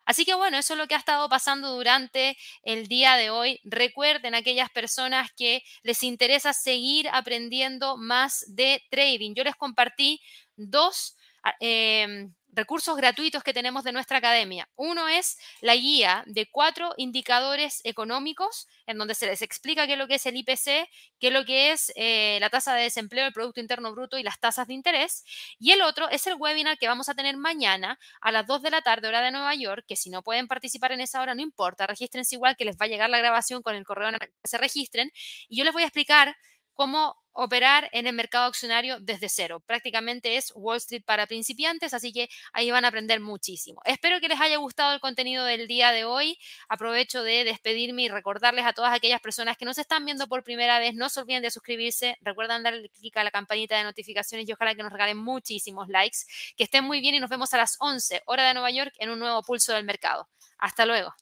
Así 0.07 0.25
que 0.25 0.35
bueno, 0.35 0.57
eso 0.59 0.75
es 0.75 0.79
lo 0.79 0.87
que 0.87 0.95
ha 0.95 0.99
estado 0.99 1.29
pasando 1.29 1.75
durante 1.75 2.37
el 2.63 2.87
día 2.87 3.17
de 3.17 3.31
hoy. 3.31 3.61
Recuerden 3.65 4.35
aquellas 4.35 4.71
personas 4.71 5.31
que 5.37 5.63
les 5.83 6.03
interesa 6.03 6.53
seguir 6.53 7.09
aprendiendo 7.13 7.97
más 7.97 8.45
de 8.49 8.83
trading. 8.91 9.35
Yo 9.35 9.45
les 9.45 9.57
compartí 9.57 10.21
dos 10.57 11.17
ah, 11.43 11.55
em, 11.61 12.33
recursos 12.57 12.97
gratuitos 12.97 13.45
que 13.45 13.53
tenemos 13.53 13.85
de 13.85 13.93
nuestra 13.93 14.19
academia. 14.19 14.69
Uno 14.77 15.09
es 15.09 15.39
la 15.61 15.77
guía 15.77 16.25
de 16.27 16.51
cuatro 16.51 16.95
indicadores 16.97 17.83
económicos 17.85 18.67
en 18.87 18.99
donde 18.99 19.15
se 19.15 19.27
les 19.27 19.43
explica 19.43 19.87
qué 19.87 19.93
es 19.93 19.99
lo 19.99 20.09
que 20.09 20.15
es 20.15 20.27
el 20.27 20.37
IPC, 20.37 20.89
qué 21.21 21.29
es 21.29 21.33
lo 21.33 21.45
que 21.45 21.73
es 21.73 21.93
eh, 21.97 22.39
la 22.41 22.49
tasa 22.49 22.75
de 22.75 22.85
desempleo, 22.85 23.27
el 23.27 23.33
Producto 23.33 23.61
Interno 23.61 23.93
Bruto 23.93 24.19
y 24.19 24.23
las 24.23 24.41
tasas 24.41 24.67
de 24.67 24.75
interés. 24.75 25.25
Y 25.59 25.73
el 25.73 25.83
otro 25.83 26.09
es 26.09 26.27
el 26.27 26.35
webinar 26.39 26.79
que 26.79 26.89
vamos 26.89 27.09
a 27.09 27.15
tener 27.15 27.37
mañana 27.37 27.99
a 28.21 28.33
las 28.33 28.47
2 28.47 28.63
de 28.63 28.71
la 28.71 28.81
tarde, 28.81 29.09
hora 29.09 29.21
de 29.21 29.31
Nueva 29.31 29.55
York, 29.55 29.85
que 29.87 29.97
si 29.97 30.09
no 30.09 30.23
pueden 30.23 30.49
participar 30.49 30.93
en 30.93 31.01
esa 31.01 31.21
hora, 31.21 31.35
no 31.35 31.43
importa, 31.43 31.87
regístrense 31.87 32.37
igual 32.37 32.57
que 32.57 32.65
les 32.65 32.77
va 32.77 32.87
a 32.87 32.89
llegar 32.89 33.11
la 33.11 33.19
grabación 33.19 33.63
con 33.63 33.75
el 33.75 33.85
correo 33.85 34.09
en 34.09 34.15
el 34.15 34.21
que 34.21 34.31
se 34.45 34.57
registren. 34.57 35.11
Y 35.49 35.59
yo 35.59 35.65
les 35.65 35.75
voy 35.75 35.83
a 35.83 35.87
explicar 35.87 36.37
cómo 36.77 37.17
operar 37.37 37.91
en 37.93 38.07
el 38.07 38.15
mercado 38.15 38.47
accionario 38.47 38.99
desde 39.01 39.29
cero. 39.29 39.63
Prácticamente 39.67 40.37
es 40.37 40.53
Wall 40.55 40.79
Street 40.79 41.03
para 41.05 41.27
principiantes, 41.27 41.93
así 41.93 42.13
que 42.13 42.29
ahí 42.53 42.71
van 42.71 42.85
a 42.85 42.89
aprender 42.89 43.21
muchísimo. 43.21 43.83
Espero 43.85 44.21
que 44.21 44.29
les 44.29 44.41
haya 44.41 44.57
gustado 44.57 44.95
el 44.95 45.01
contenido 45.01 45.45
del 45.45 45.69
día 45.69 45.93
de 45.93 46.05
hoy. 46.05 46.39
Aprovecho 46.69 47.23
de 47.23 47.45
despedirme 47.45 48.03
y 48.03 48.09
recordarles 48.09 48.65
a 48.65 48.73
todas 48.73 48.95
aquellas 48.95 49.21
personas 49.21 49.57
que 49.59 49.67
nos 49.67 49.79
están 49.79 50.05
viendo 50.05 50.27
por 50.29 50.45
primera 50.45 50.79
vez, 50.79 50.95
no 50.95 51.09
se 51.09 51.21
olviden 51.21 51.43
de 51.43 51.51
suscribirse, 51.51 52.17
recuerden 52.23 52.63
darle 52.63 52.89
clic 52.89 53.17
a 53.19 53.25
la 53.25 53.31
campanita 53.31 53.77
de 53.77 53.85
notificaciones 53.85 54.49
y 54.49 54.53
ojalá 54.53 54.75
que 54.75 54.83
nos 54.83 54.93
regalen 54.93 55.19
muchísimos 55.19 55.89
likes. 55.89 56.19
Que 56.57 56.65
estén 56.65 56.85
muy 56.85 57.01
bien 57.01 57.15
y 57.17 57.21
nos 57.21 57.31
vemos 57.31 57.53
a 57.53 57.59
las 57.59 57.77
11 57.81 58.23
hora 58.27 58.49
de 58.49 58.55
Nueva 58.55 58.71
York 58.71 58.95
en 58.99 59.11
un 59.11 59.19
nuevo 59.19 59.43
pulso 59.43 59.75
del 59.75 59.85
mercado. 59.85 60.29
Hasta 60.59 60.87
luego. 60.87 61.15